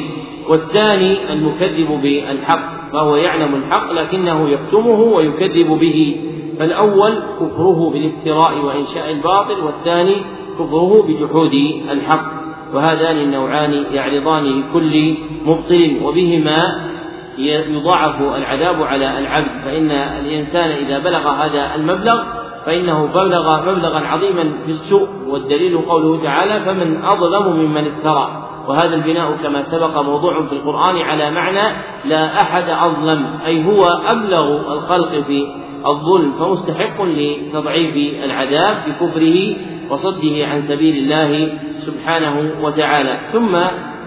والثاني 0.49 1.33
المكذب 1.33 2.01
بالحق 2.03 2.93
فهو 2.93 3.17
يعلم 3.17 3.55
الحق 3.55 3.93
لكنه 3.93 4.49
يكتمه 4.49 5.01
ويكذب 5.01 5.79
به. 5.81 6.17
فالأول 6.59 7.19
كفره 7.41 7.91
بالافتراء 7.91 8.65
وإنشاء 8.65 9.11
الباطل 9.13 9.65
والثاني 9.65 10.17
كفره 10.59 11.03
بجحود 11.09 11.55
الحق. 11.91 12.43
وهذان 12.75 13.17
النوعان 13.17 13.85
يعرضان 13.93 14.45
لكل 14.45 15.15
مبطل 15.47 15.97
وبهما 16.05 16.92
يضاعف 17.39 18.23
العذاب 18.23 18.83
على 18.83 19.19
العبد 19.19 19.51
فإن 19.65 19.91
الإنسان 19.91 20.71
إذا 20.71 20.99
بلغ 20.99 21.29
هذا 21.29 21.75
المبلغ 21.75 22.23
فإنه 22.67 23.07
بلغ 23.07 23.73
مبلغا 23.73 23.99
عظيما 23.99 24.53
في 24.65 24.71
السوء 24.71 25.09
والدليل 25.29 25.79
قوله 25.79 26.23
تعالى 26.23 26.61
فمن 26.61 27.05
أظلم 27.05 27.57
ممن 27.57 27.87
افترى 27.87 28.49
وهذا 28.69 28.95
البناء 28.95 29.37
كما 29.43 29.63
سبق 29.63 30.01
موضوع 30.03 30.47
في 30.47 30.53
القرآن 30.53 30.99
على 30.99 31.31
معنى 31.31 31.77
لا 32.05 32.41
أحد 32.41 32.69
أظلم 32.69 33.27
أي 33.47 33.67
هو 33.67 33.83
أبلغ 34.07 34.73
الخلق 34.73 35.11
في 35.27 35.47
الظلم 35.87 36.33
فمستحق 36.33 37.03
لتضعيف 37.03 38.25
العذاب 38.25 38.77
بكفره 38.87 39.57
وصده 39.91 40.47
عن 40.47 40.63
سبيل 40.63 40.97
الله 40.97 41.59
سبحانه 41.77 42.51
وتعالى. 42.63 43.19
ثم 43.33 43.59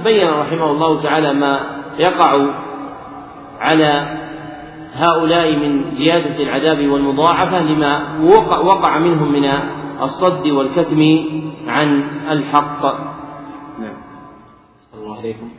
بين 0.03 0.29
رحمه 0.29 0.71
الله 0.71 1.03
تعالى 1.03 1.33
ما 1.33 1.59
يقع 1.99 2.47
على 3.65 4.17
هؤلاء 4.93 5.55
من 5.55 5.89
زيادة 5.89 6.43
العذاب 6.43 6.87
والمضاعفة 6.87 7.63
لما 7.63 8.19
وقع, 8.23 8.59
وقع 8.59 8.99
منهم 8.99 9.31
من 9.31 9.45
الصد 10.01 10.47
والكتم 10.47 11.01
عن 11.67 12.03
الحق. 12.29 12.81
نعم. 13.79 13.97
الله 14.93 15.17
عليكم. 15.17 15.49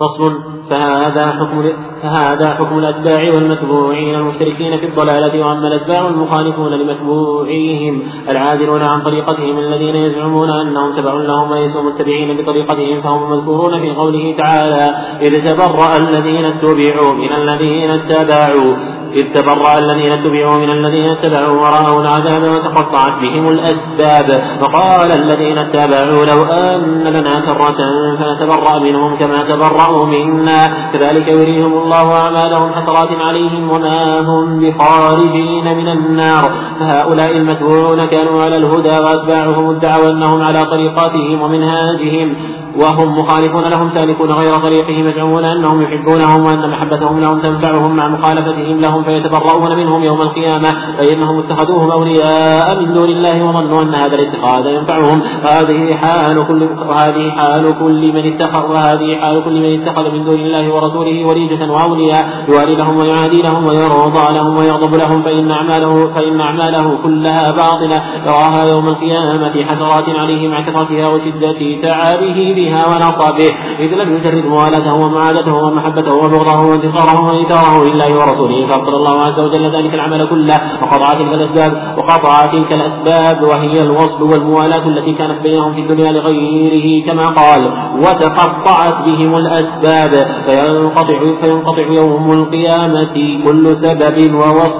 فصل. 0.00 0.56
فهذا 0.70 1.30
حكم 1.30 1.72
فهذا 2.02 2.54
حكم 2.54 2.78
الأتباع 2.78 3.34
والمتبوعين 3.34 4.14
المشتركين 4.14 4.78
في 4.78 4.86
الضلالة 4.86 5.46
واما 5.46 5.68
الأتباع 5.68 6.08
المخالفون 6.08 6.72
لمتبوعيهم 6.72 8.02
العادلون 8.28 8.82
عن 8.82 9.02
طريقتهم 9.02 9.58
الذين 9.58 9.96
يزعمون 9.96 10.50
أنهم 10.50 10.96
تبع 10.96 11.14
لهم 11.14 11.50
وليسوا 11.50 11.82
متبعين 11.82 12.40
لطريقتهم 12.40 13.00
فهم 13.00 13.30
مذكورون 13.30 13.80
في 13.80 13.90
قوله 13.90 14.34
تعالى 14.38 14.94
إذ 15.22 15.52
تبرأ 15.52 15.96
الذين 15.96 16.44
اتبعوا 16.44 17.14
من 17.14 17.32
الذين 17.32 17.90
اتبعوا 17.90 18.76
إذ 19.12 19.32
تبرأ 19.34 19.78
الذين 19.78 20.12
اتبعوا 20.12 20.58
من 20.58 20.70
الذين 20.70 21.08
اتبعوا 21.10 21.54
ورأوا 21.54 22.02
العذاب 22.02 22.42
وتقطعت 22.42 23.20
بهم 23.20 23.48
الأسباب. 23.48 24.42
فقال 24.60 25.12
الذين 25.12 25.58
اتبعوا 25.58 26.24
لو 26.24 26.44
أن 26.44 27.02
لنا 27.04 27.40
كرة 27.40 27.78
فنتبرأ 28.18 28.78
منهم 28.78 29.16
كما 29.16 29.44
تبرأوا 29.44 30.06
منا. 30.06 30.90
كذلك 30.92 31.28
يريهم 31.28 31.72
الله 31.78 32.12
أعمالهم 32.12 32.72
حسرات 32.72 33.08
عليهم 33.20 33.70
وما 33.70 34.20
هم 34.20 34.60
بخارجين 34.60 35.76
من 35.76 35.88
النار. 35.88 36.50
فهؤلاء 36.80 37.36
المتبوعون 37.36 38.06
كانوا 38.06 38.42
على 38.42 38.56
الهدى 38.56 38.98
وأتباعهم 38.98 39.70
ادعوا 39.70 40.10
أنهم 40.10 40.42
على 40.42 40.64
طريقاتهم 40.64 41.42
ومنهاجهم. 41.42 42.36
وهم 42.78 43.18
مخالفون 43.18 43.64
لهم 43.64 43.88
سالكون 43.88 44.30
غير 44.30 44.56
طريقهم 44.56 45.08
يزعمون 45.08 45.44
أنهم 45.44 45.82
يحبونهم 45.82 46.46
وأن 46.46 46.70
محبتهم 46.70 47.20
لهم 47.20 47.38
تنفعهم 47.38 47.96
مع 47.96 48.08
مخالفتهم 48.08 48.80
لهم 48.80 49.02
فيتبرؤون 49.02 49.76
منهم 49.76 50.02
يوم 50.02 50.20
القيامة 50.20 50.68
فانهم 50.98 51.38
اتخذوهم 51.38 51.90
أولياء 51.90 52.80
من 52.80 52.94
دون 52.94 53.08
الله 53.08 53.44
وظنوا 53.44 53.82
أن 53.82 53.94
هذا 53.94 54.14
الاتخاذ 54.14 54.66
ينفعهم. 54.66 55.22
وهذه 55.44 55.94
حال 55.94 56.46
كل 56.46 56.62
وهذه 56.88 57.30
حال 57.30 57.74
كل 57.78 58.12
من 58.12 58.32
اتخذ 58.32 58.72
وهذه 58.72 59.16
حال 59.20 59.44
كل 59.44 59.60
من 59.60 59.82
اتخذ 59.82 60.10
من 60.12 60.24
دون 60.24 60.40
الله 60.40 60.74
ورسوله 60.74 61.24
وليجة 61.24 61.72
وأولياء 61.72 62.44
يوالي 62.48 62.76
لهم 62.76 62.96
ويعادي 62.96 63.42
لهم 63.42 63.66
ويرضى 63.66 64.34
لهم 64.34 64.56
ويغضب 64.56 64.94
لهم 64.94 65.22
فإن 65.22 65.50
أعماله 65.50 66.14
فإن 66.14 66.40
أعماله 66.40 66.98
كلها 67.02 67.50
باطلة. 67.50 68.02
يراها 68.26 68.68
يوم 68.70 68.88
القيامة 68.88 69.64
حسرات 69.64 70.08
عليه 70.08 70.48
مع 70.48 70.62
كثرتها 70.62 71.08
وشدة 71.08 71.80
تعابه 71.82 72.54
فيها 72.66 72.86
ونصبه 72.86 73.50
إذ 73.78 73.90
لم 74.00 74.16
يجرد 74.16 74.46
موالاته 74.46 74.94
ومعادته 74.94 75.54
ومحبته 75.54 76.14
وبغضه 76.14 76.60
وانتصاره 76.70 77.26
وإيثاره 77.26 77.84
لله 77.84 78.18
ورسوله. 78.18 78.66
فأبطل 78.66 78.94
الله 78.94 79.20
عز 79.20 79.40
وجل 79.40 79.64
ذلك 79.76 79.94
العمل 79.94 80.28
كله 80.28 80.60
وقطع 80.82 81.14
تلك 81.14 81.34
الأسباب 81.34 81.72
وقطع 81.98 82.46
تلك 82.46 82.72
الأسباب 82.72 83.42
وهي 83.42 83.82
الوصل 83.82 84.22
والموالاة 84.22 84.88
التي 84.88 85.12
كانت 85.12 85.42
بينهم 85.42 85.72
في 85.74 85.80
الدنيا 85.80 86.12
لغيره 86.12 87.06
كما 87.06 87.26
قال 87.26 87.70
وتقطعت 87.98 89.04
بهم 89.06 89.36
الأسباب. 89.36 90.12
فينقطع 90.46 91.18
فينقطع 91.40 91.86
يوم 92.00 92.32
القيامة 92.32 93.16
كل 93.44 93.76
سبب 93.76 94.34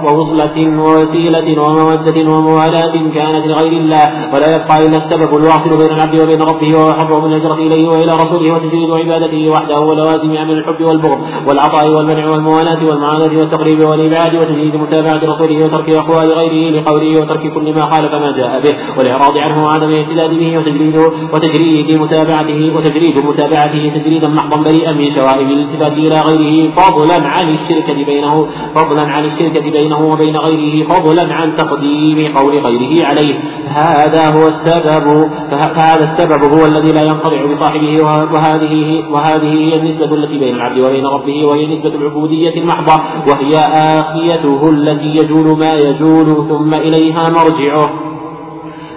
ووصلة 0.05 0.79
ووسيلة 0.83 1.63
ومودة 1.63 2.31
وموالاة 2.33 2.95
كانت 3.17 3.47
لغير 3.47 3.73
الله. 3.81 4.35
ولا 4.35 4.49
يبقى 4.57 4.87
إلا 4.87 4.97
السبب 4.97 5.37
الواصل 5.37 5.71
بين 5.79 5.93
العبد 5.97 6.21
وبين 6.21 6.43
ربه 6.43 6.77
وهو 6.77 7.21
من 7.21 7.33
الهجرة 7.33 7.55
إليه 7.77 7.89
وإلى 7.89 8.13
رسوله 8.13 8.55
وتجريد 8.55 8.91
عبادته 8.91 9.49
وحده 9.49 9.81
ولوازم 9.81 10.37
عمل 10.37 10.59
الحب 10.59 10.85
والبغض 10.85 11.19
والعطاء 11.47 11.89
والمنع 11.91 12.31
والموالاة 12.31 12.85
والمعاناة 12.85 13.39
والتقريب 13.39 13.81
والإبعاد 13.81 14.35
وتجريد 14.35 14.77
متابعة 14.77 15.21
رسوله 15.25 15.65
وترك 15.65 15.91
أقوال 15.91 16.33
غيره 16.33 16.81
لقوله 16.81 17.21
وترك 17.21 17.53
كل 17.55 17.75
ما 17.75 17.91
خالف 17.91 18.13
ما 18.15 18.33
جاء 18.37 18.61
به 18.61 18.75
والإعراض 18.99 19.39
عنه 19.39 19.65
وعدم 19.65 19.89
الاعتداد 19.89 20.31
به 20.31 20.59
وتجريد 20.59 20.97
وتجريد 21.33 21.99
متابعته 22.01 22.73
وتجريد 22.77 23.19
متابعته 23.19 23.93
تجريدا 23.97 24.29
محضا 24.29 24.63
بريئا 24.63 24.93
من 24.93 25.11
شوائب 25.11 25.49
الالتفات 25.49 25.99
إلى 25.99 26.21
غيره 26.21 26.71
فضلا 26.71 27.19
عن 27.27 27.49
الشركة 27.49 28.05
بينه 28.05 28.47
فضلا 28.75 29.03
عن 29.03 29.25
الشركة 29.25 29.71
بينه 29.71 30.01
وبين 30.13 30.37
غيره 30.37 30.89
فضلا 30.89 31.35
عن 31.35 31.57
تقديم 31.57 32.37
قول 32.39 32.55
غيره 32.67 33.07
عليه. 33.07 33.35
هذا 33.69 34.29
هو 34.29 34.47
السبب 34.47 35.29
فهذا 35.51 36.05
السبب 36.05 36.43
هو 36.53 36.67
الذي 36.67 36.93
لا 36.93 37.03
ينقطع 37.03 37.47
بصاحبه 37.47 37.66
وهذه 38.33 39.05
وهذه 39.11 39.53
هي 39.53 39.77
النسبة 39.77 40.15
التي 40.15 40.39
بين 40.39 40.55
العبد 40.55 40.79
وبين 40.79 41.07
ربه 41.07 41.45
وهي 41.45 41.67
نسبة 41.67 41.95
العبودية 41.95 42.55
المحضة 42.61 43.03
وهي 43.29 43.59
آخيته 44.01 44.69
التي 44.71 45.17
يجول 45.17 45.59
ما 45.59 45.75
يجول 45.75 46.49
ثم 46.49 46.75
إليها 46.75 47.31
مرجعه. 47.31 48.16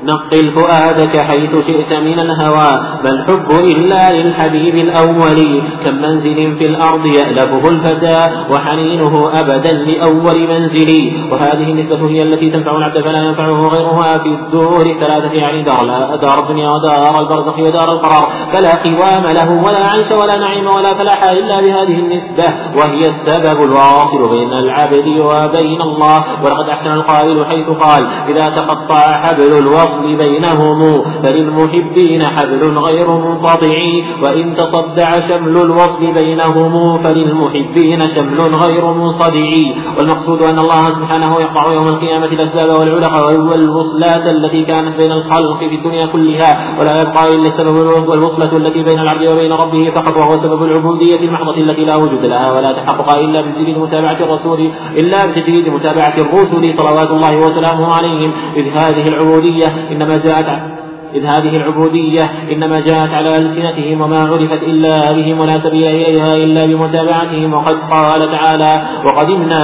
نقل 0.03 0.51
فؤادك 0.55 1.17
حيث 1.17 1.67
شئت 1.67 1.93
من 1.93 2.19
الهوى 2.19 2.81
ما 3.03 3.09
الحب 3.09 3.51
إلا 3.51 4.11
للحبيب 4.13 4.75
الأول. 4.75 5.61
كم 5.85 5.95
منزل 5.95 6.55
في 6.57 6.65
الأرض 6.65 7.05
يألفه 7.05 7.69
الفتى 7.69 8.29
وحنينه 8.51 9.29
أبدا 9.33 9.73
لأول 9.73 10.47
منزل. 10.47 11.11
وهذه 11.31 11.71
النسبة 11.71 12.09
هي 12.09 12.23
التي 12.23 12.49
تنفع 12.49 12.77
العبد 12.77 13.01
فلا 13.01 13.23
ينفعه 13.23 13.67
غيرها 13.67 14.17
في 14.17 14.29
الدور. 14.29 14.85
الثلاثة 14.85 15.33
يعني 15.33 15.63
دار 15.63 15.85
دار 16.21 16.39
الدنيا 16.39 16.69
ودار 16.69 17.19
البرزخ 17.21 17.59
ودار 17.59 17.93
القرار. 17.93 18.29
فلا 18.53 18.75
قوام 18.83 19.23
له 19.33 19.51
ولا 19.51 19.87
عيش 19.93 20.11
ولا 20.11 20.37
نعيم 20.37 20.67
ولا 20.67 20.93
فلاح 20.93 21.23
إلا 21.23 21.61
بهذه 21.61 21.99
النسبة. 21.99 22.43
وهي 22.77 22.99
السبب 22.99 23.63
الواصل 23.63 24.29
بين 24.29 24.53
العبد 24.53 25.07
وبين 25.07 25.81
الله. 25.81 26.23
ولقد 26.43 26.69
أحسن 26.69 26.91
القائل 26.91 27.45
حيث 27.45 27.69
قال 27.69 28.07
إذا 28.29 28.49
تقطع 28.49 28.99
حبل 28.99 29.57
الوصل 29.57 29.88
الوصل 29.89 30.17
بينهم 30.17 31.01
فللمحبين 31.23 32.23
حبل 32.23 32.77
غير 32.77 33.09
منقطع 33.09 33.75
وإن 34.23 34.55
تصدع 34.55 35.19
شمل 35.19 35.61
الوصل 35.61 36.13
بينهم 36.13 36.97
فللمحبين 36.97 38.07
شمل 38.07 38.55
غير 38.55 38.85
منصدع 38.85 39.49
والمقصود 39.97 40.41
أن 40.41 40.59
الله 40.59 40.89
سبحانه 40.89 41.41
يقطع 41.41 41.73
يوم 41.73 41.87
القيامة 41.87 42.25
الأسباب 42.25 42.79
والعلق 42.79 43.13
والوصلات 43.51 44.27
التي 44.27 44.63
كانت 44.65 44.97
بين 44.97 45.11
الخلق 45.11 45.59
في 45.69 45.75
الدنيا 45.75 46.05
كلها 46.05 46.79
ولا 46.79 47.01
يبقى 47.01 47.35
إلا 47.35 47.47
السبب 47.47 47.75
والوصلة 48.09 48.57
التي 48.57 48.83
بين 48.83 48.99
العبد 48.99 49.27
وبين 49.27 49.53
ربه 49.53 49.91
فقط 49.95 50.17
وهو 50.17 50.37
سبب 50.37 50.63
العبودية 50.63 51.19
المحضة 51.19 51.57
التي 51.57 51.85
لا 51.85 51.95
وجود 51.95 52.25
لها 52.25 52.51
ولا 52.57 52.71
تحقق 52.71 53.17
إلا 53.17 53.41
بتجديد 53.41 53.77
متابعة 53.77 54.23
الرسول 54.23 54.71
إلا 54.97 55.25
بتجديد 55.25 55.69
متابعة 55.69 56.13
الرسل 56.17 56.73
صلوات 56.73 57.09
الله 57.09 57.35
وسلامه 57.37 57.93
عليهم 57.93 58.31
إذ 58.57 58.67
هذه 58.67 59.07
العبودية 59.07 59.65
إنما 59.91 60.17
جاءت 60.17 60.78
إذ 61.15 61.25
هذه 61.25 61.57
العبودية 61.57 62.29
إنما 62.51 62.79
جاءت 62.79 63.09
على 63.09 63.37
ألسنتهم 63.37 64.01
وما 64.01 64.19
عرفت 64.19 64.63
إلا 64.63 65.11
بهم 65.11 65.39
ولا 65.39 65.59
سبيل 65.59 65.89
إليها 65.89 66.35
إلا 66.35 66.65
بمتابعتهم 66.65 67.53
وقد 67.53 67.75
قال 67.91 68.31
تعالى 68.31 68.81
وقدمنا 69.05 69.63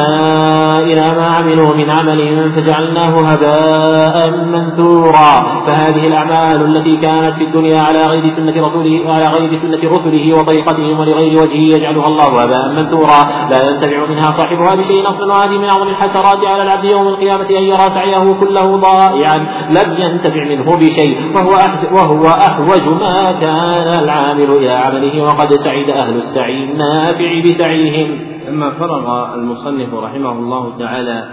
إلى 0.80 1.02
ما 1.18 1.28
عملوا 1.28 1.76
من 1.76 1.90
عمل 1.90 2.52
فجعلناه 2.56 3.20
هباء 3.20 4.32
منثورا. 4.46 5.44
فهذه 5.68 6.08
الأعمال 6.08 6.78
التي 6.78 6.98
كانت 6.98 7.34
في 7.34 7.44
الدنيا 7.44 7.82
على 7.82 8.06
غير 8.06 8.28
سنة 8.28 8.66
رسوله 8.66 9.14
على 9.14 9.28
غير 9.28 9.54
سنة 9.54 9.92
رسله 9.92 10.38
وطريقتهم 10.38 11.00
ولغير 11.00 11.42
وجهه 11.42 11.76
يجعلها 11.76 12.08
الله 12.08 12.44
هباء 12.44 12.70
منثورا. 12.76 13.20
لا 13.52 13.70
ينتفع 13.70 14.06
منها 14.10 14.32
صاحبها 14.32 14.76
بشيء 14.76 15.10
أصلا 15.10 15.34
وهذه 15.34 15.58
من 15.58 15.66
أعظم 15.66 15.88
الحسرات 15.88 16.46
على 16.46 16.64
العبد 16.64 16.86
يوم 16.86 17.08
القيامة 17.08 17.50
أن 17.50 17.64
يرى 17.64 17.90
سعيه 17.90 18.34
كله 18.34 18.78
ضائعا. 18.78 19.38
لم 19.70 19.96
ينتفع 19.98 20.44
منه 20.50 20.76
بشيء. 20.76 21.35
وهو 21.36 21.52
وهو 21.92 22.28
أحوج 22.28 22.88
ما 22.88 23.32
كان 23.32 24.04
العامل 24.04 24.52
إلى 24.52 24.72
عمله 24.72 25.24
وقد 25.24 25.54
سعد 25.54 25.90
أهل 25.90 26.16
السعي 26.16 26.64
النافع 26.64 27.42
بسعيهم. 27.46 28.20
لما 28.48 28.72
فرغ 28.72 29.36
المصنف 29.36 29.94
رحمه 29.94 30.32
الله 30.32 30.78
تعالى 30.78 31.30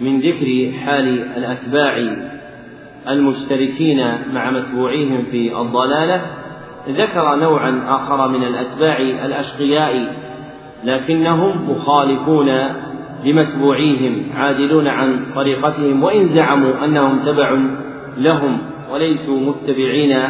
من 0.00 0.20
ذكر 0.20 0.72
حال 0.84 1.22
الأتباع 1.36 2.16
المشتركين 3.08 3.98
مع 4.32 4.50
متبوعيهم 4.50 5.24
في 5.30 5.60
الضلالة 5.60 6.22
ذكر 6.88 7.36
نوعا 7.36 7.82
آخر 7.88 8.28
من 8.28 8.44
الأتباع 8.44 8.98
الأشقياء 8.98 10.14
لكنهم 10.84 11.70
مخالفون 11.70 12.48
لمتبوعيهم 13.24 14.22
عادلون 14.36 14.88
عن 14.88 15.26
طريقتهم 15.34 16.02
وإن 16.02 16.28
زعموا 16.28 16.84
أنهم 16.84 17.18
تبع 17.18 17.58
لهم. 18.16 18.69
وليسوا 18.92 19.40
متبعين 19.40 20.22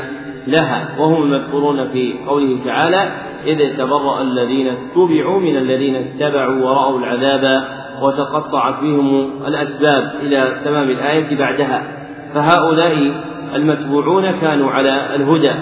لها 0.46 0.88
وهم 0.98 1.22
المذكورون 1.22 1.88
في 1.88 2.14
قوله 2.26 2.58
تعالى 2.64 3.12
إذ 3.46 3.76
تبرأ 3.76 4.22
الذين 4.22 4.68
اتبعوا 4.68 5.40
من 5.40 5.56
الذين 5.56 5.96
اتبعوا 5.96 6.64
ورأوا 6.64 6.98
العذاب 6.98 7.64
وتقطعت 8.02 8.80
بهم 8.82 9.30
الأسباب 9.46 10.12
إلى 10.22 10.60
تمام 10.64 10.90
الآية 10.90 11.36
بعدها. 11.36 11.82
فهؤلاء 12.34 13.12
المتبوعون 13.54 14.30
كانوا 14.30 14.70
على 14.70 15.14
الهدى 15.14 15.52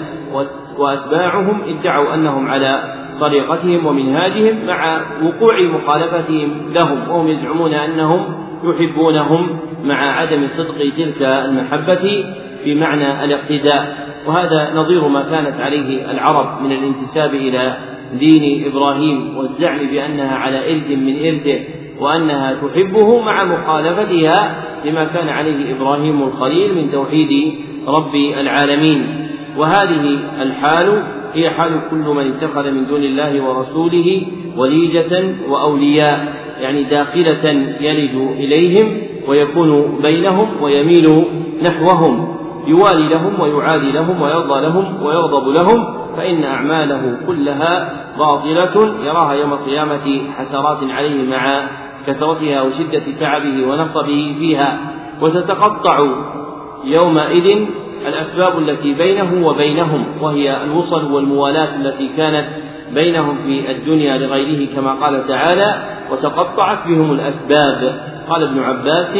وأتباعهم 0.77 1.61
ادعوا 1.67 2.13
أنهم 2.13 2.47
على 2.47 2.93
طريقتهم 3.19 3.85
ومنهاجهم 3.85 4.65
مع 4.67 5.01
وقوع 5.23 5.61
مخالفتهم 5.61 6.71
لهم 6.75 7.09
وهم 7.09 7.27
يزعمون 7.27 7.73
أنهم 7.73 8.25
يحبونهم 8.63 9.59
مع 9.83 9.95
عدم 9.95 10.47
صدق 10.47 10.77
تلك 10.97 11.21
المحبة 11.21 12.25
في 12.63 12.75
معنى 12.75 13.23
الاقتداء 13.25 14.09
وهذا 14.27 14.73
نظير 14.75 15.07
ما 15.07 15.21
كانت 15.21 15.61
عليه 15.61 16.11
العرب 16.11 16.61
من 16.63 16.71
الانتساب 16.71 17.33
إلى 17.33 17.77
دين 18.19 18.65
إبراهيم 18.67 19.37
والزعم 19.37 19.87
بأنها 19.87 20.35
على 20.35 20.73
إرث 20.73 20.87
من 20.91 21.25
إرثه 21.25 21.59
وأنها 21.99 22.53
تحبه 22.53 23.21
مع 23.21 23.43
مخالفتها 23.43 24.55
لما 24.85 25.05
كان 25.05 25.29
عليه 25.29 25.75
إبراهيم 25.75 26.23
الخليل 26.23 26.75
من 26.75 26.91
توحيد 26.91 27.53
رب 27.87 28.15
العالمين. 28.15 29.27
وهذه 29.57 30.19
الحال 30.41 31.03
هي 31.33 31.49
حال 31.49 31.81
كل 31.89 31.97
من 31.97 32.31
اتخذ 32.31 32.71
من 32.71 32.87
دون 32.87 33.03
الله 33.03 33.43
ورسوله 33.43 34.21
وليجة 34.57 35.35
وأولياء 35.49 36.33
يعني 36.61 36.83
داخلة 36.83 37.49
يلد 37.81 38.31
إليهم 38.37 38.97
ويكون 39.27 39.99
بينهم 40.03 40.61
ويميل 40.61 41.25
نحوهم. 41.63 42.38
يوالي 42.67 43.07
لهم 43.07 43.39
ويعادي 43.39 43.91
لهم 43.91 44.21
ويرضى 44.21 44.61
لهم 44.61 45.03
ويغضب 45.03 45.47
لهم 45.47 45.93
فإن 46.17 46.43
أعماله 46.43 47.17
كلها 47.27 47.89
باطلة 48.17 48.95
يراها 49.03 49.33
يوم 49.33 49.53
القيامة 49.53 50.21
حسرات 50.37 50.77
عليه 50.89 51.29
مع 51.29 51.67
كثرتها 52.07 52.61
وشدة 52.61 53.03
تعبه 53.19 53.67
ونصبه 53.67 54.35
فيها. 54.39 54.79
وتتقطع 55.21 56.07
يومئذ 56.83 57.67
الأسباب 58.07 58.59
التي 58.59 58.93
بينه 58.93 59.47
وبينهم 59.47 60.05
وهي 60.21 60.63
الوصل 60.63 61.11
والموالاة 61.11 61.75
التي 61.75 62.09
كانت 62.17 62.47
بينهم 62.93 63.37
في 63.45 63.71
الدنيا 63.71 64.17
لغيره 64.17 64.75
كما 64.75 64.93
قال 64.93 65.27
تعالى 65.27 65.75
وتقطعت 66.11 66.87
بهم 66.87 67.11
الأسباب. 67.11 68.01
قال 68.29 68.43
ابن 68.43 68.59
عباس 68.59 69.17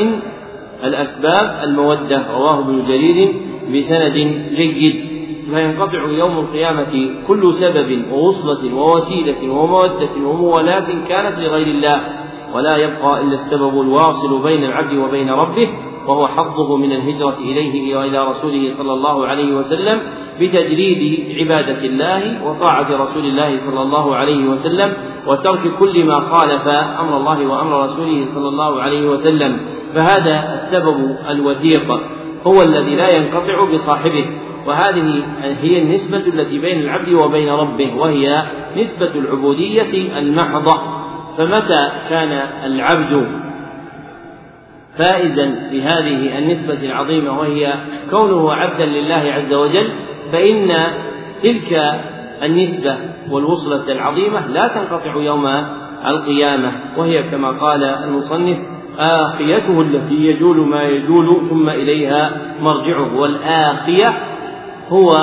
الأسباب 0.84 1.60
المودة 1.64 2.32
رواه 2.32 2.60
ابن 2.60 2.80
جرير 2.84 3.34
بسند 3.74 4.14
جيد. 4.58 5.10
فينقطع 5.50 6.02
يوم 6.12 6.38
القيامة 6.38 7.10
كل 7.28 7.54
سبب 7.54 8.06
ووصلة 8.12 8.74
ووسيلة 8.76 9.54
ومودة 9.54 10.10
وموالاة 10.26 11.08
كانت 11.08 11.40
لغير 11.40 11.68
الله 11.68 12.02
ولا 12.54 12.78
يبقى 12.78 13.22
إلا 13.22 13.34
السبب 13.34 13.82
الواصل 13.82 14.44
بين 14.44 14.64
العبد 14.64 14.94
وبين 14.98 15.30
ربه 15.30 15.70
وهو 16.08 16.28
حظه 16.28 16.78
من 16.78 16.92
الهجرة 16.92 17.38
إليه 17.38 17.98
وإلى 17.98 18.28
رسوله 18.28 18.72
صلى 18.74 18.94
الله 18.94 19.28
عليه 19.28 19.54
وسلم 19.54 20.02
بتجريد 20.42 21.02
عبادة 21.40 21.86
الله 21.86 22.48
وطاعة 22.48 23.02
رسول 23.02 23.26
الله 23.26 23.58
صلى 23.58 23.82
الله 23.82 24.16
عليه 24.16 24.50
وسلم 24.50 24.94
وترك 25.28 25.78
كل 25.80 26.06
ما 26.06 26.20
خالف 26.20 26.68
أمر 27.00 27.18
الله 27.18 27.48
وأمر 27.48 27.84
رسوله 27.84 28.26
صلى 28.26 28.48
الله 28.48 28.82
عليه 28.82 29.10
وسلم. 29.10 29.60
فهذا 29.96 30.54
السبب 30.54 31.18
الوثيق 31.30 32.02
هو 32.48 32.62
الذي 32.62 32.96
لا 32.96 33.18
ينقطع 33.18 33.66
بصاحبه. 33.74 34.26
وهذه 34.68 35.24
هي 35.62 35.82
النسبة 35.82 36.18
التي 36.18 36.60
بين 36.60 36.80
العبد 36.80 37.14
وبين 37.14 37.50
ربه 37.50 37.96
وهي 37.96 38.44
نسبة 38.78 39.12
العبودية 39.16 40.20
المحضة. 40.20 40.82
فمتى 41.38 41.92
كان 42.10 42.32
العبد 42.66 43.28
فائزا 44.98 45.70
بهذه 45.72 46.38
النسبة 46.38 46.86
العظيمة 46.86 47.40
وهي 47.40 47.74
كونه 48.10 48.54
عبدا 48.54 48.86
لله 48.86 49.34
عز 49.34 49.54
وجل 49.54 49.92
فإن 50.32 50.88
تلك 51.44 52.00
النسبة 52.44 52.98
والوصلة 53.30 53.92
العظيمة 53.92 54.48
لا 54.48 54.68
تنقطع 54.68 55.16
يوم 55.16 55.48
القيامة. 56.08 56.72
وهي 56.98 57.24
كما 57.24 57.50
قال 57.50 57.84
المصنف 57.84 58.58
آخيته 59.00 59.82
التي 59.82 60.16
يجول 60.16 60.58
ما 60.58 60.84
يجول 60.84 61.42
ثم 61.50 61.70
إليها 61.70 62.32
مرجعه 62.62 63.16
والآخية 63.16 64.08
هو 64.90 65.18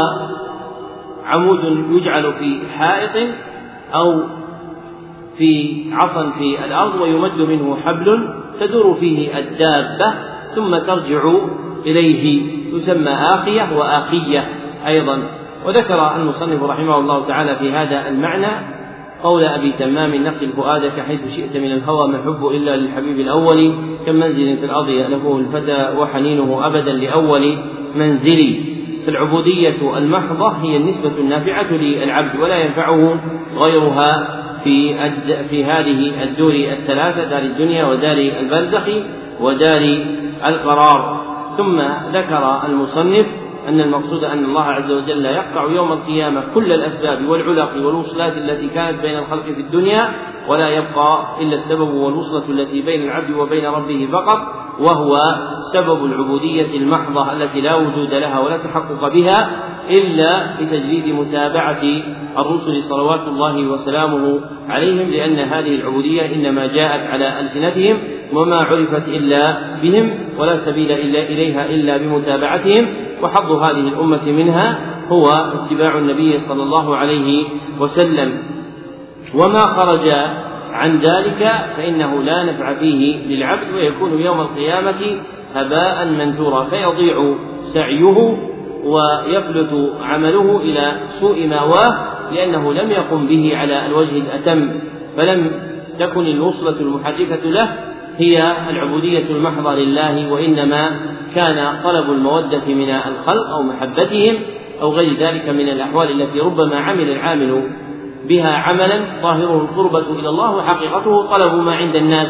عمود 1.26 1.64
يجعل 1.90 2.32
في 2.32 2.60
حائط 2.78 3.28
أو 3.94 4.22
في 5.38 5.84
عصا 5.92 6.30
في 6.30 6.64
الأرض 6.64 7.00
ويمد 7.00 7.38
منه 7.40 7.76
حبل 7.86 8.28
تدور 8.60 8.94
فيه 8.94 9.38
الدابة 9.38 10.14
ثم 10.54 10.78
ترجع 10.78 11.32
إليه 11.86 12.42
تسمى 12.72 13.10
آخية 13.10 13.78
وآخية 13.78 14.48
أيضا. 14.86 15.22
وذكر 15.66 16.16
المصنف 16.16 16.62
رحمه 16.62 16.98
الله 16.98 17.26
تعالى 17.26 17.56
في 17.56 17.72
هذا 17.72 18.08
المعنى 18.08 18.75
قول 19.26 19.44
أبي 19.44 19.72
تمام 19.78 20.14
نقل 20.14 20.52
فؤادك 20.56 21.00
حيث 21.00 21.36
شئت 21.36 21.56
من 21.56 21.72
الهوى 21.72 22.08
ما 22.08 22.18
الحب 22.18 22.46
إلا 22.46 22.76
للحبيب 22.76 23.20
الأول 23.20 23.74
كم 24.06 24.14
منزل 24.14 24.56
في 24.56 24.64
الأرض 24.64 24.88
يألفه 24.88 25.38
الفتى 25.38 25.94
وحنينه 25.98 26.66
أبدا 26.66 26.92
لأول 26.92 27.56
منزلي 27.94 28.60
فالعبودية 29.06 29.98
المحضة 29.98 30.48
هي 30.48 30.76
النسبة 30.76 31.12
النافعة 31.20 31.72
للعبد 31.72 32.40
ولا 32.40 32.56
ينفعه 32.56 33.16
غيرها 33.56 34.42
في 34.64 34.94
في 35.50 35.64
هذه 35.64 36.22
الدور 36.22 36.54
الثلاثة 36.54 37.30
دار 37.30 37.42
الدنيا 37.42 37.86
ودار 37.86 38.16
البرزخ 38.40 38.88
ودار 39.40 39.98
القرار. 40.46 41.26
ثم 41.56 41.80
ذكر 42.12 42.62
المصنف 42.66 43.26
أن 43.68 43.80
المقصود 43.80 44.24
أن 44.24 44.44
الله 44.44 44.62
عز 44.62 44.92
وجل 44.92 45.24
يقطع 45.24 45.70
يوم 45.70 45.92
القيامة 45.92 46.44
كل 46.54 46.72
الأسباب 46.72 47.28
والعلق 47.28 47.70
والوصلات 47.76 48.32
التي 48.32 48.68
كانت 48.68 49.00
بين 49.02 49.18
الخلق 49.18 49.44
في 49.44 49.60
الدنيا 49.60 50.08
ولا 50.48 50.68
يبقى 50.68 51.26
إلا 51.40 51.54
السبب 51.54 51.94
والوصلة 51.94 52.50
التي 52.50 52.82
بين 52.82 53.02
العبد 53.02 53.30
وبين 53.30 53.66
ربه 53.66 54.08
فقط 54.12 54.38
وهو 54.80 55.14
سبب 55.72 56.04
العبودية 56.04 56.76
المحضة 56.76 57.32
التي 57.32 57.60
لا 57.60 57.74
وجود 57.74 58.14
لها 58.14 58.38
ولا 58.40 58.56
تحقق 58.56 59.12
بها 59.14 59.50
إلا 59.90 60.60
بتجديد 60.60 61.14
متابعة 61.14 61.82
الرسل 62.38 62.82
صلوات 62.82 63.20
الله 63.20 63.66
وسلامه 63.68 64.40
عليهم 64.68 65.10
لأن 65.10 65.38
هذه 65.38 65.74
العبودية 65.74 66.34
إنما 66.34 66.66
جاءت 66.66 67.10
على 67.10 67.40
ألسنتهم 67.40 67.98
وما 68.32 68.56
عرفت 68.56 69.08
إلا 69.08 69.56
بهم 69.82 70.18
ولا 70.38 70.56
سبيل 70.56 70.92
إلا 70.92 71.22
إليها 71.22 71.66
إلا 71.66 71.96
بمتابعتهم. 71.96 73.05
وحظ 73.22 73.50
هذه 73.52 73.88
الأمة 73.88 74.24
منها 74.24 74.78
هو 75.08 75.30
اتباع 75.30 75.98
النبي 75.98 76.38
صلى 76.38 76.62
الله 76.62 76.96
عليه 76.96 77.44
وسلم. 77.80 78.42
وما 79.34 79.60
خرج 79.60 80.08
عن 80.72 80.98
ذلك 80.98 81.52
فإنه 81.76 82.22
لا 82.22 82.42
نفع 82.42 82.74
فيه 82.74 83.26
للعبد 83.26 83.74
ويكون 83.74 84.20
يوم 84.20 84.40
القيامة 84.40 85.20
هباء 85.54 86.04
منثورا 86.06 86.64
فيضيع 86.64 87.34
سعيه 87.74 88.36
ويفلت 88.84 89.92
عمله 90.02 90.60
إلى 90.60 90.92
سوء 91.20 91.46
ماواه 91.46 91.96
لأنه 92.32 92.72
لم 92.72 92.90
يقم 92.90 93.26
به 93.26 93.56
على 93.56 93.86
الوجه 93.86 94.18
الأتم 94.18 94.80
فلم 95.16 95.50
تكن 95.98 96.26
الوصلة 96.26 96.80
المحركة 96.80 97.44
له 97.44 97.78
هي 98.18 98.56
العبودية 98.70 99.30
المحضة 99.30 99.74
لله 99.74 100.32
وإنما 100.32 100.90
كان 101.34 101.82
طلب 101.84 102.10
المودة 102.10 102.64
من 102.66 102.90
الخلق 102.90 103.50
أو 103.50 103.62
محبتهم 103.62 104.36
أو 104.80 104.92
غير 104.92 105.16
ذلك 105.18 105.48
من 105.48 105.68
الأحوال 105.68 106.22
التي 106.22 106.40
ربما 106.40 106.76
عمل 106.76 107.10
العامل 107.10 107.70
بها 108.28 108.52
عملا. 108.52 109.00
ظاهره 109.22 109.60
القربة 109.60 110.20
إلى 110.20 110.28
الله 110.28 110.56
وحقيقته 110.56 111.26
طلب 111.26 111.54
ما 111.54 111.74
عند 111.74 111.96
الناس 111.96 112.28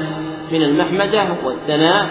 من 0.52 0.62
المحمدة 0.62 1.24
والثناء 1.44 2.06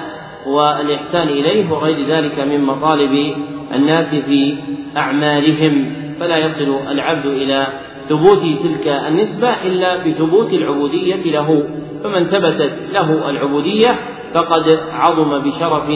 والإحسان 0.48 1.28
إليه 1.28 1.72
وغير 1.72 2.08
ذلك 2.08 2.40
من 2.40 2.62
مطالب 2.62 3.36
الناس 3.74 4.16
في 4.16 4.58
أعمالهم. 4.98 5.96
فلا 6.20 6.38
يصل 6.38 6.78
العبد 6.92 7.26
إلى 7.26 7.68
ثبوت 8.10 8.40
تلك 8.40 8.88
النسبة 8.88 9.50
إلا 9.66 9.98
بثبوت 9.98 10.54
العبودية 10.54 11.32
له. 11.32 11.64
فمن 12.06 12.26
ثبتت 12.26 12.74
له 12.94 13.30
العبودية 13.30 14.00
فقد 14.34 14.80
عظم 14.92 15.40
بشرف 15.40 15.90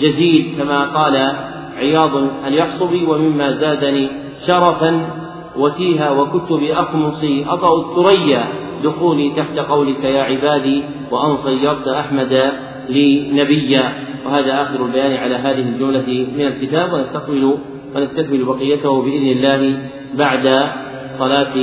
جزيل 0.00 0.54
كما 0.58 0.84
قال 0.84 1.32
عياض 1.76 2.10
اليحصبي 2.46 3.04
ومما 3.04 3.52
زادني 3.52 4.08
شرفا 4.46 5.10
وتيها 5.56 6.10
وكنت 6.10 6.52
بأخمصي 6.52 7.44
أطأ 7.48 7.78
الثريا 7.78 8.44
دخولي 8.84 9.30
تحت 9.30 9.58
قولك 9.58 10.04
يا 10.04 10.22
عبادي 10.22 10.82
وأن 11.10 11.36
صيرت 11.36 11.88
أحمد 11.88 12.52
لي 12.88 13.30
نبيا. 13.32 13.92
وهذا 14.26 14.62
آخر 14.62 14.86
البيان 14.86 15.12
على 15.12 15.34
هذه 15.34 15.68
الجملة 15.68 16.26
من 16.36 16.46
الكتاب 16.46 16.92
ونستقبل 16.92 17.58
ونستكمل 17.96 18.44
بقيته 18.44 19.02
بإذن 19.02 19.26
الله 19.26 19.78
بعد 20.14 20.70
صلاة 21.18 21.54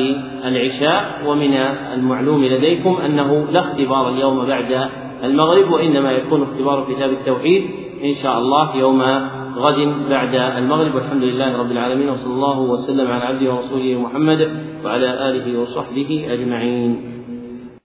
العشاء 0.48 1.22
ومن 1.26 1.54
المعلوم 1.94 2.46
لديكم 2.46 2.98
أنه 3.06 3.46
لا 3.52 3.60
اختبار 3.60 4.10
اليوم 4.10 4.46
بعد 4.46 4.90
المغرب 5.24 5.72
وإنما 5.72 6.12
يكون 6.12 6.42
اختبار 6.42 6.88
كتاب 6.94 7.10
التوحيد 7.10 7.64
إن 8.04 8.14
شاء 8.14 8.40
الله 8.40 8.76
يوم 8.76 9.02
غد 9.56 9.80
بعد 10.10 10.36
المغرب. 10.36 10.96
والحمد 10.96 11.24
لله 11.24 11.58
رب 11.58 11.72
العالمين 11.72 12.10
وصلى 12.10 12.34
الله 12.34 12.60
وسلم 12.60 13.08
على 13.12 13.24
عبده 13.24 13.54
ورسوله 13.54 14.02
محمد 14.02 14.50
وعلى 14.84 15.30
آله 15.30 15.60
وصحبه 15.62 16.28
أجمعين. 16.30 17.15